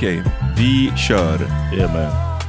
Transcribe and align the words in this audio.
Okej, 0.00 0.22
vi 0.56 0.92
kör. 0.96 1.40
Yeah 1.76 1.92
man. 1.94 2.40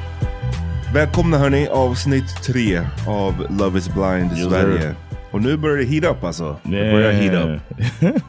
Välkomna 0.94 1.38
hörni, 1.38 1.68
avsnitt 1.68 2.44
tre 2.44 2.82
av 3.08 3.46
Love 3.60 3.80
is 3.80 3.94
blind 3.94 4.32
Yes, 4.32 4.44
Sverige. 4.50 4.82
sir. 4.82 4.96
Och 5.32 5.42
nu 5.42 5.58
börjar 5.58 5.78
det 5.78 5.84
heat 5.84 6.18
up 6.18 6.24
alltså. 6.24 6.60
Det 6.64 6.70
börjar 6.70 7.12
heat 7.12 7.46
up. 7.46 7.62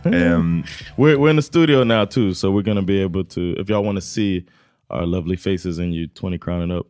Ehm, 0.15 0.63
We're 0.97 1.17
we're 1.17 1.31
in 1.31 1.37
the 1.37 1.43
studio 1.43 1.85
now 1.85 2.07
too, 2.07 2.35
so 2.35 2.49
we're 2.49 2.65
gonna 2.65 2.83
be 2.83 3.05
able 3.05 3.25
to. 3.25 3.41
If 3.41 3.69
y'all 3.69 3.85
want 3.85 3.99
to 3.99 4.03
see 4.03 4.45
our 4.89 5.07
lovely 5.07 5.37
faces 5.37 5.79
and 5.79 5.95
you 5.95 6.09
twenty 6.09 6.39
crown 6.39 6.63
and 6.63 6.73
up 6.73 6.87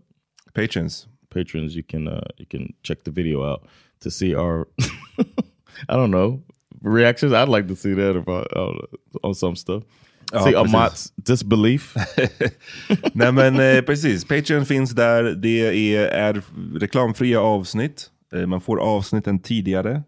patrons. 0.54 1.08
patrons, 1.34 1.74
you 1.76 1.82
can 1.88 2.08
uh, 2.08 2.20
you 2.38 2.46
can 2.50 2.72
check 2.82 3.04
the 3.04 3.10
video 3.10 3.52
out 3.52 3.66
to 4.00 4.10
see 4.10 4.34
our. 4.34 4.66
I 5.88 5.96
don't 5.96 6.10
know 6.10 6.40
reactions. 6.82 7.32
I'd 7.32 7.48
like 7.48 7.68
to 7.68 7.76
see 7.76 7.94
that 7.94 8.16
about 8.16 8.46
on 9.22 9.34
some 9.34 9.56
stuff. 9.56 9.82
Ja, 10.32 10.44
precis. 10.44 10.56
Amat's 10.56 11.12
disbelief. 11.16 11.94
Nej 13.12 13.32
men 13.32 13.60
eh, 13.60 13.82
precis, 13.82 14.24
Patreon 14.24 14.66
finns 14.66 14.90
där. 14.90 15.22
Det 15.22 15.94
är, 15.94 16.06
är 16.06 16.42
reklamfria 16.78 17.40
avsnitt. 17.40 18.10
Eh, 18.34 18.46
man 18.46 18.60
får 18.60 18.80
avsnitten 18.80 19.38
tidigare. 19.38 20.02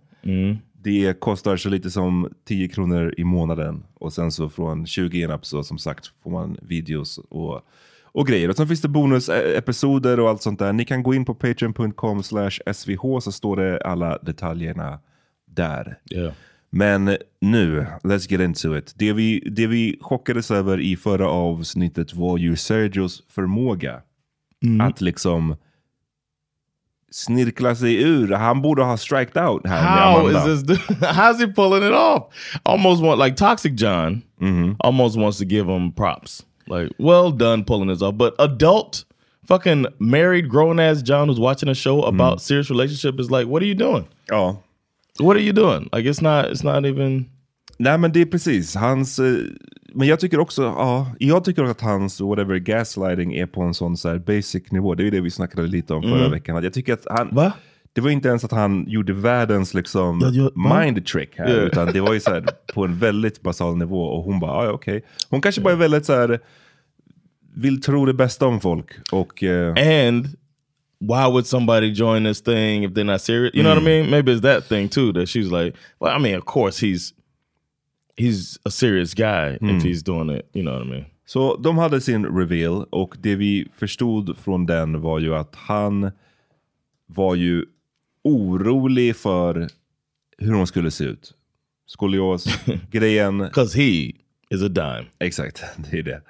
Det 0.84 1.20
kostar 1.20 1.56
så 1.56 1.68
lite 1.68 1.90
som 1.90 2.28
10 2.48 2.68
kronor 2.68 3.14
i 3.16 3.24
månaden. 3.24 3.84
Och 3.94 4.12
sen 4.12 4.32
så 4.32 4.48
från 4.48 4.86
20 4.86 5.22
enap 5.22 5.46
så 5.46 5.62
som 5.62 5.78
sagt 5.78 6.06
får 6.22 6.30
man 6.30 6.56
videos 6.62 7.18
och, 7.28 7.60
och 8.04 8.26
grejer. 8.26 8.48
Och 8.48 8.56
sen 8.56 8.68
finns 8.68 8.82
det 8.82 8.88
bonusepisoder 8.88 10.20
och 10.20 10.28
allt 10.28 10.42
sånt 10.42 10.58
där. 10.58 10.72
Ni 10.72 10.84
kan 10.84 11.02
gå 11.02 11.14
in 11.14 11.24
på 11.24 11.34
patreon.com 11.34 12.22
svh 12.22 13.18
så 13.20 13.32
står 13.32 13.56
det 13.56 13.80
alla 13.80 14.18
detaljerna 14.18 15.00
där. 15.46 15.98
yeah. 16.10 16.32
Men 16.76 17.16
nu, 17.40 17.86
let's 18.02 18.30
get 18.32 18.40
into 18.40 18.76
it. 18.76 18.94
Det 18.96 19.12
vi, 19.12 19.40
det 19.40 19.66
vi 19.66 19.98
chockades 20.00 20.50
över 20.50 20.80
i 20.80 20.96
förra 20.96 21.28
avsnittet 21.28 22.14
var 22.14 22.38
ju 22.38 22.56
Sergios 22.56 23.22
förmåga 23.28 24.00
att 24.82 25.00
liksom 25.00 25.56
snirkla 27.10 27.74
sig 27.74 28.02
ur. 28.02 28.32
Han 28.32 28.62
borde 28.62 28.82
ha 28.84 28.96
striked 28.96 29.42
out 29.44 29.66
här 29.66 29.82
med 29.82 30.02
How 30.02 30.30
is 30.30 30.44
this? 30.66 30.78
dude- 30.78 30.94
How's 31.12 31.38
he 31.38 31.52
pulling 31.52 31.82
it 31.88 31.92
off? 31.94 32.22
Almost 32.62 33.02
want 33.02 33.20
like 33.20 33.36
Toxic 33.36 33.80
John. 33.80 34.22
Almost 34.78 35.16
wants 35.16 35.38
to 35.38 35.44
give 35.44 35.72
him 35.76 35.92
props. 35.92 36.44
Like, 36.66 36.90
well 36.98 37.30
done 37.38 37.64
pulling 37.64 37.88
this 37.88 38.02
off. 38.02 38.14
But 38.14 38.34
adult, 38.38 39.04
fucking 39.48 39.86
married, 39.98 40.48
grown 40.48 40.80
ass 40.80 41.02
John 41.02 41.28
who's 41.28 41.38
watching 41.40 41.68
a 41.68 41.74
show 41.74 42.02
about 42.02 42.40
serious 42.42 42.70
relationship 42.70 43.20
is 43.20 43.30
like, 43.30 43.46
what 43.46 43.62
are 43.62 43.66
you 43.66 43.74
doing? 43.74 44.06
Ja. 44.30 44.56
What 45.20 45.36
are 45.36 45.40
you 45.42 45.52
doing? 45.52 45.82
Like, 45.92 46.08
it's 46.10 46.22
not. 46.22 46.52
It's 46.52 46.64
not 46.74 46.84
even. 46.84 47.24
Nej 47.78 47.98
men 47.98 48.12
det 48.12 48.20
är 48.20 48.26
precis, 48.26 48.74
hans... 48.74 49.18
eh, 49.18 49.36
men 49.94 50.08
jag 50.08 50.20
tycker 50.20 50.38
också, 50.40 50.62
ja, 50.62 51.12
jag 51.18 51.44
tycker 51.44 51.64
att 51.64 51.80
hans 51.80 52.20
whatever 52.20 52.56
gaslighting 52.58 53.34
är 53.34 53.46
på 53.46 53.62
en 53.62 53.74
sån 53.74 53.96
så 53.96 54.08
här 54.08 54.18
basic 54.18 54.72
nivå. 54.72 54.94
Det 54.94 55.02
är 55.02 55.04
ju 55.04 55.10
det 55.10 55.20
vi 55.20 55.30
snackade 55.30 55.66
lite 55.66 55.94
om 55.94 56.02
förra 56.02 56.18
Mm. 56.18 56.30
veckan. 56.30 56.64
Jag 56.64 56.72
tycker 56.72 56.92
att 56.92 57.06
han, 57.10 57.28
Va? 57.32 57.52
det 57.92 58.00
var 58.00 58.10
inte 58.10 58.28
ens 58.28 58.44
att 58.44 58.50
han 58.52 58.84
gjorde 58.88 59.12
världens 59.12 59.74
liksom 59.74 60.20
Ja, 60.22 60.28
ja, 60.32 60.50
va? 60.54 60.80
mind 60.80 61.06
trick 61.06 61.38
här. 61.38 61.48
Ja. 61.48 61.54
Utan 61.60 61.92
det 61.92 62.00
var 62.00 62.12
ju 62.14 62.20
så 62.20 62.30
här 62.30 62.44
på 62.74 62.84
en 62.84 62.98
väldigt 62.98 63.42
basal 63.42 63.76
nivå. 63.76 64.02
Och 64.04 64.22
hon 64.24 64.40
bara, 64.40 64.52
"Ah, 64.52 64.64
ja 64.64 64.70
okej. 64.72 65.04
Hon 65.30 65.40
kanske 65.40 65.60
bara 65.60 65.72
är 65.72 65.76
väldigt 65.78 66.06
så 66.06 66.12
här 66.12 66.40
vill 67.56 67.82
tro 67.82 68.06
det 68.06 68.14
bästa 68.14 68.46
om 68.46 68.60
folk. 68.60 68.86
Och 69.12 69.42
eh, 69.42 70.08
And 70.08 70.26
why 70.98 71.26
would 71.26 71.46
somebody 71.46 71.92
join 71.92 72.22
this 72.22 72.40
thing 72.40 72.82
if 72.82 72.94
they're 72.94 73.04
not 73.04 73.20
serious? 73.20 73.54
You 73.54 73.62
know 73.62 73.70
what 73.70 73.78
I 73.78 73.84
mean? 73.84 74.10
Maybe 74.10 74.32
it's 74.32 74.42
that 74.42 74.64
thing 74.64 74.88
too 74.88 75.12
that 75.12 75.28
she's 75.28 75.50
like, 75.50 75.74
well, 76.00 76.14
I 76.14 76.18
mean, 76.18 76.34
of 76.34 76.44
course 76.44 76.78
he's 76.78 77.12
he's 78.16 78.58
a 78.64 78.70
serious 78.70 79.14
guy 79.14 79.58
if 79.60 79.82
he's 79.82 80.02
doing 80.02 80.30
it. 80.30 80.48
You 80.54 80.62
know 80.62 80.72
what 80.72 80.82
I 80.82 80.90
mean? 80.90 81.06
Så 81.26 81.56
de 81.56 81.78
hade 81.78 82.00
sin 82.00 82.26
reveal 82.26 82.86
och 82.90 83.16
det 83.20 83.34
vi 83.36 83.68
förstod 83.76 84.36
från 84.38 84.66
den 84.66 85.00
var 85.00 85.18
ju 85.18 85.34
att 85.34 85.54
han 85.54 86.10
var 87.06 87.34
ju 87.34 87.64
orolig 88.22 89.16
för 89.16 89.68
hur 90.38 90.52
hon 90.52 90.66
skulle 90.66 90.90
se 90.90 91.04
ut. 91.04 91.34
Skolios, 91.86 92.46
grejen. 92.90 93.38
Because 93.38 93.78
he 93.82 94.12
is 94.50 94.62
a 94.62 94.68
dime. 94.68 95.06
Exakt, 95.18 95.64
det 95.90 95.98
är 95.98 96.02
det. 96.02 96.22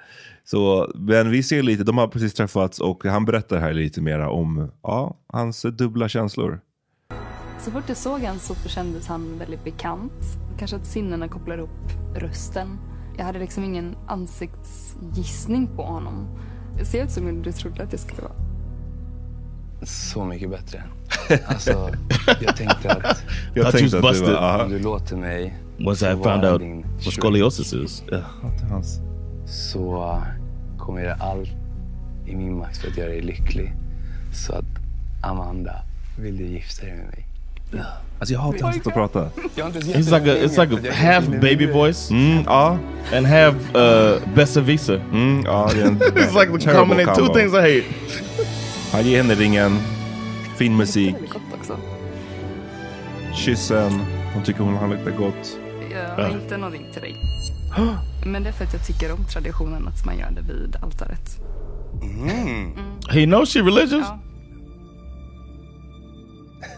Så, 0.45 0.91
men 0.95 1.29
vi 1.31 1.43
ser 1.43 1.63
lite, 1.63 1.83
de 1.83 1.97
har 1.97 2.07
precis 2.07 2.33
träffats 2.33 2.79
och 2.79 3.05
han 3.05 3.25
berättar 3.25 3.59
här 3.59 3.73
lite 3.73 4.01
mera 4.01 4.29
om 4.29 4.71
ja, 4.83 5.15
hans 5.27 5.61
dubbla 5.61 6.09
känslor. 6.09 6.59
Så 7.59 7.71
fort 7.71 7.83
jag 7.87 7.97
såg 7.97 8.21
han 8.21 8.39
så 8.39 8.55
kändes 8.55 9.07
han 9.07 9.39
väldigt 9.39 9.63
bekant. 9.63 10.11
Kanske 10.59 10.77
att 10.77 10.85
sinnena 10.85 11.27
kopplar 11.27 11.57
ihop 11.57 11.69
rösten. 12.15 12.77
Jag 13.17 13.25
hade 13.25 13.39
liksom 13.39 13.63
ingen 13.63 13.95
ansiktsgissning 14.07 15.67
på 15.75 15.83
honom. 15.83 16.27
Ser 16.83 16.97
jag 16.97 17.05
ut 17.05 17.11
som 17.11 17.41
du 17.41 17.51
trodde 17.51 17.83
att 17.83 17.91
jag 17.91 17.99
skulle 18.01 18.21
vara? 18.21 18.33
Så 19.83 20.25
mycket 20.25 20.49
bättre. 20.49 20.83
Alltså, 21.45 21.89
jag 22.41 22.55
tänkte 22.55 22.91
att 22.91 23.23
Jag 23.53 23.71
Thought 23.71 23.81
you 23.81 24.01
was 24.01 24.11
busted. 24.19 24.35
aha, 24.35 24.67
du 24.67 24.79
låter 24.79 25.17
mig 25.17 25.59
Once 25.87 26.11
I 26.11 26.15
found 26.23 26.45
out 26.45 26.61
what 27.05 27.13
scoliosis 27.13 27.73
is. 27.73 28.03
att 28.43 28.69
hans... 28.69 28.99
så 29.45 30.21
kommer 30.85 31.01
göra 31.01 31.15
allt 31.19 31.49
i 32.27 32.35
min 32.35 32.57
makt 32.57 32.77
för 32.77 32.87
att 32.87 32.97
göra 32.97 33.09
dig 33.09 33.21
lycklig. 33.21 33.73
Så 34.33 34.53
att 34.53 34.65
Amanda, 35.23 35.75
vill 36.19 36.37
du 36.37 36.43
gifta 36.43 36.85
dig 36.85 36.95
med 36.95 37.05
mig? 37.05 37.25
Alltså 38.19 38.33
jag 38.33 38.39
hatar 38.39 38.63
hans 38.63 38.75
sätt 38.75 38.87
att 38.87 38.93
prata. 38.93 39.19
Har 39.19 39.29
It's 39.71 40.19
like 40.19 40.31
a 40.31 40.35
it's 40.35 40.65
like 40.65 40.89
a 40.89 40.93
half 40.93 41.27
baby 41.27 41.65
voice 41.71 42.11
Mm, 42.11 42.43
ja, 42.45 42.77
and 43.13 43.27
half 43.27 43.55
uh 43.75 44.35
Besavisa. 44.35 44.93
mm, 44.93 45.43
ja, 45.45 45.69
det 45.73 45.81
är 45.81 45.85
en 45.87 45.97
It's 46.01 46.39
like 46.39 46.65
the 46.65 46.73
combination 46.73 47.15
two 47.15 47.33
things 47.33 47.53
I 47.53 47.57
hate. 47.57 47.83
Han 48.91 49.03
ger 49.05 49.17
henne 49.21 49.35
ringen, 49.35 49.79
fin 50.57 50.77
musik, 50.77 51.15
kyssen, 53.33 54.01
hon 54.33 54.43
tycker 54.43 54.63
hon 54.63 54.77
han 54.77 54.89
luktar 54.89 55.11
gott. 55.11 55.57
Jag 56.17 56.23
har 56.23 56.31
inte 56.31 56.57
någon 56.57 56.71
ring 56.71 56.85
till 56.93 57.01
dig. 57.01 57.15
Men 58.25 58.43
det 58.43 58.49
är 58.49 58.53
för 58.53 58.65
att 58.65 58.73
jag 58.73 58.85
tycker 58.85 59.11
om 59.11 59.25
traditionen 59.25 59.87
att 59.87 60.05
man 60.05 60.17
gör 60.17 60.31
det 60.31 60.41
vid 60.41 60.75
altaret. 60.81 61.39
He 63.09 63.25
knows 63.25 63.53
she 63.53 63.59
religious. 63.59 64.07
Ja. 64.07 64.19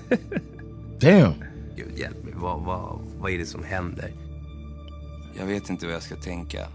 Damn. 1.00 1.34
Gud 1.76 1.98
hjälp 1.98 2.24
mig, 2.24 2.34
vad, 2.36 2.62
vad, 2.62 3.00
vad 3.20 3.32
är 3.32 3.38
det 3.38 3.46
som 3.46 3.64
händer? 3.64 4.14
Jag 5.40 5.46
vet 5.46 5.70
inte 5.70 5.86
vad 5.86 5.96
jag 5.96 6.04
ska 6.04 6.16
tänka. 6.16 6.68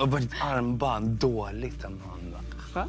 Och 0.00 0.08
bara 0.08 0.20
ditt 0.20 0.42
armband, 0.42 1.08
dåligt 1.08 1.84
Amanda. 1.84 2.40
Va? 2.74 2.88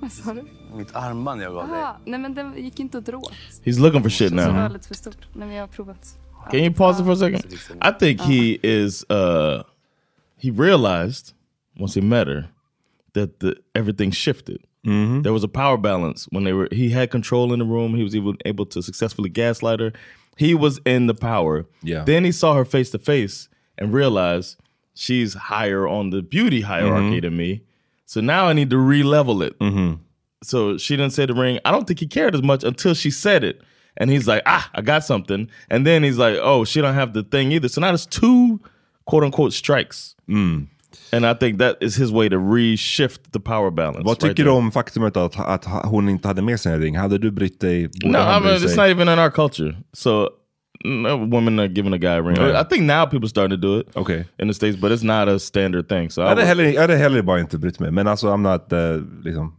Vad 0.00 0.12
sa 0.12 0.34
du? 0.34 0.44
Mitt 0.76 0.96
armband 0.96 1.42
jag 1.42 1.52
gav 1.52 1.68
dig. 1.68 1.80
Ah, 1.82 1.96
nej 2.04 2.20
men 2.20 2.34
det 2.34 2.52
gick 2.56 2.80
inte 2.80 2.98
åt. 2.98 3.32
He's 3.64 3.80
looking 3.80 4.02
for 4.02 4.10
shit 4.10 4.28
Så 4.30 4.34
det 4.36 4.46
now. 4.46 4.54
var 4.62 4.68
lite 4.68 4.88
för 4.88 4.94
stort. 4.94 5.18
Nej 5.32 5.46
men 5.48 5.56
jag 5.56 5.62
har 5.62 5.68
provat. 5.68 6.18
Can 6.50 6.64
you 6.64 6.70
pause 6.70 7.00
it 7.00 7.04
for 7.04 7.12
a 7.12 7.16
second? 7.16 7.60
I 7.82 7.90
think 7.90 8.20
he 8.20 8.58
is. 8.62 9.04
uh 9.10 9.64
He 10.36 10.50
realized 10.50 11.34
once 11.78 11.94
he 11.94 12.00
met 12.00 12.26
her 12.26 12.48
that 13.12 13.40
the, 13.40 13.56
everything 13.74 14.10
shifted. 14.10 14.62
Mm-hmm. 14.86 15.22
There 15.22 15.32
was 15.32 15.44
a 15.44 15.48
power 15.48 15.76
balance 15.76 16.26
when 16.30 16.44
they 16.44 16.52
were. 16.52 16.68
He 16.70 16.90
had 16.90 17.10
control 17.10 17.52
in 17.52 17.58
the 17.58 17.64
room. 17.64 17.94
He 17.94 18.02
was 18.02 18.14
even 18.14 18.38
able 18.44 18.66
to 18.66 18.82
successfully 18.82 19.28
gaslight 19.28 19.80
her. 19.80 19.92
He 20.36 20.54
was 20.54 20.80
in 20.86 21.08
the 21.08 21.14
power. 21.14 21.66
Yeah. 21.82 22.04
Then 22.04 22.24
he 22.24 22.32
saw 22.32 22.54
her 22.54 22.64
face 22.64 22.90
to 22.90 22.98
face 22.98 23.48
and 23.76 23.92
realized 23.92 24.56
she's 24.94 25.34
higher 25.34 25.86
on 25.88 26.10
the 26.10 26.22
beauty 26.22 26.60
hierarchy 26.60 27.16
mm-hmm. 27.16 27.26
than 27.26 27.36
me. 27.36 27.62
So 28.06 28.20
now 28.20 28.46
I 28.46 28.52
need 28.52 28.70
to 28.70 28.78
re-level 28.78 29.42
it. 29.42 29.58
Mm-hmm. 29.58 30.02
So 30.42 30.78
she 30.78 30.96
didn't 30.96 31.12
say 31.12 31.26
the 31.26 31.34
ring. 31.34 31.58
I 31.64 31.72
don't 31.72 31.86
think 31.86 31.98
he 31.98 32.06
cared 32.06 32.34
as 32.34 32.42
much 32.42 32.62
until 32.62 32.94
she 32.94 33.10
said 33.10 33.42
it. 33.42 33.60
And 34.00 34.10
he's 34.10 34.26
like, 34.28 34.42
ah, 34.46 34.70
I 34.74 34.80
got 34.80 35.04
something. 35.04 35.48
And 35.70 35.84
then 35.86 36.02
he's 36.04 36.18
like, 36.18 36.38
oh, 36.40 36.64
she 36.64 36.80
don't 36.80 36.94
have 36.94 37.12
the 37.12 37.22
thing 37.24 37.52
either. 37.52 37.68
So 37.68 37.80
now 37.80 37.88
there's 37.88 38.06
two 38.06 38.58
quote 39.04 39.24
unquote 39.24 39.52
strikes. 39.52 40.14
And 41.12 41.26
I 41.26 41.34
think 41.34 41.58
that 41.58 41.76
is 41.80 41.96
his 41.96 42.10
way 42.12 42.28
to 42.28 42.36
reshift 42.38 43.18
the 43.32 43.40
power 43.40 43.70
balance. 43.70 44.04
Vad 44.04 44.18
tycker 44.20 44.44
du 44.44 44.50
om 44.50 44.70
faktumet 44.72 45.16
att, 45.16 45.36
att 45.40 45.64
hon 45.84 46.08
inte 46.08 46.28
hade 46.28 46.42
med 46.42 46.60
sig 46.60 46.78
ring? 46.78 46.96
Hade 46.96 47.18
du 47.18 47.30
brytt 47.30 47.60
dig? 47.60 47.88
No, 48.04 48.18
I 48.18 48.40
mean, 48.40 48.56
it's 48.56 48.76
not 48.76 48.86
even 48.88 49.08
in 49.08 49.18
our 49.18 49.30
culture. 49.30 49.74
So 49.92 50.30
no 50.84 51.16
women 51.16 51.58
are 51.58 51.68
giving 51.68 51.92
a 51.94 51.98
guy 51.98 52.08
a 52.18 52.22
ring. 52.22 52.36
Right. 52.36 52.54
I 52.54 52.64
think 52.68 52.82
now 52.84 53.04
people 53.06 53.24
are 53.26 53.28
starting 53.28 53.50
to 53.50 53.66
do 53.68 53.80
it 53.80 53.96
Okay. 53.96 54.24
in 54.38 54.48
the 54.48 54.54
States, 54.54 54.76
but 54.80 54.92
it's 54.92 55.02
not 55.02 55.28
a 55.28 55.38
standard 55.38 55.88
thing. 55.88 56.10
So 56.10 56.22
I 56.22 56.28
hade, 56.28 56.36
would- 56.42 56.46
heller, 56.46 56.64
jag 56.64 56.80
hade 56.80 56.96
heller 56.96 57.22
bara 57.22 57.40
inte 57.40 57.58
brytt 57.58 57.80
mig. 57.80 57.90
Men 57.90 58.06
alltså, 58.08 58.28
I'm 58.28 58.42
not, 58.42 58.72
uh, 58.72 59.02
liksom... 59.24 59.52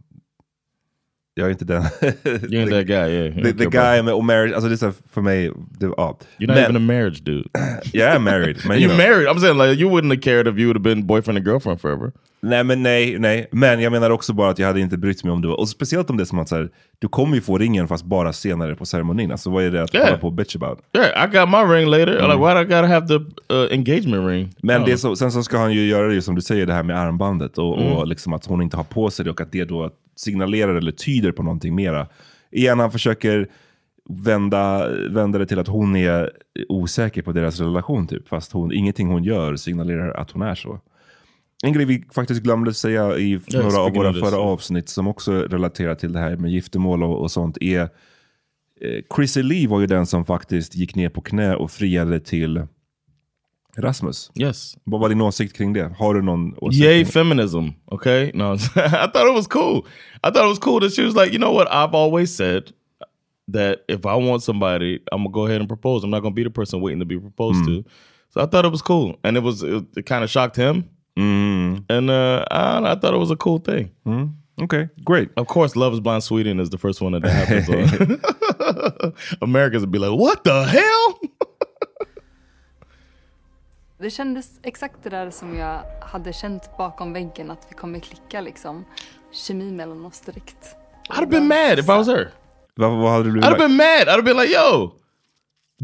Jag 1.34 1.46
är 1.46 1.50
inte 1.50 1.64
den... 1.64 1.82
you're 2.22 2.62
in 2.62 2.68
that 2.70 2.86
guy, 2.86 3.10
yeah. 3.10 3.26
You 3.38 3.42
the, 3.44 3.52
the 3.52 3.64
guy 3.70 4.02
med, 4.02 4.14
och 4.14 4.24
marriage, 4.24 4.52
alltså 4.54 4.68
det 4.68 4.74
är 4.74 4.76
så 4.76 4.92
för 5.12 5.20
mig, 5.20 5.50
det, 5.78 5.86
ja. 5.96 6.18
You're 6.38 6.46
not 6.46 6.56
even 6.56 6.76
a 6.76 6.78
marriage 6.78 7.22
dude. 7.24 7.48
jag 7.92 8.08
är 8.08 8.18
married. 8.18 8.56
Men, 8.68 8.78
you 8.78 8.90
You're 8.92 8.96
know. 8.96 9.10
married. 9.10 9.28
I'm 9.28 9.38
saying 9.38 9.58
like 9.58 9.80
you 9.82 9.90
wouldn't 9.90 10.08
have 10.10 10.20
cared 10.20 10.48
if 10.48 10.58
you 10.58 10.66
would 10.66 10.76
have 10.76 10.94
been 10.94 11.06
boyfriend 11.06 11.38
and 11.38 11.46
girlfriend 11.46 11.80
forever. 11.80 12.12
Nej, 12.42 12.64
men 12.64 12.82
nej, 12.82 13.18
nej. 13.18 13.48
Men 13.52 13.80
jag 13.80 13.92
menar 13.92 14.10
också 14.10 14.32
bara 14.32 14.50
att 14.50 14.58
jag 14.58 14.66
hade 14.66 14.80
inte 14.80 14.96
brytt 14.98 15.24
mig 15.24 15.32
om 15.32 15.42
det 15.42 15.48
var, 15.48 15.60
och 15.60 15.68
speciellt 15.68 16.10
om 16.10 16.16
det 16.16 16.22
är 16.22 16.24
som 16.24 16.38
att 16.38 16.48
så 16.48 16.56
här, 16.56 16.68
du 16.98 17.08
kommer 17.08 17.34
ju 17.34 17.40
få 17.40 17.58
ringen 17.58 17.88
fast 17.88 18.04
bara 18.04 18.32
senare 18.32 18.74
på 18.74 18.86
ceremonin. 18.86 19.30
Alltså 19.32 19.50
vad 19.50 19.64
är 19.64 19.70
det 19.70 19.82
att 19.82 19.94
Yeah. 19.94 20.06
hålla 20.06 20.18
på 20.18 20.26
och 20.26 20.32
bitch 20.32 20.56
about? 20.56 20.78
Yeah, 20.96 21.24
I 21.24 21.36
got 21.38 21.48
my 21.48 21.74
ring 21.74 21.86
later. 21.90 22.06
Like, 22.06 22.36
why 22.38 22.54
do 22.54 22.60
I 22.60 22.64
gotta 22.64 22.86
have 22.86 23.06
the 23.08 23.14
uh, 23.54 23.68
engagement 23.72 24.28
ring? 24.28 24.40
Mm. 24.42 24.50
Men 24.62 24.84
det 24.84 24.96
så, 24.96 25.16
sen 25.16 25.32
så 25.32 25.42
ska 25.42 25.58
han 25.58 25.72
ju 25.72 25.86
göra 25.86 26.08
det 26.08 26.22
som 26.22 26.34
du 26.34 26.40
säger, 26.40 26.66
det 26.66 26.72
här 26.72 26.82
med 26.82 26.98
armbandet 26.98 27.58
och, 27.58 27.78
Mm. 27.80 27.92
och 27.92 28.06
liksom 28.06 28.32
att 28.32 28.46
hon 28.46 28.62
inte 28.62 28.76
har 28.76 28.84
på 28.84 29.10
sig 29.10 29.24
det 29.24 29.30
och 29.30 29.40
att 29.40 29.52
det 29.52 29.64
då 29.64 29.90
signalerar 30.20 30.74
eller 30.74 30.92
tyder 30.92 31.32
på 31.32 31.42
någonting 31.42 31.74
mera. 31.74 32.08
Igen, 32.50 32.78
han 32.78 32.92
försöker 32.92 33.48
vända, 34.08 34.88
vända 35.10 35.38
det 35.38 35.46
till 35.46 35.58
att 35.58 35.68
hon 35.68 35.96
är 35.96 36.30
osäker 36.68 37.22
på 37.22 37.32
deras 37.32 37.60
relation 37.60 38.06
typ. 38.06 38.28
Fast 38.28 38.52
hon, 38.52 38.72
ingenting 38.72 39.08
hon 39.08 39.24
gör 39.24 39.56
signalerar 39.56 40.10
att 40.10 40.30
hon 40.30 40.42
är 40.42 40.54
så. 40.54 40.80
En 41.62 41.72
grej 41.72 41.84
vi 41.84 42.04
faktiskt 42.14 42.42
glömde 42.42 42.74
säga 42.74 43.18
i 43.18 43.40
några 43.52 43.78
av 43.80 43.94
våra 43.94 44.12
förra 44.12 44.38
avsnitt 44.38 44.88
som 44.88 45.08
också 45.08 45.32
relaterar 45.32 45.94
till 45.94 46.12
det 46.12 46.18
här 46.18 46.36
med 46.36 46.50
giftermål 46.50 47.02
och, 47.02 47.20
och 47.20 47.30
sånt 47.30 47.58
är 47.60 47.80
eh, 48.80 49.02
Chrissy 49.16 49.42
Lee 49.42 49.68
var 49.68 49.80
ju 49.80 49.86
den 49.86 50.06
som 50.06 50.24
faktiskt 50.24 50.74
gick 50.74 50.94
ner 50.94 51.08
på 51.08 51.20
knä 51.20 51.54
och 51.54 51.70
friade 51.70 52.20
till 52.20 52.66
Rasmus. 53.78 54.30
Yes. 54.34 54.76
Vad 54.84 55.00
var 55.00 55.08
din 55.08 55.20
åsikt 55.20 55.56
kring 55.56 55.72
det? 55.72 55.92
Har 55.98 56.14
du 56.14 56.22
någon 56.22 56.54
åsikt? 56.58 56.82
Yay 56.84 57.04
feminism. 57.04 57.68
Okay. 57.86 58.30
No, 58.34 58.52
I 58.76 59.06
thought 59.12 59.26
it 59.28 59.34
was 59.34 59.46
cool. 59.46 59.76
I 60.22 60.30
thought 60.30 60.44
it 60.44 60.48
was 60.48 60.58
cool 60.58 60.80
that 60.80 60.92
she 60.94 61.04
was 61.04 61.14
like, 61.16 61.32
you 61.32 61.38
know 61.38 61.52
what? 61.52 61.68
I've 61.70 61.94
always 61.94 62.36
said 62.36 62.72
that 63.52 63.78
if 63.88 64.06
I 64.06 64.14
want 64.28 64.42
somebody, 64.42 65.00
I'm 65.12 65.18
gonna 65.22 65.30
go 65.32 65.46
ahead 65.46 65.60
and 65.60 65.68
propose. 65.68 66.04
I'm 66.04 66.10
not 66.10 66.20
gonna 66.22 66.34
be 66.34 66.44
the 66.44 66.50
person 66.50 66.80
waiting 66.80 67.00
to 67.00 67.06
be 67.06 67.18
proposed 67.18 67.64
to. 67.64 67.84
So 68.34 68.40
I 68.40 68.46
thought 68.46 68.64
it 68.64 68.70
was 68.70 68.82
cool, 68.82 69.16
and 69.24 69.36
it 69.36 69.42
was 69.42 69.62
it, 69.62 69.84
it 69.96 70.06
kind 70.06 70.22
of 70.24 70.30
shocked 70.30 70.56
him, 70.56 70.84
Mm. 71.16 71.84
and 71.88 72.10
uh, 72.10 72.44
I, 72.50 72.92
I 72.92 72.94
thought 72.94 73.12
it 73.14 73.18
was 73.18 73.30
a 73.32 73.36
cool 73.36 73.58
thing. 73.58 73.90
Okay, 74.62 74.88
great. 75.04 75.30
Of 75.36 75.46
course, 75.48 75.74
Love 75.74 75.92
Is 75.94 76.00
Blind 76.00 76.22
Sweden 76.22 76.60
is 76.60 76.70
the 76.70 76.78
first 76.78 77.00
one 77.00 77.12
that 77.12 77.22
that 77.22 77.48
happens. 77.48 79.28
Americans 79.42 79.80
would 79.82 79.90
be 79.90 79.98
like, 79.98 80.18
"What 80.18 80.44
the 80.44 80.64
hell?" 80.64 81.20
Det 84.00 84.10
kändes 84.10 84.46
exakt 84.62 84.94
det 85.02 85.10
där 85.10 85.30
som 85.30 85.56
jag 85.56 85.80
hade 86.02 86.32
känt 86.32 86.76
bakom 86.78 87.12
väggen 87.12 87.50
att 87.50 87.66
vi 87.70 87.74
kommer 87.74 87.98
klicka 88.00 88.40
liksom. 88.40 88.84
Kemi 89.32 89.72
mellan 89.72 90.04
oss 90.04 90.20
direkt. 90.20 90.76
I'd 91.10 91.14
have 91.14 91.26
been 91.26 91.46
mad 91.48 91.78
if 91.78 91.84
I 91.84 91.88
was 91.88 92.06
her. 92.08 92.28
Vad, 92.76 92.90
vad 92.98 93.12
hade 93.12 93.24
du 93.24 93.30
blivit? 93.32 93.44
I'd 93.46 93.50
have 93.52 93.68
been 93.68 93.76
mad. 93.76 94.02
I'd 94.08 94.10
have 94.10 94.22
been 94.22 94.36
like, 94.36 94.52
"Yo, 94.54 94.90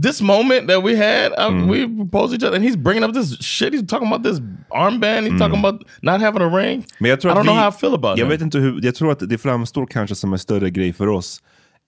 this 0.02 0.20
moment 0.23 0.68
that 0.68 0.85
we 0.85 0.96
had, 0.96 1.32
I, 1.32 1.70
we 1.70 1.87
proposed 1.96 2.35
each 2.35 2.44
other, 2.49 2.56
and 2.56 2.64
he's 2.64 2.76
bringing 2.76 3.04
up 3.04 3.14
this 3.14 3.42
shit. 3.42 3.75
He's 3.75 3.87
talking 3.88 4.08
about 4.12 4.25
this 4.25 4.38
armband. 4.70 5.26
He's 5.28 5.38
talking 5.38 5.58
about 5.58 5.82
not 6.02 6.20
having 6.20 6.42
a 6.42 6.49
ring. 6.58 6.85
Men 6.99 7.11
jag 7.11 7.20
tror 7.20 7.30
I 7.30 7.32
att 7.32 7.38
don't 7.38 7.44
know 7.44 7.54
vi- 7.54 7.61
how 7.61 7.68
I 7.68 7.73
feel 7.73 7.94
about 7.94 8.18
jag 8.18 8.25
him. 8.26 8.28
vet 8.28 8.40
inte 8.40 8.58
hur, 8.58 8.80
jag 8.85 8.94
tror 8.94 9.12
att 9.12 9.28
det 9.28 9.38
framstår 9.38 9.87
kanske 9.87 10.14
som 10.16 10.32
en 10.32 10.38
större 10.38 10.70
grej 10.70 10.92
för 10.92 11.06
oss 11.08 11.42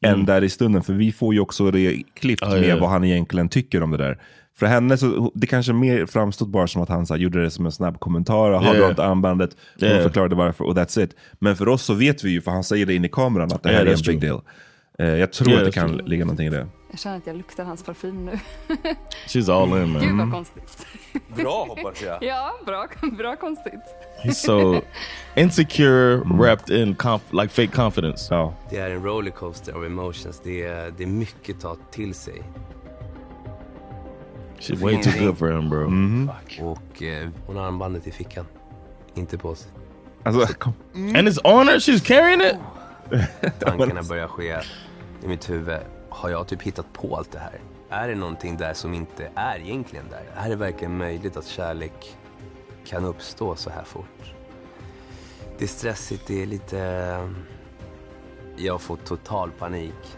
än 0.06 0.24
där 0.24 0.44
i 0.44 0.48
stunden. 0.50 0.82
För 0.82 0.92
vi 0.92 1.12
får 1.12 1.34
ju 1.34 1.40
också 1.40 1.70
det 1.70 2.02
klippt 2.14 2.42
Ja, 2.42 2.48
med 2.50 2.64
ja. 2.64 2.78
vad 2.80 2.90
han 2.90 3.04
egentligen 3.04 3.48
tycker 3.48 3.82
om 3.82 3.90
det 3.90 3.96
där. 3.98 4.18
För 4.58 4.66
henne 4.66 4.96
så, 4.98 5.32
det 5.34 5.46
kanske 5.46 5.72
mer 5.72 6.06
framstått 6.06 6.48
bara 6.48 6.66
som 6.66 6.82
att 6.82 6.88
han 6.88 7.06
så 7.06 7.14
här, 7.14 7.20
gjorde 7.20 7.42
det 7.42 7.50
som 7.50 7.66
en 7.66 7.72
snabb 7.72 8.00
kommentar. 8.00 8.50
Har 8.50 8.74
du 8.74 8.88
inte 8.88 9.04
armbandet? 9.04 9.50
Hon 9.80 9.88
förklarade 9.88 10.34
varför 10.34 10.64
och 10.64 10.74
that's 10.74 11.04
it. 11.04 11.10
Men 11.38 11.56
för 11.56 11.68
oss 11.68 11.82
så 11.82 11.94
vet 11.94 12.24
vi 12.24 12.30
ju, 12.30 12.40
för 12.40 12.50
han 12.50 12.64
säger 12.64 12.86
det 12.86 12.94
in 12.94 13.04
i 13.04 13.08
kameran, 13.08 13.52
att 13.52 13.62
det 13.62 13.68
här 13.68 13.86
är 13.86 13.92
en 13.92 13.98
big 14.06 14.20
deal. 14.20 14.40
Eh, 14.98 15.06
jag 15.08 15.32
tror 15.32 15.50
Ja, 15.52 15.58
att 15.58 15.64
det 15.64 15.72
kan 15.72 15.88
true. 15.88 16.02
ligga 16.06 16.24
någonting 16.24 16.46
i 16.46 16.50
det. 16.50 16.66
Jag 16.90 17.00
känner 17.00 17.16
att 17.16 17.26
jag 17.26 17.36
luktar 17.36 17.64
hans 17.64 17.82
parfym 17.82 18.24
nu. 18.26 18.32
She's 19.28 19.52
all 19.62 19.82
in, 19.82 19.92
man. 19.92 20.02
Gud 20.02 20.16
vad 20.18 20.32
konstigt. 20.32 20.86
Bra 21.36 21.66
hoppas 21.68 22.02
jag. 22.02 22.18
Ja, 22.22 22.52
bra, 22.66 22.86
bra 23.18 23.36
konstigt. 23.36 23.80
He's 24.24 24.32
so 24.32 24.80
insecure, 25.36 26.16
wrapped 26.16 26.76
in 26.76 26.94
conf- 26.96 27.42
like 27.42 27.48
fake 27.48 27.76
confidence. 27.76 28.34
Ja. 28.34 28.54
Det 28.70 28.76
är 28.76 28.90
en 28.90 29.02
rollercoaster 29.04 29.76
of 29.78 29.84
emotions. 29.86 30.40
Det 30.44 30.62
är, 30.66 30.92
det 30.96 31.02
är 31.02 31.06
mycket 31.06 31.56
att 31.56 31.60
ta 31.62 31.76
till 31.90 32.14
sig. 32.14 32.42
She's 34.60 34.80
way 34.80 35.02
too 35.02 35.26
good 35.26 35.38
for 35.38 35.50
him, 35.50 35.70
bro. 35.70 35.86
Och 36.70 37.02
eh, 37.02 37.28
hon 37.46 37.56
har 37.56 37.66
armbandet 37.66 38.06
i 38.06 38.10
fickan. 38.10 38.46
Inte 39.14 39.38
på 39.38 39.54
sig. 39.54 39.70
Alltså, 40.22 40.54
kom. 40.54 40.72
And 40.94 41.28
it's 41.28 41.40
on 41.44 41.68
her. 41.68 41.78
She's 41.78 42.00
carrying 42.04 42.40
it. 42.40 42.56
Tankarna 43.60 44.02
börjar 44.08 44.28
ske 44.28 44.56
i 45.24 45.28
mitt 45.28 45.50
huvud. 45.50 45.78
Har 46.08 46.30
jag 46.30 46.46
typ 46.46 46.62
hittat 46.62 46.92
på 46.92 47.16
allt 47.16 47.32
det 47.32 47.38
här? 47.38 47.60
Är 47.90 48.08
det 48.08 48.14
någonting 48.14 48.56
där 48.56 48.74
som 48.74 48.94
inte 48.94 49.30
är 49.34 49.58
egentligen 49.58 50.04
där? 50.10 50.44
Är 50.44 50.48
det 50.48 50.56
verkligen 50.56 50.98
möjligt 50.98 51.36
att 51.36 51.46
kärlek 51.46 52.16
kan 52.86 53.04
uppstå 53.04 53.56
så 53.56 53.70
här 53.70 53.84
fort? 53.84 54.34
Det 55.58 55.64
är 55.64 55.68
stressigt, 55.68 56.26
det 56.26 56.42
är 56.42 56.46
lite... 56.46 57.28
Jag 58.56 58.80
får 58.80 58.96
total 58.96 59.50
panik. 59.50 60.16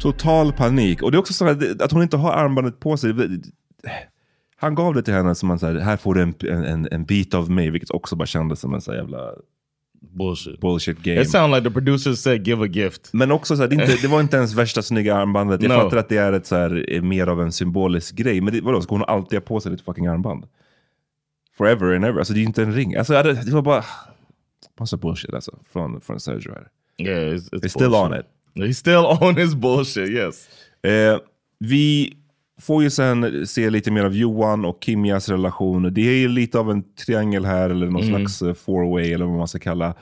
Total 0.00 0.52
panik. 0.52 1.02
Och 1.02 1.10
det 1.10 1.16
är 1.16 1.18
också 1.18 1.32
så 1.32 1.44
här, 1.46 1.82
att 1.82 1.92
hon 1.92 2.02
inte 2.02 2.16
har 2.16 2.32
armbandet 2.32 2.80
på 2.80 2.96
sig. 2.96 3.14
Han 4.56 4.74
gav 4.74 4.94
det 4.94 5.02
till 5.02 5.14
henne 5.14 5.34
som 5.34 5.48
man 5.48 5.58
säger, 5.58 5.80
här 5.80 5.96
får 5.96 6.14
du 6.14 6.22
en, 6.22 6.34
en, 6.64 6.88
en 6.90 7.04
bit 7.04 7.34
av 7.34 7.50
mig, 7.50 7.70
vilket 7.70 7.90
också 7.90 8.16
bara 8.16 8.26
kändes 8.26 8.60
som 8.60 8.74
en 8.74 8.80
så 8.80 8.94
jävla 8.94 9.30
Bullshit. 10.00 10.60
bullshit 10.60 10.98
game. 11.02 11.20
It 11.20 11.30
sounded 11.30 11.56
like 11.62 11.68
the 11.68 11.74
producers 11.74 12.18
said, 12.18 12.46
"Give 12.46 12.64
a 12.64 12.66
gift." 12.66 13.10
Men 13.12 13.30
också 13.32 13.56
så 13.56 13.62
här, 13.62 13.68
det, 13.68 13.74
inte, 13.74 13.96
det 14.02 14.08
var 14.08 14.20
inte 14.20 14.36
ens 14.36 14.54
värsta 14.54 14.82
snygga 14.82 15.16
armbandet. 15.16 15.62
Jag 15.62 15.70
No. 15.70 15.74
fattar 15.82 15.96
att 15.96 16.08
det 16.08 16.16
är 16.16 16.32
ett 16.32 16.46
så 16.46 16.56
här, 16.56 17.00
mer 17.00 17.26
av 17.26 17.42
en 17.42 17.52
symbolisk 17.52 18.14
grej. 18.14 18.40
Men 18.40 18.52
det, 18.54 18.60
vadå, 18.60 18.80
ska 18.80 18.94
hon 18.94 19.04
alltid 19.04 19.38
ha 19.38 19.46
på 19.46 19.60
sig 19.60 19.74
ett 19.74 19.80
fucking 19.80 20.06
armband? 20.06 20.44
Forever 21.56 21.94
and 21.94 22.04
ever. 22.04 22.18
Alltså 22.18 22.34
det 22.34 22.40
är 22.40 22.44
inte 22.44 22.62
en 22.62 22.72
ring. 22.72 22.94
Alltså, 22.96 23.22
det 23.22 23.50
var 23.50 23.62
bara... 23.62 23.84
Massa 24.80 24.96
bullshit 24.96 25.34
alltså. 25.34 25.58
Från, 25.72 26.00
från 26.00 26.20
Sergio 26.20 26.52
här. 26.52 26.68
Yeah, 26.98 27.34
it's, 27.34 27.50
it's 27.52 27.60
It's 27.64 27.68
still 27.68 27.94
on 27.94 28.14
it. 28.14 28.26
He's 28.66 28.72
still 28.78 28.96
on 29.28 29.36
his 29.36 29.54
bullshit. 29.54 30.08
Yes. 30.08 30.48
Eh, 30.82 31.18
vi 31.58 32.12
får 32.60 32.82
ju 32.82 32.90
sen 32.90 33.46
se 33.46 33.70
lite 33.70 33.90
mer 33.90 34.04
av 34.04 34.16
Johan 34.16 34.64
och 34.64 34.78
Kimjas 34.84 35.28
relation. 35.28 35.94
Det 35.94 36.00
är 36.08 36.16
ju 36.18 36.28
lite 36.28 36.58
av 36.58 36.70
en 36.70 36.82
triangel 36.94 37.44
här, 37.44 37.70
eller 37.70 37.86
någon 37.86 38.06
slags 38.06 38.42
eh, 38.42 38.54
four 38.54 38.90
way 38.92 39.12
eller 39.12 39.24
vad 39.24 39.36
man 39.38 39.48
ska 39.48 39.58
kalla. 39.58 39.94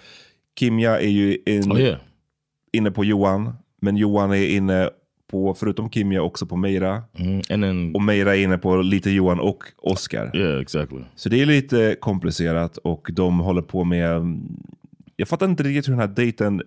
Kimja 0.59 1.01
är 1.01 1.09
ju 1.09 1.39
in, 1.47 1.73
Oh 1.73 1.81
yeah. 1.81 1.99
inne 2.73 2.91
på 2.91 3.05
Johan, 3.05 3.53
men 3.81 3.97
Johan 3.97 4.31
är 4.31 4.49
inne 4.57 4.91
på, 5.31 5.55
förutom 5.55 5.91
Kimja, 5.91 6.23
också 6.23 6.47
på 6.47 6.57
Meira. 6.57 7.03
And 7.51 7.63
then 7.63 7.95
Och 7.95 8.03
Meira 8.03 8.37
är 8.37 8.43
inne 8.43 8.59
på 8.59 8.77
lite 8.77 9.11
Johan 9.11 9.41
och 9.41 9.65
Oscar. 9.77 10.37
yeah, 10.37 10.61
exactly. 10.61 10.99
Så 11.17 11.29
det 11.29 11.43
är 11.43 11.47
lite 11.47 11.97
komplicerat 12.01 12.77
och 12.77 13.09
de 13.13 13.39
håller 13.39 13.63
på 13.63 13.85
med... 13.85 14.39
Jag 15.17 15.29
fattar 15.29 15.47
inte 15.47 15.63
riktigt 15.63 15.89
hur 15.89 15.93
den 15.93 16.01
här 16.01 16.15
dejten 16.17 16.63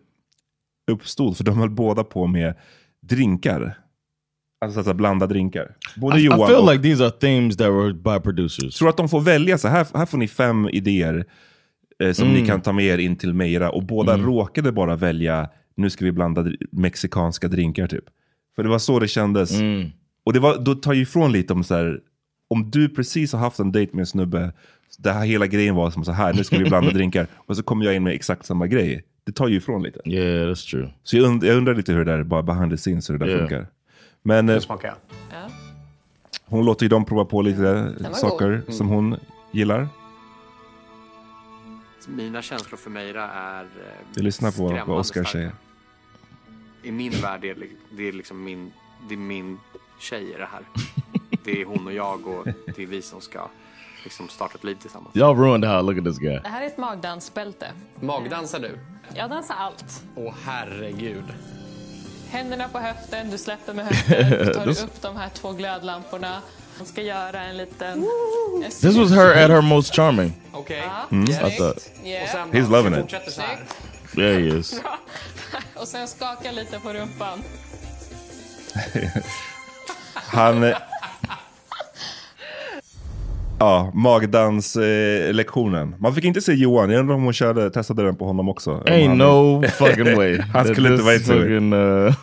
uppstod, 0.90 1.38
för 1.38 1.44
de 1.44 1.58
höll 1.58 1.70
båda 1.70 2.04
på 2.04 2.28
med 2.28 2.54
drinkar. 3.02 3.78
Alltså, 4.62 4.80
alltså 4.80 4.94
blanda 4.94 5.28
drinkar. 5.28 5.76
Både 5.98 6.18
I, 6.18 6.22
I 6.22 6.26
Johan 6.26 6.48
feel 6.48 6.60
och... 6.64 6.72
like 6.72 6.84
these 6.84 7.04
are 7.04 7.12
themes 7.12 7.58
that 7.58 7.68
were 7.68 7.94
by 7.94 8.20
producers. 8.24 8.76
tror 8.78 8.90
att 8.90 8.98
de 8.98 9.10
får 9.10 9.22
välja, 9.22 9.58
så 9.58 9.68
här, 9.68 9.88
här 9.94 10.06
får 10.06 10.18
ni 10.18 10.28
fem 10.28 10.70
idéer 10.70 11.26
eh, 12.04 12.12
som 12.12 12.28
Mm. 12.28 12.42
ni 12.42 12.48
kan 12.48 12.62
ta 12.62 12.72
med 12.72 12.86
er 12.86 12.98
in 12.98 13.16
till 13.16 13.34
Meira. 13.34 13.70
Och 13.70 13.84
båda 13.84 14.18
råkade 14.18 14.72
bara 14.72 14.96
välja, 14.96 15.50
nu 15.76 15.90
ska 15.90 16.06
vi 16.06 16.12
blanda 16.12 16.42
dr- 16.42 16.68
mexikanska 16.72 17.48
drinkar 17.48 17.88
typ. 17.88 18.04
För 18.56 18.64
det 18.64 18.70
var 18.70 18.80
så 18.80 19.00
det 19.00 19.08
kändes. 19.08 19.60
Mm. 19.60 19.90
Och 20.24 20.34
det 20.34 20.40
var, 20.40 20.58
då 20.58 20.76
tar 20.76 20.94
ju 20.94 21.02
ifrån 21.02 21.32
lite 21.32 21.54
om 21.54 21.64
så 21.64 21.76
här, 21.76 22.00
om 22.48 22.72
du 22.72 22.90
precis 22.90 23.34
har 23.34 23.40
haft 23.40 23.60
en 23.60 23.72
dejt 23.72 23.92
med 23.94 24.00
en 24.02 24.06
snubbe, 24.06 24.54
det 24.98 25.12
här 25.12 25.26
hela 25.26 25.48
grejen 25.48 25.76
var 25.76 25.92
som 25.92 26.06
så 26.06 26.12
här, 26.12 26.34
nu 26.34 26.44
ska 26.44 26.58
vi 26.58 26.64
blanda 26.70 26.92
drinkar. 26.94 27.28
Och 27.36 27.56
så 27.58 27.64
kommer 27.64 27.86
jag 27.86 27.96
in 27.96 28.04
med 28.04 28.14
exakt 28.14 28.46
samma 28.46 28.68
grej. 28.68 29.04
Det 29.30 29.34
tar 29.34 29.48
ju 29.48 29.58
ifrån 29.58 29.84
lite. 29.84 30.00
Yeah, 30.10 30.50
that's 30.52 30.70
true. 30.72 30.90
Så 31.04 31.18
jag, 31.18 31.26
und 31.32 31.44
jag 31.44 31.58
undrar 31.58 31.76
lite 31.76 31.92
hur 31.94 32.06
det 32.06 32.12
där, 32.18 32.24
bara 32.24 32.44
behind 32.44 32.72
the 32.72 32.78
scenes, 32.78 33.10
hur 33.10 33.18
det 33.18 33.26
där 33.26 33.32
Yeah. 33.32 33.40
funkar. 33.40 33.68
Men 34.22 34.50
eh, 34.50 34.60
Smakar. 34.60 34.96
hon 36.46 36.66
låter 36.66 36.86
ju 36.86 36.90
dem 36.90 37.06
prova 37.06 37.26
på 37.26 37.42
lite 37.42 37.62
var 38.00 38.14
saker 38.14 38.62
som 38.70 38.88
hon 38.88 39.16
gillar. 39.52 39.88
Mina 42.08 42.42
känslor 42.42 42.78
för 42.78 42.90
Meira 42.90 43.24
är... 43.32 43.64
eh, 43.64 43.68
Vi 44.16 44.22
lyssnar 44.22 44.52
på 44.52 44.86
vad 44.92 45.00
Oscar 45.00 45.24
säger. 45.24 45.52
I 46.84 46.92
min 46.92 47.12
värld 47.22 47.46
är 47.46 47.56
det, 47.56 47.68
det 47.98 48.08
är 48.08 48.12
liksom 48.12 48.44
min, 48.44 48.72
det 49.10 49.14
är 49.16 49.18
min 49.18 49.58
tjej 50.00 50.24
i 50.24 50.34
det 50.38 50.48
här. 50.52 50.62
Det 51.44 51.62
är 51.62 51.66
hon 51.66 51.88
och 51.88 51.94
jag 51.94 52.28
och 52.28 52.46
det 52.76 52.84
är 52.84 52.88
vi 52.88 53.02
som 53.02 53.22
ska 53.22 53.48
liksom 54.04 54.30
starta 54.30 54.56
ett 54.56 54.64
liv 54.64 54.78
tillsammans. 54.82 55.16
Y'all 55.16 55.36
ruined 55.36 55.70
how 55.70 55.80
I 55.80 55.84
look 55.84 55.98
at 55.98 56.04
this 56.04 56.18
guy. 56.18 56.40
Det 56.40 56.50
här 56.50 56.62
är 56.62 56.68
ett 56.68 56.78
magdansbälte. 56.78 57.72
Magdansar 58.00 58.60
du? 58.60 58.80
Jag 59.16 59.30
dansar 59.30 59.56
allt. 59.56 60.04
Åh 60.16 60.34
herregud. 60.46 61.24
Händerna 62.32 62.68
på 62.70 62.80
höften, 62.80 63.32
du 63.32 63.38
släpper 63.38 63.74
med 63.74 63.86
höften, 63.86 64.30
du 64.30 64.54
tar 64.76 64.84
upp 64.84 65.02
de 65.02 65.18
här 65.18 65.30
två 65.30 65.52
glödlamporna. 65.52 66.42
Hon 66.78 66.88
ska 66.88 67.02
göra 67.02 67.42
en 67.42 67.58
liten... 67.58 68.06
This 68.82 68.96
was 68.96 69.12
her 69.12 69.30
at 69.44 69.50
her 69.50 69.62
most 69.62 69.96
charming. 69.96 70.34
Okej. 70.54 70.84
I 71.12 71.58
thought. 71.58 71.90
Yeah. 72.04 72.24
Och 72.24 72.30
sen 72.30 72.52
He's 72.52 72.72
loving 72.72 72.94
Så 73.10 73.18
it. 73.42 74.18
Yeah, 74.18 74.34
he 74.40 74.60
is. 74.60 74.82
Och 75.76 75.88
sen 75.88 76.08
skaka 76.08 76.52
lite 76.52 76.80
på 76.80 76.94
rumpan. 76.94 77.44
Han... 80.14 80.74
eh, 83.60 83.66
Ja, 83.66 83.92
magdanslektionen. 83.94 85.96
Man 86.00 86.16
fick 86.16 86.24
inte 86.26 86.42
se 86.42 86.54
Johan. 86.54 86.90
Jag 86.90 87.00
undrar 87.00 87.16
om 87.16 87.24
hon 87.24 87.34
körde, 87.34 87.70
testade 87.70 88.04
den 88.04 88.16
på 88.16 88.26
honom 88.26 88.50
också. 88.50 88.84
Ain't 88.86 89.08
han- 89.08 89.18
no 89.18 89.64
fucking 89.80 90.16
way. 90.16 90.40
Han 90.54 90.66
skulle 90.66 90.90
inte 90.92 91.04
vara 91.04 91.20
fucking, 91.20 91.74
uh, 91.74 92.14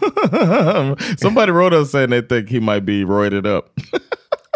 Somebody 1.18 1.52
wrote 1.52 1.76
us 1.76 1.90
saying 1.90 2.10
they 2.10 2.22
think 2.22 2.50
he 2.50 2.60
might 2.60 2.82
be 2.84 2.92
roided 3.02 3.46
up. 3.46 3.64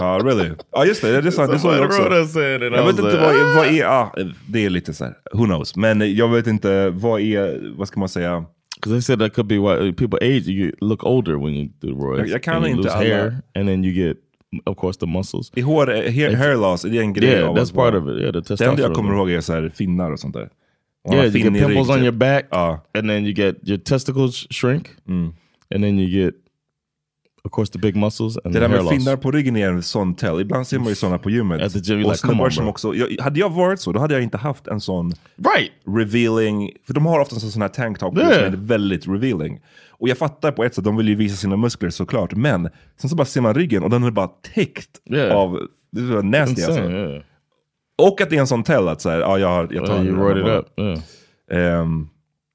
Ja, 0.01 0.21
really? 0.25 0.51
Ja, 0.73 0.85
just 0.85 1.03
det. 1.03 1.21
Det 1.21 1.33
sa 1.33 1.43
jag 1.43 1.55
också. 1.55 1.69
Jag 1.73 1.81
vet 1.81 2.29
inte 2.29 2.69
like, 2.69 3.23
vad, 3.23 3.35
är- 3.35 3.57
vad 3.57 3.67
är... 3.67 3.71
Ja, 3.73 4.15
det 4.47 4.67
är 4.67 4.71
lite 4.71 4.95
så 4.95 5.05
här, 5.05 5.15
who 5.33 5.45
knows. 5.45 5.77
Men 5.77 6.15
jag 6.17 6.29
vet 6.29 6.47
inte, 6.47 6.91
vad 6.91 7.21
är, 7.21 7.61
vad 7.79 7.89
ska 7.89 8.01
man 8.01 8.09
säga? 8.09 8.45
Because 8.77 8.95
they 8.95 9.03
said 9.03 9.19
that 9.19 9.35
could 9.35 9.47
be 9.49 9.59
why 9.59 9.93
people 9.93 10.19
age. 10.23 10.49
You 10.49 10.73
look 10.81 11.05
older 11.05 11.33
when 11.45 11.55
you 11.55 11.69
do 11.81 11.89
roids. 11.89 12.19
Jag- 12.19 12.29
jag 12.29 12.43
kan 12.43 12.67
inte 12.67 12.93
alla- 12.93 13.03
hair, 13.05 13.27
and 13.55 13.69
then 13.69 13.85
you 13.85 13.95
get, 14.07 14.17
of 14.65 14.77
course, 14.79 14.99
the 15.01 15.07
muscles. 15.07 15.53
I 15.55 15.61
hår, 15.61 15.87
hair, 15.87 16.35
hair 16.37 16.57
loss, 16.57 16.85
är 16.85 16.89
det 16.91 16.99
en 16.99 17.13
grej? 17.13 17.29
Yeah, 17.31 17.55
that's 17.55 17.75
part 17.75 17.95
of 17.95 18.09
it. 18.09 18.21
Yeah, 18.23 18.33
the 18.43 18.55
Det 18.57 18.65
enda 18.65 18.83
jag 18.83 18.95
kommer 18.95 19.15
ihåg 19.15 19.31
är 19.31 19.41
så 19.41 19.53
här, 19.53 19.69
finnar 19.75 20.11
och 20.13 20.21
sånt 20.21 20.35
där. 20.35 20.49
Och 21.05 21.15
Yeah, 21.15 21.27
you 21.27 21.39
get 21.39 21.53
pimples 21.67 21.89
on 21.89 21.95
typ. 21.95 22.03
your 22.03 22.13
back, 22.13 22.47
and 22.53 23.09
then 23.09 23.11
you 23.27 23.33
get 23.33 23.57
your 23.69 23.79
testicles 23.79 24.47
shrink, 24.51 24.89
Mm. 25.09 25.27
and 25.75 25.85
then 25.85 25.99
you 25.99 26.23
get, 26.25 26.35
of 27.45 27.51
course, 27.53 27.73
the 27.73 27.79
big 27.79 27.97
muscles 27.97 28.37
and 28.45 28.55
Det 28.55 28.61
där 28.61 28.69
med 28.69 28.89
finnar 28.89 29.17
på 29.17 29.31
ryggen 29.31 29.57
är 29.57 29.69
en 29.69 29.83
sån 29.83 30.15
tell. 30.15 30.41
Ibland 30.41 30.67
ser 30.67 30.79
man 30.79 30.89
ju 30.89 30.95
såna 30.95 31.19
på 31.19 31.31
gymmet. 31.31 31.63
At 31.63 31.73
the 31.73 31.79
gym, 31.79 31.99
och 32.05 32.11
like, 32.11 32.17
snubbar 32.19 32.45
on, 32.45 32.51
som 32.53 32.69
också, 32.69 32.95
jag, 32.95 33.17
hade 33.25 33.41
jag 33.41 33.51
varit 33.51 33.81
så, 33.81 33.93
då 33.93 34.01
hade 34.01 34.15
jag 34.15 34.23
inte 34.23 34.39
haft 34.39 34.67
en 34.67 34.81
sån 34.81 35.13
Right. 35.37 35.71
revealing, 35.99 36.71
för 36.87 36.95
de 36.95 37.07
har 37.07 37.21
ofta 37.21 37.35
en 37.37 37.41
sån 37.41 37.63
här 37.63 37.69
tanktop 37.69 38.17
Yeah. 38.19 38.35
som 38.35 38.45
är 38.45 38.57
väldigt 38.57 39.09
revealing. 39.09 39.61
Och 40.01 40.09
jag 40.09 40.19
fattar 40.19 40.53
på 40.53 40.65
ett 40.65 40.75
sätt, 40.75 40.85
de 40.85 40.97
vill 40.97 41.09
ju 41.09 41.15
visa 41.15 41.37
sina 41.37 41.57
muskler 41.57 41.91
såklart, 41.91 42.35
men 42.35 42.69
sen 43.01 43.11
så 43.11 43.17
bara 43.17 43.25
ser 43.25 43.41
man 43.41 43.55
ryggen 43.55 43.83
och 43.83 43.91
den 43.91 44.03
är 44.05 44.11
bara 44.11 44.29
täckt 44.55 44.91
Yeah. 45.11 45.37
av, 45.37 45.61
det 45.93 46.01
är 46.01 46.23
nasty 46.23 46.51
Insane, 46.61 46.79
alltså. 46.81 46.91
yeah. 46.93 47.23
Och 48.03 48.21
att 48.21 48.31
det 48.31 48.37
är 48.37 48.41
en 48.41 48.47
sån 48.47 48.63
tell 48.63 48.89
att 48.89 49.01
såhär, 49.01 49.21
ja 49.21 49.39
jag, 49.39 49.73
jag 49.75 49.87
tar 49.87 49.99
Uh, 50.01 50.07
you 50.07 50.17
wrote 50.17 50.39
it 50.41 50.45
bara. 50.47 50.59
up. 50.59 50.67
Yeah. 51.51 51.81
Ehm, 51.81 52.09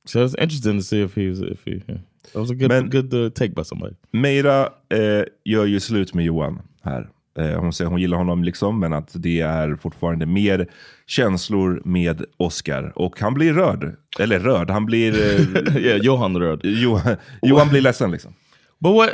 So 0.08 0.20
it's 0.20 0.36
interesting 0.44 0.80
to 0.80 0.84
see 0.84 1.02
if 1.04 1.18
he's 1.18 1.52
if 1.54 1.60
he. 1.66 1.72
Yeah. 1.72 2.02
That 2.34 2.40
was 2.42 2.52
a 2.52 2.54
good 2.54 2.68
Men- 2.70 2.90
good 2.90 3.14
uh, 3.14 3.30
take 3.30 3.54
by 3.56 3.64
somebody. 3.64 3.94
Meira 4.14 4.70
eh, 4.90 5.24
gör 5.46 5.66
ju 5.66 5.80
slut 5.80 6.14
med 6.14 6.26
Johan 6.26 6.62
här. 6.84 7.10
Eh, 7.40 7.60
hon 7.60 7.74
säger 7.74 7.90
hon 7.92 8.02
gillar 8.02 8.18
honom 8.18 8.44
liksom, 8.44 8.80
men 8.80 8.94
att 8.94 9.12
det 9.14 9.40
är 9.42 9.76
fortfarande 9.76 10.26
mer 10.26 10.68
känslor 11.08 11.82
med 11.86 12.26
Oscar. 12.38 12.94
Och 12.96 13.20
han 13.20 13.34
blir 13.34 13.54
rörd. 13.54 13.96
Eller 14.20 14.40
rörd, 14.40 14.70
han 14.70 14.86
blir... 14.86 15.14
Eh, 15.14 15.78
yeah, 15.86 15.98
Johan 15.98 16.38
Röd. 16.40 16.62
Johan, 16.64 17.16
Johan 17.42 17.70
blir 17.70 17.82
ledsen 17.82 18.12
liksom. 18.12 18.34
But 18.80 18.94
what 18.96 19.10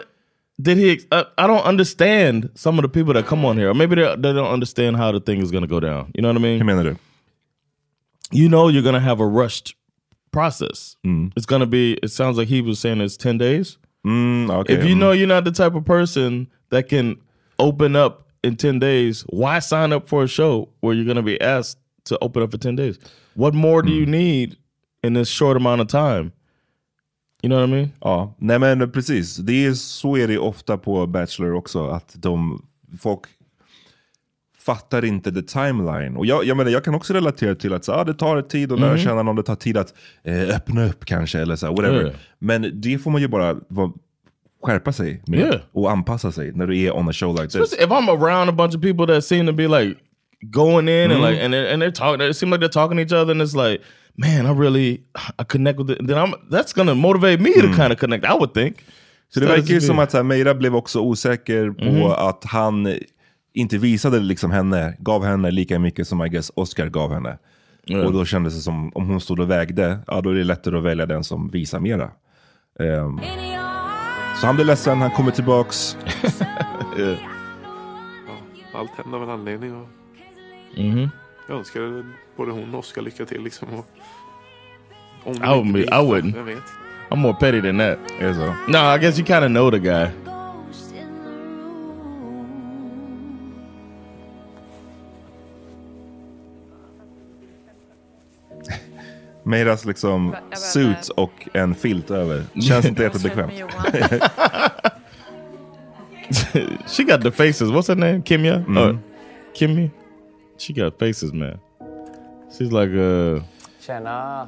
did 0.58 0.78
he? 0.78 0.92
I, 0.92 1.24
I 1.38 1.48
don't 1.48 1.64
understand 1.70 2.50
some 2.56 2.80
of 2.80 2.84
the 2.84 2.90
people 3.00 3.14
that 3.14 3.26
come 3.30 3.48
on 3.48 3.58
here. 3.58 3.74
Maybe 3.74 3.96
they 3.96 4.16
they 4.16 4.34
don't 4.34 4.54
understand 4.54 4.98
how 4.98 5.12
the 5.12 5.20
thing 5.20 5.42
is 5.42 5.52
to 5.52 5.68
go 5.68 5.80
down. 5.80 6.12
You 6.14 6.22
know 6.22 6.30
what 6.34 6.38
I 6.38 6.44
mean? 6.44 6.60
Hur 6.60 6.66
menar 6.66 6.84
du? 6.84 6.96
You 8.32 8.50
know 8.50 8.70
you're 8.70 8.92
to 8.92 9.00
have 9.00 9.20
a 9.24 9.28
rushed 9.28 9.76
process. 10.32 10.96
It's 11.36 11.46
gonna 11.46 11.66
be. 11.66 11.94
It 12.04 12.12
sounds 12.12 12.38
like 12.38 12.48
he 12.50 12.62
was 12.62 12.80
saying 12.80 13.02
it's 13.02 13.18
ten 13.18 13.38
days. 13.38 13.78
Mm, 14.06 14.50
okej. 14.50 14.70
If 14.70 14.86
you 14.86 14.96
Mm. 14.96 15.00
know 15.00 15.12
you're 15.12 15.28
not 15.28 15.44
the 15.46 15.52
type 15.52 15.76
of 15.76 15.86
person 15.86 16.48
that 16.70 16.90
can 16.90 17.18
open 17.62 17.96
up 17.96 18.14
in 18.44 18.56
10 18.56 18.80
days, 18.80 19.26
why 19.30 19.60
sign 19.62 19.94
up 19.94 20.10
for 20.10 20.24
a 20.24 20.28
show 20.28 20.68
where 20.82 20.94
you're 20.96 21.06
going 21.14 21.16
to 21.18 21.22
be 21.24 21.38
asked 21.42 21.80
to 22.10 22.18
open 22.22 22.44
up 22.44 22.52
for 22.52 22.58
10 22.60 22.76
days? 22.76 23.00
What 23.34 23.54
more 23.54 23.82
do 23.82 23.92
you 23.92 24.06
need 24.06 24.56
in 25.04 25.14
this 25.14 25.30
short 25.30 25.56
amount 25.58 25.82
of 25.82 25.88
time? 25.88 26.32
You 27.44 27.50
know 27.50 27.60
what 27.60 27.70
I 27.70 27.72
mean? 27.72 27.92
Ja, 28.02 28.36
nej 28.38 28.60
men 28.60 28.92
precis. 28.92 29.38
Det 29.38 29.66
är, 29.66 29.74
så 29.74 30.18
är 30.18 30.28
det 30.28 30.38
ofta 30.38 30.78
på 30.78 31.08
Bachelor 31.08 31.54
också. 31.54 31.88
Att 31.88 32.14
de, 32.16 32.66
folk 33.00 33.22
fattar 34.58 35.06
inte 35.06 35.32
the 35.32 35.42
timeline. 35.42 36.18
Och 36.18 36.26
jag, 36.26 36.46
jag 36.46 36.58
menar, 36.58 36.72
jag 36.72 36.84
kan 36.84 36.96
också 36.96 37.14
relatera 37.14 37.56
till 37.56 37.74
att 37.74 37.86
så, 37.86 37.94
ah, 37.94 38.04
det 38.04 38.14
tar 38.14 38.42
tid 38.42 38.72
att 38.72 38.80
lära 38.80 38.90
Mhm. 38.94 39.00
känna 39.04 39.24
någon, 39.24 39.36
det 39.36 39.44
tar 39.44 39.56
tid 39.56 39.78
att 39.78 39.94
eh, 40.24 40.42
öppna 40.56 40.86
upp 40.86 41.06
kanske, 41.06 41.40
eller 41.40 41.56
så, 41.56 41.68
whatever. 41.68 42.02
Yeah. 42.02 42.16
Men 42.40 42.82
det 42.82 42.98
får 43.00 43.12
man 43.12 43.22
ju 43.22 43.28
bara 43.28 43.56
vara, 43.68 43.92
skärpa 44.64 44.92
sig 44.94 45.22
med 45.28 45.40
Yeah. 45.40 45.56
och 45.74 45.92
anpassa 45.92 46.32
sig 46.32 46.52
när 46.54 46.68
du 46.68 46.80
är 46.80 46.92
on 46.96 47.10
a 47.10 47.14
show 47.14 47.32
like 47.36 47.46
this. 47.48 47.56
Especially 47.56 47.86
if 47.86 47.92
I'm 47.92 48.10
around 48.26 48.50
a 48.50 48.54
bunch 48.54 48.76
of 48.76 48.82
people 48.82 49.14
that 49.14 49.26
seem 49.26 49.48
to 49.48 49.54
be 49.54 49.68
like 49.68 49.96
going 50.42 50.88
in 50.90 51.12
and 51.12 51.20
Mhm. 51.22 51.30
like 51.32 51.46
and 51.46 51.54
they're, 51.54 51.74
and 51.74 51.82
they're 51.84 51.92
talking, 51.96 52.28
it 52.30 52.36
seems 52.38 52.52
like 52.52 52.60
they're 52.66 52.74
talking 52.82 52.98
to 52.98 53.04
each 53.04 53.14
other, 53.22 53.32
and 53.32 53.42
it's 53.42 53.70
like, 53.70 53.84
man, 54.16 54.46
I 54.46 54.60
really 54.62 54.92
I 55.40 55.44
connect 55.48 55.80
with 55.80 55.92
it. 55.92 55.98
Then 56.08 56.18
I'm 56.18 56.34
that's 56.52 56.74
gonna 56.76 56.94
motivate 56.96 57.38
me 57.44 57.50
to 57.54 57.68
kind 57.82 57.92
of 57.94 58.00
connect. 58.00 58.26
I 58.26 58.34
would 58.40 58.54
think. 58.54 58.78
Mm. 58.78 58.92
Så 59.34 59.40
det 59.40 59.46
verkar 59.46 59.74
ju 59.74 59.82
som 59.82 60.00
att 60.00 60.14
här, 60.14 60.24
Meira 60.24 60.54
blev 60.56 60.76
också 60.76 61.00
osäker 61.00 61.70
på 61.72 61.86
Mhm. 61.86 62.04
att 62.12 62.44
han 62.46 62.96
inte 63.54 63.78
visade 63.78 64.20
liksom 64.20 64.52
henne, 64.52 64.96
gav 65.00 65.26
henne 65.26 65.52
lika 65.52 65.80
mycket 65.80 66.08
som 66.08 66.26
I 66.26 66.30
guess 66.30 66.52
Oscar 66.56 66.88
gav 66.90 67.14
henne. 67.14 67.38
Ja. 67.86 68.06
Och 68.06 68.14
då 68.14 68.26
kändes 68.26 68.56
det 68.56 68.62
som 68.62 68.92
om 68.96 69.10
hon 69.10 69.22
stod 69.22 69.40
och 69.40 69.50
vägde, 69.52 70.00
ja 70.08 70.22
då 70.22 70.30
är 70.30 70.34
det 70.36 70.44
lättare 70.44 70.78
att 70.78 70.84
välja 70.84 71.06
den 71.06 71.24
som 71.24 71.50
visar 71.50 71.80
mera. 71.80 72.12
Ehm, 72.80 73.20
så 74.42 74.48
han 74.48 74.56
blev 74.56 74.68
ledsen, 74.68 75.02
han 75.02 75.12
kommer 75.12 75.32
tillbaks. 75.32 75.98
Ja, 76.98 78.80
allt 78.80 78.92
händer 78.92 79.18
av 79.18 79.24
en 79.24 79.30
anledning. 79.30 79.76
Och 79.82 79.88
Mhm. 80.78 81.10
Jag 81.48 81.58
önskar 81.58 82.06
både 82.38 82.52
hon 82.52 82.74
och 82.74 82.80
Oskar 82.80 83.02
lycka 83.02 83.26
till. 83.26 83.44
Liksom, 83.44 83.68
och 83.74 83.86
om 85.24 85.68
I 85.68 85.72
blir 85.72 85.84
I 85.84 85.88
wouldn't. 85.88 86.62
I'm 87.10 87.16
more 87.16 87.34
petty 87.40 87.62
than 87.62 87.78
that. 87.78 87.98
Det 88.20 88.34
så? 88.34 88.56
No, 88.68 88.96
I 88.96 89.00
guess 89.00 89.20
you 89.20 89.26
kind 89.26 89.44
of 89.44 89.50
know 89.50 89.72
the 89.72 89.80
guy. 89.80 90.08
Meiras 99.44 99.86
liksom 99.86 100.36
suit 100.54 101.10
och 101.10 101.48
en 101.54 101.76
filt 101.76 102.12
över. 102.12 102.44
Känns 102.62 102.86
inte 102.86 103.04
jättebekvämt. 103.08 103.54
she 106.88 107.04
got 107.04 107.22
the 107.22 107.32
faces. 107.32 107.70
What's 107.70 107.88
her 107.88 107.96
name? 107.96 108.22
Kimya? 108.26 108.60
Mhm. 108.68 108.78
Uh, 108.78 108.98
Kimmy? 109.54 109.90
She 110.58 110.74
got 110.74 111.00
faces, 111.00 111.34
man. 111.34 111.60
She's 112.60 112.72
like 112.72 112.94
uh 112.94 113.44
Tjena! 113.80 114.48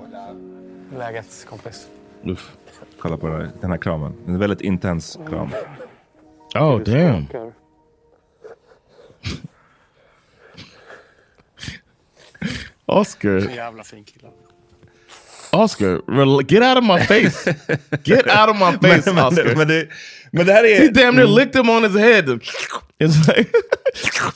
Läget 0.98 1.46
kompis? 1.50 1.88
Uff. 2.24 2.58
Kolla 3.00 3.18
på 3.18 3.28
den 3.28 3.42
här, 3.42 3.52
den 3.62 3.72
här 3.72 3.78
kramen. 3.78 4.14
En 4.28 4.40
väldigt 4.40 4.62
intens 4.62 5.20
kram. 5.30 5.50
Oh 6.56 6.80
damn. 6.80 7.26
Oscar. 12.86 13.56
Jävla 13.56 13.84
fin 13.84 14.04
kille. 14.04 14.28
Oscar, 15.54 16.02
get 16.44 16.64
out 16.64 16.78
of 16.78 16.84
my 16.84 17.00
face. 17.06 17.46
Get 18.04 18.28
out 18.28 18.50
of 18.50 18.58
my 18.58 18.78
face, 18.82 19.06
Men- 19.06 19.20
Oscar. 19.26 19.56
men 19.56 19.68
det- 19.68 19.88
men 20.32 20.46
det 20.46 20.54
här 20.54 20.64
är- 20.66 20.80
He 20.80 20.90
damn 20.90 21.16
near 21.16 21.28
licked 21.28 21.56
him 21.56 21.70
on 21.70 21.84
his 21.84 21.96
head. 21.96 22.26
It's 23.00 23.28
like... 23.28 23.50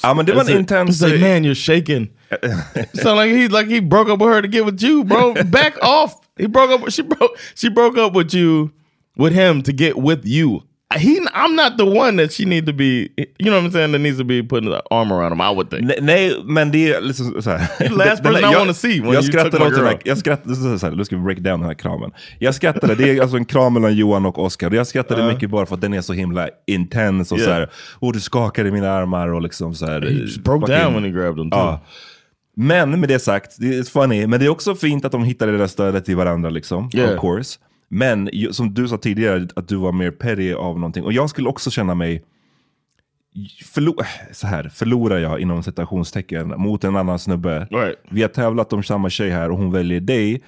Ja 0.03 0.13
men 0.13 0.25
det 0.25 0.33
var 0.33 0.41
en 0.49 0.57
intens... 0.57 1.01
It's 1.01 1.07
like, 1.07 1.19
man, 1.19 1.43
you're 1.45 1.55
shaking. 1.55 2.09
Sound 2.93 3.17
like 3.19 3.31
he 3.35 3.47
like 3.47 3.67
he 3.69 3.81
broke 3.81 4.09
up 4.11 4.19
with 4.21 4.29
her 4.33 4.41
to 4.41 4.47
get 4.47 4.65
with 4.65 4.83
you, 4.83 5.03
bro. 5.03 5.33
Back 5.45 5.73
off. 5.81 6.13
He 6.37 6.47
broke 6.47 6.71
up. 6.71 6.89
She 6.91 7.01
broke. 7.03 7.31
She 7.55 7.69
broke 7.69 7.97
up 7.97 8.13
with 8.13 8.33
you, 8.33 8.71
with 9.17 9.33
him 9.33 9.61
to 9.63 9.71
get 9.73 9.95
with 9.97 10.25
you. 10.25 10.61
He, 10.95 11.19
I'm 11.33 11.53
not 11.55 11.77
the 11.77 11.83
one 11.83 12.17
that 12.17 12.31
she 12.33 12.45
need 12.45 12.65
to 12.65 12.73
be. 12.73 13.09
You 13.17 13.51
know 13.51 13.55
what 13.57 13.63
I'm 13.65 13.71
saying? 13.71 13.91
That 13.91 13.99
needs 14.01 14.17
to 14.19 14.23
be 14.23 14.41
putting 14.43 14.69
the 14.69 14.81
arm 14.89 15.11
around 15.11 15.33
him. 15.33 15.41
I 15.41 15.49
would 15.53 15.69
think. 15.69 15.81
Nej, 15.83 15.97
nej, 16.01 16.33
men 16.45 16.71
det 16.71 16.93
är 16.93 17.01
liksom 17.01 17.41
så 17.41 17.49
här. 17.49 17.89
Last 17.97 18.23
person 18.23 18.39
I 18.39 18.41
jag- 18.41 18.59
wanna 18.59 18.73
see 18.73 19.01
when 19.01 19.13
Jag 19.13 19.23
you 19.23 19.33
my 19.43 19.49
åt 19.49 19.51
den 19.75 19.85
här, 19.85 19.97
jag 20.05 20.17
skrattar, 20.17 20.77
så 20.77 20.85
här, 20.87 20.95
nu 20.95 21.05
ska 21.05 21.15
vi 21.15 21.21
break 21.21 21.37
down 21.39 21.59
den 21.59 21.67
här 21.69 21.73
kramen. 21.73 22.11
Jag 22.39 22.55
skrattade, 22.55 22.95
det 22.95 23.09
är 23.17 23.21
alltså 23.21 23.37
en 23.37 23.45
kram 23.45 23.73
mellan 23.73 23.95
Johan 23.95 24.25
och 24.25 24.43
Oscar. 24.43 24.71
Jag 24.71 24.87
skrattade 24.87 25.21
Ja. 25.21 25.27
mycket 25.27 25.49
bara 25.49 25.65
för 25.65 25.75
att 25.75 25.81
den 25.81 25.93
är 25.93 26.01
så 26.01 26.13
himla 26.13 26.49
intens 26.67 27.31
och 27.31 27.37
Yeah. 27.37 27.47
så 27.49 27.53
här. 27.53 27.69
Och 27.99 28.13
du 28.13 28.19
skakade 28.19 28.69
i 28.69 28.71
mina 28.71 28.91
armar 28.91 29.27
och 29.27 29.41
liksom 29.41 29.75
så 29.75 29.85
här. 29.85 30.01
He 30.01 30.41
broke 30.41 30.77
down 30.79 30.93
when 30.93 31.03
he 31.03 31.09
grabbed 31.09 31.35
them 31.37 31.51
too. 31.51 31.59
Ja. 31.59 31.85
Men 32.55 32.99
med 32.99 33.09
det 33.09 33.19
sagt, 33.19 33.55
det 33.59 33.77
är 33.77 33.83
funny, 33.83 34.27
men 34.27 34.39
det 34.39 34.45
är 34.45 34.49
också 34.49 34.75
fint 34.75 35.05
att 35.05 35.11
de 35.11 35.23
hittade 35.23 35.51
det 35.51 35.57
där 35.57 35.67
stödet 35.67 36.05
till 36.05 36.15
varandra 36.15 36.49
liksom. 36.49 36.89
Yeah. 36.93 37.13
Of 37.15 37.21
course. 37.21 37.59
Men 37.89 38.29
som 38.51 38.73
du 38.73 38.87
sa 38.87 38.97
tidigare, 38.97 39.47
att 39.55 39.67
du 39.67 39.75
var 39.75 39.91
mer 39.91 40.11
petty 40.11 40.53
av 40.53 40.75
någonting. 40.79 41.03
Och 41.03 41.13
jag 41.13 41.29
skulle 41.29 41.49
också 41.49 41.71
känna 41.71 41.95
mig 41.95 42.23
förlo- 43.75 44.03
så 44.31 44.47
här, 44.47 44.69
förlorar 44.69 45.17
jag 45.17 45.39
inom 45.39 45.63
citationstecken 45.63 46.47
mot 46.47 46.83
en 46.83 46.95
annan 46.95 47.19
snubbe. 47.19 47.67
Vi 48.09 48.21
har 48.21 48.29
tävlat 48.29 48.73
om 48.73 48.83
samma 48.83 49.09
tjej 49.09 49.29
här 49.29 49.51
och 49.51 49.57
hon 49.57 49.71
väljer 49.71 49.99
dig. 49.99 50.43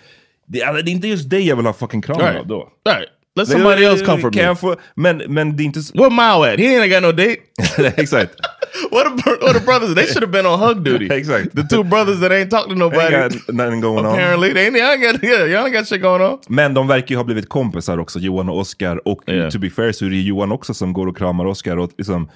Det, 0.45 0.63
alltså, 0.63 0.83
det 0.83 0.91
är 0.91 0.93
inte 0.93 1.07
just 1.07 1.29
dig 1.29 1.47
jag 1.47 1.55
vill 1.55 1.65
ha 1.65 1.73
fucking 1.73 2.01
kram 2.01 2.17
Right. 2.19 2.39
av 2.39 2.47
då. 2.47 2.69
Right. 2.89 3.09
Let 3.39 3.47
somebody 3.47 3.83
else 3.85 4.05
come 4.05 4.21
for 4.21 4.31
Kan 4.31 4.49
me. 4.49 4.55
få, 4.55 4.75
men, 4.95 5.17
men 5.27 5.55
det 5.57 5.63
är 5.63 5.65
inte... 5.65 5.79
Where 5.93 6.09
Mao 6.09 6.43
at? 6.43 6.59
He 6.59 6.65
ain't 6.65 6.89
got 6.93 7.03
no 7.03 7.11
date. 7.11 7.37
Exakt. 8.01 8.31
what 8.91 9.23
bro- 9.23 9.37
what 9.41 9.53
the 9.53 9.59
brothers? 9.65 9.95
They 9.95 10.05
should 10.07 10.21
have 10.23 10.31
been 10.31 10.45
on 10.45 10.59
hug 10.59 10.83
duty. 10.89 11.13
Exakt. 11.13 11.55
The 11.55 11.63
two 11.63 11.83
brothers 11.83 12.19
that 12.19 12.31
ain't 12.31 12.49
talking 12.51 12.73
to 12.73 12.79
nobody. 12.79 13.15
Ain't 13.15 13.33
got 13.47 13.55
nothing 13.55 13.81
going 13.81 14.05
on. 14.05 14.13
Apparently, 14.13 14.53
they 14.53 14.65
ain't, 14.67 14.75
ain't 14.75 15.01
got 15.03 15.23
yeah, 15.23 15.45
y'all 15.45 15.65
ain't 15.65 15.73
got 15.75 15.87
shit 15.87 16.01
going 16.01 16.21
on. 16.21 16.37
Men 16.49 16.73
de 16.73 16.87
verkar 16.87 17.07
ju 17.09 17.15
ha 17.17 17.23
blivit 17.23 17.49
kompisar 17.49 17.97
också, 17.97 18.19
Johan 18.19 18.49
och 18.49 18.57
Oscar. 18.57 19.07
Och 19.07 19.21
Yeah. 19.27 19.49
to 19.49 19.59
be 19.59 19.69
fair 19.69 19.91
så 19.91 20.05
är 20.05 20.09
det 20.09 20.15
Johan 20.21 20.51
också 20.51 20.73
som 20.73 20.93
går 20.93 21.07
och 21.07 21.17
kramar 21.17 21.45
Oscar. 21.45 21.77
Och 21.77 21.91
liksom, 21.97 22.29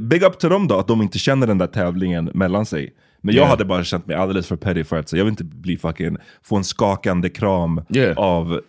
big 0.00 0.22
up 0.22 0.38
till 0.38 0.48
dem 0.48 0.68
då, 0.68 0.78
att 0.78 0.88
de 0.88 1.02
inte 1.02 1.18
känner 1.18 1.46
den 1.46 1.58
där 1.58 1.66
tävlingen 1.66 2.30
mellan 2.34 2.66
sig. 2.66 2.92
Men 3.22 3.34
jag 3.34 3.40
Yeah. 3.42 3.50
hade 3.50 3.64
bara 3.64 3.84
känt 3.84 4.06
mig 4.06 4.16
alldeles 4.16 4.46
för 4.46 4.56
petty 4.56 4.84
för 4.84 4.98
att 4.98 5.08
så 5.08 5.16
jag 5.16 5.24
vill 5.24 5.30
inte 5.32 5.44
bli 5.44 5.76
fucking, 5.76 6.16
få 6.44 6.56
en 6.56 6.64
skakande 6.64 7.28
kram 7.28 7.80
Yeah. 7.88 8.18
av 8.18 8.60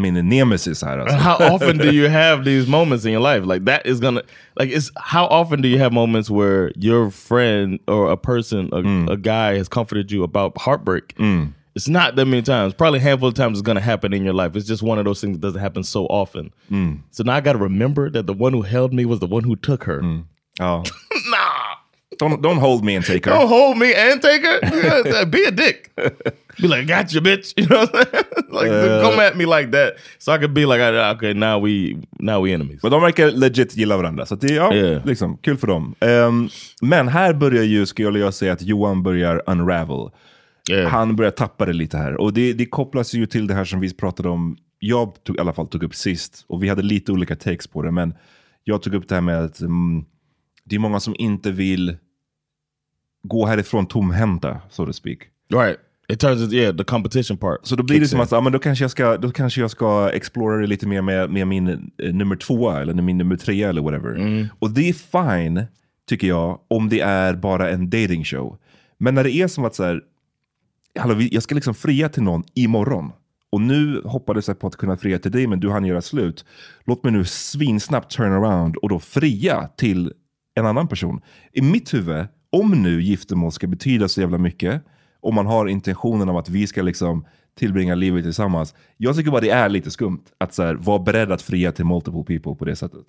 min 0.00 0.28
nemesis 0.28 0.82
här. 0.82 0.98
Alltså. 0.98 1.16
How 1.16 1.36
often 1.54 1.78
do 1.78 1.90
you 1.92 2.08
have 2.08 2.44
these 2.44 2.70
moments 2.70 3.04
in 3.04 3.12
your 3.12 3.22
life? 3.34 3.46
Like 3.46 3.64
that 3.64 3.86
is 3.86 4.00
gonna 4.00 4.22
like 4.60 4.76
it's 4.76 4.90
how 4.96 5.26
often 5.26 5.62
do 5.62 5.68
you 5.68 5.78
have 5.78 5.92
moments 5.92 6.30
where 6.30 6.72
your 6.76 7.10
friend 7.10 7.78
or 7.86 8.10
a 8.12 8.16
person, 8.16 8.68
a, 8.72 8.82
Mm. 8.82 9.10
a 9.10 9.16
guy 9.16 9.58
has 9.58 9.68
comforted 9.68 10.10
you 10.12 10.22
about 10.24 10.58
heartbreak? 10.58 11.14
It's 11.76 11.88
not 11.88 12.16
that 12.16 12.26
many 12.26 12.42
times. 12.42 12.74
Probably 12.74 12.98
a 12.98 13.02
handful 13.02 13.28
of 13.28 13.34
times 13.34 13.58
it's 13.58 13.66
gonna 13.66 13.80
happen 13.80 14.12
in 14.12 14.24
your 14.24 14.34
life. 14.34 14.56
It's 14.56 14.66
just 14.68 14.82
one 14.82 14.98
of 14.98 15.04
those 15.04 15.20
things 15.20 15.36
that 15.36 15.40
doesn't 15.46 15.60
happen 15.60 15.84
so 15.84 16.06
often. 16.06 16.50
Mm. 16.70 16.98
So 17.10 17.22
now 17.24 17.34
I 17.36 17.40
gotta 17.40 17.58
remember 17.58 18.10
that 18.10 18.26
the 18.26 18.34
one 18.34 18.52
who 18.52 18.62
held 18.62 18.92
me 18.92 19.04
was 19.06 19.18
the 19.20 19.26
one 19.26 19.44
who 19.44 19.56
took 19.56 19.84
her. 19.84 20.02
Ja. 20.58 20.82
Don't, 22.20 22.42
don't 22.42 22.58
hold 22.58 22.84
me 22.84 22.96
and 22.96 23.04
take 23.06 23.24
her. 23.26 23.32
Don't 23.32 23.48
hold 23.48 23.78
me 23.78 23.94
and 23.94 24.22
take 24.22 24.42
her. 24.46 24.58
Yeah, 24.62 25.24
Be 25.24 25.44
a 25.48 25.50
dick. 25.50 25.90
Be 26.62 26.68
like, 26.68 26.86
got 26.86 27.12
you, 27.12 27.20
bitch. 27.20 27.52
You 27.56 27.66
know 27.66 27.78
what 27.80 27.94
I'm 27.94 28.04
saying? 28.04 28.24
Like, 28.52 28.70
Uh. 28.70 29.02
come 29.02 29.20
at 29.26 29.36
me 29.36 29.46
like 29.46 29.70
that, 29.70 29.92
so 30.18 30.32
I 30.32 30.38
could 30.38 30.54
be 30.54 30.66
like, 30.66 30.80
okay, 31.16 31.34
now 31.34 31.58
we 31.64 31.96
now 32.18 32.40
we 32.44 32.52
enemies. 32.54 32.82
Men 32.82 32.92
de 32.92 33.00
verkar 33.02 33.30
legit 33.30 33.76
gilla 33.76 33.96
varandra, 33.96 34.26
så 34.26 34.34
det 34.34 34.46
är 34.50 34.56
ja, 34.56 34.74
Yeah. 34.74 35.06
liksom, 35.06 35.36
kul 35.36 35.56
för 35.56 35.66
dem. 35.66 35.94
Ehm, 36.00 36.48
men 36.82 37.08
här 37.08 37.32
börjar 37.34 37.62
ju, 37.62 37.86
skulle 37.86 38.18
jag 38.18 38.34
säga, 38.34 38.52
att 38.52 38.62
Johan 38.62 39.02
börjar 39.02 39.42
unravel. 39.46 40.10
Han 40.88 41.16
börjar 41.16 41.30
tappa 41.30 41.66
det 41.66 41.72
lite 41.72 41.96
här. 41.96 42.20
Och 42.20 42.32
det, 42.32 42.52
det 42.52 42.66
kopplas 42.66 43.14
ju 43.14 43.26
till 43.26 43.46
det 43.46 43.54
här 43.54 43.64
som 43.64 43.80
vi 43.80 43.94
pratade 43.94 44.28
om, 44.28 44.56
jag 44.78 45.24
tog, 45.24 45.36
i 45.36 45.40
alla 45.40 45.52
fall 45.52 45.68
tog 45.68 45.82
upp 45.82 45.94
sist, 45.94 46.44
och 46.48 46.62
vi 46.62 46.68
hade 46.68 46.82
lite 46.82 47.12
olika 47.12 47.36
takes 47.36 47.66
på 47.66 47.82
det, 47.82 47.90
men 47.90 48.14
jag 48.64 48.82
tog 48.82 48.94
upp 48.94 49.08
det 49.08 49.14
här 49.14 49.22
med 49.22 49.44
att 49.44 49.60
mm, 49.60 50.04
det 50.64 50.74
är 50.74 50.78
många 50.78 51.00
som 51.00 51.14
inte 51.18 51.50
vill 51.50 51.96
gå 53.22 53.46
härifrån 53.46 53.86
tomhänta, 53.86 54.60
so 54.70 54.86
to 54.86 54.92
speak. 54.92 55.18
Right. 55.52 55.76
It 56.08 56.20
turns 56.20 56.42
into, 56.42 56.56
yeah, 56.56 56.76
the 56.76 56.84
competition 56.84 57.36
part. 57.36 57.58
Så 57.62 57.76
då 57.76 57.82
blir 57.82 58.00
det 58.00 58.08
som 58.08 58.20
att 58.20 58.30
ja, 58.30 58.40
men 58.40 58.52
då, 58.52 58.58
kanske 58.58 58.84
jag 58.84 58.90
ska, 58.90 59.16
då 59.16 59.30
kanske 59.30 59.60
jag 59.60 59.70
ska 59.70 60.10
explora 60.10 60.60
det 60.60 60.66
lite 60.66 60.86
mer 60.86 61.02
med, 61.02 61.30
med 61.30 61.46
min 61.46 61.68
eh, 61.68 62.14
nummer 62.14 62.36
två 62.36 62.70
eller 62.70 62.94
min 62.94 63.18
nummer 63.18 63.36
tre 63.36 63.62
eller 63.62 63.82
whatever. 63.82 64.14
Mm. 64.14 64.46
Och 64.58 64.70
det 64.70 64.88
är 64.88 64.92
fine, 64.92 65.64
tycker 66.08 66.28
jag, 66.28 66.58
om 66.68 66.88
det 66.88 67.00
är 67.00 67.34
bara 67.34 67.70
en 67.70 67.90
dating 67.90 68.24
show. 68.24 68.58
Men 68.98 69.14
när 69.14 69.24
det 69.24 69.32
är 69.32 69.48
som 69.48 69.64
att 69.64 69.74
så 69.74 69.84
här, 69.84 70.00
hallå, 70.98 71.20
jag 71.30 71.42
ska 71.42 71.54
liksom 71.54 71.74
fria 71.74 72.08
till 72.08 72.22
någon 72.22 72.44
imorgon. 72.54 73.12
Och 73.52 73.60
nu 73.60 74.02
hoppades 74.04 74.48
jag 74.48 74.58
på 74.58 74.66
att 74.66 74.76
kunna 74.76 74.96
fria 74.96 75.18
till 75.18 75.32
dig, 75.32 75.46
men 75.46 75.60
du 75.60 75.70
hann 75.70 75.84
göra 75.84 76.02
slut. 76.02 76.44
Låt 76.84 77.04
mig 77.04 77.12
nu 77.12 77.24
svinsnabbt 77.24 78.10
turn 78.10 78.32
around 78.32 78.76
och 78.76 78.88
då 78.88 78.98
fria 78.98 79.68
till 79.76 80.12
en 80.54 80.66
annan 80.66 80.88
person. 80.88 81.20
I 81.52 81.62
mitt 81.62 81.94
huvud, 81.94 82.26
om 82.52 82.82
nu 82.82 83.02
giftermål 83.02 83.52
ska 83.52 83.66
betyda 83.66 84.08
så 84.08 84.20
jävla 84.20 84.38
mycket, 84.38 84.82
om 85.20 85.34
man 85.34 85.46
har 85.46 85.66
intentionen 85.66 86.28
om 86.28 86.36
att 86.36 86.48
vi 86.48 86.66
ska 86.66 86.82
liksom 86.82 87.26
tillbringa 87.54 87.94
livet 87.94 88.24
tillsammans. 88.24 88.74
Jag 88.96 89.16
tycker 89.16 89.30
bara 89.30 89.40
det 89.40 89.50
är 89.50 89.68
lite 89.68 89.90
skumt 89.90 90.22
att 90.38 90.54
så 90.54 90.62
här, 90.62 90.74
vara 90.74 90.98
beredd 90.98 91.32
att 91.32 91.42
fria 91.42 91.72
till 91.72 91.84
multiple 91.84 92.22
people 92.24 92.54
på 92.54 92.64
det 92.64 92.76
sättet. 92.76 93.00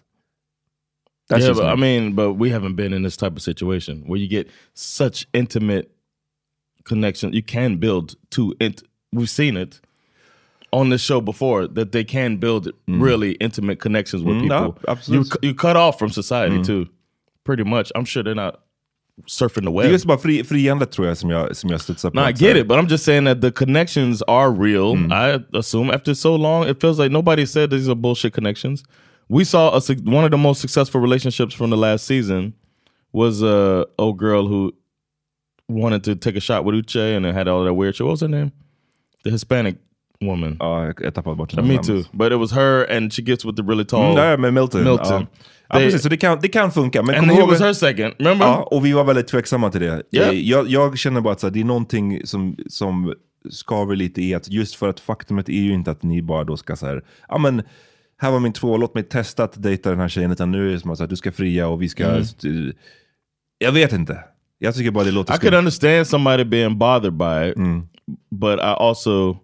That's 1.31 1.39
yeah, 1.41 1.55
but, 1.55 1.79
me. 1.79 1.95
I 1.95 1.99
mean, 1.99 2.15
but 2.15 2.35
we 2.41 2.49
haven't 2.49 2.75
been 2.75 2.93
in 2.93 3.03
this 3.03 3.17
type 3.17 3.33
of 3.35 3.41
situation 3.41 4.01
where 4.07 4.17
you 4.17 4.27
get 4.27 4.47
such 4.73 5.27
intimate 5.33 5.85
connection. 6.83 7.33
You 7.33 7.43
can 7.47 7.79
build 7.79 8.13
two. 8.29 8.53
Int- 8.59 8.83
we've 9.15 9.29
seen 9.29 9.57
it 9.57 9.81
on 10.71 10.89
this 10.89 11.01
show 11.01 11.21
before 11.21 11.67
that 11.67 11.91
they 11.91 12.03
can 12.03 12.37
build 12.37 12.67
really 12.87 13.31
intimate 13.39 13.75
connections 13.79 14.23
with 14.23 14.35
Mm, 14.35 14.41
people. 14.41 14.57
no, 14.59 14.65
you 14.65 14.75
absolutely. 14.87 15.29
cu- 15.29 15.47
you 15.47 15.53
cut 15.53 15.75
off 15.77 15.99
from 15.99 16.09
society 16.09 16.57
Mm. 16.57 16.65
too, 16.65 16.85
pretty 17.45 17.63
much. 17.63 17.91
I'm 17.95 18.05
sure 18.05 18.23
they're 18.23 18.35
not 18.35 18.55
surfing 19.27 19.53
the 19.65 19.71
Det 19.71 19.77
web. 19.77 19.85
är 19.87 19.91
just 19.91 20.05
bara 20.05 20.17
fri, 20.17 20.43
friandet 20.43 20.91
tror 20.91 21.07
jag 21.07 21.17
som 21.17 21.29
jag, 21.29 21.55
som 21.55 21.69
jag 21.69 21.81
studsar 21.81 22.09
på. 22.09 22.19
No, 22.19 22.29
I 22.29 22.31
get 22.33 22.57
it, 22.57 22.67
but 22.67 22.77
I'm 22.77 22.89
just 22.89 23.03
saying 23.03 23.25
that 23.25 23.41
the 23.41 23.51
connections 23.51 24.21
are 24.27 24.49
real. 24.51 24.95
I 25.11 25.39
assume 25.57 25.91
after 25.95 26.13
so 26.13 26.35
long, 26.37 26.67
it 26.69 26.81
feels 26.81 26.99
like 26.99 27.11
nobody 27.11 27.45
said 27.45 27.69
these 27.69 27.87
are 27.91 27.95
bullshit 27.95 28.33
connections. 28.33 28.83
We 29.29 29.45
saw 29.45 29.69
a, 29.77 29.81
one 30.05 30.25
of 30.25 30.31
the 30.31 30.37
most 30.37 30.61
successful 30.61 31.01
relationships 31.01 31.55
from 31.55 31.69
the 31.69 31.77
last 31.77 32.05
season 32.05 32.53
was 33.13 33.41
a 33.43 33.85
old 33.97 34.17
girl 34.19 34.47
who 34.47 34.71
wanted 35.69 36.03
to 36.03 36.15
take 36.15 36.35
a 36.37 36.41
shot 36.41 36.65
with 36.65 36.75
Uche 36.75 37.15
and 37.17 37.25
it 37.25 37.33
had 37.33 37.47
all 37.47 37.63
that 37.63 37.73
weird 37.73 37.95
shit. 37.95 38.05
What 38.05 38.11
was 38.11 38.21
her 38.21 38.27
name? 38.29 38.51
The 39.23 39.29
Hispanic 39.31 39.75
woman. 40.21 40.57
Ja, 40.59 40.85
jag, 40.85 41.01
jag 41.01 41.13
tappade 41.13 41.35
bort 41.35 41.53
Uh, 41.57 41.63
me 41.63 41.77
too. 41.77 42.03
But 42.13 42.31
it 42.31 42.35
was 42.39 42.51
her 42.51 42.83
and 42.89 43.13
she 43.13 43.21
gets 43.21 43.45
with 43.45 43.55
the 43.55 43.63
really 43.63 43.85
tall 43.85 44.17
Mm, 44.17 44.41
med 44.41 44.53
Milton. 44.53 44.83
Milton. 44.83 45.21
Ja. 45.21 45.27
Ja, 45.73 45.79
precis, 45.79 46.01
så 46.01 46.09
det 46.09 46.17
kan, 46.17 46.39
det 46.41 46.47
kan 46.47 46.71
funka. 46.71 47.03
Men 47.03 47.15
and 47.15 47.31
he 47.31 47.37
ihåg- 47.37 47.49
was 47.49 47.59
her 47.59 47.73
second. 47.73 48.13
Remember? 48.17 48.45
Ja, 48.45 48.67
och 48.71 48.85
vi 48.85 48.91
var 48.91 49.03
väldigt 49.03 49.27
tveksamma 49.27 49.71
till 49.71 49.81
det. 49.81 50.03
Yeah. 50.11 50.35
Jag, 50.35 50.67
jag 50.67 50.97
känner 50.97 51.21
bara 51.21 51.33
att 51.33 51.39
så 51.39 51.47
här, 51.47 51.53
det 51.53 51.59
är 51.59 51.65
någonting 51.65 52.27
som, 52.27 52.55
som 52.67 53.13
skaver 53.49 53.95
lite 53.95 54.21
i 54.21 54.33
att 54.33 54.49
just 54.49 54.75
för 54.75 54.89
att 54.89 54.99
faktumet 54.99 55.49
är 55.49 55.53
ju 55.53 55.73
inte 55.73 55.91
att 55.91 56.03
ni 56.03 56.21
bara 56.21 56.43
då 56.43 56.57
ska 56.57 56.75
så 56.75 56.85
här, 56.85 57.03
ja 57.27 57.37
men 57.37 57.63
här 58.17 58.31
var 58.31 58.39
min 58.39 58.53
två, 58.53 58.77
låt 58.77 58.93
mig 58.93 59.03
testa 59.03 59.43
att 59.43 59.63
dejta 59.63 59.89
den 59.89 59.99
här 59.99 60.07
tjejen, 60.07 60.31
utan 60.31 60.51
nu 60.51 60.69
är 60.69 60.73
det 60.73 60.79
som 60.79 60.91
att 60.91 61.09
du 61.09 61.15
ska 61.15 61.31
fria 61.31 61.67
och 61.67 61.81
vi 61.81 61.89
ska... 61.89 62.05
Mm. 62.05 62.73
Jag 63.57 63.71
vet 63.71 63.93
inte. 63.93 64.19
Jag 64.59 64.75
tycker 64.75 64.91
bara 64.91 65.03
det 65.03 65.11
låter 65.11 65.35
I 65.35 65.37
could 65.37 65.53
understand 65.53 66.07
somebody 66.07 66.43
being 66.43 66.77
bothered 66.77 67.13
by 67.13 67.49
it, 67.49 67.57
but 68.31 68.59
I 68.59 68.73
also 68.79 69.37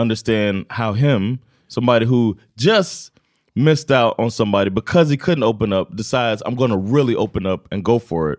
understand 0.00 0.64
how 0.68 0.92
him, 0.92 1.38
somebody 1.68 2.06
who 2.06 2.36
just 2.54 3.13
missed 3.56 3.90
out 3.90 4.14
on 4.18 4.30
somebody 4.30 4.70
because 4.70 5.08
he 5.08 5.16
couldn't 5.16 5.44
open 5.44 5.72
up, 5.72 5.94
decides 5.96 6.42
I'm 6.44 6.56
going 6.56 6.70
to 6.70 6.76
really 6.76 7.14
open 7.14 7.46
up 7.46 7.68
and 7.70 7.84
go 7.84 7.98
for 7.98 8.32
it 8.32 8.38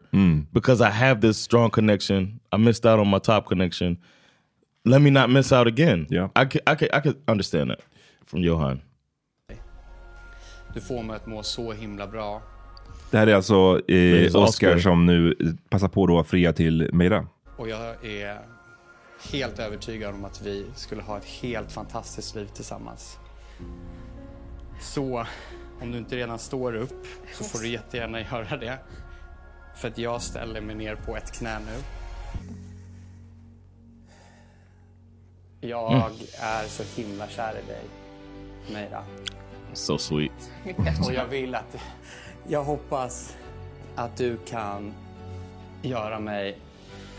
because 0.54 0.82
I 0.82 0.89
have 0.89 1.21
this 1.21 1.38
strong 1.38 1.69
connection. 1.69 2.39
I 2.51 2.58
missed 2.58 2.86
out 2.86 2.99
on 2.99 3.08
my 3.08 3.19
top 3.19 3.47
connection. 3.47 3.97
Let 4.84 5.01
me 5.01 5.10
not 5.10 5.30
miss 5.30 5.51
out 5.51 5.67
again. 5.67 6.06
Yeah. 6.10 6.28
I 6.36 6.45
could, 6.45 6.62
I 6.67 6.75
could, 6.75 6.89
I 6.93 6.99
could 6.99 7.17
understand 7.28 7.69
that 7.71 7.80
from 8.25 8.41
Johan. 8.41 8.82
Du 10.73 10.82
får 10.82 11.04
mig 11.04 11.15
att 11.15 11.28
må 11.28 11.43
så 11.43 11.71
himla 11.73 12.08
bra. 12.08 12.41
Det 13.12 13.17
här 13.17 13.28
är 13.28 13.36
alltså 13.36 13.82
eh, 13.91 14.25
Oscar 14.25 14.39
Oscar. 14.39 14.80
som 14.80 15.06
nu 15.06 15.36
eh, 15.39 15.47
passar 15.69 15.88
på 15.88 16.08
då 16.08 16.19
att 16.19 16.28
fria 16.28 16.54
till 16.54 16.89
Meira. 16.93 17.28
Och 17.58 17.69
jag 17.69 18.06
är 18.06 18.39
helt 19.32 19.60
övertygad 19.60 20.13
om 20.13 20.25
att 20.25 20.41
vi 20.41 20.65
skulle 20.75 21.01
ha 21.01 21.17
ett 21.17 21.25
helt 21.25 21.71
fantastiskt 21.71 22.36
liv 22.36 22.45
tillsammans. 22.45 23.17
Så 24.79 25.25
om 25.81 25.91
du 25.91 25.97
inte 25.97 26.15
redan 26.15 26.39
står 26.39 26.75
upp 26.75 27.05
så 27.33 27.43
får 27.43 27.59
du 27.59 27.67
jättegärna 27.67 28.21
göra 28.21 28.57
det. 28.57 28.79
För 29.75 29.88
att 29.88 29.97
jag 29.97 30.21
ställer 30.21 30.61
mig 30.61 30.75
ner 30.75 30.95
på 30.95 31.17
ett 31.17 31.31
knä 31.31 31.59
nu. 31.59 31.77
Jag 35.67 36.11
är 36.39 36.67
så 36.67 37.01
himla 37.01 37.27
kär 37.27 37.55
i 37.63 37.67
dig, 37.67 37.83
Meira. 38.73 39.03
So 39.73 39.97
sweet. 39.97 40.51
Och 41.05 41.13
jag 41.13 41.25
vill 41.25 41.55
att... 41.55 41.77
Jag 42.47 42.63
hoppas 42.63 43.38
att 43.95 44.17
du 44.17 44.38
kan 44.38 44.93
göra 45.81 46.19
mig 46.19 46.57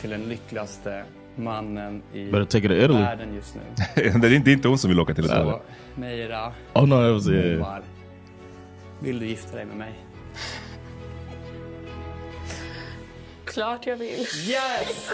till 0.00 0.10
den 0.10 0.28
lyckligaste 0.28 1.04
mannen 1.36 2.02
i 2.12 2.24
världen 2.24 3.34
just 3.34 3.54
nu. 3.54 3.60
det, 3.94 4.00
är 4.00 4.14
inte, 4.14 4.28
det 4.28 4.50
är 4.50 4.52
inte 4.52 4.68
hon 4.68 4.78
som 4.78 4.90
vill 4.90 5.00
åka 5.00 5.14
till 5.14 5.24
Italien. 5.24 5.54
Så, 5.54 5.60
Meira, 6.00 6.52
Oh 6.74 6.86
no, 6.86 7.12
was 7.12 7.28
yeah. 7.28 7.56
Omar, 7.56 7.82
vill 9.00 9.18
du 9.18 9.26
gifta 9.26 9.56
dig 9.56 9.64
med 9.66 9.76
mig? 9.76 9.92
Klart 13.44 13.86
jag 13.86 13.96
vill. 13.96 14.26
Yes! 14.48 15.12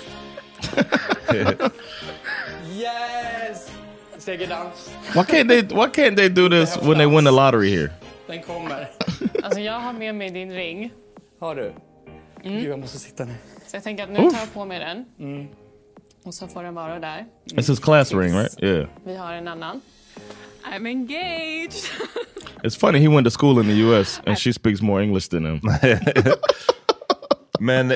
yes! 2.72 3.72
Segerdans, 4.18 4.90
Why 5.14 5.20
can't 5.22 5.48
they? 5.48 5.62
Why 5.62 5.86
can't 5.86 6.16
they 6.16 6.28
do 6.28 6.48
this 6.48 6.76
when 6.82 6.98
they 6.98 7.06
win 7.06 7.24
the 7.24 7.30
lottery 7.30 7.70
here? 7.70 7.90
den 8.26 8.42
kommer. 8.42 8.90
Alltså 9.42 9.60
jag 9.60 9.80
har 9.80 9.92
med 9.92 10.14
mig 10.14 10.30
din 10.30 10.52
ring. 10.52 10.90
Har 11.40 11.54
du? 11.54 11.72
Gud, 12.42 12.62
jag 12.62 12.78
måste 12.78 12.98
sitta 12.98 13.24
ner. 13.24 13.36
Så 13.66 13.76
jag 13.76 13.82
tänker 13.82 14.04
att 14.04 14.10
nu 14.10 14.16
tar 14.16 14.38
jag 14.38 14.52
på 14.54 14.64
mig 14.64 14.78
den. 14.78 15.04
Och 16.24 16.34
så 16.34 16.48
får 16.48 16.62
den 16.62 16.74
vara 16.74 16.98
där. 17.00 17.24
It's 17.54 17.68
his 17.70 17.78
class 17.80 18.12
ring, 18.14 18.34
right? 18.34 18.62
Yeah. 18.62 18.88
Vi 19.06 19.16
har 19.16 19.32
en 19.34 19.48
annan. 19.48 19.80
I'm 20.74 20.86
engaged. 20.90 21.72
It's 22.62 22.78
funny. 22.80 22.98
He 22.98 23.08
went 23.08 23.24
to 23.26 23.30
school 23.30 23.58
in 23.60 23.66
the 23.66 23.74
U.S. 23.82 24.20
and 24.26 24.38
she 24.38 24.52
speaks 24.52 24.80
more 24.82 25.02
English 25.04 25.28
than 25.30 25.44
him. 25.46 25.60
Men, 27.60 27.92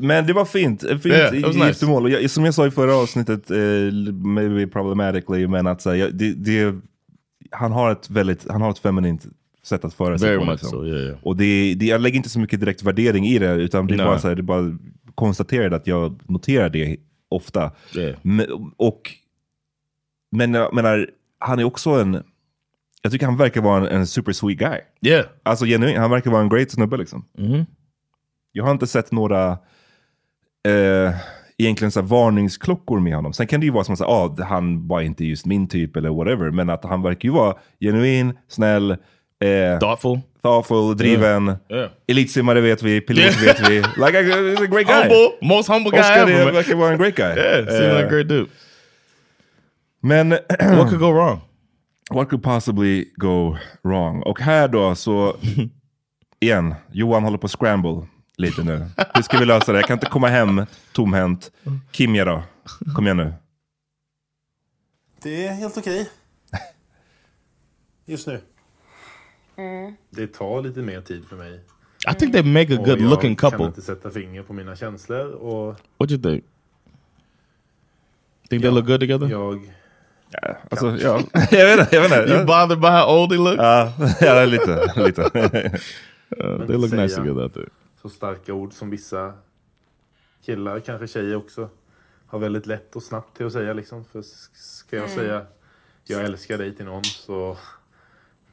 men 0.00 0.26
det 0.26 0.32
var 0.32 0.44
fint. 0.44 0.80
Fint 0.80 1.06
Yeah, 1.06 1.32
nice. 1.32 1.66
giftermål. 1.68 2.12
Jag, 2.12 2.30
som 2.30 2.44
jag 2.44 2.54
sa 2.54 2.66
i 2.66 2.70
förra 2.70 2.94
avsnittet, 2.96 3.50
eh, 3.50 3.56
maybe 4.12 4.66
problematically, 4.66 5.46
men 5.46 5.66
att 5.66 5.82
så 5.82 5.94
jag- 5.96 6.14
det, 6.14 6.32
det, 6.34 6.74
han, 7.50 7.72
har 7.72 7.92
ett 7.92 8.10
väldigt, 8.10 8.46
han 8.50 8.62
har 8.62 8.70
ett 8.70 8.78
feminint 8.78 9.26
sätt 9.64 9.84
att 9.84 9.94
föra 9.94 10.18
sig 10.18 10.28
Very 10.28 10.38
på. 10.38 10.44
much 10.44 10.52
liksom. 10.52 10.70
so, 10.70 10.86
yeah, 10.86 11.00
yeah. 11.02 11.18
Och 11.22 11.36
det, 11.36 11.74
det, 11.74 11.86
jag 11.86 12.00
lägger 12.00 12.16
inte 12.16 12.28
så 12.28 12.38
mycket 12.40 12.60
direkt 12.60 12.82
värdering 12.82 13.26
i 13.26 13.38
det, 13.38 13.52
utan 13.52 13.86
det 13.86 13.94
är 13.94 13.98
No. 13.98 14.04
bara, 14.04 14.18
så 14.18 14.28
här, 14.28 14.34
det 14.34 14.40
är 14.40 14.42
bara 14.42 14.78
konstaterade 15.14 15.76
att 15.76 15.86
jag 15.86 16.20
noterar 16.28 16.68
det 16.68 16.96
ofta. 17.28 17.70
Yeah. 17.96 18.18
Men, 18.22 18.72
och, 18.76 19.10
men 20.30 20.54
jag 20.54 20.74
menar, 20.74 21.10
han 21.38 21.58
är 21.58 21.64
också 21.64 21.90
en... 21.90 22.24
Jag 23.02 23.12
tycker 23.12 23.26
han 23.26 23.36
verkar 23.36 23.60
vara 23.60 23.76
en, 23.76 23.96
en 23.96 24.06
super 24.06 24.32
sweet 24.32 24.58
guy. 24.58 24.80
Yeah. 25.00 25.26
Alltså 25.42 25.64
genuint, 25.64 25.98
han 25.98 26.10
verkar 26.10 26.30
vara 26.30 26.42
en 26.42 26.48
great 26.48 26.70
snubbe 26.70 26.96
liksom. 26.96 27.24
Mhm. 27.38 27.66
Jag 28.52 28.64
har 28.64 28.70
inte 28.70 28.86
sett 28.86 29.12
några 29.12 29.50
eh, 30.68 31.14
egentligen 31.58 31.90
så 31.92 32.02
varningsklockor 32.02 33.00
med 33.00 33.14
honom. 33.14 33.32
Sen 33.32 33.46
kan 33.46 33.60
det 33.60 33.66
ju 33.66 33.72
vara 33.72 33.84
som 33.84 33.92
att 33.92 33.98
säga, 33.98 34.08
ah, 34.08 34.36
han 34.44 34.88
var 34.88 35.00
inte 35.00 35.24
just 35.24 35.46
min 35.46 35.68
typ 35.68 35.96
eller 35.96 36.10
whatever. 36.10 36.50
Men 36.50 36.70
att 36.70 36.84
han 36.84 37.02
verkar 37.02 37.28
ju 37.28 37.32
vara 37.32 37.54
genuin, 37.80 38.38
snäll, 38.48 38.90
eh, 38.90 39.78
Thoughtful. 39.80 40.20
Thoughtful, 40.42 40.94
driven. 40.96 41.56
Yeah. 41.70 41.90
Elitsimimmare 42.06 42.60
vet 42.60 42.82
vi, 42.82 43.00
pilot 43.00 43.24
Yeah. 43.24 43.44
vet 43.44 43.68
vi. 43.70 43.76
Like 43.80 44.18
a, 44.18 44.22
he's 44.22 44.62
a 44.62 44.66
great 44.66 44.86
guy. 44.86 44.94
Humble. 44.94 45.38
Most 45.42 45.68
humble 45.68 45.90
guy 45.90 46.00
Oscar 46.00 46.28
ever. 46.28 46.52
verkar 46.52 46.74
vara 46.76 46.92
en 46.92 46.98
great 46.98 47.16
guy. 47.16 47.24
Yeah, 47.36 47.66
seems 47.66 47.80
Eh, 47.80 47.94
like 47.96 48.06
a 48.06 48.10
great 48.10 48.28
dude. 48.28 48.50
Men 50.00 50.30
What 50.60 50.88
could 50.88 51.00
go 51.00 51.12
wrong? 51.12 51.40
What 52.10 52.28
could 52.30 52.42
possibly 52.42 53.04
go 53.16 53.56
wrong? 53.84 54.22
Och 54.22 54.40
här 54.40 54.68
då 54.68 54.94
så, 54.94 55.36
igen, 56.40 56.74
Johan 56.92 57.24
håller 57.24 57.38
på 57.38 57.44
att 57.44 57.50
scramble 57.52 58.06
lite 58.36 58.62
nu. 58.62 58.86
Hur 59.14 59.22
ska 59.22 59.38
vi 59.38 59.44
lösa 59.44 59.72
det? 59.72 59.78
Jag 59.78 59.86
kan 59.86 59.94
inte 59.96 60.06
komma 60.06 60.28
hem 60.28 60.66
tomhänt. 60.92 61.50
Kimja 61.92 62.24
då? 62.24 62.42
Kom 62.94 63.04
igen 63.04 63.16
nu. 63.16 63.32
Det 65.22 65.46
är 65.46 65.52
helt 65.52 65.76
okej. 65.76 66.10
Just 68.06 68.26
nu. 68.26 68.40
Det 70.10 70.26
tar 70.26 70.62
lite 70.62 70.80
mer 70.82 71.00
tid 71.00 71.24
för 71.24 71.36
mig. 71.36 71.60
I 72.10 72.14
think 72.14 72.32
they 72.32 72.42
make 72.42 72.74
a 72.74 72.78
Och 72.78 72.84
good 72.84 73.00
looking 73.00 73.30
Jag 73.30 73.38
kan 73.38 73.50
couple. 73.50 73.66
inte 73.66 73.82
sätta 73.82 74.10
finger 74.10 74.42
på 74.42 74.52
mina 74.52 74.76
känslor. 74.76 75.30
Och 75.32 75.74
What 75.96 76.10
you 76.10 76.22
think? 76.22 76.44
Think 78.48 78.62
they 78.62 78.70
look 78.70 78.86
good 78.86 79.00
together? 79.00 79.28
jag... 79.30 79.74
Alltså, 80.70 80.96
ja. 80.96 81.20
jag 81.50 81.66
vet 81.66 81.80
inte. 81.80 81.96
Jag 81.96 82.02
vet 82.08 82.20
inte. 82.20 82.32
You 82.34 82.44
bothered 82.44 82.80
by 82.80 82.86
how 82.88 83.22
old 83.22 83.32
he 83.32 83.38
looks? 83.38 83.56
Ja, 83.58 83.92
ja 84.20 84.44
lite. 84.44 84.92
lite. 84.96 85.80
Uh, 86.44 86.66
they 86.66 86.76
look 86.76 86.92
nice 86.92 87.16
together, 87.16 87.46
I 87.46 87.48
think. 87.50 87.68
Så 88.02 88.08
starka 88.08 88.54
ord 88.54 88.72
som 88.72 88.90
vissa 88.90 89.32
killar, 90.44 90.80
kanske 90.80 91.06
tjejer 91.06 91.36
också, 91.36 91.68
har 92.26 92.38
väldigt 92.38 92.66
lätt 92.66 92.96
och 92.96 93.02
snabbt 93.02 93.36
till 93.36 93.46
att 93.46 93.52
säga. 93.52 93.72
Liksom. 93.72 94.04
För 94.04 94.22
ska 94.54 94.96
jag 94.96 95.10
säga 95.10 95.46
jag 96.04 96.24
älskar 96.24 96.58
dig 96.58 96.74
till 96.74 96.84
någon 96.84 97.04
så 97.04 97.56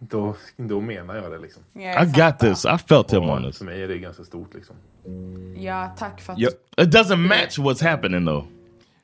då, 0.10 0.36
då 0.58 0.82
menar 0.82 1.16
jag 1.16 1.32
det. 1.32 1.38
Liksom. 1.38 1.64
I 1.76 2.06
got 2.06 2.40
this. 2.40 2.66
I 2.66 2.78
felt 2.88 3.14
him 3.14 3.24
on 3.24 3.44
this. 3.44 3.58
för 3.58 3.66
mig 3.66 3.84
är 3.84 3.88
det 3.88 3.98
ganska 3.98 4.24
stort. 4.24 4.54
Liksom. 4.54 4.76
Ja, 5.58 5.96
tack 5.98 6.22
för 6.22 6.34
att 6.34 6.40
Ja. 6.40 6.50
It 6.78 6.90
doesn't 6.90 7.16
match 7.16 7.60
what's 7.60 7.84
happening 7.84 8.26
though. 8.26 8.46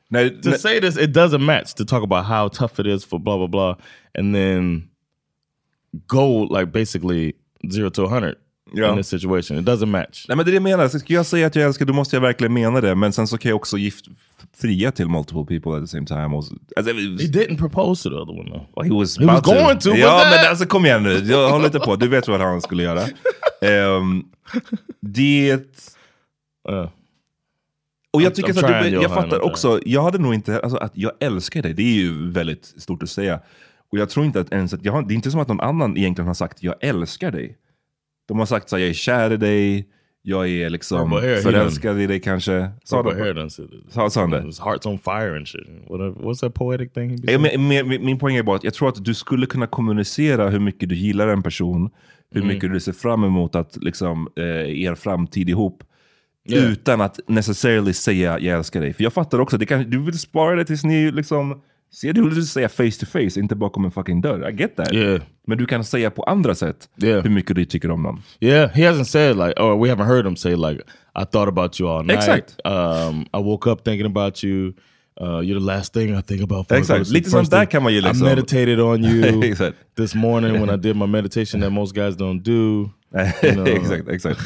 Nej, 0.07 0.41
To 0.41 0.49
nej, 0.49 0.59
say 0.59 0.81
this, 0.81 0.97
it 0.97 1.09
doesn't 1.09 1.37
match 1.41 1.73
to 1.73 1.85
talk 1.85 2.03
about 2.03 2.25
how 2.25 2.49
tough 2.49 2.79
it 2.79 2.85
is 2.85 3.05
for 3.05 3.19
blah 3.19 3.37
blah 3.37 3.47
blah, 3.47 3.75
and 4.19 4.35
then 4.35 4.89
go 6.07 6.43
like 6.59 6.71
basically 6.71 7.33
zero 7.71 7.89
to 7.89 8.03
a 8.05 8.09
hundred 8.09 8.35
Ja. 8.35 8.37
In 8.73 8.97
this 8.97 9.07
situation. 9.07 9.57
It 9.59 9.65
doesn't 9.65 9.85
match. 9.85 10.25
Nej 10.27 10.37
men 10.37 10.45
det 10.45 10.49
är 10.49 10.51
det 10.51 10.55
jag 10.55 10.63
menar, 10.63 10.87
Så 10.87 10.99
ska 10.99 11.13
jag 11.13 11.25
säga 11.25 11.47
att 11.47 11.55
jag 11.55 11.65
älskar 11.65 11.85
då 11.85 11.93
måste 11.93 12.15
jag 12.15 12.21
verkligen 12.21 12.53
mena 12.53 12.81
det. 12.81 12.95
Men 12.95 13.13
sen 13.13 13.27
så 13.27 13.37
kan 13.37 13.49
jag 13.49 13.55
också 13.55 13.77
gift, 13.77 14.05
fria 14.57 14.91
till 14.91 15.07
multiple 15.09 15.45
people 15.45 15.71
at 15.77 15.83
the 15.83 15.87
same 15.87 16.05
time. 16.05 16.25
Och, 16.25 16.43
alltså, 16.75 16.93
He 16.93 17.27
didn't 17.27 17.57
propose 17.57 18.03
to 18.03 18.09
the 18.09 18.15
other 18.21 18.39
one 18.39 18.49
though. 18.49 18.65
Well, 18.75 18.91
he 18.93 18.99
was, 18.99 19.17
He 19.19 19.25
was 19.25 19.37
about 19.37 19.43
to. 19.45 19.51
going 19.63 19.79
to, 19.79 19.89
but 19.89 19.99
Ja 19.99 20.07
that- 20.23 20.29
men 20.41 20.49
alltså 20.49 20.65
kom 20.65 20.85
igen 20.85 21.03
nu, 21.03 21.13
jag 21.13 21.49
håller 21.49 21.65
lite 21.65 21.79
på. 21.79 21.95
Du 21.95 22.07
vet 22.07 22.27
vad 22.27 22.41
han 22.41 22.61
skulle 22.61 22.83
göra. 22.83 23.01
Ehm, 23.61 24.23
det... 25.01 25.61
Och 28.13 28.21
jag 28.21 28.31
I'm- 28.31 28.35
tycker 28.35 28.53
I'm 28.53 28.59
så 28.59 28.65
att 28.65 28.83
du, 28.83 28.89
jag 28.89 29.03
Johan, 29.03 29.15
fattar 29.23 29.37
I'm 29.37 29.41
också, 29.51 29.79
jag 29.85 30.03
hade 30.03 30.17
nog 30.17 30.33
inte, 30.33 30.59
alltså 30.59 30.77
att 30.77 30.91
jag 30.95 31.11
älskar 31.19 31.61
dig, 31.61 31.73
det 31.73 31.83
är 31.83 31.93
ju 31.93 32.31
väldigt 32.31 32.65
stort 32.65 33.03
att 33.03 33.09
säga. 33.09 33.39
Och 33.91 33.97
jag 33.97 34.09
tror 34.09 34.25
inte 34.25 34.39
att 34.39 34.51
ens 34.51 34.73
att 34.73 34.85
jag 34.85 34.91
har, 34.93 35.01
det 35.01 35.13
är 35.13 35.15
inte 35.15 35.31
som 35.31 35.39
att 35.39 35.47
någon 35.47 35.59
annan 35.59 35.97
egentligen 35.97 36.27
har 36.27 36.33
sagt 36.33 36.63
jag 36.63 36.75
älskar 36.81 37.31
dig. 37.31 37.57
De 38.31 38.39
har 38.39 38.45
sagt 38.45 38.69
så 38.69 38.79
jag 38.79 38.89
är 38.89 38.93
kär 38.93 39.33
i 39.33 39.37
dig, 39.37 39.87
jag 40.21 40.49
är 40.49 40.69
liksom 40.69 41.11
förälskad 41.43 42.01
i 42.01 42.07
dig 42.07 42.19
kanske. 42.19 42.69
Sa 42.83 42.97
han 44.15 44.29
det? 44.29 44.41
His 44.41 44.61
heart's 44.61 44.87
on 44.87 44.99
fire 44.99 45.35
and 45.37 45.47
shit. 45.47 45.67
Whatever. 45.89 46.11
What's 46.11 46.39
that 46.39 46.53
poetic 46.53 46.93
thing? 46.93 47.17
Ja, 47.23 47.39
men, 47.39 47.67
men, 47.67 47.87
min 48.05 48.19
poäng 48.19 48.35
är 48.35 48.43
bara 48.43 48.55
att 48.55 48.63
jag 48.63 48.73
tror 48.73 48.89
att 48.89 49.05
du 49.05 49.13
skulle 49.13 49.45
kunna 49.45 49.67
kommunicera 49.67 50.49
hur 50.49 50.59
mycket 50.59 50.89
du 50.89 50.95
gillar 50.95 51.27
en 51.27 51.43
person, 51.43 51.89
hur 52.31 52.41
Mm. 52.41 52.53
mycket 52.53 52.73
du 52.73 52.79
ser 52.79 52.91
fram 52.91 53.23
emot 53.23 53.55
att 53.55 53.77
liksom, 53.81 54.27
eh, 54.37 54.83
er 54.85 54.95
framtid 54.95 55.49
ihop. 55.49 55.83
Yeah. 56.49 56.71
Utan 56.71 57.01
att 57.01 57.19
necessarily 57.27 57.93
säga 57.93 58.39
jag 58.39 58.57
älskar 58.57 58.81
dig. 58.81 58.93
För 58.93 59.03
jag 59.03 59.13
fattar 59.13 59.39
också, 59.39 59.57
det 59.57 59.65
kan, 59.65 59.89
du 59.89 59.99
vill 59.99 60.19
spara 60.19 60.55
det 60.55 60.65
tills 60.65 60.83
ni 60.83 61.11
liksom 61.11 61.61
ser 61.93 62.13
du 62.13 62.29
vill 62.29 62.47
säga 62.47 62.69
face 62.69 62.91
to 62.99 63.05
face, 63.05 63.39
inte 63.39 63.55
bakom 63.55 63.85
en 63.85 63.91
fucking 63.91 64.21
dörr. 64.21 64.49
I 64.49 64.53
get 64.55 64.75
that. 64.75 64.93
Yeah. 64.93 65.21
Men 65.47 65.57
du 65.57 65.65
kan 65.65 65.83
säga 65.83 66.11
på 66.11 66.23
andra 66.23 66.55
sätt 66.55 66.89
Yeah. 67.03 67.23
hur 67.23 67.29
mycket 67.29 67.55
du 67.55 67.65
tycker 67.65 67.91
om 67.91 68.03
dem. 68.03 68.21
Yeah, 68.39 68.71
he 68.71 68.91
hasn't 68.91 69.03
said 69.03 69.35
like, 69.37 69.61
or 69.61 69.83
we 69.83 69.89
haven't 69.93 70.07
heard 70.07 70.25
him 70.25 70.35
say 70.35 70.55
like, 70.55 70.81
I 71.21 71.25
thought 71.31 71.47
about 71.47 71.79
you 71.79 71.89
all 71.89 72.05
night. 72.05 72.17
Exact. 72.17 72.55
Um, 72.65 73.21
I 73.21 73.37
woke 73.43 73.69
up 73.71 73.83
thinking 73.83 74.05
about 74.05 74.43
you. 74.43 74.73
Uh, 75.21 75.27
you're 75.41 75.59
the 75.59 75.65
last 75.65 75.93
thing 75.93 76.17
I 76.19 76.21
think 76.21 76.41
about. 76.43 76.71
Exakt. 76.71 77.09
Lite 77.09 77.29
sånt 77.29 77.51
där 77.51 77.65
kan 77.65 77.83
man 77.83 77.93
ju 77.93 78.01
liksom- 78.01 78.27
I 78.27 78.29
meditated 78.29 78.79
on 78.79 79.03
you 79.05 79.43
Exakt. 79.43 79.77
this 79.97 80.15
morning 80.15 80.53
when 80.53 80.69
I 80.69 80.77
did 80.77 80.95
my 80.95 81.05
meditation 81.07 81.61
that 81.61 81.71
most 81.71 81.95
guys 81.95 82.15
don't 82.15 82.41
do. 82.41 82.51
You 83.43 83.53
know. 83.53 83.67
exakt, 83.67 84.07
exakt. 84.09 84.39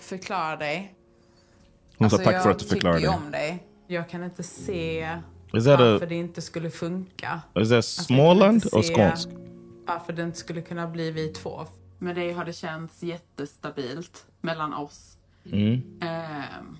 Förklara 0.00 0.56
dig. 0.56 0.92
Hon 1.98 2.10
sa 2.10 2.16
Alltså, 2.16 2.30
tack 2.32 2.42
för 2.42 2.50
att 2.50 2.58
du 2.58 2.64
förklarade 2.64 3.00
Jag 3.00 3.12
tycker 3.14 3.24
om 3.26 3.30
dig. 3.32 3.62
Jag 3.86 4.08
kan 4.08 4.24
inte 4.24 4.42
se 4.42 5.08
that 5.64 5.80
a- 5.80 5.92
varför 5.92 6.06
det 6.06 6.14
inte 6.14 6.42
skulle 6.42 6.70
funka. 6.70 7.40
Is 7.54 7.68
that 7.68 7.84
Småland 7.84 8.62
se 8.62 8.82
Skånsk? 8.82 9.28
Varför 9.86 10.12
det 10.12 10.22
inte 10.22 10.38
skulle 10.38 10.60
kunna 10.62 10.86
bli 10.86 11.10
vi 11.10 11.28
två. 11.28 11.66
Med 11.98 12.14
dig 12.16 12.32
har 12.32 12.44
det 12.44 12.52
känts 12.52 13.02
jättestabilt 13.02 14.26
mellan 14.40 14.74
oss. 14.74 15.18
Mm. 15.52 15.98
Ehm, 16.00 16.76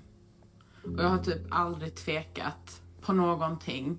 och 0.97 1.03
jag 1.03 1.09
har 1.09 1.17
typ 1.17 1.41
aldrig 1.51 1.95
tvekat 1.95 2.81
på 3.01 3.13
någonting. 3.13 3.97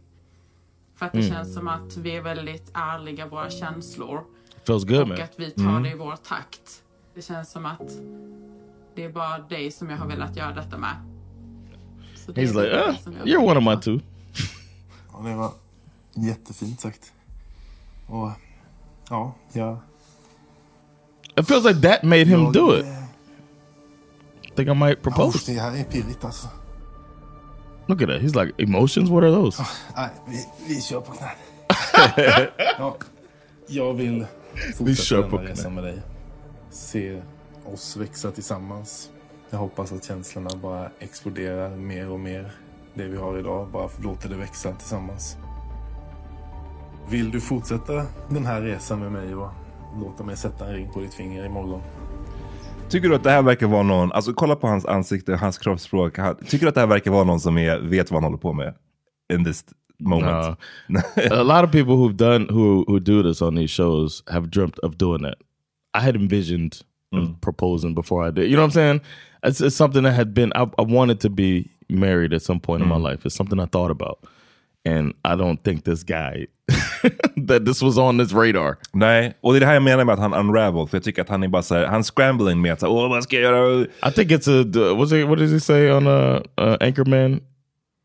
För 0.94 1.06
att 1.06 1.12
det 1.12 1.18
Mm. 1.18 1.30
känns 1.32 1.54
som 1.54 1.68
att 1.68 1.96
vi 1.96 2.16
är 2.16 2.22
väldigt 2.22 2.70
ärliga 2.74 3.26
i 3.26 3.28
våra 3.28 3.50
känslor. 3.50 4.24
Feels 4.66 4.84
good, 4.84 5.00
och 5.02 5.08
man. 5.08 5.20
att 5.20 5.40
vi 5.40 5.50
tar 5.50 5.62
Mm. 5.62 5.82
det 5.82 5.90
i 5.90 5.94
vår 5.94 6.16
takt. 6.16 6.82
Det 7.14 7.22
känns 7.22 7.50
som 7.50 7.66
att 7.66 7.90
det 8.94 9.04
är 9.04 9.08
bara 9.12 9.38
dig 9.38 9.70
som 9.70 9.90
jag 9.90 9.96
har 9.96 10.06
velat 10.06 10.36
göra 10.36 10.54
detta 10.54 10.78
med. 10.78 10.96
Så 12.28 12.32
He's 12.34 12.52
like, 12.54 12.72
uh, 12.76 13.24
you're 13.24 13.44
one 13.50 13.58
of 13.58 13.64
my 13.64 13.82
two. 13.82 14.00
Ja, 15.12 15.28
det 15.28 15.34
var 15.34 15.52
jättefint 16.14 16.80
sagt. 16.80 17.12
Och 18.06 18.30
ja, 19.10 19.34
jag... 19.52 19.78
It 21.36 21.48
feels 21.48 21.64
like 21.64 21.80
that 21.88 22.02
made 22.02 22.24
him 22.24 22.40
Jag, 22.40 22.52
do 22.52 22.76
it. 22.78 22.84
eh, 22.84 23.04
Think 24.56 24.68
I 24.68 24.74
might 24.74 24.98
ja, 25.04 25.10
propose. 25.10 25.52
det 25.52 25.60
här 25.60 25.76
är 25.76 25.84
pirrigt 25.84 26.24
alltså. 26.24 26.48
Look 27.86 28.02
at 28.02 28.08
that. 28.08 28.20
He's 28.22 28.44
like, 28.44 28.62
emotions? 28.62 29.10
What 29.10 29.22
are 29.24 29.30
those? 29.32 29.62
Nej, 29.96 30.08
vi, 30.28 30.46
vi 30.74 30.80
kör 30.82 31.00
på 31.00 31.12
knä. 31.12 31.30
ja, 32.78 32.96
jag 33.66 33.94
vill 33.94 34.26
Vi 34.54 34.96
kör 34.96 35.22
fortsätta 35.22 35.22
på 35.30 35.36
denna 35.36 35.42
knä. 35.44 35.52
resa 35.52 35.70
med 35.70 35.84
dig. 35.84 36.02
Se 36.70 37.22
oss 37.64 37.96
växa 37.96 38.30
tillsammans. 38.30 39.10
Jag 39.50 39.58
hoppas 39.58 39.92
att 39.92 40.04
känslorna 40.04 40.50
bara 40.62 40.90
exploderar 40.98 41.76
mer 41.76 42.10
och 42.10 42.20
mer. 42.20 42.50
Det 42.94 43.08
vi 43.08 43.16
har 43.16 43.38
idag, 43.38 43.68
bara 43.72 43.88
låter 44.02 44.28
det 44.28 44.36
växa 44.36 44.72
tillsammans. 44.72 45.36
Vill 47.10 47.30
du 47.30 47.40
fortsätta 47.40 48.06
den 48.30 48.46
här 48.46 48.62
resan 48.62 49.00
med 49.00 49.12
mig 49.12 49.34
och 49.34 49.50
låta 50.00 50.24
mig 50.24 50.36
sätta 50.36 50.66
en 50.66 50.74
ring 50.74 50.92
på 50.92 51.00
ditt 51.00 51.14
finger 51.14 51.44
imorgon? 51.44 51.80
Tycker 52.88 53.08
du 53.08 53.14
att 53.14 53.24
det 53.24 53.30
här 53.30 53.42
verkar 53.42 53.66
vara 53.66 53.82
någon, 53.82 54.12
alltså 54.12 54.32
kolla 54.32 54.56
på 54.56 54.66
hans 54.66 54.86
ansikte, 54.86 55.36
hans 55.36 55.58
kroppsspråk. 55.58 56.18
Tycker 56.48 56.66
du 56.66 56.68
att 56.68 56.74
det 56.74 56.80
här 56.80 56.88
verkar 56.88 57.10
vara 57.10 57.24
någon 57.24 57.40
som 57.40 57.58
är, 57.58 57.78
vet 57.78 58.10
vad 58.10 58.22
han 58.22 58.24
håller 58.24 58.38
på 58.38 58.52
med? 58.52 58.74
In 59.32 59.44
this 59.44 59.64
moment. 59.98 60.58
No. 60.88 61.00
a 61.30 61.42
lot 61.42 61.64
of 61.64 61.72
people 61.72 61.94
who've 61.94 62.16
done 62.16 62.46
who 62.50 62.84
who 62.88 62.98
do 62.98 63.22
this 63.22 63.42
on 63.42 63.56
these 63.56 63.82
shows 63.82 64.22
have 64.26 64.46
dreamt 64.50 64.78
of 64.78 64.96
doing 64.96 65.22
that. 65.22 65.34
I 65.94 66.04
had 66.06 66.16
envisioned 66.16 66.72
proposing 67.40 67.94
before 67.94 68.28
I 68.28 68.30
did. 68.30 68.44
You 68.44 68.56
know 68.56 68.62
what 68.62 68.68
I'm 68.68 68.74
saying? 68.74 69.00
It's, 69.42 69.60
it's 69.60 69.76
something 69.76 70.02
that 70.04 70.12
had 70.14 70.34
been. 70.34 70.52
I, 70.54 70.62
I 70.78 70.82
wanted 70.82 71.20
to 71.20 71.30
be 71.30 71.70
married 71.88 72.32
at 72.32 72.42
some 72.42 72.60
point 72.60 72.82
in 72.82 72.88
my 72.88 72.96
life. 73.10 73.24
It's 73.26 73.34
something 73.36 73.60
I 73.60 73.66
thought 73.66 73.90
about, 73.90 74.18
and 74.84 75.14
I 75.24 75.36
don't 75.36 75.62
think 75.62 75.84
this 75.84 76.02
guy 76.04 76.46
that 77.48 77.64
this 77.64 77.82
was 77.82 77.98
on 77.98 78.18
this 78.18 78.32
radar. 78.32 78.76
Nej, 78.92 79.34
och 79.40 79.52
det 79.52 79.58
är 79.58 79.60
det 79.60 79.66
här 79.66 79.74
jag 79.74 79.82
menar 79.82 80.04
med 80.04 80.12
att 80.12 80.18
han 80.18 80.34
unravel. 80.34 80.86
För 80.88 80.96
jag 80.96 81.04
tycker 81.04 81.22
att 81.22 81.28
han 81.28 81.42
är 81.42 81.48
bara 81.48 81.62
så 81.62 81.74
här, 81.74 81.86
han 81.86 82.02
scrambling 82.04 82.60
med 82.60 82.72
att 82.72 82.82
åh 82.82 83.08
vad 83.08 83.22
ska 83.22 83.36
jag 83.40 83.42
göra? 83.52 83.82
I 83.82 84.10
think 84.14 84.30
it's 84.30 84.48
a 84.48 84.64
what's 84.94 85.12
it, 85.22 85.28
what 85.28 85.38
does 85.38 85.52
he 85.52 85.60
say 85.60 85.90
on 85.90 86.06
uh, 86.06 86.40
uh, 86.60 86.76
Anchorman? 86.80 87.40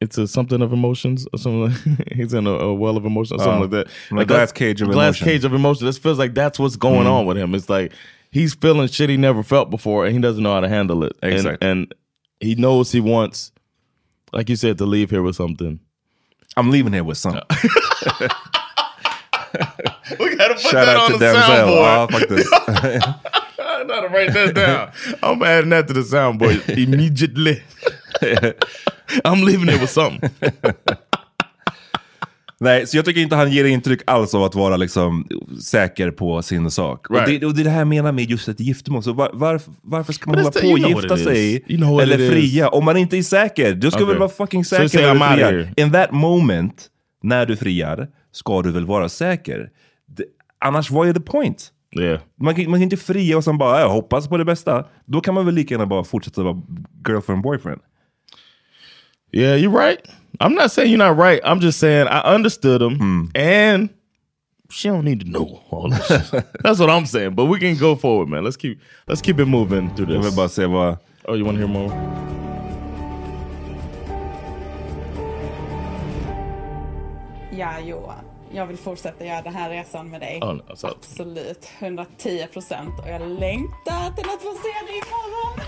It's 0.03 0.17
a 0.23 0.27
something 0.27 0.61
of 0.61 0.73
emotions 0.73 1.25
or 1.33 1.37
something. 1.37 1.63
Like, 1.97 2.13
he's 2.15 2.33
in 2.33 2.45
a, 2.47 2.49
a 2.51 2.73
well 2.73 2.97
of 2.97 3.05
emotions 3.05 3.41
or 3.41 3.43
something 3.45 3.73
Uh, 3.73 3.77
like 3.77 3.87
that. 3.87 3.87
a 4.11 4.15
Like 4.15 4.27
glass 4.27 4.51
cage 4.51 4.81
of 4.81 4.91
glass 4.91 5.15
emotion. 5.21 5.25
cage 5.27 5.45
of 5.45 5.53
emotion. 5.53 5.85
This 5.87 5.97
feels 5.97 6.19
like 6.19 6.33
that's 6.33 6.59
what's 6.59 6.75
going 6.77 7.05
Mm. 7.07 7.11
on 7.11 7.25
with 7.25 7.37
him. 7.37 7.55
It's 7.55 7.69
like 7.69 7.93
he's 8.33 8.53
feeling 8.55 8.87
shit 8.87 9.09
he 9.09 9.17
never 9.17 9.43
felt 9.43 9.69
before, 9.69 10.05
and 10.05 10.13
he 10.13 10.19
doesn't 10.21 10.43
know 10.43 10.53
how 10.53 10.59
to 10.59 10.69
handle 10.69 11.03
it. 11.03 11.13
And- 11.21 11.33
Exactly. 11.33 11.67
And, 11.69 11.93
he 12.39 12.55
knows 12.55 12.91
he 12.91 12.99
wants, 12.99 13.53
like 14.33 14.49
you 14.49 14.57
said, 14.57 14.77
to 14.79 14.85
leave 14.85 15.09
here 15.09 15.21
with 15.21 15.37
something. 15.37 15.79
I'm 16.57 16.69
leaving 16.71 16.91
here 16.91 17.03
with 17.05 17.17
something. 17.17 17.41
we 20.19 20.35
gotta 20.35 20.55
put 20.55 20.59
Shout 20.59 20.85
that 20.85 20.97
out 20.97 21.05
on 21.05 21.11
to 21.11 21.17
the 21.19 21.33
soundboard. 21.33 21.77
Ja, 21.81 22.07
faktiskt. 22.07 22.53
I 23.59 23.83
gotta 23.87 24.07
write 24.13 24.33
that 24.33 24.53
down. 24.55 24.91
I'm 25.23 25.41
adding 25.43 25.69
that 25.69 25.87
to 25.87 25.93
the 25.93 26.01
soundboard 26.01 26.67
immediately. 26.77 27.63
I'm 29.25 29.41
leaving 29.43 29.69
it 29.69 29.79
with 29.79 29.89
something. 29.89 30.29
Nej, 32.63 32.87
så 32.87 32.97
jag 32.97 33.05
tycker 33.05 33.21
inte 33.21 33.35
han 33.35 33.51
ger 33.51 33.65
intryck 33.65 34.01
alls 34.07 34.35
av 34.35 34.43
att 34.43 34.55
vara 34.55 34.77
liksom 34.77 35.27
säker 35.61 36.11
på 36.11 36.41
sin 36.41 36.71
sak. 36.71 37.09
Och, 37.09 37.15
Right. 37.15 37.41
det, 37.41 37.45
och 37.45 37.55
det 37.55 37.61
är 37.61 37.63
det 37.63 37.69
här 37.69 37.77
jag 37.79 37.87
menar 37.87 38.11
med 38.11 38.29
just 38.29 38.47
ett 38.47 38.59
giftermål. 38.59 39.03
Så 39.03 39.13
var, 39.13 39.29
varför, 39.33 39.73
varför 39.81 40.13
ska 40.13 40.29
man 40.29 40.39
hålla 40.39 40.51
på 40.51 40.67
och 40.67 40.79
gifta 40.79 41.17
sig? 41.17 41.63
eller 42.01 42.29
fria? 42.31 42.69
Om 42.69 42.85
man 42.85 42.97
inte 42.97 43.17
är 43.17 43.23
säker, 43.23 43.73
du 43.73 43.91
ska 43.91 43.97
Okay. 43.97 44.07
väl 44.09 44.17
vara 44.17 44.29
fucking 44.29 44.65
So 44.65 44.75
säker 44.75 44.87
say, 44.87 45.13
när 45.13 45.35
du 45.37 45.41
friar. 45.63 45.73
In 45.77 45.91
that 45.91 46.11
moment, 46.11 46.87
när 47.23 47.45
du 47.45 47.55
friar, 47.55 48.07
ska 48.31 48.61
du 48.61 48.71
väl 48.71 48.85
vara 48.85 49.09
säker? 49.09 49.69
Det, 50.05 50.23
annars, 50.59 50.91
vad 50.91 51.07
är 51.09 51.13
the 51.13 51.19
point? 51.21 51.69
Yeah. 51.99 52.19
Man, 52.41 52.55
kan, 52.55 52.63
man 52.71 52.73
kan 52.79 52.83
inte 52.83 52.97
fria 52.97 53.37
och 53.37 53.43
sen 53.43 53.57
bara 53.57 53.79
jag 53.79 53.89
hoppas 53.89 54.27
på 54.27 54.37
det 54.37 54.45
bästa. 54.45 54.85
Då 55.05 55.21
kan 55.21 55.33
man 55.33 55.45
väl 55.45 55.55
lika 55.55 55.73
gärna 55.73 55.85
bara 55.85 56.03
fortsätta 56.03 56.43
vara 56.43 56.61
girlfriend 57.07 57.41
boyfriend. 57.43 57.81
Yeah, 59.31 59.57
you're 59.59 59.77
right. 59.87 59.99
I'm 60.39 60.55
not 60.55 60.71
saying 60.71 60.89
you're 60.89 60.97
not 60.97 61.17
right. 61.17 61.39
I'm 61.43 61.59
just 61.59 61.79
saying 61.79 62.07
I 62.07 62.21
understood 62.35 62.81
him, 62.81 63.31
and 63.35 63.89
she 64.69 64.89
don't 64.89 65.05
need 65.05 65.19
to 65.21 65.29
know 65.29 65.61
all 65.69 65.89
this. 65.89 66.07
That's 66.63 66.79
what 66.79 66.89
I'm 66.89 67.05
saying. 67.05 67.35
But 67.35 67.45
we 67.45 67.59
can 67.59 67.77
go 67.77 67.95
forward, 67.95 68.29
man. 68.29 68.43
Let's 68.43 68.57
keep 68.57 68.79
let's 69.07 69.21
keep 69.21 69.39
it 69.39 69.45
moving 69.45 69.93
through 69.95 70.07
Jag 70.09 70.17
this. 70.17 70.25
vill 70.25 70.35
bara 70.35 70.49
se 70.49 70.65
vad... 70.65 70.97
Oh, 71.25 71.35
you 71.35 71.45
want 71.45 71.57
to 71.57 71.59
hear 71.59 71.67
more? 71.67 71.89
Ja, 77.51 77.79
Johan. 77.79 78.25
Jag 78.51 78.65
vill 78.67 78.77
fortsätta 78.77 79.25
göra 79.25 79.41
den 79.41 79.53
här 79.55 79.69
resan 79.69 80.09
med 80.09 80.21
dig. 80.21 80.39
Oh, 80.41 80.53
no. 80.53 80.61
Absolut. 80.83 81.69
110 81.79 82.47
procent. 82.53 82.99
Och 82.99 83.09
jag 83.09 83.21
längtar 83.21 84.15
till 84.15 84.25
att 84.29 84.41
få 84.41 84.53
se 84.53 84.85
dig 84.87 85.01
imorgon. 85.03 85.59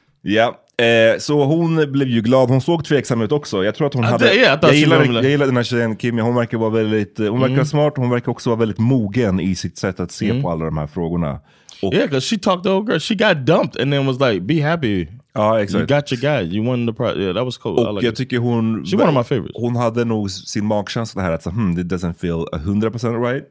Ja, 0.26 0.60
eh, 0.84 1.18
så 1.18 1.44
hon 1.44 1.92
blev 1.92 2.08
ju 2.08 2.20
glad. 2.20 2.48
Hon 2.48 2.60
såg 2.60 2.84
tveksam 2.84 3.22
ut 3.22 3.32
också. 3.32 3.64
Jag 3.64 3.74
tror 3.74 3.86
att 3.86 3.94
hon 3.94 4.04
Ah, 4.04 4.08
hade... 4.08 4.34
jag, 4.34 4.60
she 4.60 4.74
gillar, 4.76 5.04
jag 5.04 5.24
gillar 5.30 5.46
den 5.46 5.56
här 5.56 5.64
tjejen 5.64 5.96
Kim. 5.96 6.18
Hon 6.18 6.34
verkar 6.34 6.58
vara 6.58 6.70
väldigt... 6.70 7.18
Hon 7.18 7.40
verkar 7.40 7.54
Mm. 7.54 7.64
smart. 7.66 7.92
Hon 7.96 8.10
verkar 8.10 8.32
också 8.32 8.50
vara 8.50 8.58
väldigt 8.60 8.78
mogen 8.78 9.40
i 9.40 9.54
sitt 9.54 9.78
sätt 9.78 10.00
att 10.00 10.12
se 10.12 10.42
på 10.42 10.50
alla 10.50 10.64
de 10.64 10.78
här 10.78 10.86
frågorna. 10.86 11.40
Och, 11.82 11.94
Yeah, 11.94 12.06
because 12.06 12.26
she 12.36 12.38
talked 12.42 12.62
to 12.64 12.70
old 12.70 12.88
girl. 12.88 12.98
She 12.98 13.14
got 13.14 13.46
dumped 13.46 13.82
and 13.82 13.92
then 13.92 14.06
was 14.06 14.20
like, 14.20 14.40
"Be 14.40 14.62
happy. 14.62 15.06
Ja, 15.34 15.60
exakt. 15.62 15.90
You 15.90 16.00
got 16.00 16.12
your 16.12 16.20
guy. 16.38 16.56
You 16.56 16.66
won 16.66 16.86
the 16.86 16.92
prize. 16.92 17.20
Yeah, 17.20 17.34
that 17.34 17.44
was 17.44 17.58
cool. 17.58 17.78
Och 17.78 17.94
like 17.94 18.06
jag 18.06 18.12
it. 18.12 18.16
tycker 18.18 18.38
hon... 18.38 18.84
She 18.86 18.96
one 18.96 19.08
of 19.08 19.14
my 19.14 19.22
favorites. 19.24 19.52
Hon 19.60 19.76
hade 19.76 20.04
nog 20.04 20.30
sin 20.30 20.64
magkänsla 20.66 21.22
här 21.22 21.32
att 21.32 21.42
så, 21.42 21.50
hmm, 21.50 21.78
it 21.78 21.86
doesn't 21.86 22.14
feel 22.14 22.44
100% 22.52 23.32
right. 23.32 23.44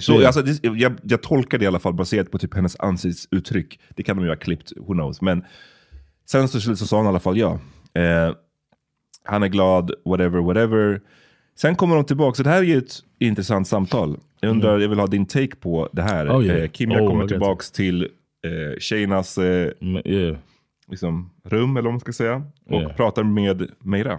Så, 0.00 0.12
Yeah. 0.12 0.26
alltså, 0.26 0.42
det, 0.42 0.58
jag, 0.78 0.92
jag 1.02 1.22
tolkar 1.22 1.58
det 1.58 1.64
i 1.64 1.68
alla 1.68 1.78
fall 1.78 1.94
baserat 1.94 2.30
på 2.30 2.38
typ 2.38 2.54
hennes 2.54 2.76
ansiktsuttryck. 2.80 3.78
Det 3.96 4.02
kan 4.02 4.16
de 4.16 4.22
ju 4.24 4.28
ha 4.28 4.36
klippt, 4.36 4.72
who 4.76 4.92
knows. 4.92 5.20
Men 5.20 5.42
sen 6.30 6.48
så, 6.48 6.60
så 6.60 6.86
sa 6.86 6.96
hon 6.96 7.06
i 7.06 7.08
alla 7.08 7.20
fall 7.20 7.38
ja. 7.38 7.58
Eh, 7.94 8.34
han 9.24 9.42
är 9.42 9.48
glad, 9.48 9.92
whatever, 10.04 10.38
whatever. 10.40 11.00
Sen 11.56 11.76
kommer 11.76 11.94
de 11.94 12.04
tillbaka, 12.04 12.34
så 12.36 12.42
det 12.42 12.50
här 12.50 12.58
är 12.58 12.62
ju 12.62 12.78
ett 12.78 12.92
intressant 13.18 13.68
samtal. 13.68 14.16
Jag 14.40 14.50
undrar, 14.50 14.70
Mm. 14.70 14.82
jag 14.82 14.88
vill 14.88 14.98
ha 14.98 15.06
din 15.06 15.26
take 15.26 15.56
på 15.56 15.88
det 15.92 16.02
här. 16.02 16.28
Oh, 16.38 16.44
yeah. 16.46 16.62
eh, 16.62 16.68
Kim 16.68 16.90
jag 16.90 17.02
Oh, 17.02 17.08
kommer 17.08 17.26
tillbaks 17.26 17.70
till 17.70 18.02
eh, 18.02 18.78
tjejernas 18.78 19.38
eh, 19.38 19.72
liksom, 20.88 21.30
rum, 21.44 21.76
eller 21.76 21.84
vad 21.84 21.92
man 21.92 22.00
ska 22.00 22.12
säga. 22.12 22.42
Och 22.66 22.80
Yeah. 22.80 22.92
pratar 22.96 23.22
med 23.22 23.70
Meira. 23.78 24.18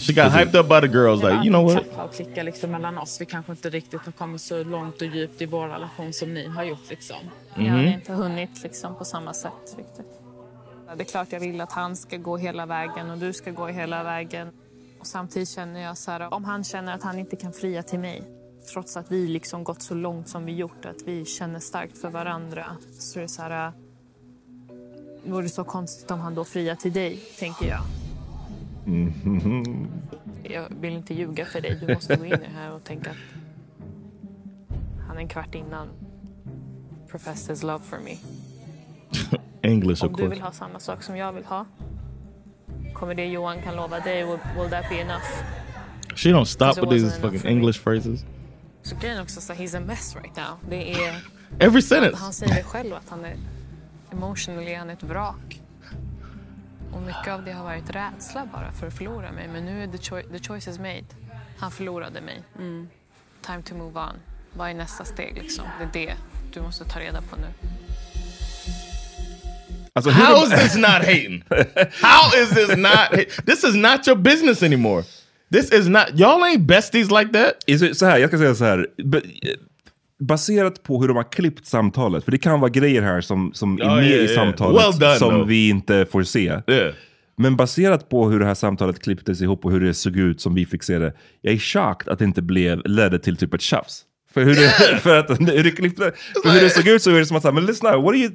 She 0.00 0.12
got 0.12 0.32
hyped 0.32 0.54
up 0.60 0.68
by 0.68 0.80
the 0.80 0.86
girls. 0.98 1.22
Like, 1.22 1.34
you 1.34 1.48
know 1.48 1.64
what? 1.74 1.86
Och 2.08 2.14
klicka 2.14 2.42
liksom 2.42 2.70
mellan 2.70 2.98
oss. 2.98 3.20
Vi 3.20 3.26
kanske 3.26 3.52
inte 3.52 3.70
riktigt 3.70 4.00
har 4.04 4.12
kommit 4.12 4.40
så 4.40 4.64
långt 4.64 4.96
och 5.02 5.06
djupt 5.08 5.42
i 5.42 5.46
vår 5.46 5.68
relation 5.68 6.12
som 6.12 6.34
ni 6.34 6.48
har 6.48 6.64
gjort. 6.64 6.90
Liksom. 6.90 7.16
Jag 7.54 7.62
Mhm. 7.64 7.74
har 7.74 7.82
inte 7.84 8.12
hunnit 8.12 8.62
liksom 8.62 8.94
på 8.98 9.04
samma 9.04 9.34
sätt 9.34 9.74
riktigt. 9.78 10.06
Det 10.96 11.02
är 11.02 11.04
klart 11.04 11.32
jag 11.32 11.40
vill 11.40 11.60
att 11.60 11.72
han 11.72 11.96
ska 11.96 12.16
gå 12.16 12.36
hela 12.36 12.66
vägen 12.66 13.10
och 13.10 13.18
du 13.18 13.32
ska 13.32 13.50
gå 13.50 13.66
hela 13.66 14.02
vägen. 14.02 14.48
Och 15.00 15.06
samtidigt 15.06 15.48
känner 15.48 15.80
jag 15.80 15.98
så 15.98 16.10
här, 16.10 16.34
om 16.34 16.44
han 16.44 16.64
känner 16.64 16.94
att 16.94 17.02
han 17.02 17.18
inte 17.18 17.36
kan 17.36 17.52
fria 17.52 17.82
till 17.82 17.98
mig 17.98 18.22
trots 18.72 18.96
att 18.96 19.10
vi 19.12 19.26
liksom 19.26 19.64
gått 19.64 19.82
så 19.82 19.94
långt 19.94 20.28
som 20.28 20.44
vi 20.44 20.52
gjort, 20.52 20.84
att 20.84 21.02
vi 21.06 21.24
känner 21.24 21.60
starkt 21.60 21.98
för 21.98 22.08
varandra, 22.10 22.64
så 22.98 23.18
är 23.18 23.22
det 23.22 23.28
så 23.28 23.42
här... 23.42 23.72
Det 25.24 25.32
vore 25.32 25.48
så 25.48 25.64
konstigt 25.64 26.10
om 26.10 26.20
han 26.20 26.34
då 26.34 26.44
friar 26.44 26.74
till 26.74 26.92
dig, 26.92 27.16
tänker 27.38 27.66
jag. 27.68 27.80
Mhm. 28.86 29.88
Jag 30.42 30.64
vill 30.80 30.92
inte 30.92 31.14
ljuga 31.14 31.44
för 31.44 31.60
dig. 31.60 31.78
Du 31.86 31.94
måste 31.94 32.16
gå 32.16 32.24
in 32.24 32.32
i 32.32 32.36
det 32.36 32.50
här 32.54 32.72
och 32.72 32.84
tänka 32.84 33.10
att 33.10 33.16
han 35.08 35.18
en 35.18 35.28
kvart 35.28 35.54
innan 35.54 35.88
professed 37.10 37.50
his 37.56 37.62
love 37.62 37.84
for 37.84 37.98
me. 37.98 38.16
English, 39.62 40.04
Om 40.04 40.12
du 40.12 40.28
vill 40.28 40.40
ha 40.40 40.52
samma 40.52 40.78
sak 40.78 41.02
som 41.02 41.16
jag 41.16 41.32
vill 41.32 41.44
ha, 41.44 41.66
kommer 42.94 43.14
det 43.14 43.26
Johan 43.26 43.62
kan 43.62 43.76
lova 43.76 44.00
dig, 44.00 44.24
will, 44.24 44.38
will 44.58 44.70
that 44.70 44.84
be 44.90 44.96
enough? 45.00 45.26
She 46.14 46.28
don't 46.28 46.44
stop 46.44 46.76
with 46.80 46.90
these 46.90 47.20
fucking. 47.20 47.50
English 47.50 47.82
phrases. 47.84 48.24
Så 48.82 48.96
grejen 49.00 49.22
också 49.22 49.40
så 49.40 49.52
he's 49.52 49.76
a 49.76 49.80
mess 49.80 50.16
right 50.16 50.36
now. 50.36 50.70
Det 50.70 50.92
är... 50.92 51.24
Every 51.58 51.82
sentence. 51.82 52.16
Han 52.22 52.32
säger 52.32 52.62
själv 52.62 52.94
att 52.94 53.08
han 53.08 53.24
är 53.24 53.36
emotionally, 54.12 54.74
han 54.74 54.90
är 54.90 54.94
ett 54.94 55.02
vrak. 55.02 55.60
Och 56.92 57.02
mycket 57.02 57.28
av 57.28 57.44
det 57.44 57.52
har 57.52 57.64
varit 57.64 57.90
rädsla 57.90 58.48
bara 58.52 58.72
för 58.72 58.86
att 58.86 58.94
förlora 58.96 59.32
mig. 59.32 59.48
Men 59.52 59.64
nu 59.64 59.82
är 59.82 59.86
the, 59.86 59.96
choi- 59.98 60.38
the 60.38 60.44
choice 60.48 60.68
is 60.68 60.78
made. 60.78 61.04
Han 61.58 61.70
förlorade 61.70 62.20
mig. 62.20 62.42
Time 63.42 63.62
to 63.62 63.74
move 63.74 64.00
on. 64.00 64.12
Vad 64.52 64.70
är 64.70 64.74
nästa 64.74 65.04
steg 65.04 65.34
liksom? 65.42 65.64
Det 65.92 66.02
är 66.02 66.06
det 66.06 66.14
du 66.54 66.60
måste 66.62 66.84
ta 66.84 67.00
reda 67.00 67.22
på 67.22 67.36
nu. 67.36 67.46
Alltså, 69.92 70.10
How 70.10 70.44
is 70.44 70.50
this 70.62 70.76
not 70.76 70.88
hating? 70.88 71.44
How 72.02 72.42
is 72.42 72.48
this 72.50 72.76
not? 72.76 73.26
This 73.46 73.64
is 73.64 73.74
not 73.74 74.08
your 74.08 74.16
business 74.16 74.62
anymore. 74.62 75.04
This 75.52 75.72
is 75.72 75.88
not. 75.88 76.06
Y'all 76.14 76.42
ain't 76.44 76.66
besties 76.66 77.10
like 77.10 77.32
that. 77.32 77.78
Så, 77.80 77.94
så 77.94 78.06
här, 78.06 78.18
jag 78.18 78.30
ska 78.30 78.38
säga 78.38 78.54
så 78.54 78.64
här. 78.64 78.86
Baserat 80.18 80.82
på 80.82 81.00
hur 81.00 81.08
de 81.08 81.16
har 81.16 81.32
klippt 81.32 81.66
samtalet, 81.66 82.24
för 82.24 82.32
det 82.32 82.38
kan 82.38 82.60
vara 82.60 82.70
grejer 82.70 83.02
här 83.02 83.20
som, 83.20 83.50
som 83.54 83.78
Ja, 83.82 83.90
är 83.98 84.02
med 84.02 84.10
ja, 84.10 84.22
i 84.22 84.28
samtalet 84.28 84.82
Well 84.82 84.98
done, 84.98 85.16
som 85.16 85.30
though. 85.30 85.46
vi 85.46 85.68
inte 85.68 86.06
får 86.12 86.22
se. 86.22 86.60
Men 87.38 87.56
baserat 87.56 88.08
på 88.08 88.28
hur 88.30 88.38
det 88.40 88.46
här 88.46 88.54
samtalet 88.54 89.02
klipptes 89.02 89.40
ihop 89.42 89.64
och 89.64 89.72
hur 89.72 89.80
det 89.80 89.94
såg 89.94 90.16
ut 90.16 90.40
som 90.40 90.54
vi 90.54 90.66
fick 90.66 90.82
se 90.82 90.98
det, 90.98 91.12
jag 91.40 91.54
är 91.54 91.58
chocked 91.58 92.12
att 92.12 92.18
det 92.18 92.24
inte 92.24 92.42
blev, 92.42 92.82
ledde 92.84 93.18
till 93.18 93.36
typ 93.36 93.54
ett 93.54 93.60
tjafs. 93.60 94.02
För 94.34 94.42
hur 94.44 94.54
det, 94.54 94.98
för 95.02 95.16
att, 95.18 95.30
hur 95.40 95.64
det, 95.64 95.70
klippte, 95.70 96.12
för 96.42 96.50
hur 96.50 96.60
det 96.60 96.70
såg 96.70 96.88
ut 96.88 97.02
så 97.02 97.10
är 97.10 97.18
det 97.18 97.26
som 97.26 97.36
att 97.36 97.54
men 97.54 97.66
lyssna, 97.66 97.96
what 97.96 98.08
are 98.08 98.16
you... 98.18 98.30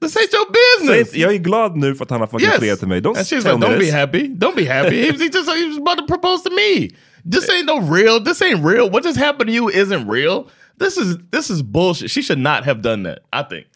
This 0.00 0.16
ain't 0.16 0.34
your 0.34 0.48
business. 0.88 1.14
Jag 1.16 1.34
är 1.34 1.38
glad 1.38 1.76
nu 1.76 1.94
för 1.94 2.04
att 2.04 2.10
han 2.10 2.20
har 2.20 2.26
fucking 2.26 2.46
Yes. 2.48 2.58
friat 2.58 2.78
till 2.78 2.88
mig. 2.88 3.00
Don't 3.00 3.16
and 3.16 3.26
she's 3.26 3.36
like, 3.36 3.48
don't 3.50 3.78
this. 3.78 3.90
be 3.90 3.98
happy. 3.98 4.18
Don't 4.28 4.56
be 4.56 4.64
happy. 4.74 4.96
he, 5.02 5.10
was, 5.10 5.20
he 5.20 5.26
just 5.28 5.50
he 5.56 5.66
was 5.68 5.76
about 5.78 5.98
to 5.98 6.06
propose 6.06 6.42
to 6.44 6.50
me. 6.50 6.88
This 7.32 7.48
ain't 7.50 7.66
no 7.66 7.94
real. 7.96 8.24
This 8.24 8.42
ain't 8.42 8.64
real. 8.64 8.90
What 8.90 9.04
just 9.04 9.18
happened 9.18 9.48
to 9.48 9.52
you 9.54 9.68
isn't 9.70 10.08
real. 10.08 10.46
This 10.78 10.96
is 10.96 11.16
this 11.30 11.50
is 11.50 11.62
bullshit. 11.62 12.10
She 12.10 12.22
should 12.22 12.38
not 12.38 12.64
have 12.64 12.80
done 12.82 13.04
that. 13.04 13.18
I 13.32 13.42
think. 13.48 13.66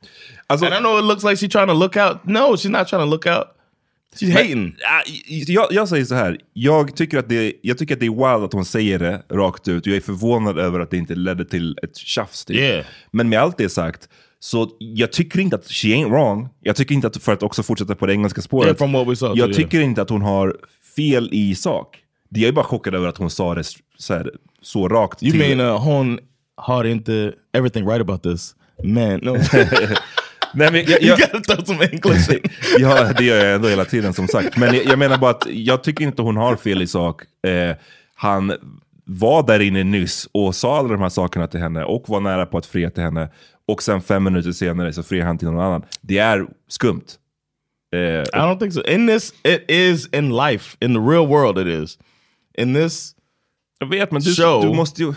and 0.48 0.74
I 0.74 0.78
know 0.78 0.98
it 0.98 1.04
looks 1.04 1.24
like 1.24 1.36
she's 1.36 1.52
trying 1.52 1.68
to 1.68 1.74
look 1.74 1.96
out. 1.96 2.24
No, 2.24 2.56
she's 2.56 2.70
not 2.70 2.88
trying 2.88 3.02
to 3.02 3.10
look 3.10 3.26
out. 3.26 3.46
She's 4.16 4.32
hating. 4.32 4.66
äh, 4.66 5.52
jag, 5.52 5.72
jag 5.72 5.88
säger 5.88 6.04
så 6.04 6.14
här, 6.14 6.38
jag 6.52 6.96
tycker, 6.96 7.18
att 7.18 7.28
det, 7.28 7.52
jag 7.62 7.78
tycker 7.78 7.94
att 7.94 8.00
det 8.00 8.06
är 8.06 8.10
wild 8.34 8.44
att 8.44 8.52
hon 8.52 8.64
säger 8.64 8.98
det 8.98 9.22
rakt 9.30 9.68
ut. 9.68 9.86
Jag 9.86 9.96
är 9.96 10.00
förvånad 10.00 10.58
över 10.58 10.80
att 10.80 10.90
det 10.90 10.96
inte 10.96 11.14
ledde 11.14 11.44
till 11.44 11.78
ett 11.82 11.96
tjafs. 11.96 12.44
Typ. 12.44 12.56
Yeah. 12.56 12.84
Men 13.10 13.28
med 13.28 13.40
allt 13.40 13.58
det 13.58 13.68
sagt, 13.68 14.08
så 14.40 14.70
jag 14.78 15.12
tycker 15.12 15.40
inte 15.40 15.56
att 15.56 15.66
she 15.66 15.88
ain't 15.88 16.10
wrong. 16.10 16.48
Jag 16.60 16.76
tycker 16.76 16.94
inte 16.94 17.06
att, 17.06 17.22
för 17.22 17.32
att 17.32 17.42
också 17.42 17.62
fortsätta 17.62 17.94
på 17.94 18.06
det 18.06 18.12
engelska 18.12 18.42
spåret, 18.42 18.66
Yeah, 18.66 18.76
from 18.78 18.92
what 18.92 19.08
we 19.08 19.16
saw 19.16 19.40
jag 19.40 19.54
tycker 19.54 19.80
inte 19.80 20.02
att 20.02 20.10
hon 20.10 20.22
har 20.22 20.56
fel 20.96 21.28
i 21.32 21.54
sak. 21.54 21.98
Jag 22.28 22.48
är 22.48 22.52
bara 22.52 22.64
chockad 22.64 22.94
över 22.94 23.08
att 23.08 23.16
hon 23.18 23.30
sa 23.30 23.54
det 23.54 23.64
så, 23.98 24.14
här, 24.14 24.30
så 24.62 24.88
rakt. 24.88 25.22
You 25.22 25.30
till- 25.30 25.56
mean 25.56 25.60
uh, 25.60 25.78
hon 25.78 26.18
har 26.56 26.84
inte 26.84 27.32
everything 27.52 27.88
right 27.88 28.00
about 28.00 28.22
this? 28.22 28.54
Man, 28.84 29.20
no. 29.22 29.36
Nej, 30.54 30.72
men 30.72 30.84
jag, 30.86 31.02
jag, 31.02 31.18
ja, 32.78 33.12
det 33.12 33.24
gör 33.24 33.44
jag 33.44 33.54
ändå 33.54 33.68
hela 33.68 33.84
tiden 33.84 34.14
som 34.14 34.28
sagt. 34.28 34.56
Men 34.56 34.74
jag, 34.74 34.84
jag 34.84 34.98
menar 34.98 35.18
bara 35.18 35.30
att 35.30 35.46
jag 35.50 35.82
tycker 35.82 36.04
inte 36.04 36.22
hon 36.22 36.36
har 36.36 36.56
fel 36.56 36.82
i 36.82 36.86
sak. 36.86 37.22
Eh, 37.46 37.76
han 38.14 38.52
var 39.04 39.46
där 39.46 39.60
inne 39.60 39.84
nyss 39.84 40.28
och 40.32 40.54
sa 40.54 40.78
alla 40.78 40.88
de 40.88 41.00
här 41.00 41.08
sakerna 41.08 41.46
till 41.46 41.60
henne 41.60 41.84
och 41.84 42.08
var 42.08 42.20
nära 42.20 42.46
på 42.46 42.58
att 42.58 42.66
fria 42.66 42.90
till 42.90 43.02
henne. 43.02 43.28
Och 43.68 43.82
sen 43.82 44.02
fem 44.02 44.24
minuter 44.24 44.52
senare 44.52 44.92
så 44.92 45.02
friar 45.02 45.26
han 45.26 45.38
till 45.38 45.48
någon 45.48 45.64
annan. 45.64 45.82
Det 46.00 46.18
är 46.18 46.46
skumt. 46.68 47.06
Eh, 47.94 48.00
I 48.00 48.24
don't 48.24 48.58
think 48.58 48.72
so. 48.72 48.82
In 48.82 49.06
this, 49.06 49.34
it 49.44 49.64
is 49.68 50.08
in 50.12 50.36
life. 50.36 50.76
In 50.80 50.94
the 50.94 51.00
real 51.00 51.26
world, 51.26 51.58
it 51.58 51.82
is. 51.82 51.98
In 52.58 52.74
this 52.74 53.14
jag 53.82 53.86
vet, 53.86 54.12
men 54.12 54.22
du, 54.22 54.34
show, 54.34 54.62
du 54.62 54.74
måste 54.74 55.02
ju... 55.02 55.14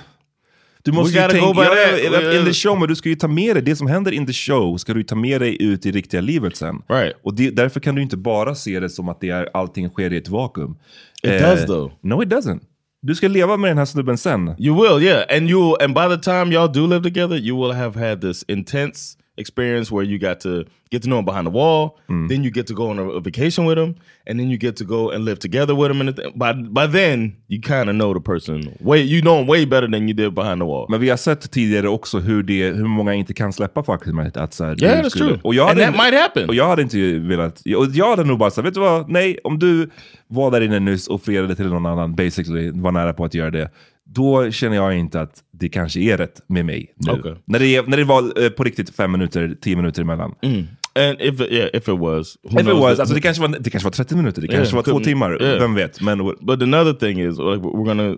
Du 0.86 0.92
måste 0.92 1.20
ju 1.20 1.28
tänka, 1.28 1.64
ja, 1.64 1.76
ja, 1.98 2.40
in 2.40 2.46
the 2.46 2.54
show, 2.54 2.80
men 2.80 2.88
du 2.88 2.96
ska 2.96 3.10
ju 3.10 3.16
ta 3.16 3.28
med 3.28 3.56
dig 3.56 3.64
det 3.64 3.76
som 3.76 3.88
händer 3.88 4.12
in 4.12 4.26
the 4.26 4.34
show, 4.34 4.78
ska 4.78 4.94
du 4.94 5.04
ta 5.04 5.16
med 5.16 5.42
dig 5.42 5.64
ut 5.64 5.86
i 5.86 5.92
riktiga 5.92 6.22
livet 6.22 6.56
sen. 6.56 6.82
Right. 6.90 7.16
Och 7.24 7.36
det, 7.36 7.50
därför 7.50 7.80
kan 7.80 7.96
du 7.96 8.02
inte 8.02 8.18
bara 8.18 8.56
se 8.56 8.80
det 8.80 8.90
som 8.90 9.10
att 9.10 9.22
det 9.22 9.30
är, 9.30 9.50
allting 9.54 9.90
sker 9.90 10.14
i 10.14 10.18
ett 10.18 10.30
vakuum. 10.30 10.78
It 11.24 11.42
does 11.42 11.66
though. 11.66 11.92
No 12.02 12.24
it 12.24 12.30
doesn't. 12.30 12.60
Du 13.02 13.16
ska 13.16 13.28
leva 13.28 13.58
med 13.58 13.70
den 13.70 13.78
här 13.78 13.86
snubben 13.86 14.18
sen. 14.18 14.56
You 14.60 14.82
will, 14.82 15.08
yeah. 15.08 15.38
And 15.38 15.50
you 15.50 15.84
and 15.84 15.94
by 15.94 16.16
the 16.16 16.18
time 16.18 16.46
y'all 16.46 16.74
do 16.74 16.88
live 16.88 17.04
together, 17.04 17.38
you 17.38 17.62
will 17.62 17.76
have 17.76 18.10
had 18.10 18.22
this 18.22 18.46
intense 18.48 19.18
experience 19.38 19.92
where 19.96 20.04
you 20.12 20.18
got 20.20 20.40
to 20.40 20.64
get 20.92 21.02
to 21.04 21.08
know 21.10 21.20
him 21.20 21.26
behind 21.26 21.46
the 21.48 21.52
wall, 21.52 21.90
Mm. 22.10 22.28
then 22.30 22.44
you 22.44 22.52
get 22.52 22.68
to 22.68 22.74
go 22.74 22.90
on 22.90 23.00
a, 23.00 23.04
a 23.04 23.20
vacation 23.22 23.66
with 23.66 23.78
him, 23.78 23.96
and 24.30 24.40
then 24.40 24.50
you 24.52 24.58
get 24.58 24.76
to 24.78 24.86
go 24.86 25.12
and 25.12 25.26
live 25.26 25.40
together 25.40 25.74
with 25.76 25.92
him. 25.92 26.02
And 26.02 26.16
th- 26.16 26.34
by 26.36 26.54
by 26.54 26.88
then, 26.88 27.36
you 27.48 27.62
kind 27.62 27.90
of 27.90 27.96
know 27.96 28.14
the 28.14 28.20
person 28.22 28.70
way. 28.80 29.02
You 29.02 29.22
know 29.22 29.40
him 29.40 29.48
way 29.48 29.66
better 29.66 29.88
than 29.92 30.08
you 30.08 30.14
did 30.14 30.34
behind 30.34 30.62
the 30.62 30.66
wall. 30.66 30.86
Men 30.90 31.00
vi 31.00 31.10
har 31.10 31.18
sett 31.18 31.52
tidigare 31.52 31.88
också 31.88 32.20
hur, 32.20 32.44
det, 32.44 32.64
hur 32.72 32.88
många 32.88 33.14
inte 33.14 33.34
kan 33.34 33.54
släppa 33.54 33.84
faktumet 33.84 34.38
att 34.38 34.54
så 34.54 34.64
här, 34.66 34.84
Yeah, 34.84 35.04
that's 35.06 35.10
true. 35.18 35.40
Och 35.44 35.56
jag 35.56 35.70
And 35.70 35.80
hade, 35.80 35.92
that 35.92 36.06
might 36.06 36.22
happen. 36.22 36.50
Och 36.50 36.56
jag 36.56 36.68
hade 36.68 36.82
inte 36.82 37.20
velat... 37.20 37.62
Och 37.78 37.86
jag 37.94 38.10
hade 38.10 38.24
nog 38.24 38.40
bara 38.40 38.52
sagt, 38.52 38.68
vet 38.68 38.74
du 38.74 38.80
vad? 38.80 39.10
Nej, 39.10 39.38
om 39.44 39.60
du 39.60 39.90
var 40.28 40.52
där 40.52 40.62
inne 40.62 40.80
nyss 40.80 41.08
och 41.08 41.22
friade 41.22 41.56
till 41.56 41.68
någon 41.68 41.86
annan, 41.86 42.16
basically, 42.16 42.72
var 42.72 42.92
nära 42.92 43.14
på 43.14 43.26
att 43.26 43.34
göra 43.34 43.52
det. 43.52 43.70
Då 44.08 44.52
känner 44.52 44.76
jag 44.76 44.98
inte 44.98 45.22
att 45.22 45.44
det 45.52 45.70
kanske 45.70 46.00
är 46.00 46.18
rätt 46.18 46.42
med 46.48 46.66
mig 46.66 46.94
nu. 46.96 47.12
Okay. 47.12 47.36
När, 47.46 47.60
det, 47.60 47.76
är- 47.76 47.84
när 47.84 47.98
det 47.98 48.04
var 48.04 48.44
eh, 48.44 48.50
på 48.50 48.64
riktigt 48.64 48.96
fem 48.96 49.12
minuter, 49.12 49.58
tio 49.62 49.76
minuter 49.76 50.02
emellan. 50.02 50.36
Mm. 50.42 50.68
And 51.00 51.22
if 51.22 51.42
yeah, 51.42 51.70
if 51.74 51.88
it 51.88 52.00
was, 52.00 52.38
who 52.44 52.60
If 52.60 52.68
it 52.68 52.74
was, 52.74 52.98
that- 52.98 53.00
alltså 53.00 53.16
det 53.16 53.22
kanske 53.22 53.42
var, 53.42 53.60
det 53.60 53.70
kanske 53.70 53.86
var 53.86 53.92
30 53.92 54.16
minuter, 54.16 54.42
det 54.42 54.48
kanske 54.48 54.76
var 54.76 54.84
två 54.84 55.00
timmar, 55.00 55.42
yeah. 55.42 55.60
vem 55.60 55.76
vet. 55.76 56.02
Men, 56.02 56.18
but 56.42 56.62
another 56.62 56.94
thing 56.94 57.20
is, 57.20 57.38
like, 57.38 57.64
we're 57.64 57.86
gonna 57.86 58.18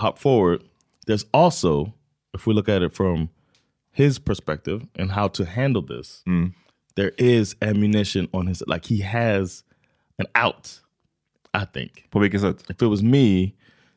hop 0.00 0.18
forward. 0.18 0.60
There's 1.06 1.26
also, 1.32 1.92
if 2.34 2.46
we 2.46 2.52
look 2.54 2.68
at 2.68 2.82
it 2.82 2.96
from 2.96 3.28
his 3.94 4.18
perspective 4.18 4.80
and 4.98 5.10
how 5.10 5.28
to 5.28 5.44
handle 5.44 5.82
this, 5.96 6.22
there 6.96 7.10
is 7.18 7.56
ammunition 7.60 8.28
on 8.32 8.46
his. 8.46 8.62
Like 8.66 8.94
he 8.94 9.02
has 9.04 9.62
an 10.18 10.26
out. 10.34 10.68
I 11.54 11.64
think. 11.72 12.10
På 12.10 12.18
vilket 12.18 12.40
sätt? 12.40 12.62
If 12.70 12.82
it 12.82 12.88
was 12.88 13.02
me, 13.02 13.52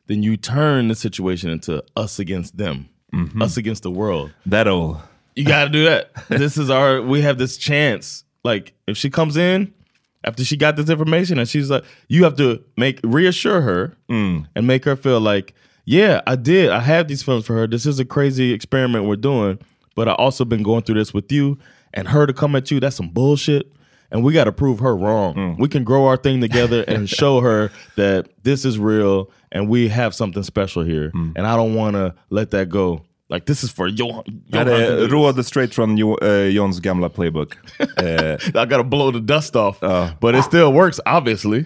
then 0.06 0.22
you 0.22 0.36
turn 0.36 0.88
the 0.88 0.94
situation 0.94 1.50
into 1.50 1.82
us 1.96 2.18
against 2.18 2.56
them, 2.56 2.88
mm-hmm. 3.12 3.40
us 3.42 3.56
against 3.56 3.82
the 3.82 3.90
world. 3.90 4.32
That 4.46 4.68
all. 4.68 5.02
You 5.34 5.44
got 5.44 5.64
to 5.64 5.70
do 5.70 5.84
that. 5.84 6.10
this 6.28 6.58
is 6.58 6.70
our. 6.70 7.00
We 7.00 7.22
have 7.22 7.38
this 7.38 7.56
chance. 7.56 8.24
Like 8.44 8.74
if 8.86 8.96
she 8.96 9.08
comes 9.08 9.36
in 9.36 9.72
after 10.24 10.44
she 10.44 10.56
got 10.56 10.76
this 10.76 10.90
information 10.90 11.38
and 11.38 11.48
she's 11.48 11.70
like, 11.70 11.84
you 12.08 12.24
have 12.24 12.36
to 12.36 12.62
make 12.76 13.00
reassure 13.02 13.60
her 13.60 13.96
mm. 14.08 14.46
and 14.54 14.66
make 14.66 14.84
her 14.84 14.96
feel 14.96 15.20
like, 15.20 15.54
yeah, 15.84 16.20
I 16.26 16.36
did. 16.36 16.70
I 16.70 16.80
have 16.80 17.08
these 17.08 17.22
feelings 17.22 17.46
for 17.46 17.54
her. 17.54 17.66
This 17.66 17.86
is 17.86 17.98
a 17.98 18.04
crazy 18.04 18.52
experiment 18.52 19.06
we're 19.06 19.16
doing, 19.16 19.58
but 19.94 20.08
I 20.08 20.12
also 20.14 20.44
been 20.44 20.62
going 20.62 20.82
through 20.82 20.96
this 20.96 21.12
with 21.12 21.30
you 21.32 21.58
and 21.94 22.08
her 22.08 22.26
to 22.26 22.32
come 22.32 22.54
at 22.54 22.70
you. 22.70 22.80
That's 22.80 22.96
some 22.96 23.08
bullshit. 23.08 23.72
And 24.12 24.22
we 24.24 24.32
got 24.32 24.44
to 24.44 24.52
prove 24.52 24.80
her 24.80 24.94
wrong. 24.94 25.56
We 25.58 25.68
can 25.68 25.84
grow 25.84 26.06
our 26.06 26.16
thing 26.16 26.42
together 26.42 26.84
and 26.88 27.08
show 27.20 27.40
her 27.40 27.70
that 27.96 28.26
this 28.42 28.64
is 28.64 28.78
real 28.78 29.30
and 29.50 29.68
we 29.70 29.88
have 29.88 30.14
something 30.14 30.42
special 30.42 30.84
here. 30.84 31.10
And 31.14 31.46
I 31.46 31.56
don't 31.56 31.74
want 31.74 31.96
to 31.96 32.14
let 32.28 32.50
that 32.50 32.68
go. 32.68 33.00
Like 33.30 33.46
this 33.46 33.64
is 33.64 33.72
for 33.72 33.88
Johan. 33.88 34.24
Det 34.48 34.58
här 34.58 34.66
är 34.66 35.08
råd 35.08 35.46
straight 35.46 35.74
från 35.74 35.96
jo, 35.98 36.18
eh, 36.18 36.48
Johns 36.48 36.80
gamla 36.80 37.08
playbook. 37.08 37.54
Eh, 37.96 38.06
I 38.62 38.66
gotta 38.66 38.84
blow 38.84 39.12
the 39.12 39.20
dust 39.20 39.56
off. 39.56 39.80
But 40.20 40.34
it 40.34 40.44
still 40.44 40.72
works 40.72 41.00
obviously. 41.06 41.64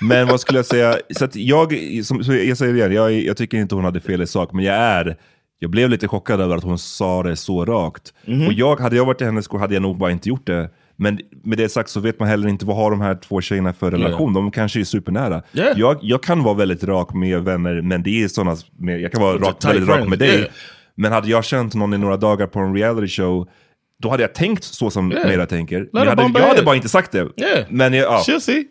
Men 0.00 0.28
vad 0.28 0.40
skulle 0.40 0.58
jag 0.58 0.66
säga? 0.66 0.98
Så 1.10 1.28
jag, 1.32 1.74
som, 2.04 2.24
så 2.24 2.34
jag 2.34 2.58
säger 2.58 2.72
det 2.72 2.78
igen, 2.78 2.92
jag, 2.92 3.12
jag 3.12 3.36
tycker 3.36 3.58
inte 3.58 3.74
hon 3.74 3.84
hade 3.84 4.00
fel 4.00 4.22
i 4.22 4.26
sak, 4.26 4.52
men 4.52 4.64
jag 4.64 4.74
är 4.74 5.16
jag 5.58 5.70
blev 5.70 5.90
lite 5.90 6.08
chockad 6.08 6.40
över 6.40 6.56
att 6.56 6.64
hon 6.64 6.78
sa 6.78 7.22
det 7.22 7.36
så 7.36 7.64
rakt. 7.64 8.14
Mhm. 8.24 8.46
Och 8.46 8.52
jag, 8.52 8.80
hade 8.80 8.96
jag 8.96 9.04
varit 9.04 9.20
i 9.20 9.24
hennes 9.24 9.44
skor 9.44 9.58
hade 9.58 9.74
jag 9.74 9.82
nog 9.82 9.98
bara 9.98 10.10
inte 10.10 10.28
gjort 10.28 10.46
det. 10.46 10.70
Men 10.98 11.20
med 11.44 11.58
det 11.58 11.68
sagt 11.68 11.90
så 11.90 12.00
vet 12.00 12.20
man 12.20 12.28
heller 12.28 12.48
inte 12.48 12.66
vad 12.66 12.76
har 12.76 12.90
de 12.90 13.00
här 13.00 13.14
två 13.14 13.40
tjejerna 13.40 13.72
för 13.72 13.90
relation. 13.90 14.32
De 14.34 14.50
kanske 14.50 14.80
är 14.80 14.84
supernära. 14.84 15.42
Yeah. 15.52 15.78
Jag, 15.78 15.98
jag 16.02 16.22
kan 16.22 16.42
vara 16.42 16.54
väldigt 16.54 16.84
rak 16.84 17.14
med 17.14 17.42
vänner, 17.42 17.82
men 17.82 18.02
det 18.02 18.22
är 18.22 18.28
sådana, 18.28 18.56
jag 19.00 19.12
kan 19.12 19.22
vara 19.22 19.38
rak, 19.38 19.58
tight 19.58 19.74
väldigt 19.74 19.88
rak 19.88 20.08
med 20.08 20.18
dig. 20.18 20.38
yeah. 20.38 20.50
Men 20.94 21.12
hade 21.12 21.28
jag 21.28 21.44
känt 21.44 21.74
någon 21.74 21.94
i 21.94 21.98
några 21.98 22.16
dagar 22.16 22.46
på 22.46 22.58
en 22.58 22.74
reality 22.74 23.08
show, 23.08 23.48
då 24.02 24.10
hade 24.10 24.22
jag 24.22 24.34
tänkt 24.34 24.64
så 24.64 24.90
som 24.90 25.12
Yeah. 25.12 25.26
Meira 25.26 25.46
tänker. 25.46 25.88
Jag 25.92 26.04
hade, 26.06 26.22
jag 26.22 26.48
hade 26.48 26.62
bara 26.62 26.76
inte 26.76 26.88
sagt 26.88 27.12
det. 27.12 27.28
Yeah. 27.36 27.66
Men 27.70 27.92
jag, 27.92 28.04
ja. 28.04 28.22
She'll 28.26 28.40
see. 28.40 28.64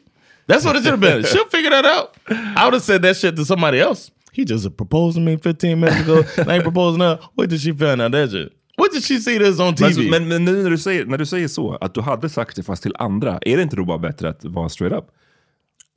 That's 0.47 0.65
what 0.65 0.75
it 0.75 0.83
should 0.85 0.87
have 0.87 0.97
been. 0.97 1.23
She'll 1.23 1.49
figure 1.51 1.69
that 1.81 1.85
out. 1.85 2.09
I 2.29 2.63
would 2.63 2.73
have 2.73 2.79
said 2.83 3.01
that 3.03 3.17
shit 3.17 3.35
to 3.35 3.45
somebody 3.45 3.79
else. 3.79 4.11
He 4.31 4.43
just 4.43 4.77
proposed 4.77 5.15
to 5.15 5.21
me 5.21 5.37
15 5.37 5.79
minutes 5.79 6.01
ago. 6.01 6.23
I 6.37 6.55
ain't 6.55 6.63
proposing 6.63 6.99
now. 6.99 7.17
Wait 7.37 7.49
till 7.49 7.59
she 7.59 7.71
found 7.73 8.01
out 8.01 8.11
that 8.11 8.29
shit. 8.31 8.51
What 8.77 8.91
did 8.93 9.03
she 9.03 9.19
see 9.19 9.39
this 9.39 9.59
on 9.59 9.75
TV? 9.75 10.09
men, 10.09 10.27
men 10.27 10.45
nu 10.45 10.63
när 10.63 10.69
du, 10.69 10.77
säger, 10.77 11.05
när 11.05 11.17
du 11.17 11.25
säger 11.25 11.47
så, 11.47 11.75
att 11.81 11.93
du 11.93 12.01
hade 12.01 12.29
sagt 12.29 12.55
det 12.55 12.63
fast 12.63 12.83
till 12.83 12.95
andra, 12.99 13.39
är 13.41 13.57
det 13.57 13.63
inte 13.63 13.75
då 13.75 13.85
bara 13.85 13.97
bättre 13.97 14.29
att 14.29 14.45
vara 14.45 14.69
straight 14.69 14.97
up? 14.97 15.05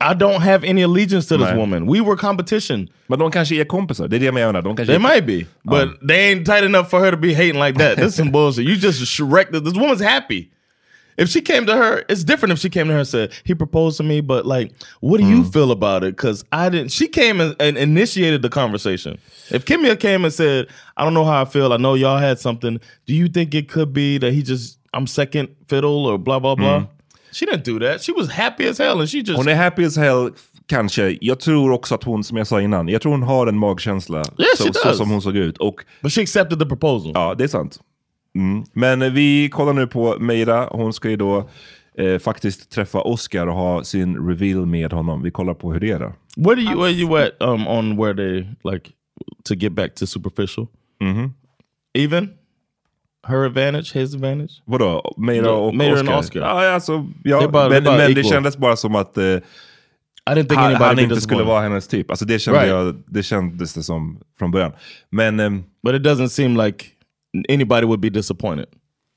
I 0.01 0.13
don't 0.13 0.39
have 0.39 0.69
any 0.69 0.83
allegiance 0.83 1.29
to 1.29 1.37
this 1.37 1.47
Nej. 1.47 1.57
woman. 1.57 1.85
We 1.93 2.01
were 2.01 2.15
competition. 2.15 2.87
Men 3.07 3.19
de 3.19 3.31
kanske 3.31 3.55
är 3.55 3.65
kompisar, 3.65 4.07
det 4.07 4.17
är 4.17 4.19
det 4.19 4.25
jag 4.25 4.33
menar. 4.33 4.61
De 4.61 4.75
kanske 4.75 4.93
They 4.93 4.99
might 4.99 5.25
be, 5.25 5.45
but 5.63 6.07
they 6.07 6.33
ain't 6.33 6.45
tight 6.45 6.63
enough 6.63 6.89
for 6.89 6.99
her 6.99 7.11
to 7.11 7.17
be 7.17 7.33
hating 7.33 7.61
like 7.63 7.79
that. 7.79 7.97
That's 7.97 8.15
some 8.15 8.31
bullshit. 8.31 8.65
You 8.65 8.75
just 8.75 9.19
wrecked 9.19 9.55
it. 9.55 9.65
This 9.65 9.73
woman's 9.73 10.03
happy. 10.03 10.49
If 11.19 11.27
she 11.27 11.41
came 11.41 11.65
to 11.65 11.75
her, 11.75 12.05
it's 12.07 12.23
different 12.23 12.53
if 12.53 12.59
she 12.59 12.69
came 12.69 12.87
to 12.87 12.93
her 12.93 12.99
and 12.99 13.07
said, 13.07 13.33
he 13.43 13.53
proposed 13.53 13.97
to 13.97 14.03
me, 14.03 14.21
but 14.21 14.45
like, 14.45 14.71
what 15.01 15.19
do 15.19 15.27
you 15.27 15.43
mm. 15.43 15.53
feel 15.53 15.71
about 15.71 16.05
it? 16.05 16.15
Because 16.15 16.45
I 16.53 16.69
didn't, 16.69 16.93
she 16.93 17.09
came 17.09 17.41
and, 17.41 17.55
and 17.59 17.77
initiated 17.77 18.41
the 18.41 18.49
conversation. 18.49 19.19
If 19.51 19.65
Kimia 19.65 19.99
came 19.99 20.23
and 20.23 20.33
said, 20.33 20.67
I 20.95 21.03
don't 21.03 21.13
know 21.13 21.25
how 21.25 21.41
I 21.41 21.45
feel, 21.45 21.73
I 21.73 21.77
know 21.77 21.95
y'all 21.95 22.19
had 22.19 22.39
something, 22.39 22.79
do 23.05 23.13
you 23.13 23.27
think 23.27 23.53
it 23.53 23.67
could 23.67 23.91
be 23.91 24.17
that 24.17 24.31
he 24.31 24.41
just, 24.41 24.79
I'm 24.93 25.07
second 25.07 25.49
fiddle 25.67 26.05
or 26.05 26.17
blah, 26.17 26.39
blah, 26.39 26.55
blah? 26.55 26.79
Mm. 26.79 26.87
She 27.33 27.45
didn't 27.45 27.65
do 27.65 27.79
that. 27.79 28.01
She 28.01 28.13
was 28.13 28.31
happy 28.31 28.65
as 28.65 28.77
hell 28.77 29.01
and 29.01 29.09
she 29.09 29.21
just, 29.21 29.37
Hon 29.37 29.47
är 29.47 29.55
happy 29.55 29.83
as 29.83 29.97
hell, 29.97 30.31
kanske. 30.67 31.17
Jag 31.21 31.39
tror 31.39 31.71
också 31.71 31.95
att 31.95 32.03
hon, 32.03 32.23
som 32.23 32.37
jag 32.37 32.47
sa 32.47 32.61
innan, 32.61 32.87
jag 32.87 33.01
tror 33.01 33.11
hon 33.11 33.23
har 33.23 33.47
en 33.47 33.57
magkänsla. 33.57 34.17
Yeah, 34.17 34.49
så, 34.57 34.73
så 34.73 34.93
som 34.93 35.09
hon 35.09 35.21
såg 35.21 35.35
ut. 35.35 35.57
Och, 35.57 35.83
but 36.01 36.11
she 36.11 36.21
accepted 36.21 36.59
the 36.59 36.65
proposal. 36.65 37.11
ja, 37.15 37.35
det 37.37 37.43
är 37.43 37.47
sant. 37.47 37.79
Mm. 38.35 38.63
Men 38.73 39.13
vi 39.13 39.49
kollar 39.49 39.73
nu 39.73 39.87
på 39.87 40.15
Meira. 40.19 40.67
Hon 40.71 40.93
ska 40.93 41.09
ju 41.09 41.15
då 41.15 41.49
eh, 41.97 42.19
faktiskt 42.19 42.71
träffa 42.71 43.01
Oscar 43.01 43.47
och 43.47 43.55
ha 43.55 43.83
sin 43.83 44.27
reveal 44.27 44.65
med 44.65 44.93
honom. 44.93 45.23
Vi 45.23 45.31
kollar 45.31 45.53
på 45.53 45.73
hur 45.73 45.79
det 45.79 45.91
är 45.91 45.99
då. 45.99 46.13
Where 46.37 46.55
do 46.55 46.61
you 46.61 46.81
where 46.81 46.91
you 46.91 47.17
at 47.17 47.31
um 47.39 47.67
on 47.67 47.97
where 47.97 48.13
they 48.13 48.39
like 48.73 48.89
to 49.43 49.53
get 49.55 49.71
back 49.73 49.95
to 49.95 50.07
superficial? 50.07 50.67
Mhm. 51.01 51.33
Even 51.93 52.29
her 53.27 53.45
advantage, 53.45 53.93
his 53.95 54.15
advantage. 54.15 54.61
Vadå? 54.65 55.13
Meira 55.17 55.51
och 55.51 55.75
Meira 55.75 55.93
Oscar? 55.93 56.07
and 56.13 56.19
Oscar. 56.19 56.39
Ja, 56.39 56.73
alltså, 56.73 57.07
ja, 57.23 57.47
bara- 57.47 57.69
men, 57.69 57.83
men 57.83 58.13
det 58.13 58.23
kändes 58.23 58.57
bara 58.57 58.75
som 58.75 58.95
att 58.95 59.17
eh, 59.17 59.23
han, 60.25 60.75
han 60.75 60.99
inte 60.99 61.21
skulle 61.21 61.43
vara 61.43 61.61
hennes 61.61 61.87
typ. 61.87 62.09
Alltså 62.09 62.25
det 62.25 62.39
kände 62.39 62.59
Right. 62.59 62.69
jag, 62.69 62.95
det 63.07 63.23
kändes 63.23 63.73
det 63.73 63.83
som 63.83 64.19
från 64.39 64.51
början. 64.51 64.71
Men 65.09 65.39
ehm, 65.39 65.63
But 65.83 65.95
it 65.95 66.01
doesn't 66.01 66.27
seem 66.27 66.57
like 66.57 66.85
anybody 67.49 67.85
would 67.85 67.99
be 67.99 68.09
disappointed. 68.09 68.67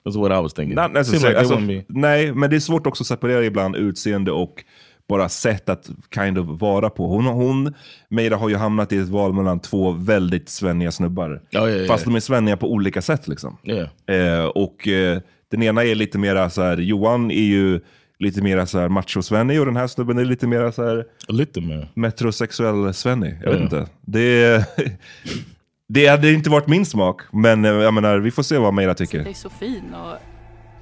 That's 0.05 0.17
what 0.17 0.33
I 0.33 0.41
was 0.43 0.53
thinking. 0.53 0.75
not 0.75 0.93
necessarily. 0.93 1.29
like 1.29 1.39
alltså, 1.39 1.85
nej, 1.89 2.33
men 2.33 2.51
det 2.51 2.57
är 2.57 2.61
svårt 2.61 2.87
också 2.87 3.03
att 3.03 3.07
separera 3.07 3.45
ibland 3.45 3.77
utseende 3.77 4.33
och 4.33 4.65
bara 5.09 5.29
sätt 5.29 5.69
att 5.69 5.91
kind 6.15 6.39
of 6.39 6.61
vara 6.61 6.91
på. 6.91 7.07
Hon, 7.07 7.27
hon 7.27 7.75
Meira 8.09 8.37
har 8.37 8.49
ju 8.49 8.57
hamnat 8.57 8.93
i 8.93 8.99
ett 8.99 9.09
val 9.09 9.33
mellan 9.33 9.61
två 9.61 9.91
väldigt 9.91 10.49
svenniga 10.49 10.93
snubbar. 10.93 11.43
ja, 11.51 11.71
ja. 11.71 11.87
Fast 11.87 12.05
de 12.05 12.15
är 12.15 12.21
svenniga 12.21 12.57
på 12.57 12.73
olika 12.73 13.03
sätt 13.03 13.29
liksom. 13.29 13.59
Yeah. 13.65 14.39
Eh, 14.41 14.45
och 14.45 14.89
eh, 14.89 15.21
den 15.51 15.63
ena 15.63 15.85
är 15.85 15.95
lite 15.95 16.19
mera 16.19 16.51
så 16.51 16.63
här, 16.63 16.77
Johan 16.77 17.31
är 17.31 17.45
ju 17.45 17.81
lite 18.19 18.43
mera 18.43 18.67
så 18.67 18.79
här 18.79 18.89
macho-svennig 18.89 19.61
och 19.61 19.67
den 19.67 19.77
här 19.77 19.87
snubben 19.87 20.19
är 20.19 20.25
lite 20.25 20.47
mera 20.47 20.73
så 20.73 20.85
här 20.85 21.05
lite 21.29 21.61
mer. 21.61 21.89
metrosexuell 21.95 22.95
svennig. 22.95 23.39
Jag 23.45 23.53
vet 23.53 23.61
inte. 23.61 23.87
Det, 24.01 24.65
det 25.95 26.07
hade 26.07 26.33
inte 26.33 26.51
varit 26.51 26.67
min 26.69 26.87
smak, 26.87 27.21
men 27.33 27.65
eh, 27.65 27.71
jag 27.71 27.95
menar, 27.95 28.19
vi 28.19 28.31
får 28.31 28.43
se 28.43 28.59
vad 28.59 28.75
Meira 28.75 28.89
Det 28.91 28.95
tycker. 28.95 29.29
är 29.29 29.33
så 29.35 29.51
fin 29.51 29.95
och 29.95 30.17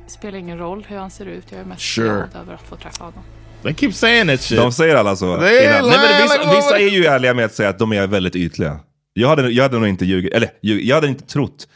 det 0.07 0.11
spelar 0.13 0.39
ingen 0.39 0.59
roll 0.59 0.87
hur 0.89 0.97
han 0.97 1.11
ser 1.11 1.27
ut. 1.27 1.45
Jag 1.51 1.61
är 1.61 1.65
mest 1.65 1.83
Sure. 1.83 2.09
glad 2.09 2.29
över 2.43 2.55
att 2.55 2.63
få 2.63 2.77
träffa 2.77 3.05
honom. 3.05 3.23
They 3.63 3.75
keep 3.75 3.93
saying 3.93 4.27
that 4.29 4.41
shit. 4.41 4.59
De 4.59 4.73
säger 4.73 4.97
alla 4.97 5.17
så. 5.17 5.37
Nej, 5.37 5.69
men 5.83 6.23
vissa, 6.23 6.55
vissa 6.57 6.79
är 6.79 6.89
ju 6.91 7.05
ärliga 7.05 7.35
med 7.35 7.45
att 7.45 7.55
säga 7.55 7.69
att 7.69 7.79
de 7.79 7.93
är 7.93 8.07
väldigt 8.07 8.37
ytliga. 8.37 8.81
Jag 9.13 9.29
hade, 9.29 9.51
jag 9.51 9.63
hade 9.65 9.79
nog 9.79 9.89
inte 9.89 10.05
ljugit, 10.05 10.33
eller 10.35 10.49
ljug- 10.63 10.83
jag 10.85 10.95
hade 10.95 11.09
inte 11.09 11.25
trott. 11.27 11.69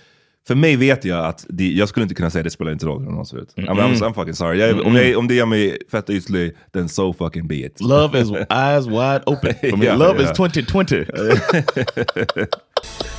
För 0.46 0.54
mig 0.54 0.76
vet 0.76 1.04
jag 1.04 1.26
att 1.26 1.46
det, 1.48 1.72
jag 1.72 1.88
skulle 1.88 2.02
inte 2.02 2.14
kunna 2.14 2.30
säga 2.30 2.42
det 2.42 2.50
spelar 2.50 2.72
inte 2.72 2.86
roll 2.86 3.04
hur 3.04 3.10
någon 3.10 3.26
ser 3.26 3.38
ut. 3.38 3.52
I 3.56 3.60
mean, 3.60 3.78
I'm, 3.78 3.94
I'm 3.94 4.14
fucking 4.14 4.34
sorry. 4.34 4.58
Jag, 4.60 4.86
om, 4.86 4.94
jag, 4.96 5.18
om 5.18 5.28
det 5.28 5.34
gör 5.34 5.46
mig 5.46 5.78
fett 5.90 6.10
ytlig, 6.10 6.52
then 6.72 6.88
so 6.88 7.12
fucking 7.12 7.48
be 7.48 7.54
it. 7.56 7.80
Love 7.80 8.20
is 8.20 8.28
eyes 8.50 8.86
wide 8.86 9.20
open. 9.26 9.54
For 9.70 9.76
me, 9.76 9.84
Yeah, 9.84 9.98
love 9.98 10.20
yeah. 10.20 10.30
is 10.30 10.36
2020. 10.36 11.04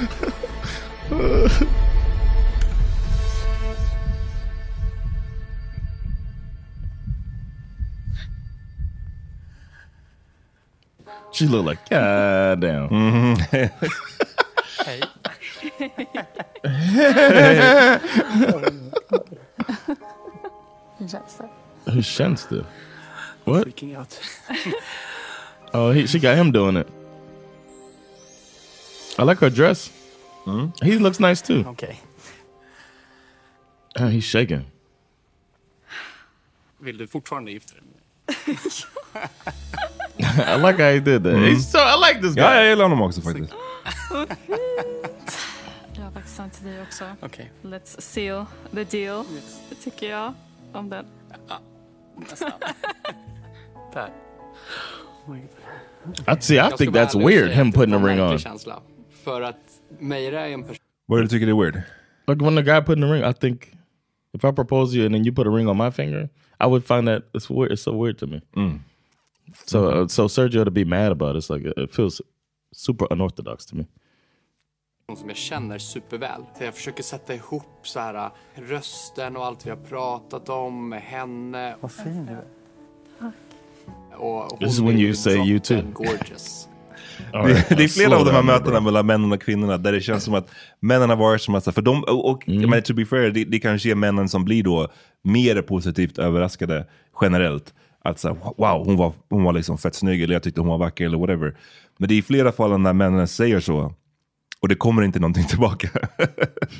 she 11.32 11.46
look 11.46 11.64
like 11.66 11.88
god 11.90 12.60
damn. 12.60 13.36
Hej. 13.36 13.70
Hur 20.98 21.08
känns 21.08 21.36
det? 21.38 21.48
Hur 21.90 22.02
känns 22.02 22.46
det? 22.48 22.64
What? 23.44 23.64
Freaking 23.64 23.98
out. 23.98 24.20
Oh, 25.72 25.90
he, 25.92 26.06
she 26.06 26.18
got 26.18 26.36
him 26.36 26.52
doing 26.52 26.76
it. 26.76 26.86
I 29.20 29.22
like 29.22 29.38
her 29.40 29.50
dress. 29.50 29.90
He 30.82 30.98
looks 30.98 31.20
nice 31.20 31.42
too. 31.42 31.64
Okay. 31.68 31.98
Uh, 33.94 34.08
he's 34.08 34.24
shaking. 34.24 34.64
Vill 36.80 36.96
du 36.96 37.06
fortfarande 37.06 37.52
gifta 37.52 37.74
dig? 37.74 37.84
I 40.46 40.56
like 40.56 40.78
how 40.78 40.90
he 40.92 41.00
did 41.00 41.22
that. 41.24 41.34
Mm. 41.34 41.48
He's 41.48 41.68
so, 41.68 41.80
I 41.80 41.96
like 41.96 42.22
this 42.22 42.34
guy. 42.34 42.42
Ja, 42.42 42.54
jag 42.54 42.66
gillar 42.68 42.82
honom 42.84 43.02
också 43.02 43.20
faktiskt. 43.20 43.52
Jag 45.94 46.04
har 46.04 46.10
faktiskt 46.12 46.36
sagt 46.36 46.56
till 46.56 46.66
dig 46.66 46.82
också. 46.82 47.04
Okej. 47.20 47.52
Let's 47.62 48.00
seal 48.00 48.46
the 48.74 48.84
deal. 48.84 49.24
Det 49.68 49.74
tycker 49.74 50.10
jag 50.10 50.34
om 50.72 50.90
den. 50.90 51.06
Nästan. 52.16 52.52
Där. 53.94 54.12
I'd 56.26 56.42
see, 56.42 56.54
I 56.54 56.56
Jag 56.56 56.68
ska 56.68 56.76
think 56.76 56.94
that's 56.94 57.26
weird, 57.26 57.50
him 57.50 57.72
putting 57.72 57.92
var 57.92 58.00
the 58.00 58.06
ring 58.06 58.20
on. 58.20 58.38
För 59.30 59.42
att 59.42 59.80
Meira 59.98 60.48
är 60.48 60.52
en 60.52 60.62
person 60.62 60.84
Vad 61.06 61.18
det 61.18 61.24
du 61.24 61.28
tycker 61.28 61.48
är 61.48 61.62
weird? 61.62 61.82
Like 62.26 62.44
when 62.44 62.56
the 62.56 62.62
guy 62.62 62.80
putting 62.80 63.02
the 63.02 63.12
ring, 63.12 63.30
I 63.30 63.32
think 63.32 63.72
if 64.32 64.44
I 64.44 64.52
propose 64.52 64.96
you 64.96 65.06
and 65.06 65.14
then 65.14 65.24
you 65.24 65.34
put 65.34 65.46
a 65.46 65.50
ring 65.50 65.68
on 65.68 65.76
my 65.76 65.90
finger, 65.90 66.28
I 66.60 66.66
would 66.66 66.84
find 66.84 67.08
that 67.08 67.22
it's 67.32 67.48
weird. 67.50 67.72
It's 67.72 67.82
so 67.82 67.92
weird 67.92 68.18
to 68.18 68.26
me. 68.26 68.40
So, 69.66 69.88
uh, 69.88 70.08
so 70.08 70.28
Sergio 70.28 70.64
to 70.64 70.70
be 70.70 70.84
mad 70.84 71.12
about 71.12 71.36
it, 71.36 71.38
it's 71.38 71.50
like 71.50 71.64
it 71.64 71.94
feels 71.94 72.20
super 72.72 73.06
unorthodox 73.10 73.66
to 73.66 73.76
me. 73.76 73.86
som 75.16 75.28
jag 75.28 75.36
känner 75.36 75.78
superväl. 75.78 76.42
Så 76.58 76.64
jag 76.64 76.74
försöker 76.74 77.02
sätta 77.02 77.34
ihop 77.34 77.78
så 77.82 78.00
här 78.00 78.14
äh, 78.14 78.30
rösten 78.54 79.36
och 79.36 79.44
allt 79.46 79.66
vi 79.66 79.70
har 79.70 79.76
pratat 79.76 80.48
om 80.48 80.88
med 80.88 81.02
henne. 81.02 81.76
Vad 81.80 81.92
fin 81.92 82.26
du 82.26 82.32
är. 82.32 82.44
Och 84.18 84.58
This 84.58 84.72
is 84.72 84.80
when 84.80 84.98
you 84.98 85.14
say 85.14 85.36
you 85.36 85.58
too. 85.58 85.82
Gorgeous. 85.92 86.69
Right, 87.32 87.68
Det, 87.68 87.74
det 87.74 87.84
är 87.84 87.88
flera 87.88 88.16
av 88.18 88.24
de 88.24 88.30
här 88.34 88.42
mötena 88.42 88.80
mellan 88.80 89.06
männen 89.06 89.32
och 89.32 89.42
kvinnorna 89.42 89.78
där 89.78 89.92
det 89.92 90.00
känns 90.00 90.24
som 90.24 90.34
att 90.34 90.48
männen 90.80 91.08
har 91.10 91.16
varit 91.16 91.42
som 91.42 91.54
att, 91.54 91.74
för 91.74 91.82
de, 91.82 92.02
och, 92.04 92.30
och 92.30 92.48
Mm. 92.48 92.70
menar, 92.70 92.80
to 92.80 92.94
be 92.94 93.06
fair, 93.06 93.30
det, 93.30 93.44
det 93.44 93.58
kanske 93.60 93.90
är 93.90 93.94
männen 93.94 94.28
som 94.28 94.44
blir 94.44 94.62
då 94.62 94.88
mer 95.22 95.62
positivt 95.62 96.18
överraskade 96.18 96.86
generellt. 97.20 97.74
Att 98.04 98.18
så 98.20 98.28
wow, 98.58 98.84
hon 98.86 98.96
var, 98.96 99.12
hon 99.30 99.44
var 99.44 99.52
liksom 99.52 99.78
fett 99.78 99.94
snygg, 99.94 100.22
eller 100.22 100.34
jag 100.34 100.42
tyckte 100.42 100.60
hon 100.60 100.68
var 100.68 100.78
vacker, 100.78 101.04
eller 101.04 101.18
whatever. 101.18 101.56
Men 101.98 102.08
det 102.08 102.14
är 102.14 102.18
i 102.18 102.22
flera 102.22 102.52
fall 102.52 102.80
när 102.80 102.92
männen 102.92 103.28
säger 103.28 103.60
så, 103.60 103.94
och 104.60 104.68
det 104.68 104.74
kommer 104.74 105.02
inte 105.02 105.18
någonting 105.18 105.44
tillbaka. 105.48 105.88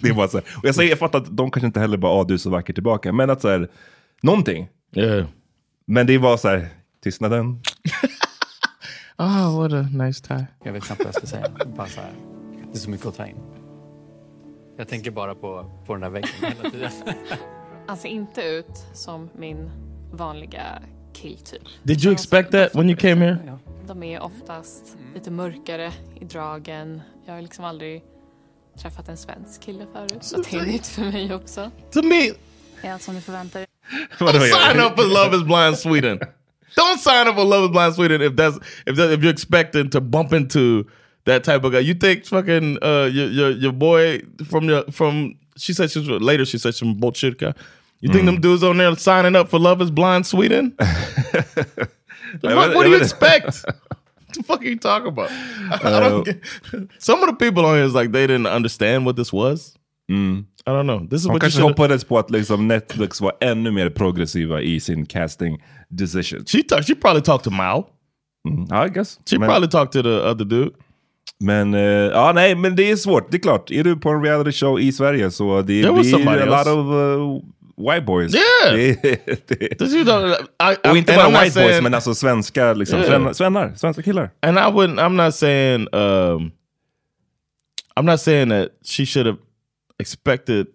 det 0.02 0.08
är 0.08 0.14
bara 0.14 0.28
så 0.28 0.36
här, 0.36 0.46
och 0.56 0.64
jag, 0.64 0.74
säger, 0.74 0.90
jag 0.90 0.98
fattar 0.98 1.18
att 1.18 1.36
de 1.36 1.50
kanske 1.50 1.66
inte 1.66 1.80
heller 1.80 1.96
bara, 1.96 2.12
ah, 2.12 2.24
du 2.24 2.34
är 2.34 2.38
så 2.38 2.50
vacker 2.50 2.72
tillbaka, 2.72 3.12
men 3.12 3.30
att 3.30 3.40
så 3.40 3.48
här, 3.48 3.68
någonting. 4.22 4.68
Yeah. 4.96 5.26
Men 5.86 6.06
det 6.06 6.18
var 6.18 6.36
så 6.36 6.48
här, 6.48 6.68
tystnaden. 7.04 7.60
Oh, 9.20 9.58
what 9.58 9.72
a 9.72 9.86
nice 9.92 10.22
tie. 10.28 10.46
Jag 10.64 10.72
vet 10.72 10.84
knappt 10.84 10.98
vad 10.98 11.06
jag 11.06 11.14
ska 11.14 11.26
säga. 11.26 11.46
Bara 11.76 11.86
så 11.86 12.00
här. 12.00 12.12
Det 12.72 12.78
är 12.78 12.80
så 12.80 12.90
mycket 12.90 13.06
att 13.06 13.16
ta 13.16 13.26
in. 13.26 13.36
Jag 14.76 14.88
tänker 14.88 15.10
bara 15.10 15.34
på, 15.34 15.70
på 15.86 15.94
den 15.94 16.02
här 16.02 16.10
väggen 16.10 16.30
hela 16.40 16.70
tiden. 16.70 16.90
Alltså 17.86 18.06
inte 18.06 18.42
ut 18.42 18.84
som 18.94 19.30
min 19.36 19.70
vanliga 20.12 20.82
killtyp. 21.12 21.62
Did 21.82 22.04
you 22.04 22.12
expect 22.12 22.50
that 22.50 22.74
when 22.74 22.90
you 22.90 22.96
came 22.96 23.24
here? 23.24 23.58
De 23.86 24.02
är 24.02 24.20
oftast 24.20 24.96
lite 25.14 25.30
mörkare 25.30 25.92
i 26.20 26.24
dragen. 26.24 27.02
Jag 27.26 27.34
har 27.34 27.42
liksom 27.42 27.64
aldrig 27.64 28.02
träffat 28.78 29.08
en 29.08 29.16
svensk 29.16 29.62
kille 29.62 29.86
förut. 29.92 30.18
Så 30.24 30.36
det 30.36 30.56
är 30.56 30.66
nytt 30.66 30.86
för 30.86 31.02
mig 31.02 31.34
också. 31.34 31.70
To 31.92 32.02
me, 32.02 32.30
Är 32.82 32.92
allt 32.92 33.02
som 33.02 33.14
ni 33.14 33.20
förväntar. 33.20 33.66
Don't 34.18 34.32
sign 34.72 34.80
up 34.80 34.96
for 34.96 35.24
Love 35.24 35.36
Is 35.36 35.44
Blind 35.44 35.78
Sweden. 35.78 36.18
Don't 36.76 36.98
sign 37.00 37.28
up 37.28 37.34
for 37.34 37.44
Love 37.44 37.64
Is 37.64 37.70
Blind 37.70 37.94
Sweden 37.94 38.22
if 38.22 38.36
that's 38.36 38.56
if 38.86 38.96
that, 38.96 39.10
if 39.10 39.22
you're 39.22 39.32
expecting 39.32 39.90
to 39.90 40.00
bump 40.00 40.32
into 40.32 40.86
that 41.24 41.44
type 41.44 41.64
of 41.64 41.72
guy. 41.72 41.80
You 41.80 41.94
think 41.94 42.26
fucking 42.26 42.78
uh 42.82 43.08
your 43.12 43.28
your, 43.28 43.50
your 43.50 43.72
boy 43.72 44.20
from 44.44 44.68
your 44.68 44.84
from 44.90 45.36
she 45.56 45.72
said 45.72 45.90
she's 45.90 46.08
later 46.08 46.44
she 46.44 46.58
said 46.58 46.74
from 46.74 46.96
Botkyrka. 46.96 47.56
You 48.00 48.10
think 48.10 48.24
them 48.24 48.38
mm. 48.38 48.40
dudes 48.40 48.62
on 48.62 48.78
there 48.78 48.96
signing 48.96 49.36
up 49.36 49.50
for 49.50 49.58
Love 49.58 49.82
Is 49.82 49.90
Blind 49.90 50.26
Sweden? 50.26 50.74
Bet- 50.78 52.74
what 52.74 52.84
do 52.84 52.90
you 52.90 52.96
expect? 52.96 53.64
What 54.30 54.34
the 54.34 54.42
fuck 54.42 54.62
are 54.62 54.64
you 54.64 54.78
talking 54.78 55.08
about? 55.08 55.30
Uh, 55.84 56.20
get, 56.20 56.42
some 56.98 57.22
of 57.22 57.28
the 57.28 57.34
people 57.34 57.66
on 57.66 57.74
here 57.76 57.84
is 57.84 57.94
like 57.94 58.12
they 58.12 58.26
didn't 58.26 58.46
understand 58.46 59.04
what 59.04 59.16
this 59.16 59.32
was. 59.32 59.76
Mm. 60.10 60.46
I 60.66 60.72
don't 60.72 60.86
know. 60.86 61.00
This 61.00 61.20
is 61.20 61.26
De 61.26 61.32
what 61.32 61.42
kanske 61.42 61.62
hoppades 61.62 62.04
på 62.04 62.18
att 62.18 62.30
liksom 62.30 62.68
Netflix 62.68 63.20
var 63.20 63.32
ännu 63.40 63.70
mer 63.70 63.90
progressiva 63.90 64.60
i 64.60 64.80
sin 64.80 65.06
casting 65.06 65.62
decision. 65.90 66.44
She 66.46 66.62
talk, 66.62 66.84
she 66.86 66.94
probably 66.94 67.22
talked 67.22 67.44
to 67.44 67.50
Mao. 67.50 67.86
Mm, 68.48 68.86
I 68.86 68.88
guess. 68.88 69.18
She 69.30 69.38
men, 69.38 69.48
probably 69.48 69.68
talked 69.68 69.92
to 69.92 70.02
the 70.02 70.30
other 70.30 70.44
dude. 70.44 70.70
Men, 71.40 71.74
eh, 71.74 71.80
ja 72.12 72.32
nej, 72.32 72.54
men 72.54 72.76
det 72.76 72.90
är 72.90 72.96
svårt. 72.96 73.30
Det 73.30 73.36
är 73.36 73.40
klart, 73.40 73.70
är 73.70 73.84
du 73.84 73.96
på 73.96 74.10
en 74.10 74.22
reality 74.24 74.52
show 74.52 74.80
i 74.80 74.92
Sverige 74.92 75.30
så 75.30 75.62
det 75.62 75.82
There 75.82 75.92
blir 75.92 76.04
somebody 76.04 76.38
a 76.42 76.44
lot 76.46 76.66
of 76.66 76.86
uh, 76.86 77.40
white 77.92 78.00
boys. 78.06 78.34
Yeah! 78.34 78.76
Det, 78.76 79.48
det, 79.48 79.78
Does 79.78 79.94
you 79.94 80.04
know, 80.04 80.30
I, 80.72 80.90
och 80.90 80.96
inte 80.96 81.16
bara 81.16 81.28
white 81.28 81.40
boys, 81.40 81.54
saying- 81.54 81.82
men 81.82 81.94
alltså 81.94 82.14
svenska 82.14 82.72
liksom, 82.72 82.98
Yeah. 82.98 83.10
svennar, 83.10 83.32
svennar, 83.32 83.72
svenska 83.76 84.02
killar. 84.02 84.30
And 84.42 84.58
I 84.58 84.60
wouldn't. 84.62 84.98
I'm 84.98 85.24
not 85.24 85.34
saying. 85.34 85.86
Um, 85.92 86.50
I'm 87.96 88.04
not 88.04 88.20
saying 88.20 88.48
that 88.50 88.68
she 88.84 89.06
should 89.06 89.26
have 89.26 89.38
expected 89.98 90.66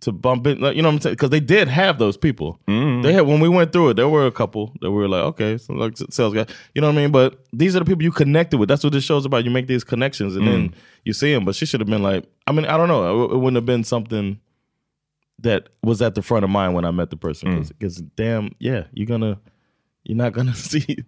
to 0.00 0.12
bump 0.12 0.46
in. 0.46 0.60
Like, 0.60 0.76
you 0.76 0.82
know 0.82 0.88
what 0.88 0.94
I'm 0.96 1.00
saying? 1.00 1.12
Because 1.14 1.30
they 1.30 1.40
did 1.40 1.68
have 1.68 1.98
those 1.98 2.16
people. 2.16 2.58
They 2.66 3.12
had 3.12 3.22
when 3.22 3.40
we 3.40 3.48
went 3.48 3.72
through 3.72 3.90
it. 3.90 3.94
There 3.94 4.08
were 4.08 4.26
a 4.26 4.30
couple 4.32 4.72
that 4.80 4.90
were 4.90 5.08
like, 5.08 5.22
okay, 5.22 5.58
so 5.58 5.74
like 5.74 5.96
sales 6.10 6.34
guy. 6.34 6.46
You 6.74 6.80
know 6.80 6.88
what 6.88 6.94
I 6.98 7.02
mean? 7.02 7.10
But 7.12 7.44
these 7.52 7.76
are 7.76 7.80
the 7.80 7.84
people 7.84 8.02
you 8.02 8.12
connected 8.12 8.58
with. 8.58 8.68
That's 8.68 8.82
what 8.82 8.92
this 8.92 9.04
show's 9.04 9.24
about. 9.26 9.44
You 9.44 9.50
make 9.50 9.66
these 9.66 9.84
connections 9.84 10.36
and 10.36 10.46
then 10.46 10.68
Mm. 10.70 10.74
you 11.04 11.12
see 11.12 11.32
them. 11.34 11.44
But 11.44 11.54
she 11.54 11.66
should 11.66 11.80
have 11.80 11.88
been 11.88 12.02
like. 12.02 12.24
I 12.46 12.52
mean, 12.52 12.64
I 12.66 12.76
don't 12.76 12.88
know. 12.88 13.24
It, 13.24 13.34
it 13.34 13.36
wouldn't 13.36 13.56
have 13.56 13.66
been 13.66 13.84
something 13.84 14.40
that 15.40 15.68
was 15.82 16.02
at 16.02 16.14
the 16.14 16.22
front 16.22 16.44
of 16.44 16.50
mind 16.50 16.74
when 16.74 16.84
I 16.84 16.90
met 16.90 17.10
the 17.10 17.16
person. 17.16 17.62
Because 17.78 17.96
damn, 18.16 18.50
yeah, 18.58 18.84
you're 18.92 19.06
gonna, 19.06 19.38
you're 20.04 20.16
not 20.18 20.32
gonna 20.32 20.54
see 20.70 20.98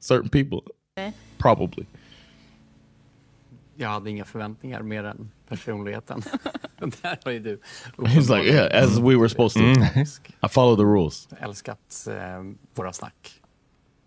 certain 0.00 0.28
people. 0.30 0.64
Probably. 1.38 1.86
Jag 3.80 3.88
hade 3.88 4.10
inga 4.10 4.24
förväntningar 4.24 4.82
mer 4.82 5.04
än 5.04 5.30
personligheten. 5.48 6.22
Där 7.02 7.18
har 7.24 7.32
ju 7.32 7.38
du. 7.38 7.60
He's 7.96 8.36
like, 8.36 8.52
yeah, 8.52 8.84
as 8.84 8.98
we 8.98 9.16
were 9.16 9.28
supposed 9.28 9.62
to. 9.62 9.68
Mm. 9.68 10.06
I 10.42 10.48
follow 10.48 10.76
the 10.76 10.82
rules. 10.82 11.28
älskat 11.40 12.06
eh, 12.10 12.42
våra 12.74 12.92
snack. 12.92 13.40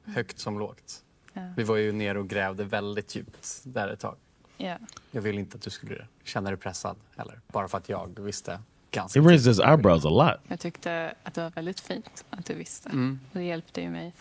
Högt 0.05 0.39
som 0.39 0.59
lågt. 0.59 1.03
Ja. 1.33 1.41
Vi 1.57 1.63
var 1.63 1.75
ju 1.75 1.91
nere 1.91 2.19
och 2.19 2.29
grävde 2.29 2.63
väldigt 2.63 3.15
djupt 3.15 3.61
där 3.63 3.87
ett 3.87 3.99
tag. 3.99 4.15
Ja. 4.57 4.77
Jag 5.11 5.21
ville 5.21 5.39
inte 5.39 5.55
att 5.55 5.61
du 5.61 5.69
skulle 5.69 6.07
känna 6.23 6.49
dig 6.49 6.59
pressad 6.59 6.97
heller. 7.17 7.39
Bara 7.47 7.67
för 7.67 7.77
att 7.77 7.89
jag 7.89 8.19
visste 8.19 8.59
ganska 8.91 9.21
He 9.21 9.27
raised 9.27 9.47
his 9.47 9.59
eyebrows 9.59 10.05
a 10.05 10.09
lot. 10.09 10.39
Jag 10.47 10.59
tyckte 10.59 11.13
att 11.23 11.33
det 11.33 11.41
var 11.41 11.49
väldigt 11.49 11.79
fint 11.79 12.25
att 12.29 12.45
du 12.45 12.53
visste. 12.53 12.89
Mm. 12.89 13.19
Det 13.31 13.43
hjälpte 13.43 13.81
ju 13.81 13.89
mig 13.89 14.13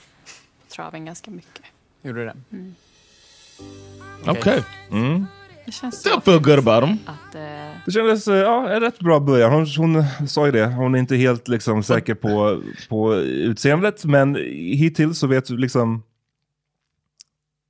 på 0.62 0.74
traven 0.74 1.04
ganska 1.04 1.30
mycket. 1.30 1.64
Gjorde 2.02 2.24
det? 2.24 2.36
Mm. 2.50 2.74
Okay. 4.26 4.62
Mm. 4.90 5.26
Det 5.66 5.72
känns 5.72 5.94
Still 5.96 6.12
så 6.12 6.20
feel 6.20 6.38
good 6.40 6.58
about 6.58 6.84
him. 6.88 6.98
att 7.06 7.34
eh, 7.34 7.40
Det 7.86 7.92
kändes 7.92 8.28
eh, 8.28 8.36
ja, 8.36 8.70
en 8.70 8.80
rätt 8.80 8.98
bra 9.00 9.20
början. 9.20 9.52
Hon, 9.52 9.66
hon 9.78 10.04
sa 10.28 10.46
ju 10.46 10.52
det, 10.52 10.66
hon 10.66 10.94
är 10.94 10.98
inte 10.98 11.16
helt 11.16 11.48
liksom, 11.48 11.82
säker 11.82 12.14
på, 12.14 12.62
på 12.88 13.14
utseendet, 13.14 14.04
men 14.04 14.34
hittills 14.54 15.18
så 15.18 15.26
vet 15.26 15.46
du 15.46 15.56
liksom... 15.56 16.02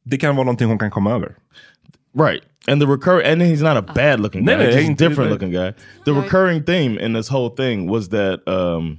Det 0.04 0.18
kan 0.18 0.36
vara 0.36 0.44
någonting 0.44 0.68
hon 0.68 0.78
kan 0.78 0.90
komma 0.90 1.10
över. 1.12 1.34
Right. 2.18 2.42
And 2.68 2.80
the 2.82 2.86
recur 2.86 3.22
and 3.32 3.42
he's 3.42 3.62
not 3.62 3.88
a 3.88 3.92
bad 3.94 4.20
looking 4.20 4.44
guy. 4.46 4.56
No, 4.56 4.62
no, 4.62 4.68
he's 4.68 4.74
he 4.74 4.80
just 4.80 4.88
a 4.88 4.90
ain't- 5.04 5.08
different 5.08 5.30
looking 5.30 5.50
guy. 5.52 5.72
The 6.04 6.12
recurring 6.12 6.62
theme 6.64 6.98
in 7.06 7.14
this 7.14 7.28
whole 7.28 7.50
thing 7.56 7.90
was 7.90 8.08
that 8.08 8.40
um 8.48 8.98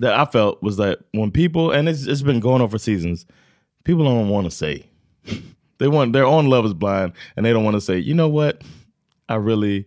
that 0.00 0.12
I 0.12 0.24
felt 0.32 0.62
was 0.62 0.76
that 0.76 0.98
when 1.12 1.30
people 1.30 1.78
and 1.78 1.88
it's 1.88 2.06
it's 2.06 2.22
been 2.22 2.40
going 2.40 2.62
on 2.62 2.68
for 2.68 2.78
seasons, 2.78 3.26
people 3.84 4.04
don't 4.04 4.28
want 4.28 4.46
to 4.46 4.50
say. 4.50 4.84
They 5.78 5.88
want 5.88 6.12
they're 6.12 6.26
on 6.38 6.48
Love 6.50 6.66
is 6.66 6.74
Blind 6.74 7.12
and 7.36 7.44
they 7.46 7.52
don't 7.52 7.64
want 7.64 7.74
to 7.76 7.80
say, 7.80 7.98
you 7.98 8.14
know 8.14 8.28
what? 8.28 8.62
I 9.28 9.34
really 9.36 9.84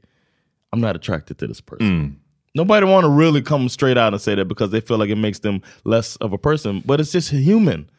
I'm 0.74 0.82
not 0.82 0.96
attracted 0.96 1.38
to 1.40 1.48
this 1.48 1.62
person. 1.62 2.16
Nobody 2.56 2.86
want 2.86 3.04
to 3.06 3.10
really 3.10 3.42
come 3.42 3.70
straight 3.70 3.98
out 3.98 4.14
and 4.14 4.22
say 4.22 4.36
that 4.36 4.48
because 4.48 4.72
they 4.72 4.82
feel 4.82 4.98
like 4.98 5.12
it 5.12 5.18
makes 5.18 5.40
them 5.40 5.62
less 5.84 6.16
of 6.18 6.34
a 6.34 6.38
person. 6.38 6.82
But 6.86 7.00
it's 7.00 7.14
just 7.16 7.30
human. 7.32 7.90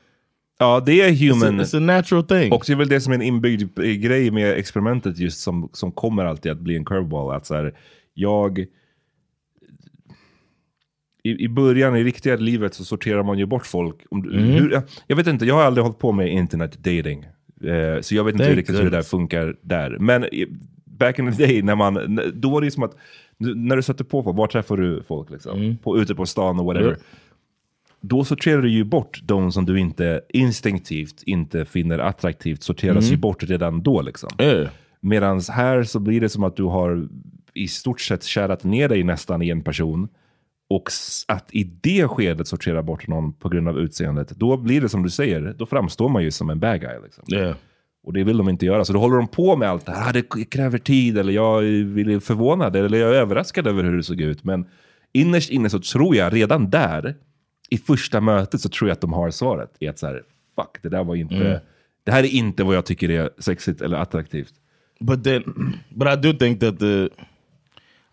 Ja, 0.59 0.81
det 0.81 1.01
är 1.01 1.13
human. 1.13 1.61
It's 1.61 1.61
a, 1.61 1.65
it's 1.65 1.77
a 1.77 1.81
natural 1.81 2.23
thing. 2.25 2.53
Och 2.53 2.65
det 2.67 2.73
är 2.73 2.77
väl 2.77 2.89
det 2.89 3.01
som 3.01 3.13
är 3.13 3.17
en 3.17 3.23
inbyggd 3.23 3.79
eh, 3.79 3.85
grej 3.93 4.31
med 4.31 4.53
experimentet 4.59 5.19
just 5.19 5.41
som, 5.41 5.69
som 5.73 5.93
kommer 5.93 6.25
alltid 6.25 6.53
att 6.53 6.59
bli 6.59 6.77
en 6.77 6.85
curveball. 6.85 7.37
Att 7.37 7.47
så 7.47 7.55
här, 7.55 7.75
jag... 8.15 8.67
I, 11.23 11.45
I 11.45 11.49
början, 11.49 11.97
i 11.97 12.05
riktiga 12.05 12.37
livet, 12.37 12.75
så 12.75 12.85
sorterar 12.85 13.23
man 13.23 13.39
ju 13.39 13.47
bort 13.47 13.67
folk. 13.67 13.97
Om, 14.11 14.25
Mm. 14.25 14.45
hur, 14.45 14.71
jag- 14.73 14.83
jag 15.07 15.17
vet 15.17 15.27
inte, 15.27 15.45
jag 15.47 15.55
har 15.55 15.63
aldrig 15.63 15.85
hållit 15.85 15.99
på 15.99 16.13
med 16.13 16.29
internet 16.33 16.79
dating. 16.79 17.27
Eh, 17.65 18.01
så 18.01 18.15
jag 18.15 18.25
vet 18.25 18.33
inte 18.33 18.45
Thank 18.45 18.57
riktigt 18.57 18.77
hur 18.77 18.85
det 18.85 18.91
där 18.91 19.03
funkar 19.03 19.57
där. 19.63 19.97
Men 20.01 20.27
back 20.85 21.19
in 21.19 21.33
the 21.33 21.47
day, 21.47 21.63
när 21.63 21.75
man, 21.75 22.21
då 22.35 22.51
var 22.51 22.61
det 22.61 22.71
som 22.71 22.83
att, 22.83 22.97
när 23.39 23.77
du 23.77 23.83
sätter 23.83 24.05
på 24.05 24.23
folk, 24.23 24.37
var 24.37 24.47
träffar 24.47 24.77
du 24.77 25.03
folk? 25.03 25.31
Liksom? 25.31 25.77
På, 25.83 25.99
ute 25.99 26.15
på 26.15 26.27
stan 26.27 26.61
och 26.61 26.67
whatever. 26.67 26.91
Ja. 26.91 26.97
Då 28.01 28.25
sorterar 28.25 28.63
du 28.63 28.71
ju 28.71 28.85
bort 28.85 29.21
de 29.25 29.53
som 29.53 29.67
du 29.67 29.81
inte 29.81 30.21
instinktivt 30.29 31.23
inte 31.27 31.65
finner 31.65 31.99
attraktivt, 31.99 32.63
sorteras 32.63 33.05
Mm. 33.05 33.11
ju 33.11 33.17
bort 33.17 33.43
redan 33.43 33.83
då. 33.83 34.03
Liksom. 34.03 34.31
Yeah. 34.39 34.69
Medan 35.01 35.41
här 35.41 35.83
så 35.83 35.99
blir 35.99 36.21
det 36.21 36.29
som 36.29 36.45
att 36.45 36.57
du 36.57 36.63
har 36.63 37.09
i 37.55 37.69
stort 37.69 38.01
sett 38.01 38.25
kärat 38.25 38.65
ner 38.65 38.89
dig 38.89 39.03
nästan 39.03 39.43
i 39.43 39.51
en 39.51 39.63
person. 39.63 40.09
Och 40.71 40.91
att 41.29 41.49
i 41.53 41.65
det 41.65 42.09
skedet 42.09 42.49
sortera 42.49 42.83
bort 42.83 43.09
någon 43.09 43.33
på 43.33 43.49
grund 43.49 43.69
av 43.69 43.79
utseendet, 43.79 44.31
då 44.31 44.57
blir 44.57 44.81
det 44.81 44.89
som 44.89 45.03
du 45.03 45.11
säger, 45.11 45.55
då 45.59 45.67
framstår 45.67 46.09
man 46.09 46.23
ju 46.23 46.31
som 46.31 46.51
en 46.51 46.61
bad 46.61 46.81
guy. 46.81 46.99
Liksom. 47.05 47.25
Yeah. 47.33 47.57
Och 48.03 48.13
det 48.13 48.25
vill 48.25 48.37
de 48.37 48.49
inte 48.49 48.67
göra, 48.67 48.85
så 48.85 48.93
då 48.93 48.99
håller 48.99 49.17
de 49.17 49.29
på 49.29 49.57
med 49.57 49.69
allt 49.69 49.87
det 49.87 49.93
här. 49.93 50.09
Ah, 50.09 50.13
det 50.13 50.45
kräver 50.45 50.79
tid, 50.79 51.19
eller 51.19 51.33
jag 51.33 51.65
är 51.65 52.21
förvånad, 52.21 52.77
eller 52.77 52.99
jag 52.99 53.11
är 53.11 53.15
överraskad 53.15 53.67
över 53.67 53.83
hur 53.85 53.97
det 53.97 54.03
såg 54.03 54.21
ut. 54.21 54.45
Men 54.45 54.67
innerst 55.13 55.51
inne 55.51 55.71
så 55.71 55.81
tror 55.81 56.17
jag 56.17 56.35
redan 56.35 56.71
där, 56.71 57.15
i 57.71 57.79
första 57.79 58.21
mötet, 58.21 58.61
så 58.61 58.69
tror 58.69 58.91
jag 58.91 58.95
att 58.95 59.01
de 59.01 59.13
har 59.13 59.31
svaret. 59.31 59.73
I 59.79 59.89
att 59.89 59.99
så 59.99 60.07
här, 60.07 60.23
fuck, 60.57 60.83
det 60.83 60.89
där 60.89 61.05
var 61.05 61.15
inte... 61.15 61.35
Mm. 61.35 61.59
Det 62.05 62.13
här 62.13 62.23
är 62.23 62.29
inte 62.29 62.65
vad 62.65 62.77
jag 62.77 62.87
tycker 62.87 63.11
är 63.11 63.31
sexigt 63.39 63.81
eller 63.81 63.97
attraktivt. 63.97 64.55
But 65.01 65.25
then, 65.25 65.43
but 65.95 66.09
I 66.09 66.17
do 66.17 66.39
think 66.39 66.61
that 66.61 66.79
the, 66.79 67.05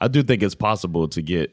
I 0.06 0.08
do 0.08 0.24
think 0.24 0.44
it's 0.44 0.58
possible 0.58 1.08
to 1.10 1.22
get 1.22 1.48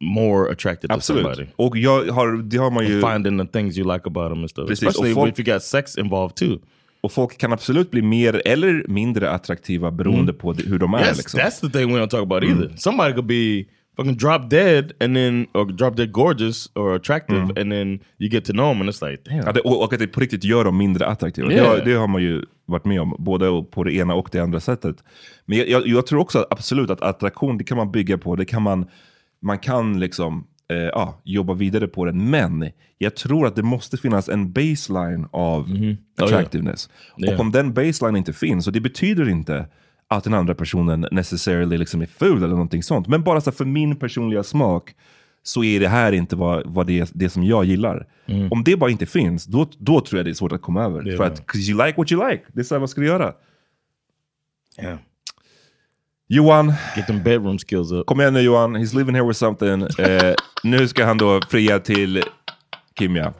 more 0.00 0.52
attracted 0.52 0.90
to 0.90 0.94
Absolut. 0.94 1.22
somebody. 1.22 1.46
Och 1.56 1.76
jag 1.78 2.06
har, 2.12 2.42
det 2.42 2.56
har 2.56 2.70
man 2.70 2.86
ju... 2.86 3.04
And 3.04 3.12
finding 3.24 3.46
the 3.46 3.52
things 3.52 3.78
you 3.78 3.92
like 3.92 4.02
about 4.06 4.30
them 4.32 4.38
and 4.40 4.50
stuff. 4.50 4.68
Precis, 4.68 4.88
Especially 4.88 5.14
folk- 5.14 5.28
if 5.32 5.38
you 5.46 5.54
got 5.54 5.62
sex 5.62 5.98
involved 5.98 6.36
too. 6.36 6.58
Och 7.00 7.12
folk 7.12 7.38
kan 7.38 7.52
absolut 7.52 7.90
bli 7.90 8.02
mer 8.02 8.42
eller 8.44 8.84
mindre 8.88 9.30
attraktiva 9.30 9.90
beroende 9.90 10.32
på 10.32 10.52
det- 10.52 10.62
hur 10.68 10.78
de 10.78 10.94
är. 10.94 10.98
Yes, 11.00 11.16
liksom. 11.18 11.40
that's 11.40 11.60
the 11.60 11.78
thing 11.78 11.94
we 11.94 12.00
don't 12.00 12.08
talk 12.08 12.22
about 12.22 12.42
Mm. 12.42 12.58
either. 12.62 12.76
Somebody 12.76 13.12
could 13.12 13.26
be 13.26 13.64
fucking 13.96 14.16
drop 14.16 14.50
dead 14.50 14.92
and 15.00 15.16
then, 15.16 15.46
or 15.54 15.64
drop 15.64 15.96
dead 15.96 16.12
gorgeous 16.12 16.70
or 16.74 16.94
attractive 16.94 17.38
Mm. 17.38 17.50
and 17.56 17.70
then 17.72 17.88
you 18.18 18.30
get 18.30 18.44
to 18.44 18.52
know 18.52 18.72
them 18.72 18.80
and 18.80 18.90
it's 18.90 19.10
like, 19.10 19.22
damn. 19.30 19.42
Ja, 19.46 19.52
det, 19.52 19.60
och, 19.60 19.84
och 19.84 19.92
att 19.92 19.98
det 19.98 20.06
på 20.06 20.20
riktigt 20.20 20.44
gör 20.44 20.64
dem 20.64 20.76
mindre 20.78 21.06
attraktiva. 21.06 21.52
Yeah. 21.52 21.62
Det, 21.64 21.70
har, 21.78 21.84
det 21.84 21.92
har 21.94 22.08
man 22.08 22.22
ju 22.22 22.42
varit 22.66 22.84
med 22.84 23.00
om, 23.00 23.16
både 23.18 23.62
på 23.70 23.84
det 23.84 23.92
ena 23.92 24.14
och 24.14 24.28
det 24.32 24.38
andra 24.40 24.60
sättet. 24.60 24.96
Men 25.46 25.58
jag, 25.58 25.68
jag, 25.68 25.86
jag 25.86 26.06
tror 26.06 26.20
också 26.20 26.46
absolut 26.50 26.90
att 26.90 27.02
attraktion, 27.02 27.58
det 27.58 27.64
kan 27.64 27.76
man 27.76 27.92
bygga 27.92 28.18
på. 28.18 28.36
Det 28.36 28.44
kan 28.44 28.62
man, 28.62 28.86
man 29.42 29.58
kan 29.58 30.00
liksom 30.00 30.46
eh, 30.70 30.76
ja, 30.78 31.20
jobba 31.24 31.54
vidare 31.54 31.86
på 31.88 32.04
den. 32.04 32.30
Men 32.30 32.70
jag 32.98 33.16
tror 33.16 33.46
att 33.46 33.56
det 33.56 33.62
måste 33.62 33.96
finnas 33.96 34.28
en 34.28 34.52
baseline 34.52 35.26
av 35.30 35.62
Oh, 35.62 35.82
yeah. 35.82 35.96
attractiveness. 36.20 36.90
Yeah. 37.18 37.34
Och 37.34 37.40
om 37.40 37.52
den 37.52 37.72
baseline 37.74 38.16
inte 38.16 38.32
finns, 38.32 38.66
och 38.66 38.72
det 38.72 38.80
betyder 38.80 39.28
inte 39.28 39.66
att 40.08 40.24
den 40.24 40.34
andra 40.34 40.54
personen 40.54 41.06
necessarily 41.12 41.78
liksom 41.78 42.02
är 42.02 42.06
ful 42.06 42.36
eller 42.36 42.48
någonting 42.48 42.82
sånt. 42.82 43.08
Men 43.08 43.22
bara 43.22 43.40
så 43.40 43.52
för 43.52 43.64
min 43.64 43.96
personliga 43.96 44.42
smak 44.42 44.94
så 45.42 45.64
är 45.64 45.80
det 45.80 45.88
här 45.88 46.12
inte 46.12 46.36
vad, 46.36 46.62
vad 46.66 46.86
det, 46.86 47.00
är, 47.00 47.08
det 47.14 47.28
som 47.30 47.44
jag 47.44 47.64
gillar. 47.64 48.06
Mm. 48.26 48.52
Om 48.52 48.64
det 48.64 48.76
bara 48.76 48.90
inte 48.90 49.06
finns, 49.06 49.44
då, 49.44 49.68
då 49.78 50.00
tror 50.00 50.18
jag 50.18 50.26
det 50.26 50.30
är 50.30 50.34
svårt 50.34 50.52
att 50.52 50.62
komma 50.62 50.84
över. 50.84 51.02
Det 51.02 51.16
för 51.16 51.24
att, 51.24 51.46
'cause 51.46 51.70
you 51.70 51.86
like 51.86 51.94
what 52.00 52.12
you 52.12 52.30
like. 52.30 52.44
Det 52.52 52.60
är 52.60 52.64
så 52.64 52.74
här, 52.74 52.80
vad 52.80 52.90
ska 52.90 53.00
du 53.00 53.06
göra? 53.06 53.32
Yeah. 54.82 54.98
Johan. 56.30 56.72
Get 56.96 57.06
them 57.06 57.22
bedroom 57.22 57.58
skills 57.58 57.92
up. 57.92 58.06
Kom 58.06 58.20
igen 58.20 58.34
nu 58.34 58.40
Johan, 58.40 58.76
he's 58.76 58.94
living 58.94 59.14
here 59.14 59.26
with 59.26 59.38
something. 59.38 59.82
Eh, 59.82 60.34
nu 60.62 60.88
ska 60.88 61.04
han 61.04 61.18
då 61.18 61.40
fria 61.50 61.78
till 61.78 62.22
Kimja. 62.98 63.32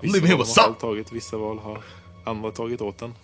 Vissa 0.00 0.20
val 0.20 0.38
har 0.38 0.44
själv 0.44 0.74
tagit, 0.74 1.12
vissa 1.12 1.36
val 1.36 1.58
har 1.58 1.78
andra 2.24 2.50
tagit 2.50 2.80
åt 2.80 2.98
den. 2.98 3.14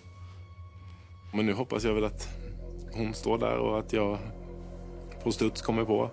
Men 1.35 1.47
nu 1.47 1.53
hoppas 1.53 1.85
jag 1.85 1.95
väl 1.95 2.05
att 2.05 2.29
hon 2.93 3.15
står 3.15 3.39
där 3.39 3.59
och 3.59 3.79
att 3.79 3.93
jag 3.93 4.19
på 5.25 5.33
studs 5.33 5.63
kommer 5.63 5.85
på 5.85 6.11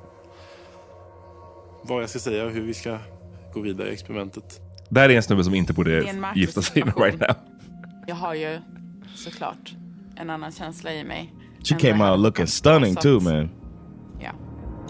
vad 1.83 2.01
jag 2.01 2.09
ska 2.09 2.19
säga 2.19 2.45
och 2.45 2.51
hur 2.51 2.61
vi 2.61 2.73
ska 2.73 2.97
gå 3.53 3.59
vidare 3.59 3.89
i 3.89 3.93
experimentet. 3.93 4.61
Det 4.89 4.99
här 4.99 5.09
är 5.09 5.15
en 5.15 5.23
snubbe 5.23 5.43
som 5.43 5.55
inte 5.55 5.73
borde 5.73 6.15
gifta 6.35 6.61
sig 6.61 6.73
situation. 6.73 7.03
right 7.03 7.19
now. 7.27 7.35
Jag 8.07 8.15
har 8.15 8.33
ju 8.33 8.59
såklart 9.15 9.73
en 10.15 10.29
annan 10.29 10.51
känsla 10.51 10.93
i 10.93 11.03
mig. 11.03 11.33
She 11.65 11.75
came 11.75 11.99
out 11.99 12.19
looking 12.19 12.47
stunning 12.47 12.95
too, 12.95 13.19
man. 13.19 13.49
Ja. 14.19 14.31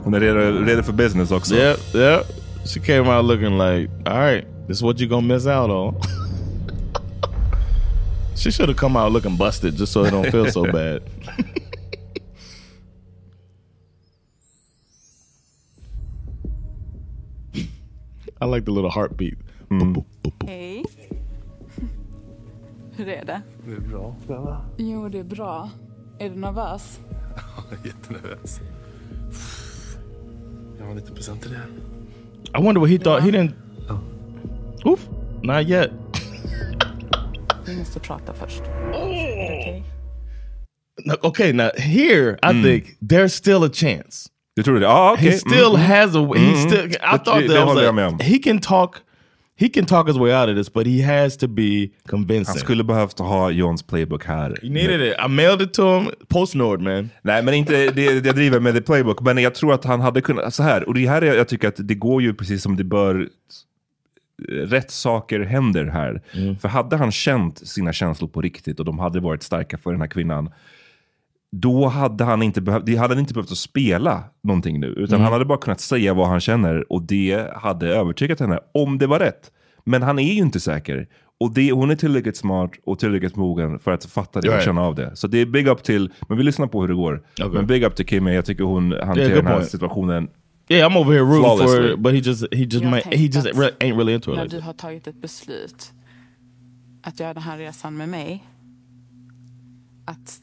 Hon 0.04 0.14
är 0.14 0.20
redo, 0.20 0.66
redo 0.66 0.84
för 0.84 0.94
business 0.94 1.32
också. 1.32 1.56
Yep, 1.56 1.96
yep. 1.96 2.26
She 2.66 2.80
came 2.80 3.10
out 3.10 3.26
looking 3.26 3.58
like, 3.58 3.90
all 4.06 4.20
right, 4.20 4.46
this 4.68 4.78
is 4.78 4.84
what 4.84 5.00
you're 5.00 5.10
gonna 5.10 5.34
miss 5.34 5.48
out 5.48 5.70
on. 5.70 5.96
she 8.36 8.52
should 8.52 8.70
have 8.70 8.78
come 8.78 9.00
out 9.00 9.12
looking 9.14 9.38
busted 9.38 9.78
just 9.78 9.94
so 9.94 10.06
it 10.06 10.12
don't 10.12 10.32
feel 10.32 10.52
so 10.52 10.64
bad. 10.72 11.02
I 18.42 18.46
like 18.46 18.66
the 18.66 18.72
little 18.72 18.90
heartbeat. 18.92 19.38
Hmm. 19.70 19.96
Hej. 20.46 20.86
Hur 22.96 23.08
är 23.08 23.26
det? 23.26 23.42
Det 23.66 23.72
är 23.72 23.80
bra, 23.80 24.16
Bella. 24.28 24.66
Jo, 24.78 25.10
det 25.10 25.20
är 25.20 25.24
bra. 25.24 25.70
Är 26.20 26.30
du 26.30 26.36
nervös? 26.36 27.00
Jag 27.70 27.80
är 27.80 27.88
jättenervös. 27.88 28.60
Jag 30.78 30.84
har 30.86 30.92
en 30.92 30.98
liten 30.98 31.16
present 31.16 31.42
till 31.42 31.52
dig. 31.52 31.60
I 32.60 32.64
wonder 32.64 32.82
what 32.82 32.90
he 32.90 32.98
thought. 33.00 33.24
He 33.24 33.32
didn't. 33.32 33.52
Oof, 34.86 35.00
not 35.44 35.68
yet. 35.70 35.92
Vi 37.66 37.78
måste 37.78 38.00
prata 38.00 38.34
först. 38.34 38.62
Är 38.62 38.92
okej? 38.92 39.84
No, 41.06 41.14
Okay, 41.22 41.54
now 41.54 41.70
here 41.78 42.38
I 42.44 42.64
think 42.64 42.86
there's 43.02 43.28
still 43.28 43.64
a 43.64 43.70
chance. 43.74 44.30
Du 44.56 44.64
tror 44.64 44.80
det? 44.80 44.90
Ah, 44.90 45.14
okej. 45.14 45.30
He 45.32 45.38
still 45.38 45.76
Mm, 45.76 45.82
mm. 45.82 45.92
has 45.92 46.16
a. 46.16 46.34
He 46.36 46.46
Mm. 46.48 46.56
still. 46.70 46.86
I 46.86 46.88
Det- 46.88 47.00
thought 47.00 47.26
det- 47.26 47.32
that 47.32 47.48
det 47.48 47.60
was 47.60 47.64
håller 47.66 47.84
jag 47.84 47.96
like, 47.96 48.02
med 48.02 48.08
om. 48.08 48.20
he 48.20 48.38
can 48.38 48.60
talk. 48.60 48.96
He 49.58 49.70
can 49.70 49.86
talk 49.86 50.08
his 50.08 50.18
way 50.18 50.34
out 50.34 50.50
of 50.50 50.56
this, 50.56 50.74
but 50.74 50.88
he 50.88 51.02
has 51.02 51.38
to 51.38 51.48
be 51.48 51.90
convincing. 52.08 52.54
Han 52.54 52.58
skulle 52.58 52.84
behövt 52.84 53.20
ha 53.20 53.52
Johns 53.52 53.84
playbook 53.84 54.26
här. 54.26 54.58
He 54.62 54.70
needed 54.70 55.02
it. 55.02 55.16
I 55.26 55.28
mailed 55.28 55.62
it 55.62 55.74
to 55.74 56.00
him. 56.00 56.10
Postnord, 56.28 56.82
man. 56.82 57.10
Nej, 57.22 57.44
men 57.44 57.54
inte 57.54 57.92
det, 57.92 58.26
jag 58.26 58.36
driver 58.36 58.60
med 58.60 58.76
the 58.76 58.82
playbook. 58.82 59.22
Men 59.22 59.38
jag 59.38 59.56
tror 59.56 59.74
att 59.74 59.86
han 59.86 60.02
hade 60.02 60.22
kunnat, 60.22 60.54
så 60.54 60.64
här, 60.64 60.88
och 60.88 60.94
det 60.94 61.08
här 61.08 61.22
är, 61.22 61.36
jag 61.36 61.48
tycker 61.48 61.68
att 61.68 61.88
det 61.88 61.96
går 61.96 62.22
ju 62.22 62.34
precis 62.34 62.64
som 62.64 62.76
det 62.78 62.84
bör, 62.84 63.30
rätt 64.50 64.92
saker 64.92 65.40
händer 65.40 65.86
här. 65.86 66.22
För 66.62 66.68
hade 66.68 66.98
han 66.98 67.12
känt 67.12 67.68
sina 67.68 67.94
känslor 67.94 68.28
på 68.28 68.42
riktigt 68.42 68.80
och 68.80 68.86
de 68.86 69.00
hade 69.00 69.20
varit 69.20 69.44
starka 69.44 69.78
för 69.78 69.92
den 69.92 70.02
här 70.02 70.08
kvinnan, 70.08 70.50
då 71.62 71.88
hade 71.88 72.24
han 72.24 72.42
inte 72.44 72.62
behövt, 72.62 72.86
det 72.86 72.96
hade 72.96 73.14
han 73.14 73.20
inte 73.20 73.34
behövt 73.34 73.52
att 73.52 73.58
spela 73.58 74.24
någonting 74.44 74.80
nu. 74.80 74.88
Utan 74.88 75.16
Mm. 75.16 75.24
han 75.24 75.34
hade 75.34 75.46
bara 75.46 75.58
kunnat 75.58 75.80
säga 75.80 76.14
vad 76.14 76.28
han 76.28 76.40
känner 76.40 76.92
och 76.92 77.02
det 77.02 77.52
hade 77.56 77.88
övertygat 77.88 78.40
henne, 78.40 78.60
om 78.74 78.98
det 78.98 79.08
var 79.08 79.20
rätt. 79.20 79.52
Men 79.84 80.02
han 80.02 80.20
är 80.20 80.24
ju 80.34 80.40
inte 80.42 80.60
säker. 80.60 81.08
Och 81.40 81.54
det, 81.54 81.72
hon 81.72 81.92
är 81.92 81.96
tillräckligt 81.96 82.38
smart 82.38 82.72
och 82.86 83.00
tillräckligt 83.00 83.36
mogen 83.36 83.80
för 83.80 83.92
att 83.92 84.06
fatta 84.06 84.42
det 84.42 84.56
och 84.56 84.62
känna 84.62 84.82
av 84.82 84.96
det. 84.96 85.16
Så 85.16 85.28
det 85.28 85.38
är 85.38 85.46
big 85.46 85.68
up 85.68 85.84
till, 85.84 86.12
men 86.30 86.38
vi 86.38 86.44
lyssnar 86.44 86.68
på 86.68 86.82
hur 86.82 86.88
det 86.88 86.94
går. 86.94 87.24
Okay. 87.40 87.50
Men 87.50 87.68
big 87.68 87.84
up 87.84 87.96
till 87.96 88.06
Kimmy, 88.06 88.32
jag 88.34 88.46
tycker 88.46 88.64
hon 88.64 88.92
hanterar 88.92 89.28
good 89.28 89.38
den 89.38 89.46
här 89.48 89.54
point. 89.56 89.70
situationen 89.70 90.30
Yeah, 90.70 90.92
I'm 90.92 90.98
over 90.98 91.14
here 91.14 91.24
rooting 91.24 91.68
for 91.68 91.92
it, 91.94 92.00
but 92.00 92.14
he 92.14 92.20
just 92.20 92.54
he 92.54 92.64
just 92.64 92.84
might, 92.86 93.06
he 93.06 93.26
just 93.26 93.48
ain't 93.48 93.96
really 93.98 94.14
into 94.14 94.32
it. 94.32 94.38
När 94.38 94.44
Like 94.44 94.56
du 94.56 94.62
har 94.62 94.74
tagit 94.74 95.08
ett 95.08 95.22
beslut 95.22 95.92
att 97.04 97.20
göra 97.20 97.34
den 97.34 97.44
här 97.44 97.58
resan 97.58 97.98
med 97.98 98.10
mig. 98.10 98.44
Att 100.06 100.40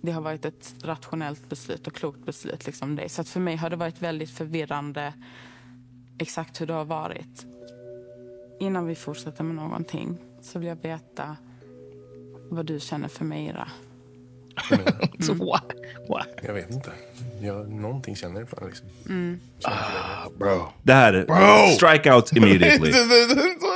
det 0.00 0.12
har 0.12 0.20
varit 0.20 0.44
ett 0.44 0.74
rationellt 0.82 1.48
beslut 1.48 1.86
och 1.86 1.94
klokt 1.94 2.24
beslut. 2.24 2.66
Liksom 2.66 2.96
det. 2.96 3.08
Så 3.08 3.20
att 3.20 3.28
för 3.28 3.40
mig 3.40 3.56
har 3.56 3.70
det 3.70 3.76
varit 3.76 4.02
väldigt 4.02 4.30
förvirrande 4.30 5.14
exakt 6.18 6.60
hur 6.60 6.66
det 6.66 6.72
har 6.72 6.84
varit. 6.84 7.46
Innan 8.60 8.86
vi 8.86 8.94
fortsätter 8.94 9.44
med 9.44 9.54
någonting 9.54 10.18
så 10.42 10.58
vill 10.58 10.68
jag 10.68 10.82
veta 10.82 11.36
vad 12.50 12.66
du 12.66 12.80
känner 12.80 13.08
för 13.08 13.24
Meira. 13.24 13.68
So 15.20 15.32
why? 15.32 15.58
Why? 16.08 16.22
Jag 16.46 16.54
vet 16.54 16.70
inte. 16.70 16.90
Jag, 17.42 17.70
någonting 17.72 18.16
känner 18.16 18.40
jag 18.40 18.48
för 18.48 18.56
henne, 18.56 18.68
liksom. 18.68 18.86
Mm. 19.08 19.40
bro. 20.38 20.68
Det 20.82 20.92
här, 20.92 21.24
Bro! 21.26 21.74
strike 21.76 22.12
out 22.14 22.32
immediately. 22.36 22.92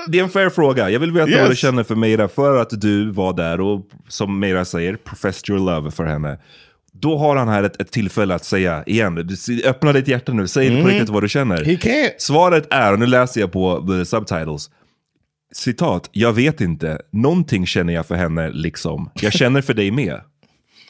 det 0.08 0.18
är 0.18 0.22
en 0.22 0.28
fair 0.30 0.50
fråga. 0.50 0.90
Jag 0.90 1.00
vill 1.00 1.12
veta 1.12 1.24
vad 1.30 1.40
Yes. 1.40 1.48
du 1.48 1.56
känner 1.56 1.82
för 1.82 1.94
Meira 1.94 2.28
för 2.28 2.56
att 2.62 2.80
du 2.80 3.10
var 3.10 3.32
där 3.32 3.60
och 3.60 3.80
som 4.08 4.38
Meira 4.40 4.64
säger, 4.64 4.96
professed 4.96 5.50
your 5.50 5.66
love 5.74 5.90
för 5.90 6.04
henne. 6.04 6.38
Då 6.92 7.18
har 7.18 7.36
han 7.36 7.48
här 7.48 7.62
ett, 7.62 7.80
ett 7.80 7.90
tillfälle 7.90 8.34
att 8.34 8.44
säga 8.44 8.82
igen, 8.86 9.28
öppna 9.64 9.92
ditt 9.92 10.08
hjärta 10.08 10.32
nu, 10.32 10.48
säg 10.48 10.68
på 10.68 10.74
Mhm. 10.76 10.86
riktigt 10.86 11.08
vad 11.08 11.22
du 11.22 11.28
känner. 11.28 11.64
He 11.64 11.72
can't. 11.74 12.10
Svaret 12.18 12.66
är, 12.70 12.92
och 12.92 12.98
nu 12.98 13.06
läser 13.06 13.40
jag 13.40 13.52
på 13.52 13.86
the 13.88 14.04
subtitles, 14.04 14.70
citat, 15.54 16.08
jag 16.12 16.32
vet 16.32 16.60
inte, 16.60 16.98
någonting 17.10 17.66
känner 17.66 17.92
jag 17.92 18.06
för 18.06 18.14
henne 18.14 18.50
liksom. 18.50 19.10
Jag 19.14 19.32
känner 19.32 19.62
för 19.62 19.74
dig 19.74 19.90
med. 19.90 20.20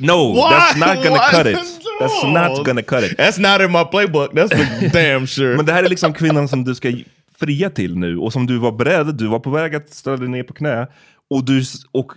No, 0.07 0.35
What? 0.35 0.53
that's 0.53 0.79
not 0.79 0.97
gonna 1.05 1.11
What? 1.11 1.31
cut 1.31 1.47
it. 1.47 1.59
That's 2.01 2.25
No. 2.25 2.31
not 2.49 2.67
gonna 2.67 2.83
cut 2.83 3.05
it. 3.05 3.19
That's 3.19 3.39
not 3.41 3.61
in 3.61 3.73
my 3.73 3.85
playbook. 3.85 4.33
That's 4.33 4.57
for 4.57 4.89
damn 4.93 5.27
sure. 5.27 5.57
Men 5.57 5.67
det 5.67 5.73
här 5.73 5.85
är 5.85 5.89
liksom 5.89 6.13
kvinnan 6.13 6.49
som 6.49 6.65
du 6.65 6.75
ska 6.75 6.93
fria 7.39 7.71
till 7.71 7.97
nu 7.99 8.19
och 8.19 8.33
som 8.33 8.47
du 8.47 8.59
var 8.59 8.73
beredd, 8.73 9.15
du 9.15 9.27
var 9.29 9.39
på 9.39 9.51
väg 9.51 9.75
att 9.75 9.91
ställa 9.91 10.17
dig 10.17 10.29
ner 10.29 10.43
på 10.43 10.53
knä. 10.55 10.87
Och, 11.31 11.45
du, 11.45 11.63
och 11.93 12.13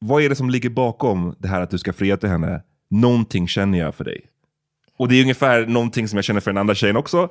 vad 0.00 0.22
är 0.22 0.28
det 0.28 0.34
som 0.36 0.50
ligger 0.50 0.70
bakom 0.70 1.34
det 1.38 1.48
här 1.48 1.60
att 1.60 1.70
du 1.70 1.78
ska 1.78 1.92
fria 1.92 2.16
till 2.16 2.28
henne? 2.28 2.62
Någonting 2.90 3.48
känner 3.48 3.78
jag 3.78 3.94
för 3.94 4.04
dig. 4.04 4.20
Och 4.98 5.08
det 5.08 5.16
är 5.16 5.22
ungefär 5.22 5.66
någonting 5.66 6.08
som 6.08 6.16
jag 6.16 6.24
känner 6.24 6.40
för 6.40 6.50
den 6.50 6.58
andra 6.58 6.74
tjejen 6.74 6.96
också. 6.96 7.28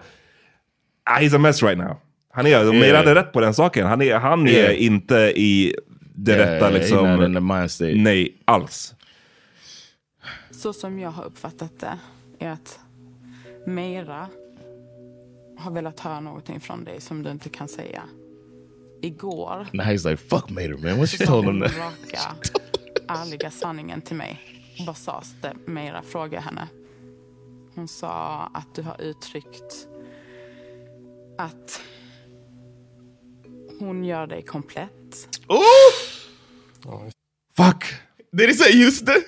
Ah, 1.09 1.20
he's 1.20 1.36
a 1.36 1.39
mess 1.39 1.64
right 1.64 1.78
now. 1.78 1.97
Han 2.34 2.45
är, 2.47 2.66
de 2.66 2.76
Yeah. 2.78 2.97
hade 2.97 3.16
rätt 3.16 3.32
på 3.34 3.41
den 3.41 3.53
saken. 3.53 3.88
Han 3.88 4.01
är, 4.01 4.16
han 4.16 4.47
är 4.47 4.51
Yeah. 4.51 4.84
inte 4.84 5.16
i 5.36 5.76
det 6.16 6.32
Yeah, 6.32 6.51
rätta 6.51 6.70
liksom. 6.70 7.34
Nej, 7.95 8.34
alls. 8.45 8.93
Så 10.51 10.74
som 10.74 10.99
jag 10.99 11.11
har 11.11 11.24
uppfattat 11.24 11.80
det 11.80 11.99
är 12.39 12.49
att 12.49 12.80
Meira 13.65 14.28
har 15.57 15.72
velat 15.72 15.99
höra 15.99 16.19
någonting 16.19 16.59
från 16.59 16.84
dig 16.84 17.01
som 17.01 17.24
du 17.24 17.32
inte 17.32 17.49
kan 17.49 17.67
säga. 17.67 18.03
Igår 19.01 19.67
Now 19.74 19.86
he's 19.86 20.09
like, 20.09 20.17
fuck 20.24 20.49
Mater, 20.49 20.78
man. 20.78 20.99
What 20.99 21.09
she 21.09 21.17
sa 21.17 21.26
told 21.26 21.45
hon 21.45 21.55
him 21.55 21.61
that? 21.69 21.78
raka, 21.78 22.36
ärliga 23.07 23.51
sanningen 23.51 24.01
till 24.01 24.15
mig. 24.15 24.39
Vad 24.88 24.97
sades 24.97 25.36
det? 25.41 25.53
Meira 25.65 26.01
frågade 26.01 26.43
henne. 26.43 26.67
Hon 27.76 27.88
sa 27.88 28.41
att 28.53 28.76
du 28.76 28.82
har 28.82 29.01
uttryckt 29.01 29.88
att 31.38 31.82
hon 33.80 34.03
gör 34.05 34.28
dig 34.28 34.41
komplett. 34.41 35.28
Fuck! 37.57 37.86
Did 38.32 38.49
he 38.49 38.53
say 38.53 38.84
Houston? 38.84 39.23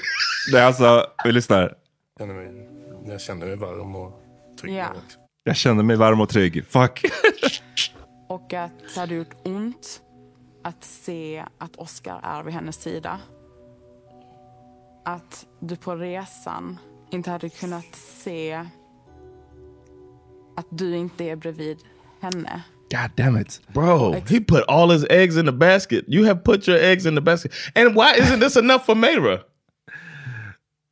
Nej, 0.52 0.62
alltså, 0.62 1.06
vi 1.24 1.32
lyssnar. 1.32 1.62
Jag 1.62 2.28
kände 2.28 2.34
mig, 2.34 2.70
jag 3.06 3.22
kände 3.22 3.46
mig 3.46 3.56
varm 3.56 3.96
och 3.96 4.22
trygg. 4.62 4.76
Ja. 4.76 4.88
Jag 5.44 5.56
kände 5.56 5.84
mig 5.84 5.96
varm 5.96 6.22
och 6.22 6.30
trygg. 6.30 6.66
Fuck. 6.70 7.06
Och 8.30 8.54
att 8.54 8.72
det 8.94 9.00
hade 9.00 9.16
gjort 9.16 9.36
ont 9.44 10.02
att 10.64 10.84
se 10.84 11.46
att 11.58 11.76
Oscar 11.76 12.20
är 12.24 12.44
vid 12.44 12.54
hennes 12.54 12.82
sida. 12.82 13.20
Att 15.06 15.46
du 15.60 15.76
på 15.76 15.96
resan 15.96 16.78
inte 17.12 17.32
hade 17.32 17.50
kunnat 17.50 17.96
se 17.96 18.66
att 20.58 20.68
du 20.70 20.96
inte 20.96 21.24
är 21.24 21.36
bredvid 21.36 21.78
henne. 22.22 22.64
God 22.94 23.10
damn 23.16 23.36
it. 23.42 23.60
Bro, 23.74 24.22
he 24.30 24.40
put 24.40 24.64
all 24.70 24.90
his 24.92 25.04
eggs 25.10 25.36
in 25.38 25.46
the 25.46 25.52
basket. 25.52 26.06
You 26.08 26.26
have 26.26 26.44
put 26.44 26.68
your 26.68 26.78
eggs 26.78 27.06
in 27.08 27.16
the 27.16 27.22
basket. 27.22 27.52
And 27.76 27.96
why 27.96 28.14
isn't 28.14 28.40
this 28.40 28.56
enough 28.56 28.86
for 28.86 28.96
Mayra? 28.96 29.42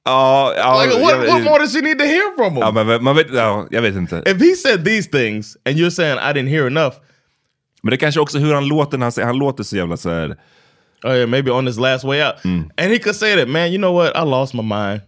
Ja, 0.06 0.54
ja, 0.58 0.82
Like, 0.82 1.00
what, 1.00 1.16
jag- 1.16 1.28
what 1.28 1.44
more 1.44 1.60
does 1.60 1.72
she 1.74 1.82
need 1.82 2.00
to 2.00 2.06
hear 2.06 2.34
from 2.36 2.54
him? 2.54 2.64
Ja, 2.64 2.72
men 2.72 3.04
man 3.04 3.16
vet, 3.16 3.28
ja, 3.34 3.68
jag 3.72 3.82
vet 3.82 3.96
inte. 3.96 4.24
If 4.26 4.40
he 4.42 4.56
said 4.56 4.84
these 4.86 5.08
things 5.10 5.58
and 5.66 5.78
you're 5.78 5.92
saying 5.92 6.18
I 6.18 6.34
didn't 6.34 6.50
hear 6.50 6.68
enough. 6.68 6.96
Men 7.84 7.92
det 7.92 7.98
kanske 7.98 8.20
också 8.20 8.40
hur 8.40 8.54
han 8.54 8.68
låter 8.68 8.98
när 8.98 9.06
han 9.06 9.12
säger, 9.12 9.26
han 9.26 9.38
låter 9.38 9.64
så 9.64 9.76
jävla 9.78 9.98
så 9.98 10.10
här. 10.10 10.36
Oh 11.04 11.16
yeah, 11.16 11.28
maybe 11.30 11.52
on 11.52 11.66
this 11.66 11.78
last 11.78 12.04
way 12.04 12.22
out. 12.24 12.36
Mm. 12.46 12.70
And 12.78 12.92
he 12.92 13.00
could 13.00 13.16
say 13.16 13.36
that, 13.36 13.48
man, 13.48 13.72
you 13.72 13.78
know 13.78 13.94
what? 13.94 14.16
I 14.16 14.24
lost 14.26 14.54
my 14.54 14.62
mind. 14.64 15.02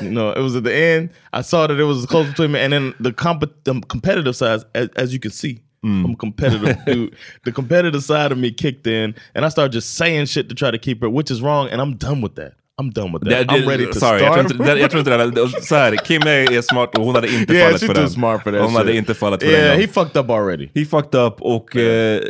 You 0.00 0.10
know, 0.10 0.30
it 0.32 0.42
was 0.42 0.56
at 0.56 0.64
the 0.64 0.74
end. 0.74 1.08
I 1.32 1.42
saw 1.42 1.66
that 1.66 1.78
it 1.80 1.84
was 1.84 2.06
close 2.06 2.28
between 2.28 2.50
me, 2.52 2.60
and 2.60 2.72
then 2.72 2.94
the 3.00 3.12
comp- 3.12 3.64
the 3.64 3.80
competitive 3.88 4.34
side, 4.36 4.60
as, 4.74 4.88
as 4.96 5.12
you 5.12 5.18
can 5.20 5.30
see, 5.30 5.62
I'm 5.84 6.12
a 6.12 6.16
competitive 6.16 6.76
dude. 6.86 7.10
The 7.44 7.52
competitive 7.52 8.02
side 8.02 8.32
of 8.32 8.38
me 8.38 8.50
kicked 8.50 8.86
in, 8.86 9.14
and 9.34 9.44
I 9.46 9.48
started 9.50 9.72
just 9.72 9.94
saying 9.96 10.26
shit 10.26 10.48
to 10.48 10.54
try 10.54 10.70
to 10.70 10.78
keep 10.78 11.00
her, 11.02 11.08
which 11.08 11.30
is 11.30 11.40
wrong, 11.40 11.68
and 11.72 11.80
I'm 11.80 11.96
done 11.98 12.20
with 12.22 12.34
that. 12.34 12.52
I'm 12.80 12.90
done 12.92 13.12
with 13.12 13.24
that. 13.24 13.48
Det- 13.48 13.54
I'm 13.54 13.68
ready 13.68 13.86
to 13.86 13.92
sorry, 13.92 14.22
jag 14.22 14.32
start. 14.32 14.48
tror 14.48 14.60
inte, 14.60 14.74
det- 14.74 14.80
jag 14.80 14.90
tror 14.90 14.98
inte 14.98 15.10
det. 15.16 15.24
Hade, 15.24 15.62
så 15.62 15.74
här, 15.74 15.96
Kim 15.96 16.22
är, 16.22 16.62
smart 16.62 16.98
och 16.98 17.04
hon 17.04 17.14
hade 17.14 17.28
inte 17.34 17.54
Yeah, 17.54 17.66
fallit 17.66 17.82
för 17.82 17.94
den. 17.94 18.10
smart 18.10 18.42
for 18.42 18.52
that 18.52 18.60
hon 18.62 18.72
hade 18.74 18.86
shit. 18.88 18.96
inte 18.98 19.14
fallit 19.14 19.42
för 19.42 19.50
Yeah, 19.50 19.70
den. 19.70 19.80
he 19.80 19.88
fucked 19.88 20.16
up 20.24 20.30
already. 20.30 20.68
He 20.74 20.84
fucked 20.84 21.20
up 21.20 21.34
och 21.40 21.76
eh, 21.76 22.20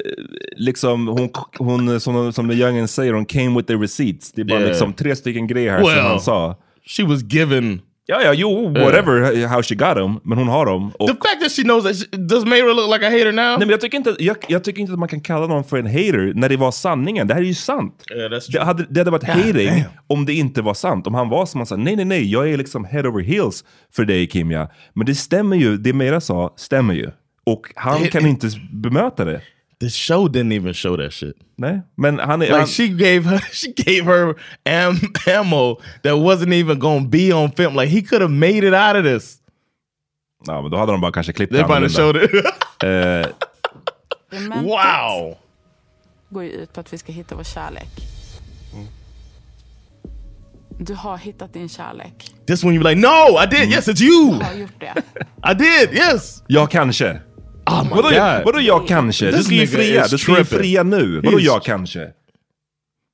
liksom 0.57 1.07
hon, 1.09 1.29
hon 1.59 2.01
som, 2.01 2.33
som 2.33 2.51
Youngen 2.51 2.89
säger, 2.89 3.13
hon 3.13 3.25
came 3.27 3.57
with 3.57 3.67
the 3.67 3.75
receipts. 3.75 4.33
Det 4.33 4.41
är 4.41 4.45
bara 4.45 4.59
Yeah. 4.59 4.69
liksom 4.71 4.93
tre 4.93 5.17
stycken 5.17 5.47
grejer 5.47 5.71
här 5.71 5.79
Well, 5.79 5.97
som 5.97 6.05
han 6.07 6.21
sa. 6.21 6.57
She 6.87 7.05
was 7.05 7.23
given... 7.23 7.81
Ja, 8.11 8.23
ja, 8.23 8.33
jo, 8.35 8.69
whatever 8.69 9.47
how 9.47 9.63
she 9.63 9.75
got 9.75 9.95
them, 9.97 10.21
men 10.25 10.39
hon 10.39 10.49
har 10.49 10.67
dem. 10.67 10.91
Och, 10.99 11.09
The 11.09 11.15
fact 11.15 11.41
that 11.43 11.53
she 11.53 11.63
knows 11.63 11.85
that, 11.85 11.97
she, 11.97 12.17
does 12.17 12.45
Mayra 12.45 12.73
look 12.75 12.93
like 12.95 13.07
a 13.07 13.11
hater 13.11 13.33
now? 13.33 13.45
Nej, 13.45 13.59
men 13.59 13.69
jag, 13.69 13.81
tycker 13.81 13.99
inte, 13.99 14.17
jag, 14.19 14.37
jag 14.49 14.65
tycker 14.65 14.81
inte 14.81 14.93
att 14.93 14.99
man 14.99 15.09
kan 15.09 15.21
kalla 15.21 15.47
någon 15.47 15.65
för 15.65 15.79
en 15.79 15.87
hater 15.87 16.33
när 16.35 16.49
det 16.49 16.57
var 16.57 16.71
sanningen. 16.71 17.27
Det 17.27 17.35
här 17.35 17.41
är 17.41 17.45
ju 17.47 17.55
sant. 17.55 18.05
Yeah, 18.17 18.31
that's 18.33 18.53
det, 18.53 18.65
hade, 18.65 18.87
det 18.91 19.01
hade 19.01 19.11
varit 19.11 19.25
hating 19.25 19.67
damn. 19.69 19.83
om 20.07 20.27
det 20.27 20.33
inte 20.35 20.63
var 20.63 20.75
sant. 20.75 21.07
Om 21.07 21.15
han 21.15 21.29
var 21.29 21.47
som 21.47 21.61
han 21.61 21.67
sa, 21.67 21.77
nej 21.77 21.97
nej 21.97 22.05
nej, 22.05 22.33
jag 22.33 22.51
är 22.51 22.57
liksom 22.57 22.85
head 22.85 23.07
over 23.09 23.23
heels 23.23 23.65
för 23.97 24.05
dig 24.05 24.29
Kimja. 24.31 24.69
Men 24.95 25.07
det 25.07 25.15
stämmer 25.15 25.57
ju, 25.57 25.77
det 25.77 25.93
Mera 25.93 26.21
sa 26.21 26.55
stämmer 26.57 26.95
ju. 26.95 27.11
Och 27.47 27.73
han 27.75 28.03
Det- 28.03 28.09
kan 28.09 28.27
inte 28.27 28.47
bemöta 28.73 29.25
det. 29.25 29.41
The 29.81 29.91
show 29.91 30.29
didn't 30.29 30.53
even 30.53 30.75
show 30.75 30.97
that 30.97 31.13
shit. 31.13 31.37
Nej, 31.57 31.81
men 31.97 32.19
han 32.19 32.43
är... 32.43 32.47
Like 32.47 32.59
han, 32.59 32.67
she 32.67 32.89
gave 32.89 33.25
her, 33.25 33.39
she 33.53 33.73
gave 33.73 34.05
her 34.05 34.35
am, 34.67 34.97
ammo 35.27 35.77
that 36.03 36.19
wasn't 36.19 36.53
even 36.53 36.79
gonna 36.79 37.09
be 37.09 37.33
on 37.33 37.53
film. 37.53 37.77
Like 37.77 37.89
he 37.89 38.03
could 38.03 38.23
have 38.23 38.33
made 38.33 38.65
it 38.65 38.75
out 38.75 38.97
of 38.97 39.05
this. 39.05 39.39
ja, 40.47 40.63
men 40.63 40.71
då 40.71 40.77
hade 40.77 40.93
de 40.93 41.01
bara 41.01 41.13
kanske 41.13 41.33
klippt 41.33 41.53
They 41.53 41.65
probably 41.65 41.89
showed 41.89 42.17
it. 42.17 42.31
Eh, 42.85 43.27
wow! 44.63 45.37
går 46.31 46.45
ju 46.45 46.51
ut 46.51 46.73
på 46.73 46.81
att 46.81 46.93
vi 46.93 46.99
ska 46.99 47.13
hitta 47.13 47.35
vår 47.35 47.45
kärlek. 47.45 48.09
Du 50.79 50.95
har 50.95 51.17
hittat 51.17 51.53
din 51.53 51.69
kärlek. 51.69 52.33
This 52.47 52.65
one 52.65 52.75
you 52.75 52.85
be 52.85 52.91
like, 52.91 53.01
no, 53.01 53.43
I 53.43 53.47
did. 53.47 53.73
Yes, 53.73 53.89
it's 53.89 54.03
you. 54.03 54.39
Du 54.39 54.45
har 54.45 54.55
gjort 54.55 54.81
det. 54.81 54.95
I 55.51 55.55
did. 55.55 55.99
Yes. 55.99 56.43
jag 56.47 56.71
kanske. 56.71 57.21
Oh 57.69 57.85
my 57.85 57.91
Vadå, 57.91 58.03
god. 58.09 58.45
vadå 58.45 58.61
jag 58.61 58.89
kanske? 58.89 59.31
Du 59.31 59.43
ska 59.43 59.55
ju 59.55 59.67
fria, 59.67 60.07
du 60.11 60.19
ska 60.19 60.39
ju 60.39 60.45
fria 60.45 60.83
nu. 60.83 61.21
Vadå 61.25 61.41
jag 61.41 61.63
kanske? 61.63 62.09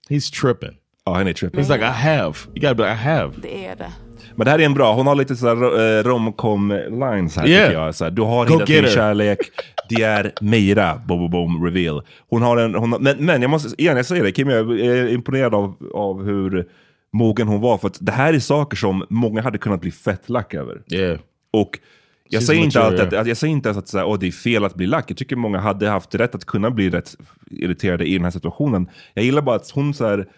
He's 0.09 0.41
tripping. 0.41 0.77
Ja, 1.05 1.15
han 1.15 1.27
är 1.27 1.33
tripping. 1.33 1.61
He's 1.61 1.73
like, 1.73 1.85
I 1.85 1.89
have. 1.89 2.35
You 2.55 2.61
gotta 2.61 2.75
be 2.75 2.83
like, 2.83 2.93
I 2.93 2.97
have. 2.97 3.33
Det 3.43 3.67
är 3.67 3.77
det. 3.77 3.93
Men 4.37 4.45
det 4.45 4.51
här 4.51 4.59
är 4.59 4.65
en 4.65 4.75
bra, 4.75 4.95
hon 4.95 5.07
har 5.07 5.15
lite 5.15 5.37
sådär 5.37 5.81
uh, 5.99 6.03
romcom 6.05 6.69
lines 6.91 7.37
här 7.37 7.47
Yeah. 7.49 7.69
tycker 7.69 7.81
jag. 7.81 7.95
Så 7.95 8.05
här, 8.05 8.11
du 8.11 8.23
har 8.23 8.47
Go 8.47 8.53
hittat 8.53 8.67
din 8.67 8.87
kärlek, 8.87 9.39
det 9.89 10.03
är 10.03 10.33
Meira, 10.41 11.01
boom, 11.07 11.19
boom, 11.19 11.31
boom, 11.31 11.65
reveal. 11.65 12.03
Hon 12.31 12.43
har 12.43 12.57
en, 12.57 12.75
hon 12.75 12.93
har, 12.93 12.99
men, 12.99 13.17
men 13.27 13.43
jag 13.43 13.51
måste, 13.51 13.83
igen 13.83 13.97
jag 13.97 14.07
säger 14.07 14.23
det, 14.25 14.33
Kim 14.33 14.49
jag 14.51 14.81
är 14.81 15.09
imponerad 15.09 15.55
av, 15.55 15.75
av 15.95 16.25
hur 16.25 16.69
mogen 17.13 17.49
hon 17.49 17.61
var. 17.61 17.79
För 17.79 17.87
att 17.89 17.99
det 18.01 18.13
här 18.13 18.35
är 18.35 18.39
saker 18.39 18.77
som 18.77 19.07
många 19.11 19.43
hade 19.43 19.59
kunnat 19.59 19.81
bli 19.81 19.91
fett 19.91 20.29
lack 20.29 20.55
över. 20.55 20.83
Yeah. 20.93 21.19
Och 21.53 21.79
jag 22.29 22.43
säger, 22.43 22.63
inte 22.63 22.87
att, 22.87 22.93
yeah. 22.93 23.21
att, 23.21 23.27
jag 23.27 23.37
säger 23.37 23.53
inte 23.53 23.69
ens 23.69 23.79
att 23.79 23.89
så 23.89 23.99
här, 23.99 24.05
åh, 24.05 24.19
det 24.19 24.27
är 24.27 24.31
fel 24.31 24.65
att 24.65 24.75
bli 24.75 24.87
lack. 24.87 25.11
Jag 25.11 25.17
tycker 25.17 25.37
många 25.37 25.59
hade 25.59 25.89
haft 25.89 26.15
rätt 26.15 26.35
att 26.35 26.45
kunna 26.45 26.71
bli 26.71 26.91
rätt 26.91 27.17
irriterade 27.51 28.05
i 28.05 28.13
den 28.15 28.25
här 28.25 28.31
situationen. 28.31 28.89
Jag 29.15 29.25
gillar 29.25 29.43
bara 29.43 29.57
att 29.57 29.71
hon 29.71 29.95
så 29.95 30.07
här, 30.07 30.29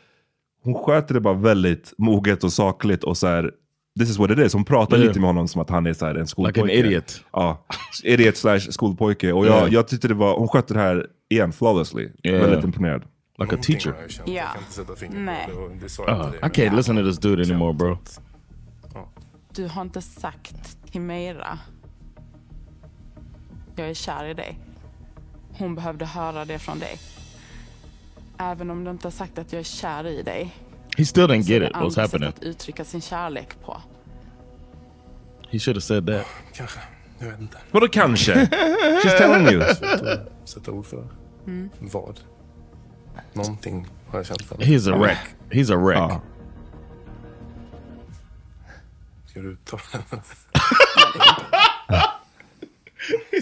hon 0.63 0.75
sköter 0.75 1.15
det 1.15 1.21
bara 1.21 1.35
väldigt 1.35 1.93
moget 1.99 2.45
och 2.45 2.53
sakligt 2.53 3.05
och 3.05 3.17
så 3.17 3.27
här, 3.27 3.51
this 3.99 4.11
is 4.11 4.19
what 4.19 4.31
it 4.31 4.39
is. 4.39 4.53
Hon 4.53 4.65
pratar 4.65 4.97
Yeah. 4.97 5.09
lite 5.09 5.21
med 5.21 5.29
honom 5.29 5.49
som 5.49 5.61
att 5.61 5.71
han 5.71 5.87
är 5.87 5.93
så 5.93 6.07
här, 6.07 6.15
en 6.15 6.27
skolpojke. 6.27 6.65
Like 6.65 6.79
an 6.79 6.87
idiot. 6.87 7.25
Ja, 7.33 7.67
idiot 8.05 8.37
slash 8.37 8.59
skolpojke. 8.59 9.33
Och 9.33 9.47
jag, 9.47 9.57
Yeah. 9.57 9.73
jag 9.73 9.89
tyckte 9.89 10.09
det 10.09 10.15
var, 10.15 10.39
hon 10.39 10.49
skötte 10.49 10.75
det 10.75 10.81
här 10.81 11.07
igen 11.29 11.53
flawlessly. 11.53 12.09
Yeah. 12.23 12.41
Väldigt 12.41 12.65
imponerad. 12.65 13.03
Like 13.39 13.55
a 13.55 13.59
teacher. 13.63 13.95
Ja. 14.25 14.45
Nej. 15.11 15.49
Uh, 15.53 16.35
I 16.43 16.49
can't 16.49 16.77
listen 16.77 16.97
to 16.97 17.03
this 17.03 17.19
dude 17.19 17.43
anymore, 17.43 17.73
bro. 17.73 17.99
Du 19.55 19.67
har 19.67 19.83
inte 19.83 20.03
sagt 20.03 20.79
till 20.93 21.01
Meira. 21.01 21.59
Jag 23.77 23.91
är 23.91 23.95
kär 23.95 24.25
i 24.25 24.35
dig. 24.35 24.59
Hon 25.59 25.75
behövde 25.75 26.05
höra 26.05 26.45
det 26.45 26.59
från 26.59 26.79
dig. 26.79 26.99
Även 28.39 28.71
om 28.71 28.85
du 28.85 28.91
inte 28.91 29.07
har 29.07 29.13
sagt 29.13 29.39
att 29.39 29.53
jag 29.53 29.61
är 29.61 29.65
kär 29.65 30.07
i 30.07 30.23
dig. 30.23 30.55
He 30.99 31.05
still 31.05 31.25
didn't 31.27 31.43
get 31.43 31.63
det 31.63 31.67
it. 31.69 31.73
What's 31.77 32.01
happening? 32.01 32.29
att 32.29 32.43
uttrycka 32.43 32.85
sin 32.85 33.01
kärlek 33.01 33.49
på. 33.65 33.83
He 35.51 35.59
should 35.59 35.77
have 35.77 35.81
said 35.81 36.07
that. 36.07 36.27
Kanske. 36.55 36.81
Jag 37.19 37.27
vet 37.27 37.41
inte. 37.41 37.59
Vadå 37.71 37.89
kanske? 37.89 38.35
She's 39.05 39.19
telling 39.19 39.49
you. 39.49 39.65
Sätta, 40.45 40.71
ord 40.73 40.87
för 40.87 41.09
Mm. 41.47 41.71
vad. 41.81 42.21
Någonting 43.33 43.87
har 44.09 44.19
jag 44.19 44.27
känt 44.27 44.43
för. 44.43 44.57
He's 44.57 44.95
a 44.95 44.99
wreck. 44.99 45.19
He's 45.51 45.75
a 45.75 45.77
wreck. 45.87 45.99
Ja. 45.99 46.21
Ska 49.27 49.41
du 49.41 49.57
ta 49.65 49.79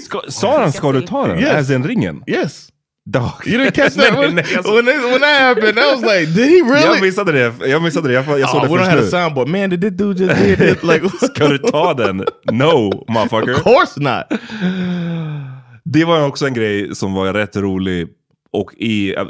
Ska, 0.00 0.20
sa 0.28 0.60
han 0.60 0.72
ska 0.72 0.92
du 0.92 1.00
ta 1.02 1.26
den? 1.26 1.38
Yes. 1.38 1.52
As 1.54 1.70
in 1.70 1.84
ringen? 1.84 2.22
Yes. 2.26 2.68
Dog. 3.06 3.46
You 3.46 3.58
didn't 3.58 3.74
catch 3.74 3.94
that 3.96 4.12
nej, 4.12 4.20
when, 4.20 4.34
nej, 4.34 4.44
alltså- 4.56 4.72
when, 4.74 4.86
this, 4.86 4.96
when 5.04 5.20
that 5.20 5.40
happened? 5.40 5.78
I 5.78 5.94
was 5.94 6.00
like, 6.02 6.26
did 6.34 6.48
he 6.48 6.72
really? 6.72 6.86
Jag 6.86 7.02
missade 7.02 7.32
det. 7.32 7.68
Jag 7.68 7.82
missade 7.82 8.08
det. 8.08 8.14
Jag, 8.14 8.40
jag 8.40 8.50
såg 8.50 8.60
oh, 8.60 8.62
det 8.62 8.68
we 8.72 8.78
don't 8.82 8.90
have 8.90 9.02
a 9.02 9.10
soundboard. 9.10 9.48
Man, 9.48 9.70
did 9.70 9.80
this 9.80 9.92
dude 9.92 10.24
just 10.24 10.40
did 10.42 10.60
it? 10.60 10.82
Like, 10.92 11.08
Ska 11.26 11.48
du 11.48 11.58
ta 11.58 11.94
den? 11.94 12.16
No, 12.52 13.04
motherfucker. 13.08 13.54
of 13.54 13.62
course 13.62 14.00
not. 14.00 14.40
Det 15.84 16.04
var 16.04 16.26
också 16.26 16.46
en 16.46 16.54
grej 16.54 16.94
som 16.94 17.14
var 17.14 17.32
rätt 17.32 17.56
rolig. 17.56 18.08
Och 18.50 18.74
i, 18.74 19.14
äh, 19.14 19.26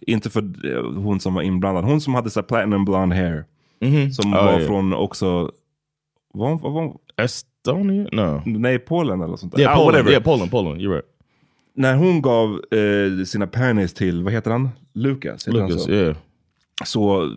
inte 0.00 0.30
för 0.30 0.40
äh, 0.76 1.02
hon 1.02 1.20
som 1.20 1.34
var 1.34 1.42
inblandad. 1.42 1.84
Hon 1.84 2.00
som 2.00 2.14
hade 2.14 2.30
så 2.30 2.42
platinum 2.42 2.84
blonde 2.84 3.16
hair. 3.16 3.44
Mhm. 3.80 4.12
Som 4.12 4.34
Oh, 4.34 4.44
var 4.44 4.52
yeah. 4.52 4.66
från 4.66 4.94
också... 4.94 5.50
Var 6.34 6.48
hon, 6.48 6.58
var 6.60 6.70
hon, 6.70 6.96
Estonia? 7.66 8.08
No. 8.12 8.42
nej, 8.46 8.78
Polen 8.78 9.20
eller 9.20 9.36
sånt 9.36 9.52
där. 9.52 9.60
Yeah, 9.60 9.72
Ah, 9.72 9.76
Poland. 9.76 9.92
whatever. 9.94 10.10
Yeah, 10.10 10.24
Poland. 10.24 10.50
Poland. 10.50 10.80
You're 10.80 10.90
right. 10.92 11.04
När 11.74 11.94
hon 11.96 12.22
gav 12.22 12.60
eh, 12.70 13.24
sina 13.24 13.46
panties 13.46 13.94
till, 13.94 14.22
vad 14.22 14.32
heter 14.32 14.50
han? 14.50 14.68
Lucas? 14.94 15.48
Heter 15.48 15.60
han 15.60 15.68
Lucas, 15.70 15.84
så? 15.84 15.90
yeah. 15.90 16.16
Så 16.84 17.32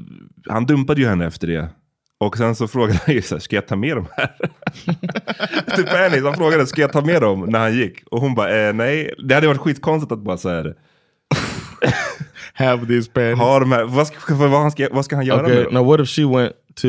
han 0.49 0.65
dumpade 0.65 1.01
ju 1.01 1.07
henne 1.07 1.26
efter 1.26 1.47
det. 1.47 1.69
Och 2.17 2.38
sen 2.38 2.55
så 2.55 2.67
frågade 2.67 2.99
han 3.05 3.15
ju 3.15 3.22
så 3.22 3.36
här, 3.36 3.39
ska 3.39 3.55
jag 3.55 3.67
ta 3.67 3.76
med 3.76 3.97
dem 3.97 4.05
här? 4.17 4.36
till 5.76 5.86
Penny, 5.86 6.19
han 6.22 6.34
frågade, 6.34 6.67
ska 6.67 6.82
jag 6.82 6.91
ta 6.93 7.01
med 7.01 7.22
dem 7.22 7.39
när 7.49 7.59
han 7.59 7.76
gick? 7.76 8.03
Och 8.11 8.22
hon 8.22 8.36
bara, 8.36 8.67
eh, 8.67 8.74
nej. 8.74 9.13
Det 9.28 9.36
hade 9.36 9.47
varit 9.47 9.59
skitkonstigt 9.61 10.11
att 10.11 10.19
bara 10.19 10.38
så 10.38 10.49
här, 10.49 10.76
Have 12.53 12.86
these 12.88 13.11
pants. 13.11 13.39
ha 13.41 13.59
de 13.59 13.72
här, 13.72 13.84
vad 13.84 14.07
ska, 14.07 14.36
vad, 14.36 14.49
han 14.61 14.72
ska, 14.72 14.88
vad 14.91 15.05
ska 15.05 15.15
han 15.15 15.26
göra 15.26 15.41
med 15.41 15.51
Okay, 15.51 15.63
dem? 15.63 15.74
now 15.74 15.86
what 15.86 15.99
if 15.99 16.09
she 16.09 16.26
went 16.26 16.53
to 16.76 16.88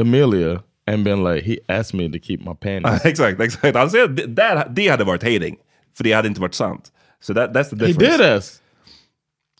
Amelia 0.00 0.60
and 0.86 1.04
been 1.04 1.24
like, 1.24 1.46
he 1.46 1.58
asked 1.68 1.94
me 1.94 2.12
to 2.12 2.18
keep 2.26 2.38
my 2.38 2.54
panties. 2.54 3.04
exakt, 3.04 3.40
exakt. 3.40 3.76
Han 3.76 3.90
säger 3.90 4.08
det, 4.08 4.26
där, 4.26 4.68
det 4.70 4.88
hade 4.88 5.04
varit 5.04 5.22
hating. 5.22 5.56
För 5.96 6.04
det 6.04 6.12
hade 6.12 6.28
inte 6.28 6.40
varit 6.40 6.54
sant. 6.54 6.92
So 7.20 7.34
that, 7.34 7.50
that's 7.50 7.70
the 7.70 7.76
he 7.86 7.92
difference. 7.92 8.18
did 8.18 8.26
ask. 8.36 8.60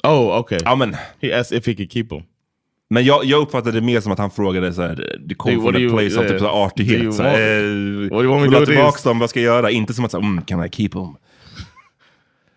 Oh, 0.03 0.39
okay. 0.39 0.59
Ja, 0.65 0.75
men, 0.77 0.97
He 1.23 1.41
asked 1.41 1.59
if 1.59 1.67
he 1.67 1.75
could 1.75 1.93
keep 1.93 2.05
them. 2.09 2.23
men 2.91 3.05
jag, 3.05 3.25
jag 3.25 3.43
uppfattade 3.43 3.81
det 3.81 3.87
mer 3.87 4.01
som 4.01 4.13
att 4.13 4.19
han 4.19 4.31
frågade 4.31 4.73
så 4.73 4.83
här, 4.83 5.17
det 5.27 5.35
kom 5.35 5.51
Hey, 5.51 5.61
från 5.61 5.77
you- 5.77 5.91
place 5.91 6.21
av 6.21 6.29
typ 6.29 6.39
så 6.39 6.45
här 6.47 6.65
artighet. 6.67 6.99
Do 6.99 7.05
you 7.05 7.13
Så 7.13 7.23
här, 7.23 7.59
eh, 7.59 8.43
vill 8.43 8.55
ha 8.55 8.67
tillbaka 8.67 9.09
dem, 9.09 9.19
vad 9.19 9.31
ska 9.31 9.41
jag 9.41 9.55
göra? 9.57 9.71
Inte 9.71 9.95
som 9.95 10.05
att 10.05 10.11
säga, 10.11 10.21
mm, 10.25 10.45
can 10.45 10.65
I 10.65 10.69
keep 10.69 10.89
them? 10.89 11.17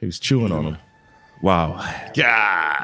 He 0.02 0.08
was 0.08 0.20
chewing 0.22 0.52
on 0.54 0.66
them. 0.66 0.76
Wow. 1.42 1.78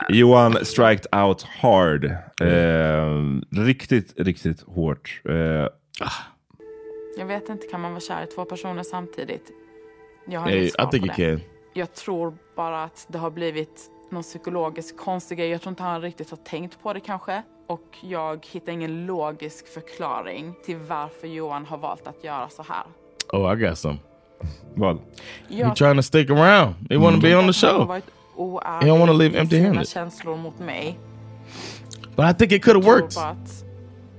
Johan 0.09 0.65
striked 0.65 1.05
out 1.15 1.41
hard. 1.61 2.03
Eh, 2.41 3.61
riktigt, 3.63 4.13
riktigt 4.17 4.61
hårt. 4.61 5.21
Eh, 5.29 5.67
Jag 7.17 7.25
vet 7.25 7.49
inte, 7.49 7.67
kan 7.67 7.81
man 7.81 7.91
vara 7.91 8.01
kär 8.01 8.23
i 8.23 8.27
två 8.27 8.45
personer 8.45 8.83
samtidigt? 8.83 9.51
Jag 10.27 10.39
har 10.39 10.47
Hey, 10.49 10.59
inget 10.59 10.73
svar 10.73 10.87
I 10.87 10.89
think 10.91 11.13
på 11.15 11.21
you 11.21 11.31
det. 11.31 11.37
can. 11.37 11.49
Jag 11.73 11.93
tror 11.93 12.33
bara 12.55 12.83
att 12.83 13.05
det 13.09 13.17
har 13.17 13.29
blivit 13.31 13.81
någon 14.11 14.23
psykologisk 14.23 14.97
konstig 14.97 15.37
grej. 15.37 15.49
Jag 15.49 15.61
tror 15.61 15.69
inte 15.71 15.83
han 15.83 16.01
riktigt 16.01 16.29
har 16.29 16.37
tänkt 16.37 16.83
på 16.83 16.93
det 16.93 16.99
kanske. 16.99 17.41
Och 17.67 17.97
jag 18.03 18.45
hittar 18.51 18.71
ingen 18.71 19.05
logisk 19.05 19.67
förklaring 19.67 20.53
till 20.65 20.77
varför 20.77 21.27
Johan 21.27 21.65
har 21.65 21.77
valt 21.77 22.07
att 22.07 22.23
göra 22.23 22.49
så 22.49 22.63
här. 22.69 22.83
Oh, 23.31 23.53
I 23.53 23.55
got 23.67 23.77
some. 23.77 23.97
Vad? 24.75 24.99
He 25.49 25.75
trying 25.75 25.95
to 25.95 26.01
stick 26.03 26.29
around. 26.29 26.75
He 26.89 26.97
want 26.97 27.15
to 27.15 27.21
be 27.21 27.35
on 27.37 27.47
the 27.47 27.53
show. 27.53 27.87
varit 27.87 28.05
He 28.37 28.87
don't 28.87 28.99
wanna 28.99 29.13
leave 29.13 29.37
oärlig 29.37 29.43
i 29.43 29.49
sina 29.49 29.69
empty-handed. 29.69 29.87
känslor 29.87 30.37
mot 30.37 30.59
mig. 30.59 30.99
But 32.15 32.25
I 32.25 32.33
think 32.33 32.51
it 32.51 32.63
could 32.63 32.83
have 32.83 32.87
Jag 32.95 33.01
worked. 33.01 33.47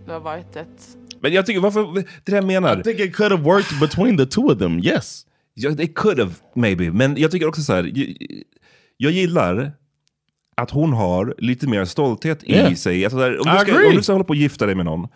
det 0.07 0.13
har 0.13 0.21
varit 0.21 0.57
ett... 0.57 0.97
Men 1.21 1.33
jag 1.33 1.47
tycker, 1.47 1.61
varför, 1.61 1.95
det 1.95 2.01
är 2.01 2.05
det 2.25 2.37
jag 2.37 2.45
menar. 2.45 2.81
I 2.81 2.83
think 2.83 3.01
it 3.01 3.17
could 3.17 3.33
have 3.33 3.43
worked 3.43 3.81
between 3.81 4.17
the 4.19 4.27
two 4.27 4.41
of 4.53 4.59
them, 4.59 4.79
yes. 4.79 5.27
Ja, 5.55 5.71
it 5.71 5.95
could 5.95 6.19
have, 6.19 6.33
maybe. 6.55 6.91
Men 6.91 7.17
jag 7.17 7.31
tycker 7.31 7.47
också 7.49 7.63
så 7.63 7.73
här, 7.73 7.93
jag, 7.95 8.17
jag 8.97 9.13
gillar 9.13 9.73
att 10.57 10.71
hon 10.71 10.93
har 10.93 11.35
lite 11.39 11.67
mer 11.69 11.85
stolthet 11.85 12.43
Yeah. 12.47 12.73
i 12.73 12.77
sig. 12.77 13.05
Alltså 13.05 13.19
där, 13.19 13.31
om, 13.39 13.55
du 13.55 13.59
ska, 13.73 13.87
om 13.89 13.97
du 13.97 14.03
ska 14.03 14.13
hålla 14.13 14.25
på 14.25 14.29
och 14.31 14.37
gifta 14.37 14.67
dig 14.67 14.75
med 14.75 14.85
någon, 14.85 15.09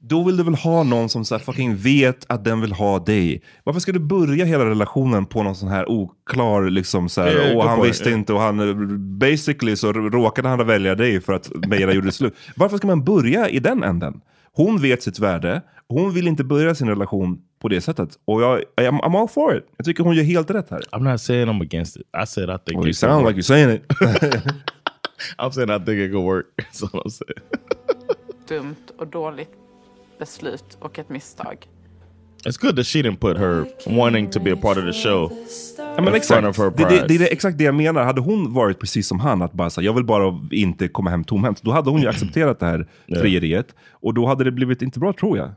då 0.00 0.24
vill 0.24 0.36
du 0.36 0.42
väl 0.42 0.54
ha 0.54 0.82
någon 0.82 1.08
som 1.08 1.24
så 1.24 1.34
här 1.34 1.42
fucking 1.42 1.76
vet 1.76 2.24
att 2.28 2.44
den 2.44 2.60
vill 2.60 2.72
ha 2.72 2.98
dig. 2.98 3.42
Varför 3.64 3.80
ska 3.80 3.92
du 3.92 3.98
börja 3.98 4.44
hela 4.44 4.64
relationen 4.64 5.26
på 5.26 5.42
någon 5.42 5.54
sån 5.54 5.68
här 5.68 5.90
oklar, 5.90 6.70
liksom 6.70 7.08
så 7.08 7.20
här, 7.20 7.30
Yeah, 7.30 7.56
och 7.56 7.64
han 7.64 7.82
visste 7.82 8.08
yeah. 8.08 8.18
inte 8.18 8.32
och 8.32 8.40
han, 8.40 9.18
basically 9.18 9.76
så 9.76 9.92
råkade 9.92 10.48
han 10.48 10.66
välja 10.66 10.94
dig 10.94 11.20
för 11.20 11.32
att 11.32 11.50
Meira 11.68 11.92
gjorde 11.92 12.12
slut. 12.12 12.34
Varför 12.56 12.76
ska 12.76 12.86
man 12.86 13.04
börja 13.04 13.48
i 13.48 13.58
den 13.58 13.82
änden? 13.84 14.20
Hon 14.52 14.82
vet 14.82 15.02
sitt 15.02 15.18
värde, 15.18 15.62
hon 15.88 16.14
vill 16.14 16.28
inte 16.28 16.44
börja 16.44 16.74
sin 16.74 16.88
relation 16.88 17.40
på 17.60 17.68
det 17.68 17.80
sättet. 17.80 18.10
Och 18.24 18.42
jag, 18.42 18.62
I'm, 18.76 19.00
I'm 19.00 19.20
all 19.20 19.28
for 19.28 19.56
it. 19.56 19.64
Jag 19.76 19.86
tycker 19.86 20.04
hon 20.04 20.16
gör 20.16 20.24
helt 20.24 20.50
rätt 20.50 20.70
här. 20.70 20.80
I'm 20.92 21.10
not 21.10 21.20
saying 21.20 21.48
I'm 21.48 21.62
against 21.62 21.96
it. 21.96 22.02
I 22.22 22.26
said 22.26 22.50
I 22.50 22.58
think 22.66 22.66
Well, 22.66 22.74
you 22.74 22.80
it 22.80 22.84
could 22.84 22.96
sound 22.96 23.26
like 23.26 23.36
you're 23.36 23.42
saying 23.42 23.70
it. 23.70 23.82
I'm 25.38 25.50
saying 25.50 25.70
I 25.70 25.84
think 25.84 25.98
it 25.98 26.12
could 26.12 26.24
work. 26.24 26.46
That's 26.56 26.82
all 26.82 27.02
I'm 27.02 27.10
saying. 27.10 27.40
dumt 28.48 28.90
och 28.98 29.06
dåligt 29.06 29.67
beslut 30.18 30.78
och 30.80 30.98
ett 30.98 31.08
misstag. 31.08 31.66
It's 32.46 32.60
good 32.60 32.76
that 32.76 32.86
she 32.86 32.98
didn't 33.02 33.16
put 33.18 33.36
her 33.38 33.64
wanting 33.86 34.30
to 34.30 34.40
be 34.40 34.52
a 34.52 34.56
part 34.62 34.78
of 34.78 34.84
the 34.84 34.92
show 34.92 35.32
Ja, 35.78 35.84
men 35.86 35.98
in 35.98 36.04
front 36.04 36.16
exakt. 36.16 36.46
of 36.48 36.58
her 36.58 36.70
Det, 36.70 37.06
det, 37.08 37.18
det 37.18 37.28
är 37.28 37.32
exakt 37.32 37.58
det 37.58 37.64
jag 37.64 37.74
menar. 37.74 38.04
Hade 38.04 38.20
hon 38.20 38.52
varit 38.54 38.78
precis 38.80 39.06
som 39.08 39.20
han, 39.20 39.42
att 39.42 39.52
bara 39.52 39.70
säga 39.70 39.84
jag 39.84 39.92
vill 39.92 40.04
bara 40.04 40.40
inte 40.50 40.88
komma 40.88 41.10
hem 41.10 41.24
tomhänt. 41.24 41.62
Då 41.62 41.70
hade 41.70 41.90
hon 41.90 42.00
ju 42.00 42.08
accepterat 42.08 42.60
det 42.60 42.66
här 42.66 42.88
Yeah. 43.06 43.22
frieriet. 43.22 43.74
Och 43.92 44.14
då 44.14 44.26
hade 44.26 44.44
det 44.44 44.50
blivit 44.52 44.82
inte 44.82 44.98
bra 45.00 45.12
tror 45.12 45.38
jag. 45.38 45.50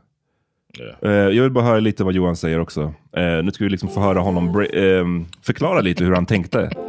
Yeah. 0.78 1.26
Eh, 1.28 1.34
jag 1.36 1.42
vill 1.42 1.52
bara 1.52 1.64
höra 1.64 1.80
lite 1.80 2.04
vad 2.04 2.14
Johan 2.14 2.36
säger 2.36 2.58
också. 2.60 2.80
Eh, 3.16 3.22
nu 3.44 3.50
ska 3.52 3.64
vi 3.64 3.70
liksom 3.70 3.88
få 3.88 4.00
höra 4.00 4.20
honom 4.20 4.66
ehm, 4.72 5.26
förklara 5.42 5.80
lite 5.80 6.04
hur 6.04 6.14
han 6.14 6.26
tänkte. 6.26 6.70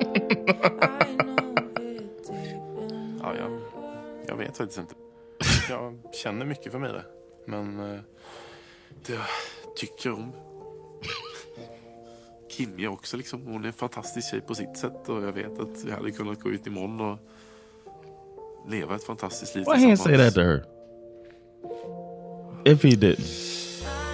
Ja, 3.21 3.33
jag, 3.39 3.51
jag 4.27 4.35
vet 4.37 4.57
faktiskt 4.57 4.79
inte. 4.79 4.93
Jag 5.69 5.93
känner 6.23 6.45
mycket 6.45 6.71
för 6.71 6.79
Mira. 6.79 7.01
Men 7.45 7.79
eh, 7.79 7.99
det 9.05 9.13
jag 9.13 9.25
tycker 9.75 10.11
om 10.11 10.31
Kimja 12.57 12.89
också. 12.89 13.17
Liksom. 13.17 13.45
Hon 13.45 13.63
är 13.63 13.67
en 13.67 13.73
fantastisk 13.73 14.31
tjej 14.31 14.41
på 14.41 14.55
sitt 14.55 14.77
sätt. 14.77 15.09
Och 15.09 15.23
jag 15.23 15.31
vet 15.31 15.59
att 15.59 15.83
vi 15.85 15.91
hade 15.91 16.11
kunnat 16.11 16.39
gå 16.39 16.49
ut 16.49 16.67
imorgon 16.67 17.01
och 17.01 17.19
leva 18.69 18.95
ett 18.95 19.03
fantastiskt 19.03 19.55
liv 19.55 19.65
Why 19.67 19.79
he 19.79 19.85
didn't 19.85 19.95
say 19.95 20.17
that 20.17 20.33
to 20.33 20.41
her? 20.41 20.63
If 22.65 22.83
he 22.83 22.89
didn't. 22.89 23.53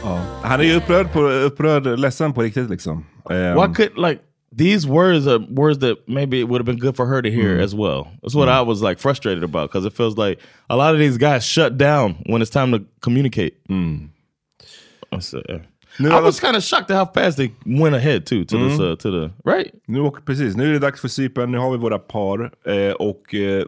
Ja. 0.04 0.22
Han 0.44 0.60
är 0.60 0.64
ju 0.64 0.76
upprörd, 0.76 1.14
på, 1.14 1.22
upprörd, 1.22 2.00
ledsen 2.00 2.34
på 2.34 2.42
riktigt 2.42 2.70
liksom. 2.70 3.06
Ehm, 3.30 3.56
Why 3.56 3.74
could 3.76 3.98
like 3.98 4.22
these 4.64 4.88
words 4.88 5.28
are 5.28 5.40
words 5.62 5.78
that 5.80 5.96
maybe 6.08 6.36
it 6.40 6.48
would 6.50 6.60
have 6.62 6.66
been 6.72 6.80
good 6.86 6.96
for 6.96 7.06
her 7.06 7.22
to 7.22 7.30
hear 7.30 7.58
Mm. 7.58 7.64
as 7.64 7.74
well. 7.74 8.02
That's 8.22 8.36
what 8.36 8.50
I 8.50 8.62
was 8.72 8.82
like 8.90 9.00
frustrated 9.00 9.44
about 9.44 9.66
because 9.72 9.88
it 9.88 9.94
feels 9.98 10.16
like 10.18 10.38
a 10.70 10.76
lot 10.76 10.94
of 10.94 11.00
these 11.00 11.18
guys 11.18 11.44
shut 11.56 11.78
down 11.78 12.16
when 12.32 12.42
it's 12.42 12.52
time 12.60 12.72
to 12.78 12.80
communicate. 13.02 13.54
So, 15.20 15.38
uh, 15.50 15.60
Nu 16.00 16.10
I 16.10 16.22
was 16.22 16.40
kind 16.40 16.56
of 16.56 16.64
shocked 16.64 16.92
at 16.92 16.98
how 16.98 17.06
fast 17.06 17.38
they 17.38 17.52
went 17.66 17.96
ahead 17.96 18.26
too 18.26 18.46
to 18.46 18.58
this 18.58 18.80
Mm. 18.80 18.92
uh, 18.92 18.96
to 18.98 19.12
the 19.12 19.32
right. 19.52 19.74
Nu 19.88 20.00
åker, 20.02 20.22
precis, 20.22 20.56
nu 20.56 20.64
är 20.70 20.74
det 20.74 20.80
dags 20.80 21.02
för 21.02 21.08
Cypern, 21.08 21.52
nu 21.52 21.58
har 21.58 21.72
vi 21.72 21.78
våra 21.78 22.00
par. 22.00 22.52
Eh, 22.66 22.92
och 22.94 23.34
eh, 23.36 23.66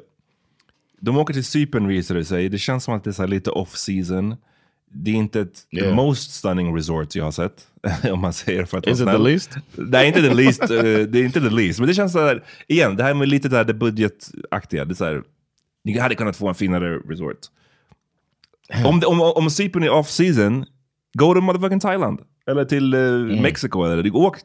de 1.02 1.18
åker 1.18 1.34
till 1.34 1.44
Cypern 1.46 1.88
visar 1.88 2.16
det 2.16 2.26
sig. 2.26 2.50
Det 2.50 2.58
känns 2.58 2.84
som 2.84 2.94
att 2.94 3.04
det 3.04 3.10
är 3.10 3.14
så 3.14 3.26
lite 3.26 3.50
off-season. 3.52 4.36
Det 4.94 5.12
är 5.12 5.16
inte 5.16 5.42
ett 5.42 5.68
Yeah. 5.72 5.96
most 5.96 6.32
stunning 6.32 6.76
resort 6.76 7.16
jag 7.16 7.24
har 7.24 7.32
sett. 7.32 7.68
om 8.12 8.20
man 8.20 8.34
säger 8.34 8.66
för 8.66 8.78
att 8.78 8.88
Is 8.88 9.00
it 9.00 9.06
vara 9.06 9.16
the 9.18 9.20
snäll. 9.20 9.32
least? 9.32 9.58
Nej, 9.76 10.08
inte 10.08 10.22
the 10.22 10.34
least. 10.34 10.62
eh, 10.62 10.68
det 10.84 11.20
är 11.20 11.24
inte 11.24 11.42
the 11.42 11.50
least. 11.50 11.80
Men 11.80 11.88
det 11.88 11.94
känns 11.94 12.14
så 12.14 12.20
här, 12.20 12.44
igen, 12.68 12.96
det 12.96 13.04
här 13.04 13.14
med 13.14 13.28
lite 13.28 13.50
det 13.50 13.58
här 13.58 13.64
det 13.64 13.74
budgetaktiga. 13.74 14.86
Det 14.86 14.94
är 14.94 14.96
så 14.96 15.06
här, 15.06 15.24
ni 15.84 15.98
hade 15.98 16.16
kunnat 16.16 16.36
få 16.38 16.48
en 16.48 16.56
finare 16.56 16.98
resort. 16.98 17.38
Om, 18.86 19.02
om, 19.08 19.22
om 19.22 19.50
Cypern 19.50 19.84
är 19.84 19.90
off-season, 19.90 20.66
go 21.14 21.34
to 21.34 21.42
motherfucking 21.42 21.80
Thailand. 21.80 22.20
Eller 22.48 22.66
till 22.66 22.94
eh, 22.94 23.42
Mexiko. 23.42 23.84
Eller, 23.84 24.04
du- 24.04 24.12
åk, 24.12 24.38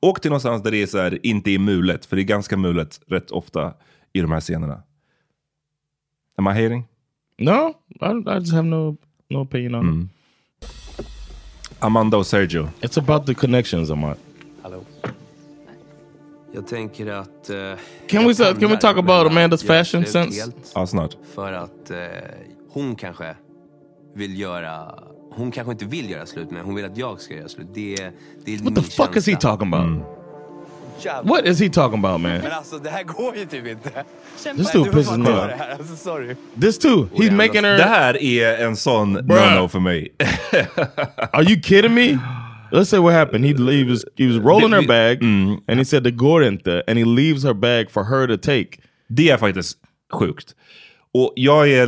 åk 0.00 0.20
till 0.20 0.30
någonstans 0.30 0.62
där 0.62 0.70
det 0.70 0.82
är 0.82 0.86
så 0.86 0.98
här, 0.98 1.26
inte 1.26 1.50
är 1.50 1.58
mulet. 1.58 2.06
För 2.06 2.16
det 2.16 2.22
är 2.22 2.24
ganska 2.24 2.56
mulet 2.56 3.00
rätt 3.06 3.30
ofta 3.30 3.74
i 4.12 4.20
de 4.20 4.32
här 4.32 4.40
scenerna. 4.40 4.82
Am 6.38 6.46
I 6.46 6.50
hating? 6.62 6.84
No, 7.38 7.74
I, 8.00 8.30
I 8.30 8.34
just 8.38 8.52
have 8.52 8.68
no 8.68 8.96
no 9.34 9.42
opinion 9.42 9.74
on 9.74 9.80
Mm. 9.88 10.08
Amanda 11.78 12.16
och 12.16 12.26
Sergio. 12.26 12.68
it. 12.82 12.90
It's 12.90 12.98
about 12.98 13.26
the 13.26 13.34
connections, 13.34 13.90
Amat. 13.90 14.18
Hallå? 14.62 14.80
Jag 16.52 16.66
tänker 16.66 17.06
att... 17.06 17.50
eh, 17.50 17.56
Can 18.08 18.22
jag 18.22 18.28
we 18.28 18.34
can 18.60 18.70
we 18.70 18.76
talk 18.76 18.96
about 18.98 19.26
Amandas 19.30 19.62
fashion 19.62 20.04
sense? 20.06 20.52
Ja, 20.74 20.86
snart. 20.86 21.16
För 21.34 21.52
att 21.52 21.90
eh, 21.90 21.96
hon 22.70 22.96
kanske 22.96 23.36
vill 24.14 24.38
göra... 24.40 24.94
Hon 25.30 25.50
kanske 25.50 25.72
inte 25.72 25.84
vill 25.84 26.10
göra 26.10 26.26
slut, 26.26 26.50
men 26.50 26.64
hon 26.64 26.74
vill 26.74 26.84
att 26.84 26.96
jag 26.96 27.20
ska 27.20 27.34
göra 27.34 27.48
slut. 27.48 27.66
Det, 27.74 27.96
det 28.44 28.54
är 28.54 28.58
What 28.58 28.74
the 28.74 28.82
fuck 28.82 29.16
is 29.16 29.26
he 29.26 29.36
talking 29.36 29.74
about? 29.74 30.02
What 31.24 31.46
is 31.46 31.60
he 31.60 31.68
talking 31.68 32.04
about, 32.04 32.20
man? 32.20 32.32
Men 32.40 32.52
alltså 32.52 32.78
det 32.78 32.90
här 32.90 33.02
går 33.02 33.36
ju 33.36 33.44
typ 33.46 33.66
inte. 33.66 33.90
This 34.56 34.72
dude 34.72 34.90
pisses 34.90 35.16
me 35.18 35.30
off. 35.30 35.50
Alltså, 35.78 35.96
sorry. 35.96 36.34
This 36.60 36.78
too. 36.78 37.08
He's 37.14 37.30
making 37.30 37.64
her. 37.64 37.76
Det 37.76 37.84
här 37.84 38.22
är 38.22 38.64
en 38.64 38.76
sån 38.76 39.18
no-no 39.18 39.68
för 39.68 39.80
mig. 39.80 40.14
Are 41.32 41.42
you 41.44 41.62
kidding 41.62 41.94
me? 41.94 42.18
Let's 42.72 42.84
say 42.84 42.98
what 43.00 43.12
happened. 43.14 43.44
He, 43.44 43.52
he 43.72 43.84
was 43.84 44.04
he 44.18 44.26
was 44.26 44.36
rolling 44.36 44.72
her 44.72 44.86
bag, 44.86 45.22
and 45.68 45.78
he 45.78 45.84
said 45.84 46.04
the 46.04 46.10
går 46.10 46.44
inte, 46.44 46.82
and 46.88 46.98
he 46.98 47.04
leaves 47.04 47.44
her 47.44 47.54
bag 47.54 47.90
for 47.90 48.04
her 48.04 48.26
to 48.26 48.36
take. 48.36 48.68
Det 49.08 49.30
är 49.30 49.36
faktiskt 49.36 49.78
sjukt. 50.12 50.54
Och 51.12 51.32
jag 51.36 51.68
är 51.70 51.86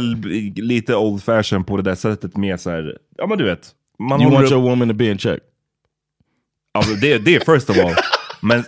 lite 0.63 0.95
old 0.97 1.23
fashion 1.23 1.65
på 1.65 1.77
det 1.77 1.83
där 1.83 1.95
sättet 1.95 2.37
med 2.37 2.61
så 2.61 2.71
här, 2.71 2.97
ja 3.19 3.27
men 3.27 3.39
du 3.39 3.45
vet. 3.45 3.71
Man 3.99 4.21
you 4.23 4.31
want 4.31 4.45
upp- 4.47 4.53
your 4.53 4.63
woman 4.63 4.89
to 4.89 4.95
be 4.95 5.05
in 5.11 5.19
check. 5.19 5.41
Alltså 6.75 6.95
det, 6.95 7.19
det 7.19 7.35
är 7.35 7.55
first 7.55 7.71
of 7.71 7.79
all. 7.79 7.95
men, 8.41 8.65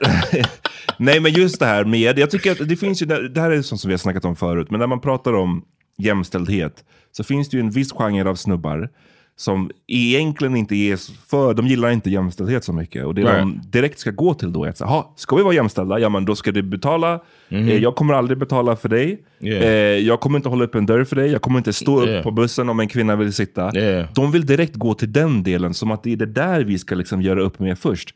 nej 0.97 1.21
men 1.21 1.33
just 1.33 1.59
det 1.61 1.66
här 1.66 1.85
med, 1.85 2.19
jag 2.19 2.31
tycker 2.31 2.53
att 2.53 2.69
det 2.69 2.77
finns 2.77 3.03
ju, 3.03 3.07
det 3.07 3.41
här 3.41 3.51
är 3.51 3.62
sånt 3.62 3.81
som 3.81 3.89
vi 3.89 3.93
har 3.93 3.99
snackat 3.99 4.25
om 4.25 4.37
förut, 4.37 4.71
men 4.71 4.81
när 4.81 4.87
man 4.87 5.01
pratar 5.01 5.33
om 5.33 5.64
jämställdhet 5.99 6.85
så 7.12 7.25
finns 7.25 7.49
det 7.49 7.57
ju 7.57 7.61
en 7.61 7.71
viss 7.71 7.93
genre 7.93 8.29
av 8.31 8.35
snubbar 8.35 8.89
som 9.37 9.71
egentligen 9.87 10.57
inte 10.57 10.75
är 10.75 10.97
för, 11.31 11.55
de 11.55 11.66
gillar 11.66 11.91
inte 11.91 12.11
jämställdhet 12.11 12.64
så 12.64 12.73
mycket. 12.73 13.05
Och 13.05 13.14
det 13.14 13.21
Right. 13.23 13.39
de 13.39 13.61
direkt 13.71 13.99
ska 13.99 14.11
gå 14.11 14.35
till 14.35 14.53
då 14.53 14.64
är 14.64 14.69
att 14.69 14.79
säga, 14.79 14.89
"Ha, 14.89 15.12
ska 15.16 15.37
vi 15.37 15.43
vara 15.43 15.55
jämställda? 15.55 15.99
Ja 15.99 16.09
men 16.09 16.25
då 16.25 16.37
ska 16.37 16.53
du 16.53 16.62
betala, 16.62 17.21
Mhm. 17.49 17.69
eh, 17.69 17.77
jag 17.77 17.95
kommer 17.97 18.14
aldrig 18.14 18.39
betala 18.39 18.77
för 18.77 18.89
dig. 18.89 19.19
Yeah. 19.41 19.64
Eh, 19.64 19.71
jag 20.07 20.21
kommer 20.21 20.37
inte 20.39 20.49
hålla 20.49 20.64
upp 20.64 20.75
en 20.75 20.87
dörr 20.87 21.05
för 21.05 21.16
dig, 21.16 21.31
jag 21.31 21.43
kommer 21.43 21.59
inte 21.59 21.73
stå 21.73 22.05
Yeah. 22.07 22.19
upp 22.19 22.25
på 22.25 22.31
bussen 22.31 22.69
om 22.69 22.81
en 22.81 22.89
kvinna 22.89 23.16
vill 23.16 23.33
sitta. 23.33 23.71
De 24.14 24.33
vill 24.33 24.47
direkt 24.47 24.75
gå 24.77 24.95
till 24.95 25.12
den 25.12 25.43
delen, 25.43 25.75
som 25.75 25.91
att 25.91 26.03
det 26.03 26.12
är 26.12 26.16
det 26.16 26.27
där 26.27 26.64
vi 26.64 26.79
ska 26.79 26.95
liksom 26.95 27.23
göra 27.23 27.41
upp 27.43 27.59
med 27.59 27.79
först. 27.79 28.14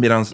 Medan 0.00 0.26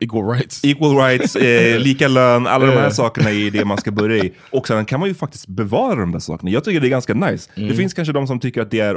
equal 0.00 0.28
rights. 0.28 0.64
Equal 0.64 0.96
rights, 0.96 1.36
eh, 1.36 1.78
lika 1.80 2.08
lön, 2.08 2.46
alla 2.46 2.66
de 2.66 2.70
här 2.72 2.78
Yeah. 2.78 2.92
sakerna 2.92 3.30
är 3.30 3.50
det 3.50 3.64
man 3.64 3.78
ska 3.78 3.90
börja 3.90 4.24
i. 4.24 4.32
Och 4.50 4.66
sen 4.66 4.84
kan 4.84 5.00
man 5.00 5.08
ju 5.08 5.14
faktiskt 5.14 5.48
bevara 5.48 5.94
de 5.94 6.12
där 6.12 6.18
sakerna. 6.18 6.50
Jag 6.50 6.64
tycker 6.64 6.80
det 6.80 6.86
är 6.86 6.90
ganska 6.90 7.14
nice. 7.14 7.50
Mm. 7.54 7.68
Det 7.68 7.74
finns 7.74 7.94
kanske 7.94 8.12
de 8.12 8.26
som 8.26 8.40
tycker 8.40 8.62
att 8.62 8.70
det 8.70 8.80
är 8.80 8.94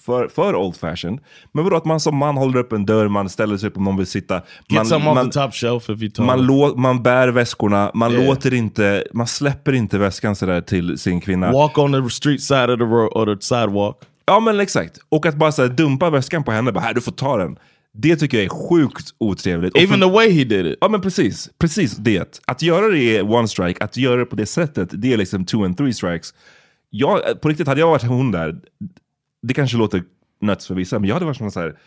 för, 0.00 0.28
för 0.28 0.56
old 0.56 0.76
fashioned. 0.76 1.20
Men 1.52 1.64
vadå 1.64 1.76
att 1.76 1.84
man 1.84 2.00
som 2.00 2.16
man 2.16 2.36
håller 2.36 2.58
upp 2.58 2.72
en 2.72 2.86
dörr, 2.86 3.08
man 3.08 3.28
ställer 3.28 3.56
sig 3.56 3.68
upp 3.68 3.76
om 3.76 3.84
någon 3.84 3.96
vill 3.96 4.06
sitta. 4.06 4.40
Man, 6.18 6.46
lå, 6.46 6.74
bär 6.94 7.28
väskorna, 7.28 7.90
man 7.94 8.12
Yeah. 8.12 8.26
låter 8.26 8.54
inte, 8.54 9.04
man 9.12 9.26
släpper 9.26 9.72
inte 9.72 9.98
väskan 9.98 10.36
sådär 10.36 10.60
till 10.60 10.98
sin 10.98 11.20
kvinna. 11.20 11.52
Walk 11.52 11.78
on 11.78 11.92
the 11.92 12.10
street 12.10 12.42
side 12.42 12.70
of 12.70 12.78
the 12.78 12.84
road 12.84 13.12
or 13.12 13.36
the 13.36 13.42
sidewalk. 13.42 13.96
Ja 14.26 14.40
men 14.40 14.60
exakt. 14.60 14.98
Och 15.08 15.26
att 15.26 15.34
bara 15.36 15.52
så 15.52 15.66
dumpa 15.66 16.10
väskan 16.10 16.44
på 16.44 16.52
henne, 16.52 16.72
bara 16.72 16.80
här 16.80 16.94
du 16.94 17.00
får 17.00 17.12
ta 17.12 17.36
den. 17.36 17.56
Det 17.94 18.16
tycker 18.16 18.36
jag 18.36 18.44
är 18.44 18.68
sjukt 18.68 19.14
otrevligt. 19.18 19.76
Even 19.76 20.00
the 20.00 20.10
way 20.10 20.30
he 20.30 20.44
did 20.44 20.66
it. 20.66 20.78
Ja 20.80 20.88
men 20.88 21.00
precis, 21.00 21.50
precis 21.58 21.96
det. 21.96 22.40
Att 22.44 22.62
göra 22.62 22.88
det 22.88 23.16
är 23.16 23.32
one 23.32 23.48
strike, 23.48 23.84
att 23.84 23.96
göra 23.96 24.16
det 24.16 24.26
på 24.26 24.36
det 24.36 24.46
sättet, 24.46 24.88
det 24.92 25.12
är 25.12 25.16
liksom 25.16 25.44
two 25.44 25.64
and 25.64 25.76
three 25.76 25.94
strikes. 25.94 26.34
Jag, 26.90 27.40
på 27.40 27.48
riktigt, 27.48 27.66
hade 27.66 27.80
jag 27.80 27.88
varit 27.88 28.02
hon 28.02 28.30
där, 28.30 28.60
det 29.42 29.54
kanske 29.54 29.76
låter 29.76 30.04
nuts 30.40 30.66
för 30.66 30.74
vissa, 30.74 30.98
men 30.98 31.08
jag 31.08 31.14
hade 31.14 31.26
varit 31.26 31.36
som 31.36 31.50
så 31.50 31.60
här. 31.60 31.78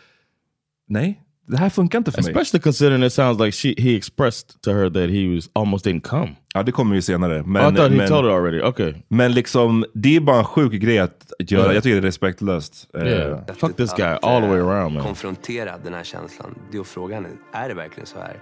nej, 0.88 1.20
det 1.46 1.56
här 1.56 1.68
funkar 1.70 1.98
inte 1.98 2.12
för 2.12 2.22
mig. 2.22 2.30
Especially 2.30 2.62
considering 2.62 3.02
it 3.02 3.12
sounds 3.12 3.40
like 3.40 3.52
she 3.52 3.74
he 3.78 3.96
expressed 3.96 4.62
to 4.62 4.70
her 4.70 4.90
that 4.90 5.10
he 5.10 5.34
was 5.34 5.50
almost 5.52 5.86
didn't 5.86 6.00
come. 6.00 6.36
Ja, 6.54 6.62
det 6.62 6.72
kommer 6.72 6.94
ju 6.94 7.02
senare. 7.02 7.42
Men, 7.42 7.66
oh, 7.66 7.72
I 7.72 7.76
thought 7.76 7.90
he 7.90 7.96
men, 7.96 8.08
told 8.08 8.24
her 8.24 8.32
already. 8.36 8.62
Okay. 8.62 8.94
men 9.08 9.32
liksom, 9.32 9.84
det 9.94 10.16
är 10.16 10.20
bara 10.20 10.38
en 10.38 10.44
sjuk 10.44 10.72
grej 10.72 10.98
att 10.98 11.32
göra. 11.38 11.62
Yeah. 11.62 11.74
Jag 11.74 11.82
tycker 11.82 11.94
det 11.94 12.00
är 12.00 12.02
respektlöst. 12.02 12.88
Eh, 12.94 13.06
Yeah. 13.06 13.40
Fuck 13.56 13.76
this 13.76 13.94
guy 13.94 14.18
all 14.22 14.42
the 14.42 14.48
way 14.48 14.60
around 14.60 14.94
man. 14.94 15.02
konfrontera 15.02 15.78
den 15.84 15.94
här 15.94 16.04
känslan. 16.04 16.58
Det 16.70 16.76
är 16.76 16.80
att 16.80 16.86
fråga 16.86 17.14
henne, 17.14 17.28
är 17.52 17.68
det 17.68 17.74
verkligen 17.74 18.06
så 18.06 18.18
här? 18.18 18.40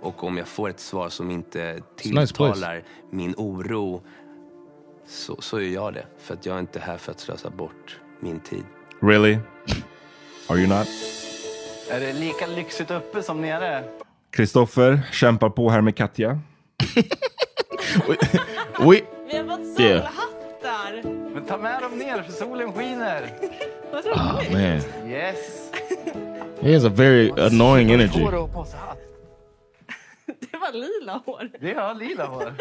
Och 0.00 0.24
om 0.24 0.36
jag 0.36 0.48
får 0.48 0.68
ett 0.68 0.80
svar 0.80 1.08
som 1.08 1.30
inte 1.30 1.72
nice 1.74 1.82
tilltalar 1.96 2.82
min 3.10 3.34
oro 3.36 4.02
så, 5.08 5.36
så 5.40 5.60
gör 5.60 5.72
jag 5.72 5.94
det. 5.94 6.06
För 6.18 6.34
att 6.34 6.46
jag 6.46 6.56
är 6.56 6.60
inte 6.60 6.80
här 6.80 6.96
för 6.96 7.12
att 7.12 7.20
slösa 7.20 7.50
bort 7.50 8.00
min 8.20 8.40
tid. 8.40 8.64
Really? 9.02 9.38
Are 10.48 10.58
you 10.58 10.66
not? 10.68 10.86
Är 11.90 12.00
det 12.00 12.12
lika 12.12 12.46
lyxigt 12.46 12.90
uppe 12.90 13.22
som 13.22 13.40
nere? 13.40 13.84
Kristoffer 14.30 15.00
kämpar 15.12 15.48
på 15.50 15.70
här 15.70 15.80
med 15.80 15.96
Katja. 15.96 16.28
We, 18.78 19.00
Vi 19.30 19.36
har 19.38 19.44
fått 19.56 19.80
Yeah. 19.80 20.02
solhattar. 20.02 21.02
Men 21.34 21.44
ta 21.44 21.56
med 21.58 21.82
dem 21.82 21.98
ner 21.98 22.22
för 22.22 22.32
solen 22.32 22.72
skiner. 22.72 23.30
Vad 23.92 24.06
oh 24.06 24.36
roligt. 24.36 24.52
man, 24.52 25.10
Yes. 25.10 25.70
he 26.60 26.74
has 26.74 26.84
a 26.84 26.88
very 26.94 27.30
annoying 27.30 27.90
energy. 27.92 28.20
Hår 28.22 28.34
och 28.34 28.52
påsehatt. 28.54 28.98
Det 30.26 30.56
var 30.58 30.72
lila 30.72 31.20
hår. 31.26 31.50
Det 31.60 31.74
har 31.74 31.94
lila 31.94 32.26
hår. 32.26 32.54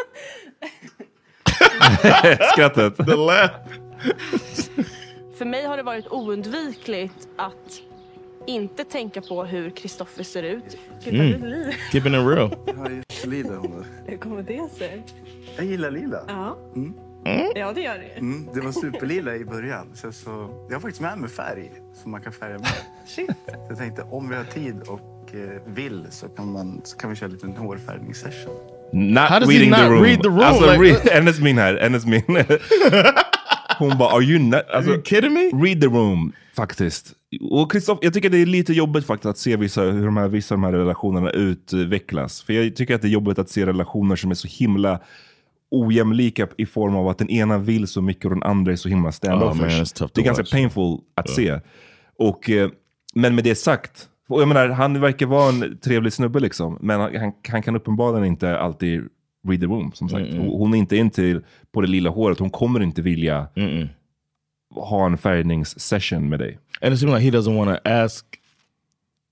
Skrattet. 2.54 2.98
The 2.98 3.16
laugh. 3.16 3.54
För 5.38 5.46
mig 5.46 5.66
har 5.66 5.78
det 5.78 5.84
varit 5.84 6.08
oundvikligt 6.08 7.28
att 7.36 7.82
inte 8.48 8.84
tänka 8.84 9.22
på 9.22 9.44
hur 9.44 9.70
Kristoffer 9.70 10.24
ser 10.24 10.44
ut. 10.44 10.78
Titta, 11.04 11.16
Mm. 11.16 11.42
du 11.42 11.48
är 11.48 11.50
lila. 11.52 11.72
Keeping 11.92 12.14
it 12.14 12.20
real. 12.28 12.56
Jag 12.66 12.74
har 12.74 12.90
jättelila. 12.90 13.62
Hur 14.06 14.18
kommer 14.18 14.44
det 14.44 14.70
sig? 14.78 15.04
Jag 15.56 15.66
gillar 15.66 15.92
lila. 15.92 16.20
Ja. 16.28 16.58
Mm. 16.76 16.94
Ja, 17.56 17.72
det 17.74 17.82
gör 17.82 17.98
det. 17.98 18.20
Mm, 18.20 18.48
det 18.54 18.62
var 18.62 18.72
superlila 18.72 19.36
i 19.36 19.46
början. 19.46 19.88
Sen 19.94 20.14
så, 20.14 20.30
jag 20.70 20.76
har 20.76 20.80
faktiskt 20.82 21.02
med 21.02 21.18
mig 21.18 21.30
färg 21.30 21.72
som 22.02 22.12
man 22.12 22.22
kan 22.22 22.34
färga 22.34 22.58
med. 22.58 22.68
Shit. 23.08 23.30
Så 23.48 23.56
jag 23.70 23.78
tänkte 23.78 24.02
om 24.12 24.30
vi 24.30 24.36
har 24.36 24.44
tid 24.44 24.82
och 24.88 25.32
eh, 25.36 25.62
vill 25.66 26.08
så 26.10 26.28
kan, 26.28 26.52
man, 26.52 26.82
så 26.84 26.98
kan 26.98 27.10
vi 27.10 27.16
köra 27.16 27.28
en 27.28 27.34
liten 27.34 27.58
hårfärgningssession. 27.58 28.54
Not 28.94 29.30
How 29.30 29.40
does 29.40 29.50
he 29.50 29.56
reading 29.60 29.74
the 29.74 29.82
not 29.84 29.92
room. 29.92 30.04
read 30.04 30.22
the 30.22 30.28
room? 30.30 30.40
Alltså, 30.40 30.66
Like- 30.66 30.82
read, 30.84 31.10
hennes 31.12 31.40
min 31.40 31.58
här, 31.58 31.78
hennes 31.82 32.06
min. 32.06 32.24
Hon 33.80 33.98
bara, 33.98 34.10
are 34.16 34.24
you 34.24 34.40
not? 34.40 34.62
Alltså, 34.74 34.92
you 34.92 35.02
kidding 35.04 35.34
me? 35.34 35.40
Read 35.68 35.82
the 35.82 35.88
room, 35.88 36.32
faktiskt. 36.56 37.14
Och 37.52 37.72
Kristoff, 37.72 38.00
jag 38.02 38.14
tycker 38.14 38.30
det 38.30 38.38
är 38.38 38.46
lite 38.46 38.74
jobbigt 38.74 39.06
faktiskt 39.06 39.26
att 39.26 39.38
se 39.38 39.56
vissa, 39.58 39.82
hur 39.82 40.06
de 40.06 40.18
här, 40.18 40.28
vissa 40.28 40.56
av 40.56 40.62
de 40.62 40.66
här 40.66 40.72
relationerna 40.74 41.30
utvecklas. 41.32 42.42
För 42.42 42.54
jag 42.54 42.76
tycker 42.76 42.96
att 42.96 43.02
det 43.02 43.08
är 43.08 43.10
jobbigt 43.10 43.40
att 43.40 43.50
se 43.50 43.66
relationer 43.66 44.16
som 44.16 44.32
är 44.32 44.36
så 44.36 44.48
himla 44.48 45.00
ojämlika 45.72 46.48
i 46.58 46.66
form 46.66 46.96
av 46.96 47.08
att 47.08 47.18
den 47.18 47.30
ena 47.30 47.58
vill 47.58 47.88
så 47.88 48.02
mycket 48.02 48.26
och 48.26 48.32
den 48.32 48.44
andra 48.44 48.72
är 48.72 48.76
så 48.76 48.90
himla 48.90 49.10
Oh, 49.10 49.12
standoffish. 49.12 49.94
to 49.96 50.08
det 50.14 50.22
är 50.22 50.26
ganska 50.26 50.42
watch. 50.44 50.52
painful 50.52 50.98
att 51.16 51.30
Ja. 51.30 51.36
se. 51.36 51.60
Och, 52.20 52.50
eh, 52.50 52.70
men 53.16 53.36
med 53.36 53.44
det 53.44 53.56
sagt, 53.56 54.08
och 54.30 54.42
jag 54.42 54.48
menar, 54.48 54.68
han 54.70 55.02
verkar 55.02 55.26
vara 55.26 55.50
en 55.50 55.78
trevlig 55.78 56.14
snubbe 56.14 56.40
liksom, 56.40 56.78
men 56.82 57.00
han, 57.00 57.16
han, 57.16 57.32
han 57.50 57.62
kan 57.62 57.76
uppenbarligen 57.76 58.26
inte 58.26 58.58
alltid 58.60 59.02
read 59.48 59.60
the 59.62 59.68
room. 59.68 59.92
Som 59.94 60.10
sagt. 60.10 60.26
Mm-mm. 60.26 60.50
Och 60.50 60.60
Hon 60.60 60.74
är 60.74 60.78
inte 60.78 60.98
in 60.98 61.12
på 61.72 61.82
det 61.82 61.88
lilla 61.88 62.10
håret, 62.10 62.40
hon 62.40 62.50
kommer 62.50 62.80
inte 62.84 63.02
vilja 63.02 63.48
Mm-mm. 63.56 63.88
ha 64.76 65.06
en 65.06 65.18
färgningssession 65.18 66.30
med 66.30 66.40
dig. 66.40 66.58
And 66.82 66.94
it 66.94 67.00
seems 67.00 67.14
like 67.14 67.24
he 67.24 67.32
doesn't 67.38 67.56
want 67.58 67.70
to 67.84 67.90
ask 67.90 68.26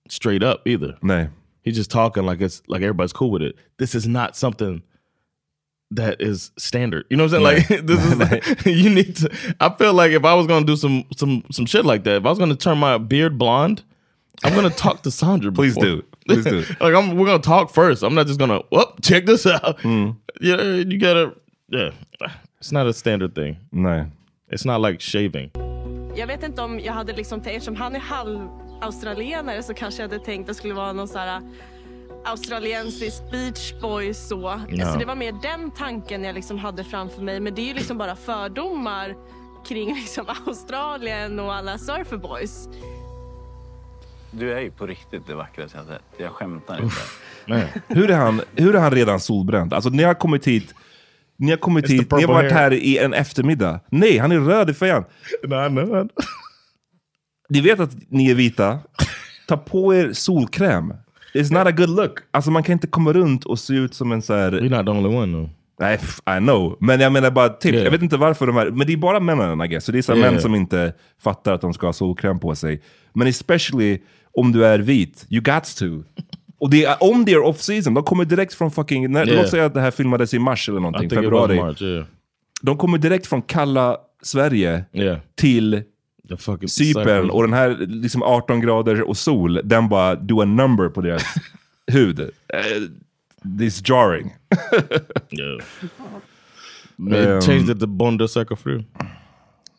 straight 0.10 0.44
up 0.44 0.68
either. 0.68 0.98
Nej. 1.02 1.30
He's 1.66 1.76
just 1.78 1.92
talking 1.92 2.26
like 2.26 2.46
it's 2.46 2.62
like 2.68 2.84
everybody's 2.86 3.14
cool 3.14 3.32
with 3.40 3.42
it. 3.50 3.56
This 3.80 3.96
is 3.96 4.06
not 4.08 4.36
something 4.36 4.82
that 5.96 6.22
is 6.22 6.52
standard. 6.58 7.06
You 7.10 7.18
know 7.18 7.26
what 7.26 7.34
I'm 7.34 7.44
saying? 7.44 7.70
Like 7.70 7.86
this 7.88 8.06
is 8.06 8.18
like, 8.32 8.66
you 8.84 8.90
need 8.90 9.16
to. 9.18 9.30
I 9.60 9.70
feel 9.78 9.94
like 9.94 10.12
if 10.12 10.26
I 10.26 10.34
was 10.34 10.48
gonna 10.48 10.66
do 10.66 10.76
some 10.76 11.04
some 11.16 11.44
some 11.52 11.66
shit 11.66 11.86
like 11.86 12.04
that, 12.04 12.18
if 12.18 12.26
I 12.26 12.30
was 12.30 12.40
gonna 12.40 12.56
turn 12.56 12.78
my 12.78 12.98
beard 12.98 13.38
blonde, 13.38 13.84
I'm 14.44 14.54
gonna 14.56 14.70
talk 14.70 15.04
to 15.04 15.12
Sandra. 15.12 15.52
Please 15.52 15.76
before. 15.76 16.02
do. 16.02 16.04
Please 16.28 16.44
do. 16.44 16.58
like 16.80 16.94
I'm, 16.96 17.16
we're 17.18 17.26
gonna 17.26 17.40
talk 17.40 17.72
first. 17.74 18.04
I'm 18.04 18.14
not 18.16 18.28
just 18.28 18.40
gonna. 18.40 18.62
Whoop, 18.72 19.02
check 19.02 19.26
this 19.26 19.46
out. 19.46 19.78
Yeah, 20.42 20.62
you 20.62 20.98
gotta. 21.00 21.34
Yeah, 21.72 21.92
it's 22.60 22.72
not 22.72 22.88
a 22.88 22.94
standard 22.94 23.36
thing. 23.36 23.58
Nej. 23.72 24.06
It's 24.52 24.66
not 24.66 24.82
like 24.82 25.00
shaving. 25.02 25.52
Jag 26.16 26.28
vet 26.28 26.44
inte 26.44 26.62
om 26.62 26.80
jag 26.80 26.94
hade 26.94 27.14
liksom 27.14 27.40
eftersom 27.40 27.76
han 27.76 27.96
är 27.96 28.00
halv 28.00 28.48
australienare 28.82 29.64
så 29.64 29.74
kanske 29.74 30.04
jag 30.04 30.10
hade 30.10 30.26
tänkt 30.26 30.42
att 30.42 30.48
det 30.48 30.54
skulle 30.54 30.74
vara 30.74 30.94
någon 30.94 31.08
så 31.08 31.18
här 31.18 31.42
australiensisk 32.26 33.32
beach 33.32 33.74
boy 33.82 34.14
så. 34.14 34.62
Ja. 34.70 34.84
Alltså 34.86 35.00
det 35.00 35.06
var 35.06 35.16
mer 35.16 35.34
den 35.42 35.72
tanken 35.72 36.24
jag 36.24 36.36
liksom 36.36 36.58
hade 36.58 36.84
framför 36.84 37.22
mig. 37.22 37.40
Men 37.40 37.56
det 37.56 37.62
är 37.62 37.68
ju 37.68 37.74
liksom 37.74 37.98
bara 37.98 38.16
fördomar 38.16 39.16
kring 39.68 39.94
liksom 40.02 40.26
Australien 40.46 41.40
och 41.40 41.54
alla 41.54 41.78
surferboys. 41.78 42.70
Du 44.40 44.54
är 44.54 44.62
ju 44.62 44.72
på 44.72 44.86
riktigt 44.88 45.28
det 45.28 45.36
vackraste 45.36 45.78
jag 45.78 45.88
sett. 45.88 46.02
Jag 46.18 46.32
skämtar 46.32 46.84
inte. 46.84 47.70
Hur 47.88 48.12
är, 48.12 48.16
han, 48.18 48.42
hur 48.56 48.76
är 48.76 48.80
han 48.80 48.92
redan 48.92 49.20
solbränd? 49.20 49.74
Alltså 49.74 49.90
ni 49.90 50.04
har 50.04 50.14
kommit 50.14 50.48
hit, 50.48 50.74
ni 51.38 51.50
har 51.50 51.58
kommit 51.58 51.86
It's 51.86 51.88
the 51.88 51.94
hit, 51.94 52.12
ni 52.12 52.16
har 52.16 52.20
purple 52.22 52.34
varit 52.34 52.52
hair. 52.52 52.62
här 52.62 52.74
i 52.74 52.98
en 52.98 53.14
eftermiddag. 53.14 53.80
Nej, 53.90 54.18
han 54.18 54.32
är 54.32 54.40
röd 54.40 54.70
i 54.70 54.74
fejan. 54.74 55.04
Nej, 55.44 55.70
nej. 55.70 56.08
Ni 57.50 57.62
vet 57.62 57.80
att 57.80 57.92
ni 58.10 58.32
är 58.32 58.36
vita. 58.36 58.80
Ta 59.48 59.58
på 59.58 59.96
er 59.96 60.14
solkräm. 60.14 60.94
It's 61.34 61.54
not 61.54 61.68
a 61.68 61.72
good 61.72 61.90
look. 61.90 62.20
Alltså 62.32 62.52
man 62.52 62.64
kan 62.64 62.74
inte 62.74 62.88
komma 62.88 63.14
runt 63.14 63.46
och 63.46 63.60
se 63.60 63.74
ut 63.74 63.94
som 63.94 64.12
en 64.12 64.22
så 64.22 64.34
här... 64.34 64.52
You're 64.52 64.78
not 64.78 64.86
the 64.86 64.92
only 64.92 65.18
one 65.18 65.34
though. 65.34 65.50
Nej, 65.80 66.00
I 66.38 66.40
know. 66.40 66.78
Men 66.80 67.00
jag 67.00 67.12
menar 67.12 67.32
bara 67.32 67.50
tips. 67.50 67.74
Yeah. 67.74 67.84
Jag 67.84 67.92
vet 67.92 68.02
inte 68.02 68.18
varför 68.18 68.48
de 68.48 68.56
här... 68.56 68.72
Men 68.72 68.88
det 68.88 68.94
är 68.94 68.98
bara 68.98 69.20
männen 69.20 69.62
I 69.62 69.68
guess. 69.68 69.86
Så 69.86 69.92
det 69.92 69.98
är 69.98 70.02
så 70.02 70.12
här 70.12 70.20
Yeah. 70.20 70.32
män 70.34 70.42
som 70.42 70.56
inte 70.56 70.94
fattar 71.24 71.54
att 71.54 71.62
de 71.62 71.74
ska 71.74 71.86
ha 71.88 71.94
solkräm 71.94 72.40
på 72.40 72.56
sig. 72.56 72.82
Men 73.14 73.28
especially 73.28 74.02
om 74.38 74.52
du 74.52 74.66
är 74.66 74.80
vit. 74.80 75.26
You 75.30 75.42
got 75.42 75.76
to. 75.78 76.04
Och 76.58 76.70
det 76.70 76.86
är, 76.86 77.04
om 77.04 77.26
det 77.26 77.32
är 77.32 77.40
off 77.40 77.62
season, 77.62 77.94
de 77.94 78.04
kommer 78.04 78.26
direkt 78.26 78.54
från 78.54 78.72
fucking... 78.72 79.12
När, 79.12 79.28
Yeah. 79.28 79.42
Låt 79.42 79.50
säga 79.52 79.66
att 79.66 79.74
det 79.74 79.82
här 79.82 79.92
filmades 79.92 80.34
i 80.34 80.40
mars 80.40 80.70
eller 80.70 80.80
någonting, 80.80 81.10
februari. 81.10 81.56
March. 81.56 81.82
Yeah. 81.82 82.06
De 82.62 82.78
kommer 82.78 82.98
direkt 82.98 83.28
från 83.28 83.42
kalla 83.42 83.98
Sverige 84.22 84.84
Yeah. 84.92 85.18
till 85.36 85.84
Cypern 86.68 87.30
och 87.30 87.42
den 87.44 87.54
här 87.54 87.78
liksom 87.88 88.24
18 88.24 88.62
grader 88.62 89.02
och 89.02 89.18
sol, 89.18 89.62
den 89.64 89.90
bara 89.90 90.16
do 90.16 90.42
a 90.42 90.46
number 90.46 90.90
på 90.90 91.02
deras 91.02 91.24
hud. 91.92 92.20
Uh, 92.20 92.28
this 93.60 93.82
jarring. 93.88 94.34
Yeah. 95.30 95.62
Man 96.96 97.42
changed 97.42 97.70
it 97.70 97.80
to 97.80 97.88
Bonda 97.88 98.28
Sucker 98.28 98.56
Fru. 98.56 98.84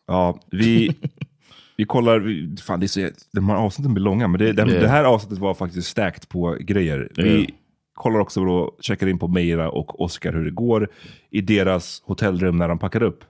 Ja, 0.07 0.39
vi, 0.51 0.97
vi 1.77 1.85
kollar, 1.85 2.21
fan 2.63 2.81
det 2.81 2.87
är 2.87 2.89
så, 2.89 3.09
de 3.33 3.49
här 3.49 3.57
avsnitten 3.57 3.95
blir 3.95 4.05
långa, 4.05 4.29
men 4.29 4.39
det, 4.39 4.45
Yeah. 4.45 4.67
det 4.69 4.89
här 4.89 5.05
avsnittet 5.05 5.39
var 5.39 5.55
faktiskt 5.55 5.89
stacked 5.89 6.29
på 6.29 6.57
grejer. 6.61 7.09
Vi 7.17 7.29
Yeah. 7.31 7.47
kollar 7.95 8.21
också 8.21 8.45
då, 8.45 8.77
checkar 8.81 9.07
in 9.07 9.19
på 9.19 9.29
Meira 9.29 9.71
och 9.71 10.01
Oscar 10.01 10.33
hur 10.33 10.45
det 10.45 10.51
går 10.51 10.89
i 11.31 11.41
deras 11.41 12.03
hotellrum 12.05 12.57
när 12.57 12.69
de 12.69 12.79
packar 12.79 13.03
upp. 13.03 13.25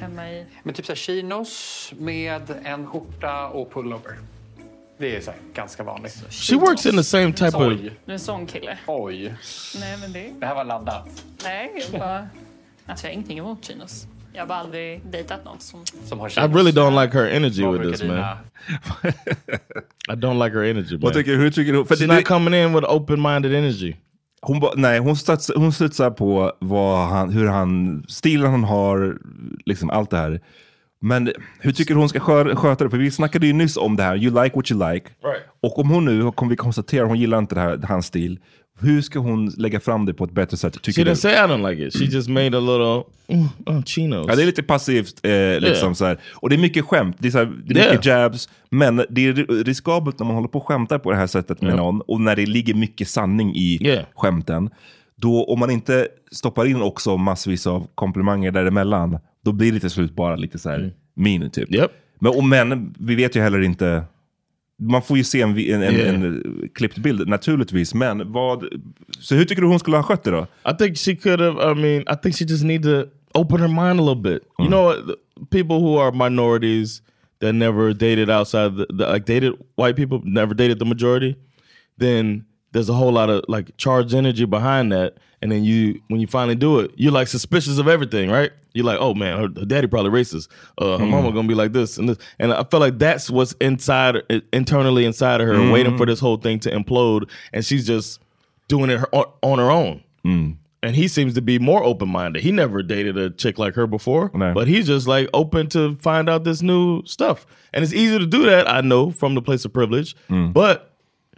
Hemma 0.00 0.30
i... 0.30 0.46
Men 0.62 0.74
typ 0.74 0.86
så 0.86 0.92
här 0.92 0.96
chinos 0.96 1.92
med 1.98 2.42
en 2.64 2.86
skjorta 2.86 3.48
och 3.48 3.72
pullover. 3.72 4.12
Det 4.98 5.16
är 5.16 5.20
så 5.20 5.30
här, 5.30 5.40
ganska 5.54 5.82
vanligt. 5.82 6.24
She 6.30 6.56
works 6.56 6.86
in 6.86 6.96
the 6.96 7.04
same 7.04 7.32
type 7.32 7.56
of... 7.56 7.62
Oj. 7.62 7.76
Du 8.04 8.10
är 8.10 8.14
en 8.14 8.18
sån 8.20 8.46
kille. 8.46 8.78
Oj. 8.86 9.34
Nej, 9.80 9.96
men 10.00 10.12
det... 10.12 10.30
Det 10.40 10.46
här 10.46 10.54
var 10.54 10.64
laddat. 10.64 11.24
Nej, 11.44 11.70
jag 11.92 12.00
bara... 12.00 12.28
Alltså 12.86 13.06
jag 13.06 13.10
har 13.10 13.14
ingenting 13.14 13.38
emot 13.38 13.64
chinos. 13.64 14.06
Jag 14.36 14.42
har 14.42 14.46
bara 14.46 14.58
aldrig 14.58 15.00
dejtat 15.10 15.44
någon 15.44 15.60
som... 15.60 15.80
Som 16.04 16.20
har 16.20 16.28
I 16.28 16.32
really 16.32 16.70
don't 16.70 17.02
like 17.02 17.18
her 17.18 17.26
energy 17.26 17.66
with 17.66 17.90
this 17.90 18.02
man. 18.02 18.18
I 20.08 20.12
don't 20.12 20.44
like 20.44 20.56
her 20.56 20.64
energy 20.64 20.92
man. 20.92 21.00
Vad 21.00 21.12
tycker, 21.14 21.36
hur 21.36 21.50
tycker 21.50 21.72
du? 21.72 21.84
För 21.84 21.94
She's 21.94 22.06
det- 22.06 22.14
not 22.14 22.24
coming 22.24 22.54
in 22.54 22.72
with 22.74 22.86
open-minded 22.88 23.54
energy. 23.58 23.94
Hon, 24.42 24.60
ba, 24.60 24.72
nej, 24.76 24.98
hon, 24.98 25.16
studs, 25.16 25.50
hon 25.56 25.72
studsar 25.72 26.10
på 26.10 26.52
vad 26.60 27.08
han, 27.08 27.30
hur 27.32 27.48
han, 27.48 28.04
stilen 28.08 28.50
han 28.50 28.64
har, 28.64 29.18
liksom 29.66 29.90
allt 29.90 30.10
det 30.10 30.16
här. 30.16 30.40
Men 31.00 31.32
hur 31.60 31.72
tycker 31.72 31.94
du 31.94 32.00
hon 32.00 32.08
ska 32.08 32.20
skö, 32.20 32.56
sköta 32.56 32.84
det? 32.84 32.90
För 32.90 32.98
vi 32.98 33.10
snackade 33.10 33.46
ju 33.46 33.52
nyss 33.52 33.76
om 33.76 33.96
det 33.96 34.02
här, 34.02 34.16
you 34.16 34.42
like 34.42 34.56
what 34.56 34.70
you 34.70 34.92
like. 34.92 35.06
Right. 35.24 35.42
Och 35.62 35.78
om 35.78 35.90
hon 35.90 36.04
nu, 36.04 36.32
kommer 36.32 36.50
vi 36.50 36.56
konstatera, 36.56 37.06
hon 37.06 37.18
gillar 37.18 37.38
inte 37.38 37.54
det 37.54 37.60
här, 37.60 37.80
hans 37.88 38.06
stil. 38.06 38.38
Hur 38.80 39.02
ska 39.02 39.18
hon 39.18 39.46
lägga 39.48 39.80
fram 39.80 40.06
det 40.06 40.14
på 40.14 40.24
ett 40.24 40.30
bättre 40.32 40.56
sätt? 40.56 40.74
She 40.76 40.80
Tycker 40.82 41.02
didn't 41.04 41.08
du? 41.10 41.16
say 41.16 41.32
I 41.32 41.36
don't 41.36 41.70
like 41.70 41.86
it. 41.86 41.96
She 41.98 42.04
just 42.04 42.28
made 42.28 42.56
a 42.56 42.60
little, 42.60 43.02
mm, 43.28 43.46
oh, 43.66 43.82
chinos. 43.84 44.26
Ja, 44.28 44.36
det 44.36 44.42
är 44.42 44.46
lite 44.46 44.62
passivt. 44.62 45.20
Eh, 45.22 45.30
liksom 45.60 45.64
Yeah. 45.84 45.92
så 45.92 46.04
här. 46.04 46.18
Och 46.34 46.50
det 46.50 46.56
är 46.56 46.60
mycket 46.60 46.84
skämt. 46.84 47.16
Det 47.18 47.28
är, 47.28 47.32
så 47.32 47.38
här, 47.38 47.52
det 47.66 47.80
är 47.80 47.90
mycket 47.90 48.06
jabs. 48.06 48.48
Men 48.70 48.96
det 49.10 49.26
är 49.26 49.64
riskabelt 49.64 50.18
när 50.18 50.26
man 50.26 50.34
håller 50.34 50.48
på 50.48 50.58
och 50.58 50.66
skämtar 50.66 50.98
på 50.98 51.10
det 51.10 51.16
här 51.16 51.26
sättet 51.26 51.60
med 51.62 51.72
Ja. 51.72 51.76
någon. 51.76 52.00
Och 52.00 52.20
när 52.20 52.36
det 52.36 52.46
ligger 52.46 52.74
mycket 52.74 53.08
sanning 53.08 53.56
i 53.56 54.00
skämten. 54.14 54.70
Då, 55.16 55.44
om 55.44 55.58
man 55.58 55.70
inte 55.70 56.08
stoppar 56.32 56.66
in 56.66 56.82
också 56.82 57.16
massvis 57.16 57.66
av 57.66 57.86
komplimanger 57.94 58.50
däremellan. 58.50 59.18
Då 59.44 59.52
blir 59.52 59.72
det 59.72 59.80
till 59.80 59.90
slut 59.90 60.14
bara 60.14 60.36
lite 60.36 60.58
så 60.58 60.70
här 60.70 60.78
Mm. 60.78 60.90
min 61.14 61.50
typ. 61.50 61.68
Men, 62.18 62.32
och, 62.32 62.44
men 62.44 62.94
vi 62.98 63.14
vet 63.14 63.36
ju 63.36 63.40
heller 63.40 63.60
inte. 63.60 64.02
Man 64.78 65.02
får 65.02 65.16
ju 65.16 65.24
se 65.24 65.40
en, 65.40 65.50
en, 65.58 65.82
en, 65.82 65.94
Yeah. 65.94 66.14
en 66.14 66.42
klippt 66.74 66.98
bild 66.98 67.28
naturligtvis. 67.28 67.94
Men 67.94 68.32
vad, 68.32 68.64
så 69.18 69.34
hur 69.34 69.44
tycker 69.44 69.62
du 69.62 69.68
hon 69.68 69.78
skulle 69.78 69.96
ha 69.96 70.02
skött 70.02 70.24
det 70.24 70.30
då? 70.30 70.46
I 70.70 70.76
think 70.78 70.96
she 70.98 71.16
could 71.16 71.40
have. 71.40 71.72
I 71.72 71.74
mean, 71.74 72.00
I 72.02 72.16
think 72.22 72.36
she 72.36 72.44
just 72.44 72.64
need 72.64 72.82
to 72.82 73.04
open 73.34 73.60
her 73.60 73.68
mind 73.68 74.00
a 74.00 74.02
little 74.02 74.22
bit. 74.22 74.42
You 74.58 74.68
know, 74.68 74.94
people 75.50 75.76
who 75.80 75.98
are 75.98 76.12
minorities 76.12 77.02
that 77.40 77.54
never 77.54 77.92
dated 77.92 78.30
outside 78.30 78.70
the, 78.76 78.86
the 78.98 79.12
like 79.12 79.24
dated 79.32 79.52
white 79.76 79.96
people, 79.96 80.20
never 80.24 80.54
dated 80.54 80.78
the 80.78 80.84
majority. 80.84 81.36
Then 81.98 82.44
there's 82.74 82.90
a 82.90 82.92
whole 82.92 83.12
lot 83.12 83.30
of 83.30 83.44
like 83.48 83.74
charged 83.78 84.12
energy 84.14 84.44
behind 84.44 84.92
that, 84.92 85.16
and 85.40 85.50
then 85.50 85.64
you 85.64 86.00
when 86.08 86.20
you 86.20 86.26
finally 86.26 86.54
do 86.56 86.80
it, 86.80 86.90
you're 86.96 87.12
like 87.12 87.28
suspicious 87.28 87.78
of 87.78 87.88
everything, 87.88 88.30
right? 88.30 88.50
You're 88.74 88.84
like, 88.84 88.98
oh 89.00 89.14
man, 89.14 89.36
her, 89.38 89.60
her 89.60 89.64
daddy 89.64 89.86
probably 89.86 90.10
racist. 90.10 90.48
Uh, 90.76 90.98
her 90.98 91.04
Mm. 91.06 91.10
mama 91.10 91.32
gonna 91.32 91.48
be 91.48 91.54
like 91.54 91.72
this 91.72 91.96
and 91.96 92.08
this, 92.10 92.18
and 92.38 92.52
I 92.52 92.64
feel 92.64 92.80
like 92.80 92.98
that's 92.98 93.30
what's 93.30 93.52
inside 93.60 94.16
internally 94.52 95.04
inside 95.06 95.40
of 95.40 95.46
her, 95.46 95.54
Mm. 95.54 95.72
waiting 95.72 95.96
for 95.96 96.04
this 96.04 96.20
whole 96.20 96.36
thing 96.36 96.58
to 96.60 96.70
implode, 96.70 97.30
and 97.54 97.64
she's 97.64 97.86
just 97.86 98.20
doing 98.68 98.90
it 98.90 98.98
her, 98.98 99.08
on, 99.14 99.24
on 99.42 99.58
her 99.58 99.70
own. 99.70 100.02
And 100.82 100.94
he 100.96 101.08
seems 101.08 101.32
to 101.34 101.40
be 101.40 101.58
more 101.58 101.82
open 101.82 102.08
minded. 102.10 102.42
He 102.42 102.52
never 102.52 102.82
dated 102.82 103.16
a 103.16 103.30
chick 103.30 103.58
like 103.58 103.74
her 103.74 103.86
before, 103.86 104.30
but 104.54 104.68
he's 104.68 104.86
just 104.86 105.06
like 105.08 105.28
open 105.32 105.68
to 105.68 105.94
find 105.96 106.28
out 106.28 106.44
this 106.44 106.60
new 106.60 107.02
stuff. 107.06 107.46
And 107.72 107.82
it's 107.82 107.94
easy 107.94 108.18
to 108.18 108.26
do 108.26 108.44
that, 108.46 108.68
I 108.70 108.80
know, 108.82 109.10
from 109.10 109.34
the 109.34 109.40
place 109.40 109.64
of 109.64 109.72
privilege. 109.72 110.14
But 110.28 110.90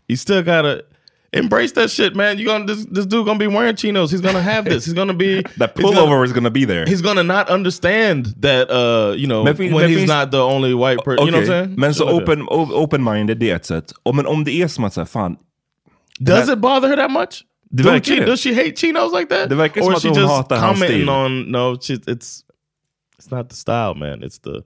you 0.08 0.16
still 0.16 0.42
gotta 0.42 0.84
embrace 1.32 1.72
that 1.72 1.90
shit, 1.90 2.14
man. 2.16 2.38
You 2.38 2.46
gonna 2.46 2.64
this, 2.66 2.86
this 2.86 3.06
dude 3.06 3.26
gonna 3.26 3.38
be 3.38 3.46
wearing 3.46 3.74
chinos. 3.76 4.10
He's 4.10 4.20
gonna 4.20 4.40
have 4.42 4.64
this. 4.64 4.84
He's 4.84 4.94
gonna 4.94 5.14
be 5.14 5.42
That 5.58 5.72
he's 5.76 5.84
gonna- 5.84 5.96
pullover 6.00 6.24
is 6.24 6.32
gonna 6.32 6.50
be 6.50 6.64
there. 6.66 6.84
He's 6.86 7.02
gonna 7.02 7.22
not 7.22 7.48
understand 7.50 8.34
that, 8.40 8.70
uh, 8.70 9.14
you 9.16 9.26
know, 9.26 9.44
Men 9.44 9.56
when 9.72 9.88
he's 9.90 10.06
not 10.08 10.30
the 10.30 10.40
only 10.42 10.74
white 10.74 10.98
person. 11.04 11.26
You 11.26 11.32
know 11.32 11.38
what 11.40 11.50
I'm 11.50 11.66
saying? 11.66 11.76
Men 11.80 11.92
Shit 11.92 11.98
så 11.98 12.04
like 12.04 12.22
open, 12.22 12.42
o- 12.48 12.82
open-minded, 12.82 13.38
det 13.38 13.50
är 13.50 13.56
ett 13.56 13.66
sätt. 13.66 13.92
Och 14.02 14.14
men 14.14 14.26
om 14.26 14.44
det 14.44 14.52
är 14.62 14.68
som 14.68 14.84
att 14.84 14.94
säga, 14.94 15.06
fan. 15.06 15.36
Does 16.20 16.48
it 16.48 16.58
bother 16.58 16.88
her 16.88 16.96
that 16.96 17.10
much? 17.10 17.44
Det 17.70 17.82
Do 17.82 17.90
verkar 17.90 18.26
does 18.26 18.40
she 18.42 18.54
hate 18.54 18.76
chinos 18.76 19.12
like 19.12 19.26
that? 19.34 19.48
Det 19.48 19.54
verkar 19.56 19.80
or 19.82 19.84
som 19.84 19.92
is 19.92 19.96
att 19.96 20.02
she 20.02 20.08
hon 20.08 20.18
just 20.18 20.30
hatar 20.34 20.56
hans 20.56 20.78
commenting 20.80 20.98
stil. 21.02 21.08
on 21.10 21.50
no, 21.52 21.76
she, 21.80 21.94
it's 21.94 22.42
it's 23.18 23.30
not 23.30 23.48
the 23.50 23.56
style, 23.56 23.94
man. 23.94 24.22
It's 24.22 24.38
the 24.42 24.62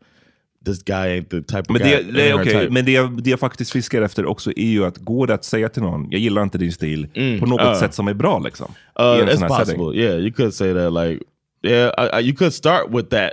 this 0.65 0.83
guy 0.83 1.07
ain't 1.19 1.29
the 1.31 1.41
type 1.43 1.61
of 1.61 1.71
Men, 1.71 1.83
guy. 1.83 2.03
det, 2.13 2.23
her 2.23 2.35
okej, 2.35 2.53
type. 2.53 2.71
men 2.71 2.85
det, 2.85 2.93
jag- 2.93 3.23
det 3.23 3.31
jag 3.31 3.41
faktiskt 3.41 3.73
fiskar 3.73 4.03
efter 4.03 4.27
också 4.27 4.51
är 4.57 4.71
ju 4.71 4.85
att 4.85 4.99
går 4.99 5.27
det 5.27 5.35
att 5.35 5.45
säga 5.45 5.69
till 5.69 5.83
någon, 5.83 6.11
jag 6.11 6.21
gillar 6.21 6.43
inte 6.43 6.59
din 6.59 6.73
stil, 6.73 7.09
på 7.41 7.47
något 7.47 7.61
uh. 7.61 7.75
sätt 7.81 7.95
som 7.95 8.09
är 8.09 8.15
bra 8.15 8.39
liksom. 8.39 8.75
Uh, 9.01 9.05
it's 9.05 9.49
possible. 9.49 9.65
setting. 9.65 9.95
Yeah, 9.95 10.19
you 10.19 10.33
could 10.33 10.55
say 10.55 10.75
that. 10.75 10.93
Like, 10.93 11.25
yeah, 11.63 11.93
I, 11.99 12.21
I, 12.21 12.29
you 12.29 12.37
could 12.37 12.55
start 12.55 12.91
with 12.91 13.09
that, 13.09 13.33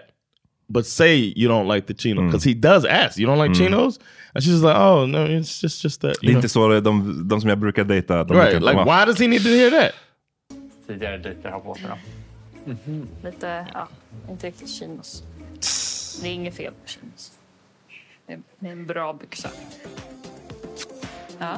but 0.70 0.86
say 0.88 1.34
you 1.36 1.50
don't 1.50 1.76
like 1.76 1.88
the 1.88 1.94
chino 1.94 2.22
Mm. 2.22 2.28
because 2.32 2.50
he 2.50 2.56
does 2.56 2.86
ask. 2.86 3.20
You 3.20 3.28
don't 3.28 3.44
like 3.44 3.56
chinos, 3.56 4.00
and 4.34 4.44
she's 4.44 4.62
like, 4.62 4.76
oh 4.78 5.06
no, 5.06 5.28
it's 5.28 5.64
just 5.64 5.84
just 5.84 6.02
that. 6.02 6.16
Det 6.22 6.28
är 6.28 6.32
inte 6.32 6.50
så 6.50 6.80
de, 6.80 7.28
de 7.28 7.42
som 7.42 7.50
jag 7.50 7.60
brukar 7.60 7.84
dejta. 7.84 8.24
De 8.24 8.34
right? 8.34 8.54
Like, 8.54 8.72
komma. 8.74 8.86
why 8.86 9.06
does 9.06 9.20
he 9.20 9.28
need 9.28 9.44
to 9.44 9.50
hear 9.50 9.72
that? 9.72 9.92
Tidigare 10.88 11.18
dejter 11.18 11.50
har 11.50 11.60
på 11.60 11.76
sig 11.76 11.86
då. 11.90 11.98
Lite, 13.24 13.66
ja, 13.74 13.88
inte 14.30 14.48
riktigt 14.48 14.70
chinos. 14.70 15.24
Det 16.22 16.28
är 16.28 16.34
inget 16.34 16.56
fel 16.56 16.74
på 16.74 16.88
chinos. 16.88 17.32
Det 18.28 18.34
är, 18.68 18.72
en 18.72 18.86
bra 18.86 19.14
byxa. 19.14 19.50
Ja. 21.40 21.58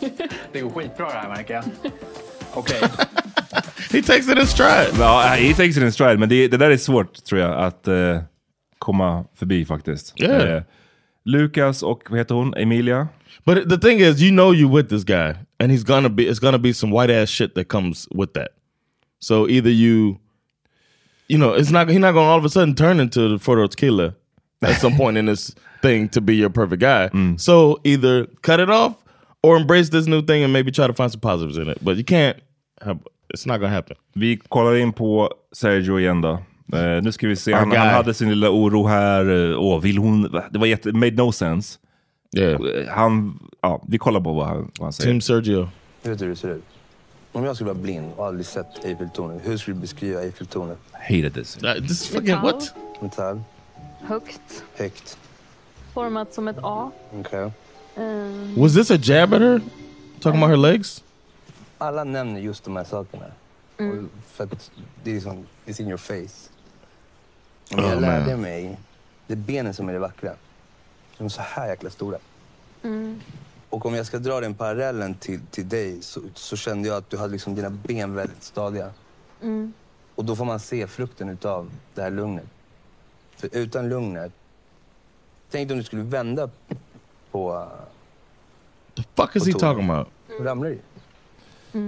Det 0.52 0.60
går 0.60 0.70
skitbra 0.70 1.06
det 1.06 1.12
här 1.12 1.28
märker 1.28 1.54
jag. 1.54 1.64
Okej. 2.54 2.80
He 3.90 4.02
takes 4.02 4.28
it 4.28 4.38
in 4.38 4.46
stride. 4.46 4.90
Ja, 4.98 5.20
he 5.20 5.54
takes 5.54 5.76
it 5.76 5.82
in 5.82 5.92
stride, 5.92 6.18
men 6.18 6.28
det, 6.28 6.48
det 6.48 6.56
där 6.56 6.70
är 6.70 6.76
svårt 6.76 7.24
tror 7.24 7.40
jag 7.40 7.64
att 7.64 7.88
eh, 7.88 8.22
komma 8.78 9.24
förbi 9.34 9.64
faktiskt. 9.64 10.22
Yeah. 10.22 10.56
Eh, 10.56 10.62
Lukas 11.24 11.82
och 11.82 12.02
vad 12.10 12.18
heter 12.18 12.34
hon? 12.34 12.54
Emilia? 12.54 13.08
But 13.44 13.68
the 13.68 13.78
thing 13.78 14.00
is, 14.00 14.22
you 14.22 14.30
know 14.30 14.54
you 14.54 14.76
with 14.76 14.88
this 14.88 15.04
guy, 15.04 15.34
and 15.58 15.72
he's 15.72 15.84
gonna 15.84 16.08
be 16.08 16.22
it's 16.22 16.40
gonna 16.40 16.58
be 16.58 16.74
some 16.74 16.92
white 16.92 17.22
ass 17.22 17.30
shit 17.30 17.54
that 17.54 17.68
comes 17.68 18.08
with 18.10 18.32
that. 18.32 18.48
So 19.20 19.48
either 19.48 19.70
you, 19.70 20.16
you 21.34 21.38
know, 21.40 21.52
it's 21.60 21.70
not 21.72 21.88
he's 21.88 21.98
not 21.98 22.14
gonna 22.14 22.30
all 22.30 22.38
of 22.38 22.44
a 22.44 22.48
sudden 22.48 22.74
turn 22.74 23.00
into 23.00 23.28
the 23.28 23.38
Fordos 23.44 23.74
killer 23.76 24.14
at 24.62 24.80
some 24.80 24.96
point 24.96 25.16
in 25.18 25.26
this 25.26 25.54
thing 25.82 26.08
to 26.10 26.20
be 26.20 26.34
your 26.36 26.50
perfect 26.50 26.80
guy. 26.80 27.10
So 27.36 27.80
either 27.84 28.26
cut 28.42 28.60
it 28.60 28.70
off 28.70 28.92
or 29.42 29.56
embrace 29.56 29.90
this 29.90 30.06
new 30.06 30.22
thing 30.22 30.44
and 30.44 30.52
maybe 30.52 30.70
try 30.72 30.86
to 30.86 30.94
find 30.94 31.10
some 31.10 31.20
positives 31.20 31.58
in 31.58 31.68
it. 31.68 31.78
But 31.84 31.96
you 31.96 32.04
can't. 32.04 32.36
Have, 32.84 32.98
it's 33.34 33.46
not 33.46 33.60
gonna 33.60 33.74
happen. 33.74 33.96
Vi 34.14 34.36
kollar 34.48 34.76
in 34.76 34.92
på 34.92 35.30
Sergio 35.52 35.98
igen 35.98 36.20
då. 36.20 36.38
Eh, 36.72 37.02
nu 37.02 37.12
ska 37.12 37.28
vi 37.28 37.36
se, 37.36 37.52
Our 37.52 37.58
han, 37.58 37.68
guy. 37.70 37.78
han 37.78 37.88
hade 37.88 38.14
sin 38.14 38.28
lilla 38.28 38.50
oro 38.50 38.86
här. 38.86 39.50
Eh, 39.50 39.58
Åh, 39.60 39.80
vill 39.80 39.98
hon? 39.98 40.22
Det 40.50 40.58
var 40.58 40.66
jätte, 40.66 40.92
made 40.92 41.16
no 41.22 41.32
sense. 41.32 41.78
Yeah. 42.36 42.88
Han, 42.88 43.38
ja, 43.62 43.84
vi 43.88 43.98
kollar 43.98 44.20
på 44.20 44.32
vad 44.32 44.46
han, 44.46 44.70
vad 44.78 44.86
han 44.86 44.92
säger. 44.92 45.10
Team 45.10 45.20
Sergio. 45.20 45.68
Hur 46.02 46.10
vet 46.10 46.22
hur 46.22 46.28
det 46.28 46.36
ser 46.36 46.54
ut? 46.54 46.64
Om 47.34 47.44
jag 47.44 47.54
skulle 47.56 47.70
vara 47.70 47.82
blind 47.82 48.12
och 48.16 48.26
aldrig 48.26 48.46
sett 48.46 48.84
Eiffeltornet, 48.84 49.40
hur 49.48 49.56
skulle 49.56 49.74
du 49.76 49.80
beskriva 49.80 50.20
Eiffeltornet? 50.20 50.78
Hated 50.92 51.34
this. 51.34 51.58
this 51.88 52.08
fucking 52.08 52.40
what? 52.40 52.74
Metall. 53.00 53.40
Högt. 54.00 54.64
Högt. 54.74 55.18
Format 55.94 56.34
som 56.34 56.48
ett 56.48 56.56
A. 56.62 56.90
Okej. 57.12 57.50
Ehm, 57.96 58.54
Was 58.60 58.74
this 58.74 58.90
a 58.90 58.96
jab 59.02 59.34
at 59.34 59.40
her? 59.40 59.60
Talking 60.20 60.42
about 60.42 60.50
her 60.50 60.56
legs? 60.72 61.04
Alla 61.78 62.04
nämner 62.04 62.40
just 62.40 62.64
de 62.64 62.76
här 62.76 62.84
sakerna. 62.84 63.24
Mm. 63.78 63.98
Och 63.98 64.10
För 64.32 64.44
att 64.44 64.70
det 65.04 65.10
är 65.10 65.14
liksom, 65.14 65.46
it's 65.66 65.80
in 65.80 65.88
your 65.88 65.96
face. 65.98 66.50
Om 67.72 67.78
Oh, 67.84 67.90
jag 67.90 68.00
lärde 68.00 68.30
man. 68.30 68.40
mig, 68.40 68.78
det 69.26 69.32
är 69.34 69.36
benen 69.38 69.74
som 69.74 69.88
är 69.88 69.92
det 69.92 69.98
vackra. 69.98 70.32
De 71.18 71.24
är 71.24 71.28
så 71.28 71.42
här 71.42 71.68
jäkla 71.68 71.90
stora. 71.90 72.18
mm. 72.82 73.20
Och 73.74 73.86
om 73.86 73.94
jag 73.94 74.06
ska 74.06 74.18
dra 74.18 74.40
den 74.40 74.54
parallellen 74.54 75.14
till, 75.14 75.40
till 75.50 75.68
dig 75.68 76.02
så, 76.02 76.20
så 76.34 76.56
kände 76.56 76.88
jag 76.88 76.96
att 76.96 77.10
du 77.10 77.16
hade 77.16 77.32
liksom 77.32 77.54
dina 77.54 77.70
ben 77.70 78.14
väldigt 78.14 78.42
stadiga. 78.42 78.90
Mm. 79.42 79.72
Och 80.14 80.24
då 80.24 80.36
får 80.36 80.44
man 80.44 80.60
se 80.60 80.86
frukten 80.86 81.28
utav 81.28 81.70
det 81.94 82.02
här 82.02 82.10
lugnet. 82.10 82.44
För 83.36 83.48
utan 83.52 83.88
lugnet, 83.88 84.32
tänk 85.50 85.70
om 85.70 85.76
du 85.78 85.84
skulle 85.84 86.02
vända 86.02 86.50
på... 87.30 87.68
The 88.96 89.02
fuck 89.16 89.36
is 89.36 89.46
he 89.46 89.52
talking 89.52 89.90
about? 89.90 90.08
Då 90.38 90.44
ramlar 90.44 90.68
du. 90.68 90.78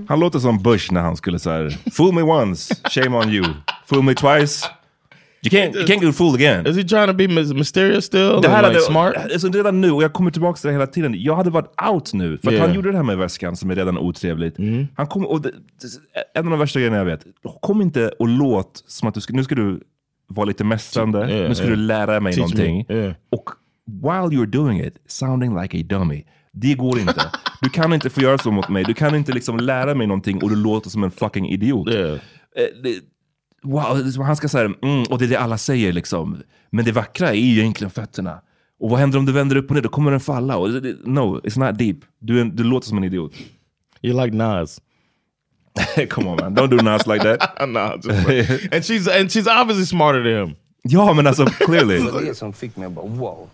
Han 0.09 0.21
låter 0.21 0.39
som 0.39 0.63
Bush 0.63 0.93
när 0.93 1.01
han 1.01 1.17
skulle 1.17 1.39
säga 1.39 1.71
Fool 1.93 2.15
me 2.15 2.23
once, 2.23 2.75
shame 2.91 3.17
on 3.17 3.31
you. 3.31 3.47
Fool 3.87 4.03
me 4.03 4.15
twice, 4.15 4.71
you 5.43 5.51
can't, 5.51 5.77
you 5.77 5.87
can't 5.87 6.01
get 6.05 6.17
fooled 6.17 6.35
again. 6.35 6.67
Is 6.67 6.77
he 6.77 6.85
trying 6.85 7.07
to 7.07 7.13
be 7.13 7.25
mys- 7.29 7.55
mysterious 7.55 8.05
still? 8.05 8.41
Det 8.43 8.49
här 8.49 8.63
like, 8.63 8.67
hade, 8.67 8.81
smart? 8.81 9.15
Alltså, 9.17 9.49
redan 9.49 9.81
nu, 9.81 9.91
och 9.91 10.03
jag 10.03 10.13
kommer 10.13 10.31
tillbaka 10.31 10.57
till 10.57 10.67
det 10.69 10.73
hela 10.73 10.87
tiden, 10.87 11.15
jag 11.19 11.37
hade 11.37 11.51
varit 11.51 11.83
out 11.93 12.13
nu. 12.13 12.39
För 12.39 12.53
Yeah. 12.53 12.67
han 12.67 12.75
gjorde 12.75 12.91
det 12.91 12.97
här 12.97 13.05
med 13.05 13.19
väskan 13.19 13.57
som 13.57 13.71
är 13.71 13.75
redan 13.75 13.99
otrevligt. 13.99 14.57
Han 14.97 15.07
kom, 15.07 15.27
och 15.27 15.41
det, 15.41 15.51
en 16.35 16.45
av 16.45 16.51
de 16.51 16.59
värsta 16.59 16.79
grejerna 16.79 16.97
jag 16.97 17.05
vet, 17.05 17.25
kom 17.61 17.83
inte 17.83 18.09
och 18.09 18.29
låt 18.29 18.85
som 18.87 19.09
att 19.09 19.15
du 19.15 19.21
ska, 19.21 19.33
nu 19.35 19.45
ska 19.45 19.55
du 19.55 19.81
vara 20.29 20.45
lite 20.47 20.65
mästrande, 20.65 21.19
Yeah, 21.19 21.49
nu 21.49 21.55
ska 21.55 21.65
yeah. 21.65 21.77
du 21.79 21.83
lära 21.83 22.21
mig 22.21 22.33
Teach 22.33 22.55
någonting. 22.55 22.87
Och 23.31 23.51
while 24.03 24.37
you're 24.37 24.47
doing 24.47 24.81
it, 24.81 24.95
sounding 25.07 25.61
like 25.63 25.81
a 25.81 25.83
dummy. 25.87 26.25
Det 26.53 26.75
går 26.75 26.99
inte. 26.99 27.23
Du 27.61 27.71
kan 27.71 27.93
inte 27.93 28.11
få 28.11 28.21
göra 28.21 28.39
så 28.39 28.51
mot 28.51 28.69
mig. 28.69 28.85
Du 28.85 28.95
kan 28.95 29.15
inte 29.15 29.33
liksom 29.33 29.57
lära 29.57 29.95
mig 29.95 30.07
någonting 30.07 30.43
och 30.43 30.51
du 30.51 30.57
låter 30.57 30.91
som 30.91 31.05
en 31.05 31.11
fucking 31.11 31.49
idiot. 31.49 31.89
Eh, 31.89 31.95
det, 32.83 33.01
wow, 33.71 34.23
han 34.27 34.37
ska 34.37 34.49
säga, 34.49 34.73
mm, 34.83 35.03
och 35.11 35.19
det 35.19 35.25
är 35.25 35.29
det 35.29 35.37
alla 35.37 35.59
säger 35.59 35.93
liksom. 35.93 36.43
Men 36.71 36.85
det 36.85 36.93
vackra 36.93 37.29
är 37.31 37.35
ju 37.35 37.61
egentligen 37.61 37.91
fötterna. 37.91 38.41
Och 38.81 38.91
vad 38.91 38.99
händer 39.01 39.19
om 39.19 39.27
du 39.27 39.33
vänder 39.33 39.57
upp 39.57 39.69
och 39.71 39.75
ner? 39.75 39.83
Då 39.83 39.89
kommer 39.89 40.11
den 40.11 40.21
falla. 40.21 40.57
Och 40.57 40.69
no, 41.05 41.41
it's 41.41 41.59
not 41.59 41.79
deep. 41.79 41.97
Du, 42.19 42.45
du 42.45 42.65
låter 42.65 42.89
som 42.89 42.99
en 42.99 43.05
idiot. 43.05 43.33
You 44.03 44.25
like 44.25 44.37
Nas. 44.37 44.81
Come 46.11 46.31
on 46.31 46.37
man, 46.41 46.57
don't 46.57 46.69
do 46.69 46.77
Nas 46.77 47.07
like 47.07 47.23
that. 47.37 47.69
nah, 47.69 47.95
just 47.97 48.29
like- 48.29 48.69
and 48.75 48.85
she's 48.85 49.21
and 49.21 49.31
she's 49.31 49.61
obviously 49.61 49.87
smarter 49.87 50.23
than 50.25 50.49
him. 50.49 50.57
Ja, 50.83 51.13
men 51.13 51.27
alltså 51.27 51.47
clearly. 51.47 51.99
Det 51.99 52.11
var 52.11 52.21
det 52.21 52.35
som 52.35 52.53
fick 52.53 52.77
mig 52.77 52.87
att 52.87 52.93
bara 52.93 53.07
wow. 53.07 53.49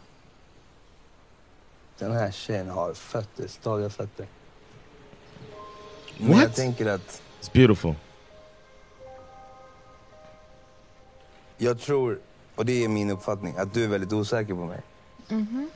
Den 1.99 2.13
här 2.13 2.31
tjejen 2.31 2.69
har 2.69 2.95
fötter, 2.95 3.49
stadiga 3.49 3.91
fötter. 3.91 4.27
Men 6.19 6.31
jag 6.31 6.37
What? 6.39 6.57
tänker 6.57 6.87
att 6.87 7.23
It's 7.43 7.51
beautiful. 7.53 7.95
Jag 11.63 11.79
tror, 11.81 12.19
och 12.55 12.67
det 12.67 12.85
är 12.85 12.89
min 12.89 13.11
uppfattning, 13.11 13.55
att 13.57 13.75
du 13.75 13.85
är 13.85 13.89
väldigt 13.89 14.13
osäker 14.13 14.55
på 14.55 14.61
mig. 14.67 14.81
Mhm. 15.29 15.71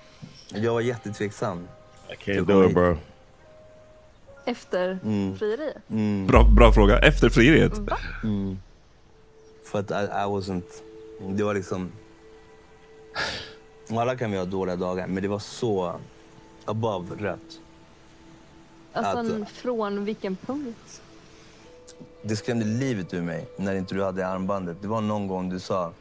Jag 0.48 0.72
var 0.72 0.80
jättetveksam. 0.80 1.68
I 2.08 2.12
can't 2.14 2.44
do 2.44 2.64
it 2.68 2.74
bro. 2.74 2.96
Efter 4.44 4.98
Mm. 5.04 5.38
frieriet? 5.38 5.76
Mm. 5.90 6.26
Bra, 6.26 6.44
bra 6.56 6.72
fråga. 6.72 6.98
Efter 6.98 7.28
frieriet? 7.28 7.72
Mm. 8.24 8.58
För 9.64 9.78
att 9.78 9.90
I, 9.90 9.94
I 9.94 10.26
wasn't... 10.26 10.62
Det 11.28 11.44
var 11.44 11.54
liksom... 11.54 11.92
Alla 13.90 14.16
kan 14.16 14.30
vi 14.30 14.36
ha 14.38 14.44
dåliga 14.44 14.76
dagar, 14.76 15.06
men 15.06 15.22
det 15.22 15.28
var 15.28 15.38
så 15.38 16.00
above 16.64 17.16
rött. 17.18 17.60
Alltså 18.92 19.42
Att- 19.42 19.50
från 19.50 20.04
vilken 20.04 20.36
punkt? 20.36 21.02
Det 22.28 22.36
skrämde 22.36 22.64
livet 22.64 23.14
ur 23.14 23.22
mig 23.22 23.46
när 23.56 23.74
inte 23.74 23.94
du 23.94 24.02
hade 24.04 24.26
armbandet. 24.28 24.76
Det 24.82 24.88
var 24.88 25.00
någon 25.00 25.26
gång 25.26 25.50
du 25.50 25.60
sa... 25.60 25.92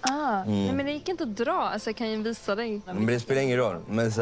Ah, 0.00 0.42
Mm. 0.42 0.64
nej, 0.66 0.74
men 0.74 0.86
det 0.86 0.92
gick 0.92 1.08
inte 1.08 1.22
att 1.24 1.36
dra. 1.36 1.52
Alltså, 1.72 1.88
jag 1.90 1.96
kan 1.96 2.10
ju 2.10 2.22
visa 2.22 2.54
dig. 2.54 2.80
Men 2.86 3.06
det 3.06 3.20
spelar 3.20 3.42
ingen 3.42 3.58
roll. 3.58 3.76
Men 3.88 4.12
så 4.12 4.20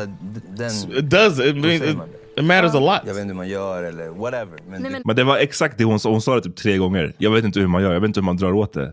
den... 0.56 0.70
It 0.70 1.10
does. 1.10 1.40
It, 1.40 1.56
mean, 1.56 1.70
it, 1.70 1.96
it 2.36 2.44
matters 2.44 2.74
a 2.74 2.80
lot. 2.80 3.00
Jag 3.06 3.14
vet 3.14 3.20
inte 3.22 3.26
hur 3.32 3.34
man 3.34 3.48
gör 3.48 3.82
eller 3.82 4.08
whatever. 4.08 4.58
Men, 4.70 4.82
Nej, 4.82 4.92
det- 4.92 5.02
Men 5.04 5.16
det 5.16 5.24
var 5.24 5.36
exakt 5.38 5.78
det 5.78 5.84
hon 5.84 6.00
sa. 6.00 6.10
Hon 6.10 6.22
sa 6.22 6.34
det 6.34 6.40
typ 6.42 6.56
tre 6.56 6.76
gånger. 6.76 7.12
Jag 7.18 7.30
vet 7.30 7.44
inte 7.44 7.60
hur 7.60 7.66
man 7.66 7.82
gör. 7.82 7.92
Jag 7.92 8.00
vet 8.00 8.08
inte 8.08 8.20
hur 8.20 8.24
man 8.24 8.36
drar 8.36 8.52
åt 8.52 8.72
det. 8.72 8.92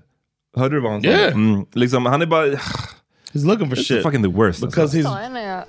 Hörde 0.57 0.75
du 0.75 0.81
vad 0.81 0.91
han 0.91 1.01
sa? 1.01 1.07
Yeah. 1.09 1.33
Mm, 1.33 1.65
liksom, 1.73 2.05
han 2.05 2.21
är 2.21 2.25
bara... 2.25 2.45
He's 3.33 3.45
looking 3.45 3.69
for 3.69 3.75
It's 3.77 3.85
shit. 3.85 4.03
fucking 4.03 4.23
the 4.23 4.29
worst. 4.29 4.61
Because 4.61 4.97
he's 4.97 5.03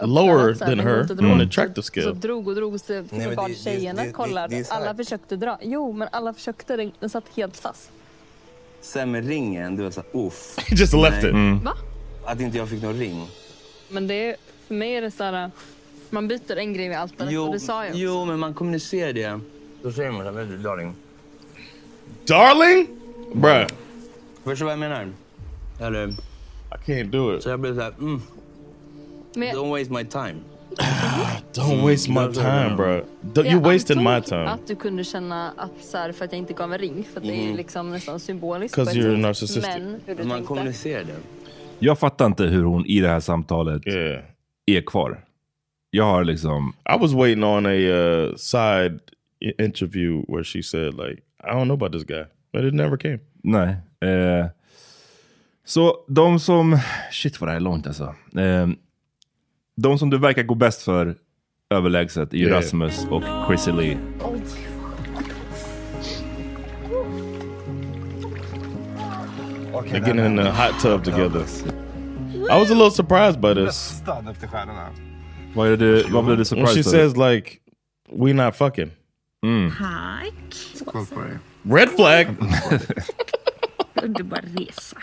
lower 0.06 0.54
så 0.54 0.64
than 0.64 0.78
her 0.80 1.00
on 1.32 1.38
the 1.38 1.44
attractive 1.44 1.74
Så 1.82 1.82
scale. 1.82 2.12
drog 2.12 2.48
och 2.48 2.54
drog 2.54 2.80
så 2.80 2.92
Nej, 2.92 3.04
det- 3.48 3.54
tjejerna 3.54 4.02
det- 4.04 4.64
så 4.64 4.74
här. 4.74 4.80
alla 4.80 4.94
försökte 4.94 5.36
dra. 5.36 5.58
Jo, 5.62 5.92
men 5.92 6.08
alla 6.12 6.34
försökte. 6.34 6.76
Den, 6.76 6.92
den 7.00 7.10
satt 7.10 7.24
helt 7.36 7.56
fast. 7.56 7.90
Sen 8.80 9.10
med 9.10 9.26
ringen, 9.28 9.76
du 9.76 9.82
var 9.82 9.90
såhär 9.90 10.08
uff. 10.12 10.54
He 10.68 10.76
just 10.76 10.92
left 10.94 11.10
Nej. 11.22 11.28
it. 11.30 11.34
Mm. 11.34 11.64
Va? 11.64 11.72
Att 12.26 12.40
inte 12.40 12.58
jag 12.58 12.68
fick 12.68 12.82
någon 12.82 12.98
ring. 12.98 13.26
Men 13.88 14.06
det 14.06 14.36
för 14.68 14.74
mig 14.74 14.94
är 14.96 15.02
det 15.02 15.10
så 15.10 15.24
här... 15.24 15.50
Man 16.10 16.28
byter 16.28 16.56
en 16.56 16.72
grej 16.74 16.88
vid 16.88 16.96
altaret 16.98 17.38
och 17.38 17.52
det 17.52 17.60
sa 17.60 17.84
jag 17.84 17.90
också. 17.90 17.98
jo, 18.02 18.24
men 18.24 18.38
man 18.38 18.54
kommunicerar 18.54 19.12
det. 19.12 19.40
Då 19.82 19.92
säger 19.92 20.10
man 20.10 20.24
såhär, 20.34 20.58
darling. 20.62 20.94
Darling? 22.26 22.86
Bruh. 23.34 23.66
Förstår 24.44 24.54
du 24.54 24.64
vad 24.64 24.72
jag 24.72 24.78
menar? 24.78 25.08
Eller? 25.80 26.14
I 26.74 26.92
can't 26.92 27.10
do 27.10 27.36
it. 27.36 27.46
Jag 27.46 27.60
blev 27.60 27.74
såhär, 27.74 27.92
mm, 27.98 28.20
Men 29.36 29.48
jag- 29.48 29.56
don't 29.56 29.70
waste 29.78 29.92
my 29.92 30.04
time. 30.04 30.34
Don't 31.54 31.82
waste 31.90 32.10
my 32.10 32.32
time, 32.34 32.76
bro. 32.76 33.00
Don't, 33.32 33.44
Jag 33.44 33.46
you 33.46 33.60
wasted 33.60 33.96
my 33.96 34.06
antog 34.06 34.24
time. 34.28 34.44
att 34.46 34.66
du 34.66 34.76
kunde 34.76 35.04
känna 35.04 35.50
att 35.56 35.84
så 35.84 35.98
här, 35.98 36.12
för 36.12 36.24
att 36.24 36.32
jag 36.32 36.38
inte 36.38 36.52
gav 36.52 36.72
en 36.72 36.78
ring, 36.78 37.04
för 37.12 37.20
att 37.20 37.26
det 37.26 37.32
är 37.42 37.46
Mhm. 37.48 37.56
liksom 37.56 37.90
nästan 37.90 38.20
symboliskt. 38.20 38.74
'Cause 38.76 38.92
på 38.92 38.98
ett 38.98 39.04
you're 39.06 39.12
sätt. 39.14 39.20
narcissistic. 39.20 39.64
Men 39.78 40.00
hur 40.06 40.14
du 40.14 40.22
Man 40.24 40.30
tänkte. 40.36 40.46
kommunicerar 40.48 41.04
det. 41.04 41.14
Jag 41.78 41.98
fattar 41.98 42.26
inte 42.26 42.44
hur 42.44 42.62
hon 42.64 42.86
i 42.86 43.00
det 43.00 43.08
här 43.08 43.20
samtalet 43.20 43.86
Yeah. 43.86 44.22
är 44.66 44.80
kvar. 44.80 45.24
Jag 45.90 46.04
har 46.04 46.24
liksom... 46.24 46.72
I 46.96 46.98
was 47.00 47.12
waiting 47.12 47.44
on 47.44 47.66
a 47.66 47.70
uh, 47.72 48.34
side 48.36 49.00
i- 49.40 49.62
interview 49.64 50.32
where 50.32 50.44
she 50.44 50.62
said 50.62 50.94
like, 50.94 51.22
I 51.44 51.46
don't 51.50 51.64
know 51.64 51.72
about 51.82 51.92
this 51.92 52.04
guy, 52.04 52.24
but 52.52 52.62
it 52.64 52.74
never 52.74 52.96
came. 52.96 53.18
Nej. 53.42 53.68
Eh, 54.00 54.46
så 55.64 56.04
de 56.08 56.40
som... 56.40 56.78
Shit 57.10 57.40
vad 57.40 57.48
det 57.48 57.52
här 57.52 57.56
är 57.56 57.60
långt 57.60 57.86
alltså. 57.86 58.14
Eh, 58.36 58.68
de 59.76 59.98
som 59.98 60.10
du 60.10 60.18
verkar 60.18 60.42
gå 60.42 60.54
bäst 60.54 60.82
för 60.82 61.16
överlägset 61.70 62.32
är 62.32 62.36
ju 62.38 62.44
Yeah. 62.44 62.56
Rasmus 62.56 63.06
och 63.10 63.22
Chrissy 63.48 63.72
Lee. 63.72 63.98
They're 69.72 70.06
getting 70.06 70.18
in 70.18 70.36
the 70.36 70.50
hot 70.50 70.80
tub 70.80 71.04
together. 71.04 71.44
I 72.50 72.58
was 72.58 72.70
a 72.70 72.74
little 72.74 72.90
surprised 72.90 73.40
by 73.40 73.54
this. 73.54 74.02
Vad, 75.54 75.68
är 75.68 75.76
det, 75.76 76.04
vad 76.10 76.24
blev 76.24 76.36
du 76.36 76.44
When 76.44 76.44
surprised 76.44 76.74
she 76.74 76.80
över? 76.80 77.08
says 77.08 77.16
like, 77.16 77.60
we 78.12 78.32
not 78.32 78.56
fucking. 78.56 78.90
Mm. 79.42 79.72
Red 81.64 81.90
flag! 81.90 82.26
Underbar 83.94 84.40
resa. 84.56 84.96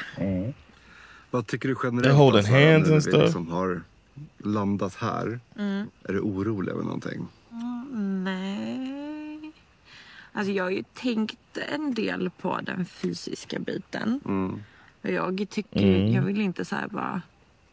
Vad 1.32 1.48
tycker 1.48 1.70
du 1.70 1.76
generellt? 1.84 2.16
Holding 2.18 2.38
alltså, 2.38 2.54
när 2.54 2.72
hands 2.74 2.90
vi 2.90 2.94
and 2.94 3.04
stuff. 3.04 3.22
Liksom 3.24 3.52
har 3.52 3.82
landat 4.44 4.96
här. 4.96 5.40
Mm. 5.58 5.88
Är 6.04 6.14
du 6.14 6.20
orolig 6.20 6.72
över 6.72 6.84
någonting? 6.84 7.28
Mm, 7.52 8.24
Nej. 8.24 9.52
Alltså 10.34 10.52
jag 10.52 10.64
har 10.64 10.72
ju 10.72 10.84
tänkt 10.94 11.58
en 11.74 11.94
del 11.94 12.30
på 12.30 12.60
den 12.64 12.86
fysiska 12.86 13.60
biten. 13.60 14.22
Mm. 14.26 14.64
Och 15.02 15.10
jag 15.10 15.48
tycker, 15.50 15.80
Mm. 15.80 16.14
jag 16.14 16.22
vill 16.22 16.42
inte 16.42 16.66
så 16.66 16.76
här 16.76 16.88
bara 16.88 17.22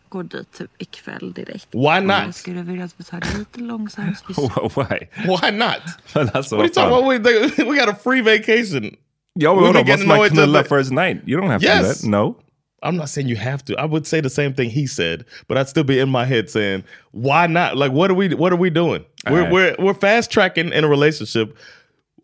gå 0.08 0.22
dit 0.22 0.52
typ 0.52 0.70
ikväll 0.78 1.32
direkt. 1.32 1.68
Why 1.74 2.00
not? 2.00 2.22
Jag 2.24 2.34
skulle 2.34 2.62
vilja 2.62 2.84
att 2.84 2.94
vi 2.96 3.04
tar 3.04 3.38
lite 3.38 3.60
långsamt. 3.60 4.22
Why? 4.76 4.98
Why 5.26 5.50
not? 5.58 5.82
Alltså, 6.34 6.56
What 6.56 6.76
are 6.78 6.90
you 6.90 7.22
talking 7.24 7.26
about? 7.26 7.58
We, 7.58 7.64
we 7.64 7.80
got 7.86 7.88
a 7.88 7.96
free 8.04 8.22
vacation. 8.22 8.96
Ja, 9.38 9.54
men 9.54 9.64
We've 9.64 9.66
vadå? 9.66 9.72
been 9.72 9.86
getting 9.86 10.06
Måste 10.06 10.06
to 10.06 10.06
know 10.06 10.16
man 10.16 10.26
each 10.26 10.32
knulla 10.32 10.64
first 10.64 10.90
night? 10.92 11.16
You 11.26 11.38
don't 11.40 11.50
have 11.50 11.60
to 11.60 11.66
do 11.66 11.86
Yes. 11.86 12.00
that. 12.00 12.10
No. 12.10 12.34
I'm 12.82 12.96
not 12.96 13.08
saying 13.08 13.28
you 13.28 13.36
have 13.36 13.58
to. 13.64 13.72
I 13.72 13.86
would 13.86 14.06
say 14.06 14.20
the 14.22 14.30
same 14.30 14.54
thing 14.54 14.70
he 14.70 14.86
said, 14.86 15.24
but 15.48 15.56
I'd 15.58 15.68
still 15.68 15.84
be 15.84 15.98
in 16.00 16.08
my 16.08 16.24
head 16.24 16.50
saying, 16.50 16.82
"Why 17.12 17.46
not? 17.48 17.76
Like, 17.76 17.92
what 17.92 18.10
are 18.10 18.14
we? 18.14 18.28
What 18.34 18.52
are 18.52 18.60
we 18.60 18.70
doing? 18.70 19.02
We're 19.30 19.32
Alright. 19.46 19.52
we're 19.52 19.76
we're 19.78 19.94
fast 20.00 20.30
tracking 20.30 20.72
in 20.72 20.84
a 20.84 20.88
relationship. 20.88 21.48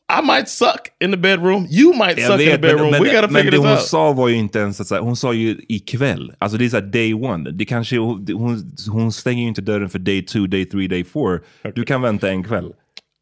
I 0.09 0.21
might 0.21 0.49
suck 0.49 0.89
in 1.01 1.11
the 1.11 1.17
bedroom. 1.17 1.67
You 1.71 1.93
might 1.95 2.19
Jag 2.19 2.27
suck 2.27 2.41
in 2.41 2.51
the 2.51 2.59
bedroom. 2.59 2.91
men, 2.91 3.03
we 3.03 3.09
gotta 3.13 3.29
men 3.29 3.43
figure 3.43 3.51
det 3.51 3.57
this 3.57 3.65
hon 3.67 3.73
out." 3.73 3.81
sa 3.89 4.13
var 4.13 4.29
ju 4.29 4.35
inte 4.37 4.59
ens 4.59 4.81
att 4.81 4.87
så 4.87 4.99
hon 5.01 5.17
sa 5.17 5.33
ju 5.33 5.61
ikväll. 5.69 6.33
Alltså 6.39 6.59
det 6.59 6.65
är 6.65 6.69
såhär 6.69 6.83
day 6.93 7.15
one. 7.15 7.51
Det 7.51 7.65
kanske, 7.65 7.99
hon, 7.99 8.73
hon 8.89 9.13
stänger 9.13 9.43
ju 9.43 9.49
inte 9.49 9.63
dörren 9.63 9.89
för 9.89 9.99
day 9.99 10.23
two, 10.23 10.47
day 10.47 10.65
three, 10.65 10.89
day 10.89 11.05
four. 11.05 11.43
Du 11.75 11.85
kan 11.85 12.03
vänta 12.03 12.29
en 12.31 12.45
kväll. 12.45 12.73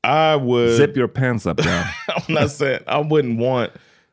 I 0.02 0.36
would 0.36 0.76
Zip 0.76 0.96
your 0.96 1.08
pants 1.08 1.46
up 1.46 1.58
down. 1.58 1.86
I'm 2.08 2.34
not 2.34 2.50
saying 2.50 2.80
I 2.86 2.98
wouldn't 2.98 3.38
want 3.38 3.72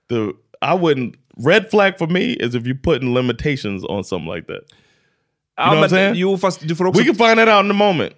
the. 0.10 0.34
I 0.62 0.74
wouldn't. 0.74 1.16
Red 1.38 1.70
flag 1.70 1.98
for 1.98 2.08
me 2.08 2.34
is 2.34 2.56
if 2.56 2.66
you're 2.66 2.76
putting 2.76 3.14
limitations 3.14 3.84
on 3.86 4.04
something 4.04 4.28
like 4.28 4.48
that. 4.48 4.64
You 5.60 5.66
know 5.66 5.76
what 5.76 5.84
I'm 5.84 5.90
saying? 5.90 6.16
jo, 6.16 6.38
fast 6.38 6.68
du 6.68 6.76
får 6.76 6.88
också... 6.88 7.00
We 7.00 7.06
can 7.06 7.16
find 7.16 7.40
that 7.40 7.48
out 7.48 7.66
in 7.66 7.72
a 7.72 7.74
moment. 7.74 8.14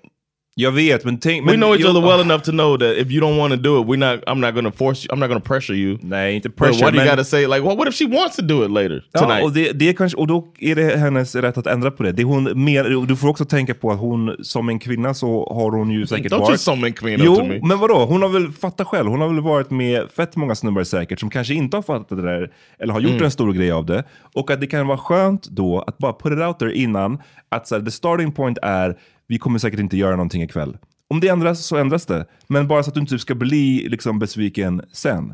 Jag 0.61 0.71
vet, 0.71 1.05
men 1.05 1.19
tänk... 1.19 1.41
we 1.45 1.51
men, 1.51 1.59
know 1.59 1.73
each 1.75 1.81
jo, 1.85 1.89
other 1.89 2.01
well 2.01 2.21
enough 2.21 2.41
to 2.43 2.51
know 2.51 2.77
that 2.77 2.97
if 2.97 3.11
you 3.11 3.21
don't 3.21 3.37
want 3.37 3.53
to 3.53 3.59
do 3.59 3.81
it, 3.81 3.87
we're 3.87 3.97
not. 4.11 4.19
I'm 4.27 4.39
not 4.39 4.63
to 4.73 4.77
force 4.77 5.05
you. 5.05 5.13
I'm 5.15 5.19
not 5.27 5.43
to 5.43 5.47
pressure 5.53 5.75
you. 5.75 5.97
Nej, 6.01 6.35
inte 6.35 6.49
But 6.49 6.57
pressure. 6.57 6.85
why 6.85 6.91
do 6.91 6.97
you 6.97 7.05
men- 7.05 7.15
got 7.15 7.17
to 7.17 7.29
say 7.29 7.41
like, 7.47 7.59
well, 7.61 7.77
what 7.77 7.87
if 7.87 7.95
she 7.95 8.05
wants 8.05 8.35
to 8.35 8.41
do 8.41 8.65
it 8.65 8.71
later 8.71 9.03
tonight? 9.13 9.39
Ja, 9.39 9.43
och, 9.43 9.53
det, 9.53 9.71
det 9.71 9.89
är 9.89 9.93
kanske, 9.93 10.17
och 10.17 10.27
då 10.27 10.53
är 10.59 10.75
det 10.75 10.97
hennes 10.97 11.35
rätt 11.35 11.57
att 11.57 11.67
ändra 11.67 11.91
på 11.91 12.03
det. 12.03 12.11
det 12.11 12.23
hon 12.23 12.63
mer, 12.63 13.05
du 13.07 13.15
får 13.15 13.27
också 13.27 13.45
tänka 13.45 13.73
på 13.73 13.91
att 13.91 13.99
hon 13.99 14.35
som 14.41 14.69
en 14.69 14.79
kvinna 14.79 15.13
så 15.13 15.53
har 15.53 15.71
hon 15.71 15.91
ju 15.91 16.07
säkert 16.07 16.31
Don't 16.31 16.39
varit... 16.39 16.59
som 16.59 16.83
en 16.83 16.93
kvinna 16.93 17.23
Jo, 17.25 17.45
me. 17.45 17.59
men 17.63 17.79
vadå? 17.79 18.05
Hon 18.05 18.21
har 18.21 18.29
väl, 18.29 18.51
fatta 18.51 18.85
själv, 18.85 19.09
hon 19.09 19.21
har 19.21 19.27
väl 19.27 19.39
varit 19.41 19.69
med 19.69 20.11
fett 20.15 20.35
många 20.35 20.55
snubbar 20.55 20.83
säkert 20.83 21.19
som 21.19 21.29
kanske 21.29 21.53
inte 21.53 21.77
har 21.77 21.81
fattat 21.81 22.17
det 22.17 22.21
där 22.23 22.51
eller 22.79 22.93
har 22.93 22.99
gjort 23.01 23.11
Mm. 23.11 23.23
en 23.23 23.31
stor 23.31 23.53
grej 23.53 23.71
av 23.71 23.85
det. 23.85 24.03
Och 24.35 24.51
att 24.51 24.61
det 24.61 24.67
kan 24.67 24.87
vara 24.87 24.97
skönt 24.97 25.43
då 25.49 25.79
att 25.87 25.97
bara 25.97 26.13
put 26.13 26.33
it 26.33 26.39
out 26.39 26.59
there 26.59 26.73
innan 26.75 27.17
att 27.49 27.67
så 27.67 27.75
här, 27.75 27.81
the 27.81 27.91
starting 27.91 28.31
point 28.31 28.57
är 28.61 28.97
vi 29.29 29.37
kommer 29.37 29.59
säkert 29.59 29.79
inte 29.79 29.97
göra 29.97 30.11
någonting 30.15 30.43
ikväll. 30.43 30.77
Om 31.09 31.19
det 31.19 31.27
ändras 31.27 31.65
så 31.65 31.77
ändras 31.77 32.05
det. 32.05 32.25
Men 32.47 32.67
bara 32.67 32.83
så 32.83 32.89
att 32.89 32.93
du 32.95 33.01
inte 33.01 33.19
ska 33.19 33.35
bli 33.35 33.87
liksom 33.89 34.19
besviken 34.19 34.81
sen. 34.93 35.33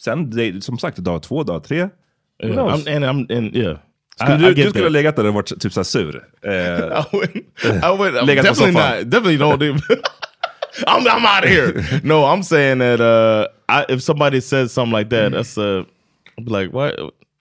Sen, 0.00 0.30
det, 0.30 0.64
som 0.64 0.78
sagt, 0.78 0.96
dag 0.98 1.22
två, 1.22 1.42
dag 1.42 1.64
tre. 1.64 1.88
Yeah? 2.44 2.56
I'm, 2.56 2.96
and 2.96 3.04
I'm 3.04 3.36
and 3.38 3.56
yeah. 3.56 3.78
Skulle 4.20 4.34
I- 4.36 4.54
du, 4.54 4.60
I 4.60 4.64
du 4.64 4.70
skulle 4.70 4.84
ha 4.84 4.88
legat 4.88 5.16
där 5.16 5.26
och 5.26 5.34
varit 5.34 5.60
typ 5.60 5.72
såhär 5.72 5.84
sur? 5.84 6.24
Eh, 6.42 6.52
I 6.52 7.04
would. 7.12 7.36
I 7.64 7.98
would. 7.98 8.14
I'm 8.14 8.26
definitely 8.42 8.72
not. 8.72 9.10
Definitely 9.10 9.36
don't 9.38 9.58
do. 9.58 9.72
I'm. 10.86 11.06
I'm 11.06 11.24
out 11.26 11.44
of 11.44 11.50
here. 11.50 12.00
No, 12.02 12.24
I'm 12.34 12.42
saying 12.42 12.78
that 12.78 13.00
uh, 13.00 13.46
I, 13.68 13.84
if 13.94 14.02
somebody 14.02 14.40
says 14.40 14.72
something 14.72 14.98
like 14.98 15.10
that, 15.10 15.32
that's 15.32 15.58
uh, 15.58 15.84
I'd 16.38 16.44
be 16.44 16.50
like, 16.50 16.72
what? 16.72 16.94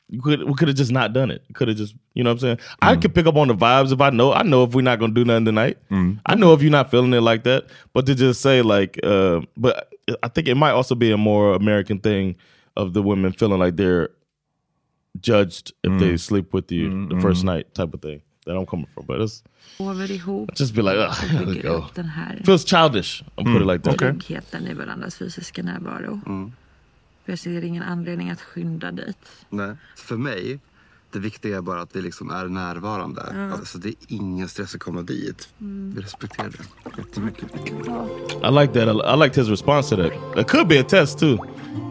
You 0.09 0.21
could 0.21 0.43
we 0.43 0.53
could 0.53 0.67
have 0.67 0.77
just 0.77 0.91
not 0.91 1.13
done 1.13 1.31
it. 1.31 1.43
Could 1.53 1.67
have 1.67 1.77
just, 1.77 1.95
you 2.13 2.23
know 2.23 2.29
what 2.29 2.35
I'm 2.35 2.39
saying? 2.39 2.59
I 2.81 2.95
mm. 2.95 3.01
could 3.01 3.15
pick 3.15 3.25
up 3.25 3.35
on 3.35 3.47
the 3.47 3.55
vibes 3.55 3.91
if 3.91 4.01
I 4.01 4.11
know. 4.11 4.33
I 4.33 4.43
know 4.43 4.63
if 4.63 4.75
we're 4.75 4.81
not 4.81 4.99
gonna 4.99 5.13
do 5.13 5.25
nothing 5.25 5.45
tonight. 5.45 5.77
Mm. 5.89 6.19
I 6.25 6.35
know 6.35 6.53
if 6.53 6.61
you're 6.61 6.71
not 6.71 6.91
feeling 6.91 7.13
it 7.13 7.21
like 7.21 7.43
that. 7.43 7.65
But 7.93 8.05
to 8.05 8.15
just 8.15 8.41
say 8.41 8.61
like, 8.61 8.99
uh, 9.03 9.41
but 9.57 9.91
I 10.21 10.27
think 10.27 10.47
it 10.47 10.55
might 10.55 10.71
also 10.71 10.93
be 10.93 11.11
a 11.11 11.17
more 11.17 11.55
American 11.55 11.99
thing 11.99 12.35
of 12.77 12.93
the 12.93 13.01
women 13.01 13.31
feeling 13.31 13.59
like 13.59 13.77
they're 13.77 14.09
judged 15.19 15.73
if 15.83 15.91
mm. 15.91 15.99
they 15.99 16.17
sleep 16.17 16.53
with 16.53 16.71
you 16.71 17.07
the 17.07 17.19
first 17.19 17.43
night 17.43 17.73
type 17.73 17.93
of 17.93 18.01
thing. 18.01 18.21
That 18.45 18.55
I'm 18.55 18.67
coming 18.67 18.85
from, 18.93 19.05
but 19.07 19.21
it's 19.21 19.41
sover 19.79 20.53
just 20.53 20.75
be 20.75 20.81
like, 20.83 20.97
ugh, 20.97 21.09
och 21.09 21.29
here 21.29 21.45
we 21.45 21.61
go. 21.61 21.77
upp 21.77 21.95
den 21.95 22.05
här 22.05 22.41
Feels 22.45 22.63
childish. 22.65 23.23
I'll 23.37 23.45
put 23.45 23.61
it 23.61 23.65
like 23.65 23.83
that. 23.83 23.97
tryggheten 23.97 24.67
i 24.67 24.73
varandras 24.73 25.15
fysiska 25.15 25.63
närvaro. 25.63 26.19
För 27.25 27.31
jag 27.31 27.39
ser 27.39 27.63
ingen 27.63 27.83
anledning 27.83 28.29
att 28.29 28.41
skynda 28.41 28.91
dit. 28.91 29.17
Nej. 29.49 29.75
För 29.95 30.15
mig, 30.17 30.59
det 31.13 31.19
viktiga 31.19 31.57
är 31.57 31.61
bara 31.61 31.81
att 31.81 31.95
vi 31.95 32.01
liksom 32.01 32.29
är 32.29 32.45
närvarande. 32.45 33.21
Ja. 33.35 33.51
Alltså, 33.51 33.77
det 33.77 33.89
är 33.89 33.95
ingen 34.07 34.49
stress 34.49 34.75
att 34.75 34.81
komma 34.81 35.01
dit. 35.01 35.49
Vi 35.57 36.01
respekterar 36.01 36.49
det 36.49 36.97
jättemycket. 36.97 37.43
I 38.43 38.51
like 38.51 38.73
that. 38.73 39.15
I 39.15 39.23
liked 39.23 39.35
his 39.35 39.49
response 39.49 39.95
to 39.95 40.01
that. 40.03 40.39
It 40.39 40.47
could 40.47 40.67
be 40.67 40.79
a 40.79 40.83
test 40.89 41.19
too. 41.19 41.37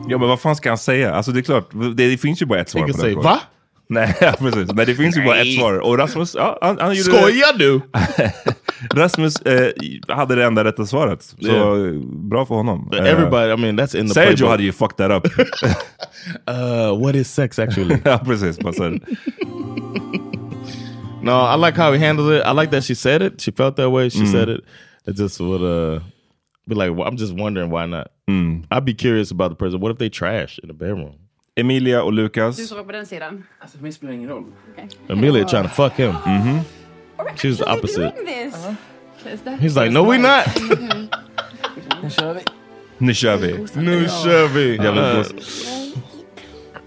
Ja, 0.09 0.19
men 0.19 0.29
vad 0.29 0.41
fan 0.41 0.57
ska 0.57 0.69
han 0.71 0.79
säga? 0.79 1.15
Alltså 1.15 1.33
det 1.33 1.41
är 1.41 1.43
klart, 1.43 1.71
det, 1.73 1.95
det 2.11 2.19
finns 2.19 2.43
ju 2.43 2.47
bara 2.47 2.61
ett 2.61 2.69
svar 2.71 2.81
på 2.81 2.87
den 2.87 2.97
frågan. 3.01 3.23
"Va?” 3.23 3.41
Nej, 3.87 4.15
precis. 4.39 4.73
Nej, 4.73 4.87
det 4.87 4.95
finns 4.95 5.17
ju 5.17 5.25
bara 5.25 5.37
ett 5.39 5.55
svar. 5.59 5.79
Och 5.79 5.99
Rasmus, 5.99 6.35
ja, 6.35 6.59
han, 6.63 6.79
han 6.81 6.95
gjorde 6.95 7.19
Skojar 7.19 7.59
du? 7.59 7.81
Rasmus 8.95 9.37
eh, 9.43 9.71
hade 10.09 10.35
det 10.35 10.45
enda 10.45 10.65
rätta 10.65 10.87
svaret. 10.87 11.23
Så 11.23 11.37
Yeah. 11.47 11.87
eh, 11.87 12.01
bra 12.05 12.47
för 12.47 12.55
honom. 12.55 12.89
But 12.91 13.01
everybody, 13.01 13.53
I 13.53 13.57
mean, 13.57 13.79
that's 13.79 13.97
in 14.01 14.09
the 14.09 14.15
Sergio 14.15 14.27
playbook. 14.37 14.51
hade 14.51 14.63
ju 14.63 14.73
fucked 14.73 14.97
that 14.97 15.11
up. 15.11 15.27
uh, 16.49 17.03
what 17.05 17.15
is 17.15 17.35
sex 17.35 17.59
actually? 17.59 17.99
ja, 18.05 18.19
precis. 18.19 18.59
No, 21.23 21.33
I 21.33 21.57
like 21.57 21.75
how 21.83 21.93
he 21.93 21.99
handled 21.99 22.33
it. 22.33 22.43
I 22.45 22.53
like 22.53 22.71
that 22.71 22.85
she 22.85 22.95
said 22.95 23.23
it. 23.23 23.41
She 23.41 23.51
felt 23.51 23.77
that 23.77 23.91
way. 23.91 24.11
She 24.11 24.19
Mm. 24.21 24.33
said 24.33 24.49
it. 24.49 24.61
It 25.07 25.17
just 25.17 25.41
would 25.41 25.63
uh, 25.63 26.01
be 26.67 26.75
like, 26.75 26.91
well, 26.95 27.09
I'm 27.09 27.17
just 27.17 27.33
wondering 27.35 27.71
why 27.71 27.87
not. 27.87 28.09
I'd 28.71 28.85
be 28.85 28.95
curious 28.95 29.31
about 29.31 29.51
the 29.51 29.57
person. 29.57 29.81
What 29.81 29.93
if 29.93 29.99
they 29.99 30.11
trash 30.11 30.59
in 30.63 30.69
the 30.69 30.75
bedroom? 30.75 31.13
Emilia 31.57 32.03
och 32.03 32.13
Lukas. 32.13 32.57
Du 32.57 32.67
står 32.67 32.85
på 32.85 32.93
den 32.93 33.07
sidan. 33.07 33.45
Alltså 33.61 33.77
för 33.77 33.83
mig 33.83 33.93
spelar 33.93 34.13
ingen 34.13 34.29
roll. 34.29 34.45
Amelia 35.09 35.45
trying 35.45 35.63
to 35.65 35.69
fuck 35.69 35.93
him. 35.93 36.11
Mm-hmm. 36.13 36.59
She 37.37 37.49
was 37.49 37.59
the 37.59 37.65
opposite. 37.65 38.13
this. 38.27 38.55
He's 39.61 39.77
like, 39.77 39.91
no, 39.93 40.03
we 40.11 40.19
not. 40.19 40.47
Nu 42.03 42.11
kör 42.11 42.35
vi. 42.35 42.41
Nu 42.99 43.15
kör 43.15 43.37
vi. 43.37 43.53
Nu 43.75 44.09
kör 44.09 44.49
vi. 44.49 44.77
Gos- 44.79 45.67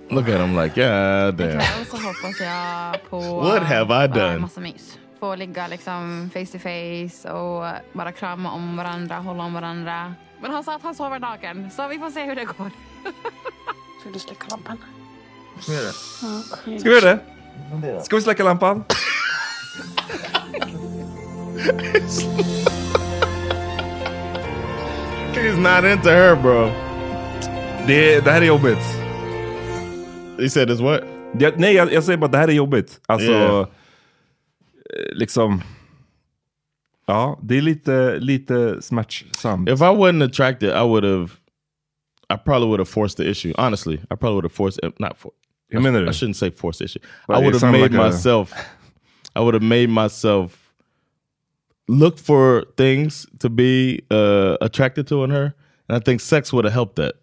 Look 0.10 0.30
at 0.30 0.42
him 0.42 0.56
like, 0.60 0.76
god 0.76 1.36
damn. 1.36 1.50
Ikväll 1.50 1.86
så 1.92 1.98
hoppas 1.98 2.40
jag 2.42 3.10
på 3.10 3.20
What 3.42 3.64
have 3.64 4.06
I 4.06 4.08
done? 4.08 4.38
massa 4.40 4.60
mys. 4.62 4.98
Få 5.20 5.36
ligga 5.36 5.68
liksom 5.68 6.30
face 6.34 6.46
to 6.46 6.60
face 6.60 7.32
och 7.34 7.66
bara 7.94 8.12
krama 8.12 8.52
om 8.52 8.78
varandra, 8.78 9.16
hålla 9.16 9.44
om 9.44 9.54
varandra. 9.54 10.14
Men 10.42 10.52
han 10.52 10.64
sa 10.64 10.76
att 10.76 10.82
han 10.84 10.96
sover 10.96 11.20
naken, 11.20 11.72
så 11.72 11.88
vi 11.88 12.00
får 12.00 12.10
se 12.10 12.24
hur 12.24 12.36
det 12.36 12.46
går. 12.46 12.72
Ska 14.02 14.10
du 14.14 14.20
släcka 14.20 14.46
lampan? 14.50 14.78
Ska 15.62 15.72
vi 15.72 15.78
göra 15.78 15.88
det? 15.88 15.94
Ja. 16.72 16.78
Ska 16.80 16.90
vi 16.90 16.96
göra 16.96 17.20
det? 17.92 18.04
Ska 18.04 18.16
vi 18.16 18.22
släcka 18.22 18.44
lampan? 18.44 18.84
He's 25.34 25.58
not 25.58 25.84
into 25.86 26.10
her 26.10 26.36
bro. 26.36 26.66
Det, 27.88 28.20
det 28.26 28.32
här 28.32 28.42
är 28.42 28.46
jobbigt. 28.46 28.78
He 30.40 30.50
said 30.50 30.68
this 30.68 30.80
what? 30.80 31.02
Jag, 31.40 31.60
nej, 31.60 31.74
jag, 31.76 31.94
jag 31.94 32.04
säger 32.04 32.18
bara 32.18 32.32
det 32.32 32.38
här 32.38 32.48
är 32.48 32.52
jobbigt. 32.52 33.02
Alltså, 33.06 33.32
Yeah. 33.32 33.60
eh, 33.60 33.66
liksom... 35.12 35.62
Ja, 37.08 37.40
det 37.44 37.58
är 37.58 37.62
lite, 37.62 38.20
lite 38.20 38.82
smärtsamt. 38.82 39.70
If 39.70 39.80
I 39.82 39.84
wasn't 39.84 40.24
attracted, 40.26 40.70
I 40.70 40.84
would 40.84 41.04
have. 41.04 41.30
I 42.30 42.36
probably 42.46 42.68
would 42.68 42.80
have 42.80 42.90
forced 42.90 43.18
the 43.18 43.32
issue. 43.32 43.54
Honestly, 43.58 43.94
I 43.96 44.16
probably 44.16 44.34
would 44.36 44.44
have 44.46 44.54
forced. 44.54 44.84
uh, 44.84 44.90
Not 45.00 45.18
for. 45.18 45.32
Hur 45.72 45.80
menar 45.80 46.02
I, 46.02 46.04
du? 46.04 46.10
I 46.10 46.14
shouldn't 46.14 46.36
say 46.36 46.52
forced 46.52 46.80
the 46.80 46.86
issue. 46.86 47.00
Well, 47.28 47.40
I 47.40 47.46
would 47.46 47.54
have 47.62 47.72
made 47.72 47.82
like 47.82 48.04
myself. 48.12 48.52
I 49.36 49.40
would 49.40 49.54
have 49.54 49.64
made 49.64 49.88
myself 49.90 50.67
look 51.88 52.18
for 52.20 52.66
things 52.76 53.28
to 53.40 53.50
be 53.50 54.04
uh, 54.12 54.58
attracted 54.62 55.08
to 55.08 55.24
in 55.24 55.30
her, 55.32 55.54
and 55.88 55.98
I 55.98 56.00
think 56.00 56.22
sex 56.22 56.52
would 56.54 56.66
have 56.66 56.74
helped 56.74 56.96
that. 56.98 57.16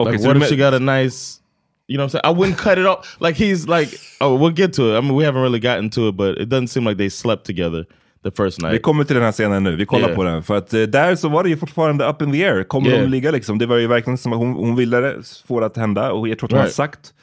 Okay, 0.00 0.10
like, 0.12 0.20
so 0.20 0.26
what 0.28 0.36
if 0.36 0.48
she 0.48 0.56
got 0.56 0.74
a 0.74 0.80
nice? 0.80 1.40
You 1.86 1.98
know 1.98 2.04
what 2.04 2.14
I'm 2.14 2.20
saying? 2.22 2.22
I 2.24 2.38
wouldn't 2.38 2.58
cut 2.58 2.78
it 2.78 2.86
off. 2.86 3.16
Like 3.20 3.36
he's 3.36 3.68
like, 3.68 3.88
oh, 4.20 4.34
we'll 4.36 4.54
get 4.56 4.72
to 4.74 4.94
it. 4.94 4.98
I 4.98 5.00
mean, 5.02 5.14
we 5.14 5.24
haven't 5.24 5.42
really 5.42 5.60
gotten 5.60 5.90
to 5.90 6.08
it, 6.08 6.16
but 6.16 6.38
it 6.38 6.48
doesn't 6.48 6.68
seem 6.68 6.84
like 6.84 6.96
they 6.96 7.08
slept 7.10 7.44
together 7.46 7.84
the 8.22 8.30
first 8.30 8.60
night. 8.62 8.72
Vi 8.72 8.78
kommer 8.78 9.04
till 9.04 9.14
den 9.16 9.24
här 9.24 9.32
scenen 9.32 9.62
nu, 9.64 9.76
vi 9.76 9.86
kollar 9.86 10.08
Yeah. 10.08 10.16
på 10.16 10.24
den. 10.24 10.42
För 10.42 10.56
att 10.56 10.74
eh, 10.74 10.82
där 10.82 11.16
så 11.16 11.28
var 11.28 11.42
det 11.42 11.48
ju 11.50 11.56
fortfarande 11.56 12.04
up 12.08 12.22
in 12.22 12.32
the 12.32 12.44
air. 12.44 12.64
Kommer 12.64 12.88
Yeah. 12.90 13.02
de 13.02 13.08
ligga 13.10 13.30
liksom? 13.30 13.58
Det 13.58 13.66
var 13.66 13.76
ju 13.76 13.86
verkligen 13.86 14.18
som 14.18 14.32
att 14.32 14.38
hon, 14.38 14.52
hon 14.52 14.76
ville 14.76 15.00
det, 15.00 15.14
få 15.46 15.60
det 15.60 15.66
att 15.66 15.76
hända. 15.76 16.12
Och 16.12 16.28
jag 16.28 16.38
tror 16.38 16.46
att 16.48 16.52
hon 16.52 16.58
har 16.58 16.64
Right. 16.64 16.74
sagt 16.74 17.14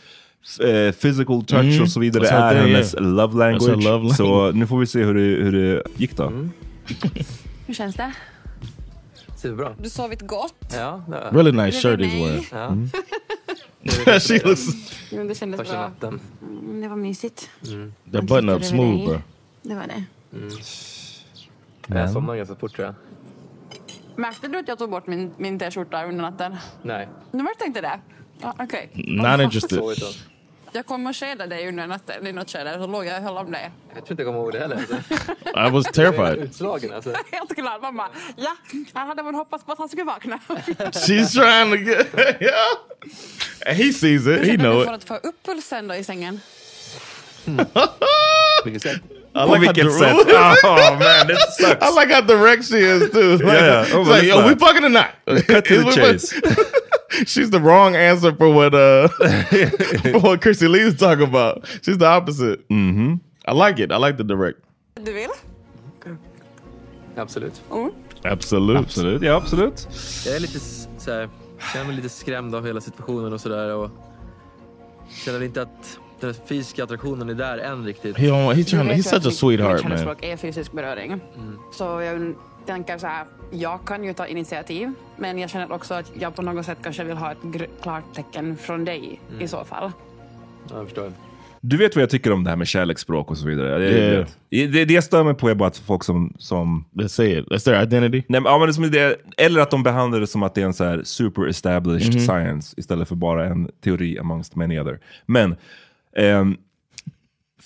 eh, 0.62 0.92
physical 0.96 1.44
touch 1.46 1.64
Mhm. 1.74 1.82
och 1.82 1.90
så 1.92 2.00
vidare 2.00 2.24
That's 2.24 2.30
her 2.32 2.56
är 2.56 2.68
hennes 2.68 2.94
yeah. 2.94 3.06
love 3.06 3.34
her 3.34 3.52
language. 3.52 3.84
love 3.84 4.14
Så 4.14 4.24
language. 4.24 4.56
nu 4.56 4.68
får 4.68 4.80
vi 4.80 4.86
se 4.88 5.04
hur 5.04 5.14
det, 5.14 5.22
hur 5.44 5.52
det 5.52 5.84
gick 5.98 6.18
då. 6.18 6.32
Hur 7.68 7.74
känns 7.74 7.96
det? 7.96 8.12
Superbra. 9.38 9.76
Du 9.80 9.90
sovit 9.90 10.22
gott? 10.22 10.56
Ja, 10.74 11.04
det 11.08 11.16
har 11.16 11.32
Really 11.32 11.52
nice 11.52 11.82
shirt 11.82 12.00
he's 12.00 12.26
wearing. 12.26 12.48
Ja. 12.52 12.66
Mm. 12.68 12.90
she 14.20 14.40
looks. 14.48 14.62
Jo, 15.12 15.24
det 15.28 15.36
kändes 15.36 15.60
Första 15.60 15.74
bra. 15.74 15.82
natten. 15.88 16.20
Mm, 16.42 16.82
Det 16.82 16.88
var 16.88 16.96
mysigt. 16.96 17.50
Mm. 17.68 17.94
That 18.12 18.24
button 18.24 18.50
up 18.50 18.64
smooth, 18.64 19.06
bro. 19.06 19.22
Det 19.62 19.76
var 19.76 19.88
det. 19.88 20.04
Mm. 20.38 20.50
Jag 21.88 22.12
somnade 22.12 22.38
ganska 22.38 22.56
fort 22.56 22.76
tror 22.76 22.86
jag. 22.86 22.96
Märkte 24.16 24.48
du 24.48 24.58
att 24.60 24.68
jag 24.68 24.78
tog 24.78 24.90
bort 24.90 25.08
min, 25.08 25.32
min 25.38 25.60
t-skjorta 25.60 26.06
under 26.06 26.22
natten? 26.22 26.56
Nej. 26.84 27.08
Du 27.32 27.38
märkte 27.38 27.66
inte 27.66 27.82
det? 27.82 28.00
Ja, 28.42 28.56
Okej. 28.60 28.90
Not 28.94 29.42
interested. 29.42 29.80
Jag 30.74 30.86
kommer 30.86 31.10
att 31.10 31.16
skeda 31.16 31.48
dig 31.48 31.68
under 31.68 31.88
natten 31.88 32.28
i 32.28 32.32
något 32.32 32.50
skede, 32.50 32.74
så 32.74 32.88
låg 32.88 33.06
jag 33.06 33.18
och 33.18 33.24
höll 33.24 33.38
om 33.38 33.52
dig. 33.52 33.72
Jag 33.96 34.06
tror 34.06 34.12
inte 34.12 34.24
jag 34.24 34.28
kommer 34.28 34.40
ihåg 34.40 34.52
det 34.52 34.60
heller. 34.60 34.76
Alltså. 34.76 34.96
I 35.68 35.70
was 35.70 35.86
terrified. 35.86 36.38
utslagen 36.38 36.94
alltså. 36.94 37.14
Helt 37.32 37.50
glad. 37.50 37.82
Mamma, 37.82 38.08
ja, 38.36 38.56
han 38.94 39.08
hade 39.08 39.24
väl 39.24 39.34
hoppats 39.36 39.64
på 39.66 39.72
att 39.72 39.78
han 39.78 39.90
skulle 39.90 40.04
vakna. 40.04 40.40
She's 40.78 41.34
trying 41.34 41.72
to 41.72 41.92
get. 41.92 42.08
yeah. 42.42 43.76
He 43.76 43.94
sees 43.94 44.28
it. 44.28 44.46
He 44.48 44.58
know 44.58 44.74
du 44.74 44.82
it. 44.82 44.86
för 44.88 44.94
att 44.94 45.04
få 45.04 45.16
upp 45.16 45.44
pulsen 45.46 45.88
då 45.88 45.96
i 45.96 46.04
sängen? 46.04 46.40
Vilket 48.66 48.82
sätt? 48.82 49.02
I 49.34 49.40
like 49.40 49.66
how 49.66 49.74
direct-? 49.74 50.32
Oh, 50.64 51.00
man, 51.00 51.28
this 51.28 51.58
sucks. 51.58 51.86
I 51.86 52.00
like 52.00 52.14
how 52.14 52.22
direct 52.22 52.66
she 52.66 52.80
is 52.80 53.12
too. 53.12 53.38
Like, 53.38 53.46
Yeah, 53.46 53.88
yeah. 53.88 53.98
Oh, 54.00 54.04
like, 54.04 54.28
yo, 54.28 54.48
we 54.48 54.56
fucking 54.56 54.84
or 54.86 54.90
not? 54.90 55.06
Cut 55.48 55.66
to 55.66 55.84
the 55.84 55.92
chase. 55.92 56.34
She's 57.26 57.50
the 57.50 57.60
wrong 57.60 57.96
answer 57.96 58.36
for 58.36 58.50
what 58.50 58.74
uh 58.74 59.08
for 60.12 60.20
what 60.20 60.42
Chrissy 60.42 60.68
Lee's 60.68 60.96
talking 60.98 61.28
about. 61.28 61.68
She's 61.82 61.98
the 61.98 62.08
opposite. 62.08 62.68
Mm-hmm. 62.70 63.16
I 63.46 63.54
like 63.54 63.80
it. 63.80 63.92
I 63.92 63.98
like 63.98 64.18
the 64.18 64.24
direct. 64.24 64.60
Du 64.96 65.14
vill? 65.14 65.30
Absolut. 67.16 67.62
Absolut. 68.24 68.78
Absolut, 68.78 69.22
ja 69.22 69.36
absolut. 69.36 69.88
Jag 70.26 70.36
är 70.36 70.40
lite 70.40 70.60
så 70.98 71.12
här, 71.12 71.30
känner 71.74 71.86
mig 71.86 71.96
lite 71.96 72.10
skrämd 72.10 72.56
av 72.56 72.66
hela 72.66 72.82
situationen 72.82 73.34
och 73.34 73.42
sådär. 73.42 73.76
Och 73.76 73.90
känner 75.26 75.44
inte 75.44 75.62
att 75.62 76.00
den 76.20 76.34
fysiska 76.46 76.84
attraktionen 76.84 77.30
är 77.30 77.34
där 77.34 77.58
än 77.58 77.86
riktigt. 77.86 78.18
He 78.18 78.28
don't, 78.28 78.54
he's 78.56 78.64
trying. 78.70 78.90
He's 78.90 79.10
such 79.10 79.28
a 79.28 79.32
sweetheart, 79.32 79.72
man. 79.72 79.82
kännesspråk 79.82 80.24
är 80.24 80.38
fysisk 80.38 80.72
beröring. 80.72 81.22
Så 81.74 81.84
jag 81.84 82.36
tänker 82.66 82.98
så 82.98 83.08
här, 83.08 83.26
jag 83.52 83.86
kan 83.86 84.04
ju 84.04 84.14
ta 84.14 84.28
initiativ, 84.28 84.92
men 85.18 85.40
jag 85.40 85.50
känner 85.50 85.72
också 85.72 85.94
att 85.94 86.12
jag 86.20 86.36
på 86.36 86.42
något 86.42 86.66
sätt 86.66 86.78
kanske 86.84 87.04
vill 87.04 87.18
ha 87.18 87.32
ett 87.32 87.38
klart 87.82 88.04
tecken 88.16 88.58
från 88.58 88.86
dig 88.86 89.20
i 89.40 89.48
så 89.48 89.64
fall. 89.66 89.92
Ja, 90.70 90.76
jag 90.78 90.86
förstår. 90.86 91.12
Du 91.64 91.78
vet 91.78 91.96
vad 91.96 92.02
jag 92.04 92.10
tycker 92.10 92.32
om 92.34 92.44
det 92.44 92.50
här 92.50 92.58
med 92.58 92.68
kärleksspråk 92.68 93.32
och 93.32 93.38
så 93.38 93.48
vidare. 93.48 93.78
Det, 93.80 93.92
Yeah. 93.92 94.28
det, 94.50 94.68
det, 94.68 94.86
det 94.86 94.94
jag 94.94 95.04
stör 95.04 95.24
mig 95.24 95.34
på 95.34 95.50
är 95.50 95.56
bara 95.56 95.68
att 95.68 95.78
folk 95.78 96.04
som... 96.04 96.34
som 96.38 96.86
Let's 96.94 97.08
say 97.08 97.40
it. 97.40 97.48
That's 97.48 97.64
their 97.66 97.84
identity. 97.84 98.24
Nej, 98.30 98.42
men, 98.42 98.52
ja, 98.52 98.58
men 98.60 98.68
det 98.68 98.72
är 98.72 98.74
som 98.74 98.92
det, 98.92 99.18
eller 99.38 99.62
att 99.62 99.72
de 99.72 99.84
behandlar 99.84 100.20
det 100.20 100.28
som 100.28 100.44
att 100.44 100.56
det 100.56 100.62
är 100.62 100.66
en 100.66 100.74
så 100.74 100.84
här 100.84 101.02
super 101.04 101.48
established 101.48 102.14
Mhm. 102.16 102.20
science 102.26 102.74
istället 102.78 103.08
för 103.08 103.16
bara 103.16 103.46
en 103.46 103.70
teori 103.84 104.20
amongst 104.20 104.56
many 104.56 104.80
other. 104.80 105.00
Men 105.26 105.56
ehm, 106.16 106.58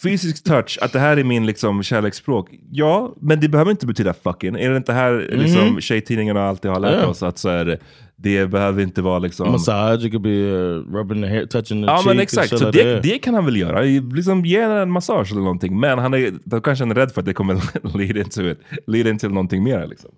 fysisk 0.04 0.44
touch, 0.44 0.78
att 0.82 0.94
det 0.94 1.00
här 1.00 1.18
är 1.18 1.24
min 1.24 1.46
liksom, 1.46 1.84
kärleksspråk. 1.84 2.50
Ja, 2.72 3.14
men 3.22 3.40
det 3.40 3.50
behöver 3.50 3.72
inte 3.72 3.88
betyda 3.88 4.14
fucking. 4.14 4.56
Är 4.56 4.70
det 4.70 4.78
inte 4.78 4.94
här 4.94 5.28
liksom, 5.32 5.68
Mhm. 5.68 5.82
tjejtidningarna 5.82 6.48
alltid 6.50 6.72
har 6.72 6.80
lärt 6.80 7.02
Ja. 7.02 7.08
oss? 7.08 7.24
att 7.24 7.38
så 7.38 7.50
här, 7.50 7.80
Det 8.18 8.48
behöver 8.52 8.84
inte 8.84 9.02
vara 9.02 9.20
liksom... 9.20 9.52
Massage. 9.52 10.04
It 10.06 10.12
could 10.12 10.22
be 10.22 10.30
uh, 10.30 10.94
rubbing 10.94 11.22
the 11.22 11.28
hair, 11.30 11.46
touching 11.46 11.82
the 11.84 11.88
Ja 11.88 11.98
cheek. 11.98 12.06
men 12.06 12.12
and 12.12 12.20
exakt, 12.20 12.50
så 12.60 12.72
det, 12.72 13.00
det 13.04 13.20
kan 13.20 13.34
han 13.34 13.46
väl 13.46 13.56
göra. 13.58 13.82
Liksom 14.16 14.46
ge 14.46 14.60
en 14.62 14.92
massage 14.92 15.32
eller 15.32 15.42
någonting. 15.42 15.80
Men 15.80 16.00
han 16.00 16.14
är, 16.14 16.34
då 16.44 16.62
kanske 16.62 16.84
han 16.84 16.92
är 16.92 16.96
rädd 16.96 17.12
för 17.12 17.22
att 17.22 17.26
det 17.26 17.34
kommer 17.34 17.56
lead 17.98 18.18
into 18.18 18.42
it. 18.50 18.60
Lead 18.88 19.08
into 19.08 19.30
någonting 19.30 19.64
mer 19.64 19.88
liksom. 19.88 20.12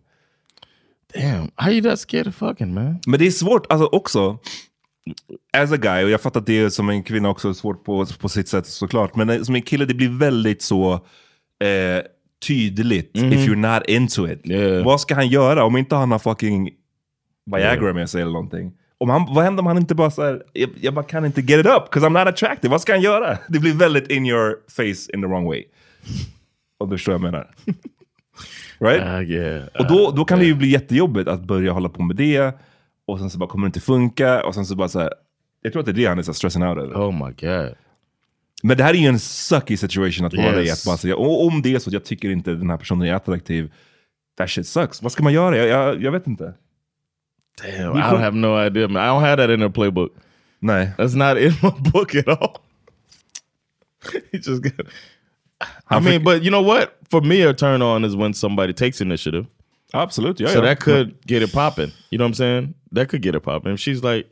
Damn, 1.14 1.52
how 1.56 1.72
you 1.72 1.82
that 1.82 2.00
scared 2.00 2.28
of 2.28 2.36
fucking 2.36 2.74
man? 2.74 3.00
Men 3.08 3.20
det 3.20 3.28
är 3.28 3.32
svårt 3.32 3.66
alltså 3.72 3.86
också. 3.88 4.38
As 5.58 5.72
a 5.72 5.78
guy, 5.78 6.04
och 6.04 6.10
jag 6.10 6.22
fattar 6.22 6.40
att 6.40 6.46
det 6.46 6.60
är 6.60 6.70
som 6.70 6.90
en 6.90 7.04
kvinna 7.04 7.30
också 7.30 7.54
svårt 7.54 7.84
på, 7.84 8.06
på 8.20 8.30
sitt 8.30 8.48
sätt 8.48 8.68
såklart. 8.68 9.16
Men 9.16 9.46
som 9.46 9.56
en 9.56 9.62
kille 9.62 9.86
det 9.86 9.94
blir 9.94 10.10
väldigt 10.20 10.62
så 10.62 10.94
eh, 10.94 12.04
tydligt 12.48 13.16
Mhm. 13.16 13.34
if 13.34 13.40
you're 13.50 13.74
not 13.78 13.84
into 13.88 14.28
it. 14.28 14.42
Vad 14.86 15.02
ska 15.02 15.16
han 15.16 15.28
göra 15.28 15.64
om 15.64 15.78
inte 15.78 15.96
han 15.96 16.12
har 16.12 16.20
fucking 16.20 16.70
Viagra 17.52 17.82
Yeah. 17.84 17.96
med 17.96 18.10
sig 18.10 18.22
eller 18.22 18.32
någonting? 18.32 18.72
Om 18.98 19.10
han, 19.10 19.26
vad 19.34 19.44
händer 19.44 19.62
om 19.62 19.68
han 19.68 19.78
inte 19.78 19.96
bara 19.96 20.12
såhär, 20.12 20.44
jag, 20.54 20.70
jag 20.82 20.94
bara 20.94 21.06
kan 21.06 21.26
inte 21.26 21.42
get 21.42 21.60
it 21.60 21.66
up, 21.66 21.84
'cause 21.94 22.06
I'm 22.08 22.20
not 22.26 22.28
attractive. 22.34 22.72
Vad 22.72 22.82
ska 22.82 22.94
han 22.94 23.02
göra? 23.02 23.38
Det 23.50 23.60
blir 23.60 23.74
väldigt 23.74 24.12
in 24.12 24.26
your 24.26 24.56
face 24.70 25.14
in 25.14 25.22
the 25.22 25.28
wrong 25.28 25.46
way. 25.46 25.64
Om 26.80 26.90
du 26.90 26.98
förstår 26.98 27.12
vad 27.12 27.22
jag 27.22 27.32
menar. 27.32 27.48
Right? 28.80 29.02
Uh, 29.04 29.32
yeah. 29.32 29.64
Och 29.80 29.88
då, 29.88 30.12
då 30.12 30.26
kan 30.26 30.40
det 30.40 30.46
ju 30.46 30.54
bli 30.56 30.68
jättejobbigt 30.68 31.28
att 31.28 31.42
börja 31.44 31.72
hålla 31.72 31.90
på 31.90 32.04
med 32.04 32.16
det. 32.16 32.54
Och 33.08 33.20
sen 33.20 33.30
så 33.30 33.38
bara 33.38 33.50
kommer 33.50 33.66
det 33.66 33.68
inte 33.68 33.80
funka 33.80 34.44
och 34.44 34.56
sen 34.56 34.66
så 34.66 34.76
bara 34.76 34.88
så 34.88 35.00
här, 35.00 35.14
jag 35.62 35.74
tror 35.74 35.80
att 35.80 35.86
det 35.86 35.92
är 35.92 35.94
det 35.94 36.06
han 36.06 36.20
är 36.20 36.24
så 36.24 36.34
stressing 36.34 36.64
out 36.64 36.78
över. 36.78 36.96
Oh 36.96 37.26
my 37.26 37.34
god. 37.34 37.76
Men 38.64 38.78
det 38.78 38.84
här 38.84 38.94
är 38.94 38.98
ju 38.98 39.08
en 39.08 39.20
sucky 39.20 39.78
situation 39.78 40.26
att 40.26 40.34
vara 40.34 40.62
i. 40.62 40.72
Att 40.72 40.86
bara 40.86 40.98
säga, 40.98 41.16
och 41.16 41.46
om 41.46 41.62
det 41.62 41.76
är 41.76 41.80
så 41.80 41.90
att 41.90 41.94
jag 41.94 42.06
tycker 42.06 42.30
inte 42.30 42.54
den 42.54 42.70
här 42.70 42.78
personen 42.78 43.08
är 43.08 43.14
attraktiv, 43.14 43.74
that 44.38 44.50
shit 44.50 44.68
sucks. 44.68 45.02
Vad 45.02 45.12
ska 45.12 45.24
man 45.24 45.34
göra? 45.34 45.58
Jag, 45.58 45.68
jag, 45.68 46.04
jag 46.04 46.12
vet 46.12 46.28
inte. 46.28 46.54
Damn, 47.64 47.98
I 47.98 48.02
don't 48.02 48.20
have 48.20 48.38
no 48.38 48.66
idea, 48.66 48.88
man. 48.88 49.04
I 49.04 49.08
don't 49.08 49.20
have 49.20 49.38
that 49.38 49.50
in 49.50 49.60
the 49.60 49.70
playbook. 49.70 50.12
Nej. 50.60 50.92
That's 50.98 51.16
not 51.16 51.38
in 51.38 51.54
my 51.64 51.92
book 51.92 52.16
at 52.16 52.28
all. 52.28 52.58
he 54.32 54.38
just 54.38 54.64
got. 54.64 54.88
I 55.90 56.00
mean, 56.00 56.24
but 56.24 56.44
you 56.44 56.50
know 56.50 56.62
what? 56.62 56.98
For 57.10 57.22
me, 57.22 57.42
a 57.42 57.54
turn 57.54 57.82
on 57.82 58.06
is 58.06 58.16
when 58.16 58.34
somebody 58.34 58.74
takes 58.74 59.02
initiative. 59.02 59.48
Absolut, 59.94 60.40
ja, 60.40 60.48
so 60.48 60.60
ja. 60.60 60.62
that 60.62 60.80
could 60.80 61.16
get 61.26 61.42
it 61.42 61.54
popping. 61.54 61.92
You 62.12 62.18
know 62.18 62.26
what 62.26 62.32
I'm 62.32 62.34
saying? 62.34 62.74
That 62.96 63.10
could 63.10 63.24
get 63.26 63.36
it 63.36 63.44
popping. 63.44 63.74
If 63.74 63.80
she's 63.80 64.16
like, 64.16 64.30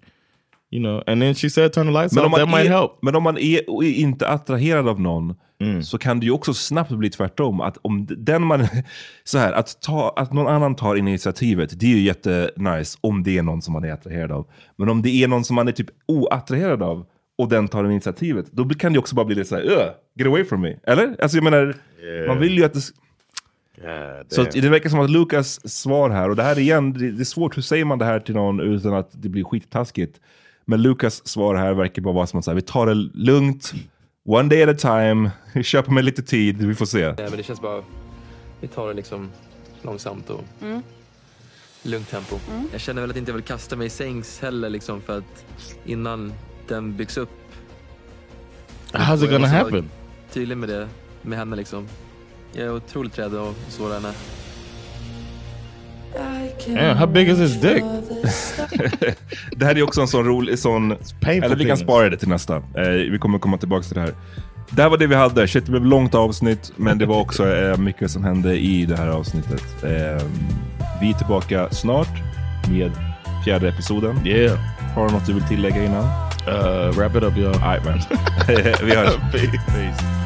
you 0.72 0.82
know, 0.84 1.04
and 1.08 1.22
then 1.22 1.36
she 1.36 1.50
said 1.50 1.74
turn 1.74 1.88
the 1.88 1.94
lights 1.94 2.16
Men 2.16 2.26
off, 2.26 2.36
that 2.36 2.50
might 2.50 2.66
är, 2.66 2.70
help. 2.70 2.92
men 3.02 3.16
om 3.16 3.24
man 3.24 3.38
är, 3.38 3.84
inte 3.84 4.28
attraherad 4.28 4.88
av 4.88 5.02
någon 5.02 5.36
så 5.84 5.98
kan 5.98 6.20
det 6.20 6.26
ju 6.26 6.32
också 6.32 6.54
snabbt 6.54 6.92
bli 6.92 7.10
tvärtom. 7.10 7.62
Att 7.62 7.78
om 7.82 8.06
den 8.10 8.46
man, 8.46 8.68
så 9.24 9.38
här, 9.38 9.54
att, 9.54 9.82
ta, 9.82 10.14
att 10.16 10.34
någon 10.34 10.48
annan 10.48 10.76
tar 10.76 10.96
initiativet, 10.96 11.80
det 11.80 11.86
är 11.86 11.90
ju 11.90 12.02
jättenice 12.02 12.98
om 13.02 13.24
det 13.24 13.38
är 13.38 13.44
någon 13.44 13.62
som 13.62 13.74
man 13.74 13.84
är 13.84 13.92
attraherad 13.92 14.32
av. 14.32 14.48
Men 14.78 14.90
om 14.90 15.02
det 15.02 15.10
är 15.24 15.28
någon 15.28 15.44
som 15.44 15.56
man 15.56 15.68
är 15.68 15.72
typ 15.72 15.88
oattraherad 16.08 16.84
av 16.84 17.06
och 17.38 17.50
den 17.50 17.68
tar 17.68 17.84
initiativet, 17.86 18.46
då 18.52 18.70
kan 18.70 18.94
det 18.94 19.00
också 19.00 19.16
bara 19.16 19.26
bli 19.26 19.36
lite 19.36 19.50
så 19.50 19.56
här, 19.56 19.64
"Ugh, 19.64 19.90
get 20.16 20.28
away 20.28 20.46
from 20.46 20.62
me. 20.62 20.76
Eller? 20.84 21.16
Alltså 21.22 21.38
jag 21.38 21.44
menar, 21.44 21.76
Yeah. 22.04 22.28
man 22.28 22.40
vill 22.40 22.58
ju 22.58 22.66
att 22.66 22.74
det... 22.74 22.80
Så 23.76 24.36
damn. 24.36 24.48
att 24.48 24.52
det 24.52 24.70
verkar 24.70 24.90
som 24.90 25.00
att 25.00 25.10
Lukas 25.10 25.70
svar 25.74 26.10
här, 26.10 26.30
och 26.30 26.36
det 26.36 26.44
här 26.44 26.60
igen, 26.60 26.94
det, 26.94 27.12
det 27.12 27.22
är 27.22 27.26
svårt, 27.26 27.58
hur 27.58 27.62
säger 27.62 27.86
man 27.86 28.00
det 28.00 28.06
här 28.06 28.20
till 28.20 28.36
någon 28.36 28.60
utan 28.60 28.94
att 28.94 29.10
det 29.12 29.30
blir 29.30 29.44
skittaskigt? 29.44 30.20
Men 30.66 30.82
Lukas 30.82 31.28
svar 31.28 31.56
här 31.56 31.74
verkar 31.74 32.02
bara 32.02 32.14
vara 32.14 32.28
som 32.28 32.40
att 32.40 32.46
säga, 32.46 32.56
vi 32.56 32.62
tar 32.62 32.86
det 32.88 32.94
lugnt, 33.14 33.74
one 34.26 34.50
day 34.50 34.64
at 34.64 34.70
a 34.70 34.78
time, 34.78 35.32
vi 35.54 35.64
köper 35.74 35.92
med 35.92 36.06
lite 36.06 36.22
tid, 36.24 36.62
vi 36.62 36.76
får 36.76 36.86
se. 36.86 37.06
Nej, 37.06 37.16
men 37.18 37.38
det 37.38 37.44
känns 37.44 37.62
bara... 37.62 37.84
Vi 38.62 38.68
tar 38.68 38.88
det 38.88 38.94
liksom 38.94 39.32
långsamt 39.82 40.30
och 40.30 40.44
Mm. 40.62 40.82
lugnt 41.84 42.10
tempo. 42.10 42.36
Jag 42.72 42.82
känner 42.82 43.02
väl 43.02 43.10
att 43.10 43.16
jag 43.16 43.22
inte 43.22 43.32
vill 43.34 43.42
kasta 43.42 43.76
mig 43.76 43.88
i 43.88 43.90
sängs 43.90 44.40
heller 44.40 44.70
liksom 44.70 45.02
för 45.02 45.18
att 45.18 45.46
innan 45.86 46.34
den 46.68 46.98
byggs 46.98 47.18
upp. 47.18 47.30
How's 48.92 49.24
it 49.24 49.30
gonna 49.32 49.40
vara 49.40 49.48
happen? 49.48 49.90
Tydlig 50.34 50.58
med 50.58 50.70
det, 50.70 50.88
med 51.22 51.38
henne 51.38 51.56
liksom. 51.56 51.88
Jag 52.58 52.66
är 52.66 52.76
otroligt 52.76 53.20
rädd 53.20 53.36
att 53.36 53.56
såra 53.70 53.94
henne. 53.94 54.12
Damn, 56.68 56.98
how 56.98 57.08
big 57.08 57.30
is 57.30 57.40
his 57.40 57.62
dick? 57.62 57.84
det 59.56 59.66
här 59.66 59.78
är 59.78 59.84
också 59.84 60.02
en 60.02 60.08
sån 60.08 60.26
rolig, 60.26 60.60
sån... 60.60 60.96
Eller 61.22 61.56
vi 61.56 61.66
kan 61.66 61.78
spara 61.78 62.10
det 62.10 62.18
till 62.18 62.28
nästa. 62.28 62.56
Eh, 62.56 62.90
vi 63.12 63.18
kommer 63.22 63.40
komma 63.40 63.58
tillbaka 63.58 63.84
till 63.84 63.96
det 63.96 64.02
här. 64.02 64.14
Det 64.70 64.82
här 64.82 64.90
var 64.90 64.98
det 64.98 65.08
vi 65.08 65.16
hade. 65.16 65.48
Shit, 65.48 65.66
det 65.66 65.72
blev 65.72 65.86
långt 65.86 66.16
avsnitt, 66.16 66.72
men 66.76 66.98
det 66.98 67.06
var 67.06 67.20
också 67.20 67.56
eh, 67.56 67.78
mycket 67.78 68.12
som 68.12 68.24
hände 68.24 68.58
i 68.58 68.86
det 68.86 68.96
här 68.96 69.08
avsnittet. 69.08 69.84
Eh, 69.84 70.26
vi 71.02 71.10
är 71.10 71.18
tillbaka 71.18 71.70
snart 71.70 72.22
med 72.70 72.92
fjärde 73.46 73.70
episoden. 73.70 74.28
Yeah. 74.28 74.60
Har 74.96 75.08
du 75.08 75.14
något 75.14 75.26
du 75.26 75.34
vill 75.34 75.44
tillägga 75.44 75.84
innan? 75.84 76.04
Uh, 76.48 76.92
wrap 76.92 77.16
it 77.16 77.24
up, 77.24 77.34
y'all. 77.38 77.56
All 77.56 77.74
right, 77.74 77.86
man. 77.86 78.00
vi 78.88 78.96
hörs. 78.96 79.16
Peace. 79.32 79.52
Peace. 79.68 80.26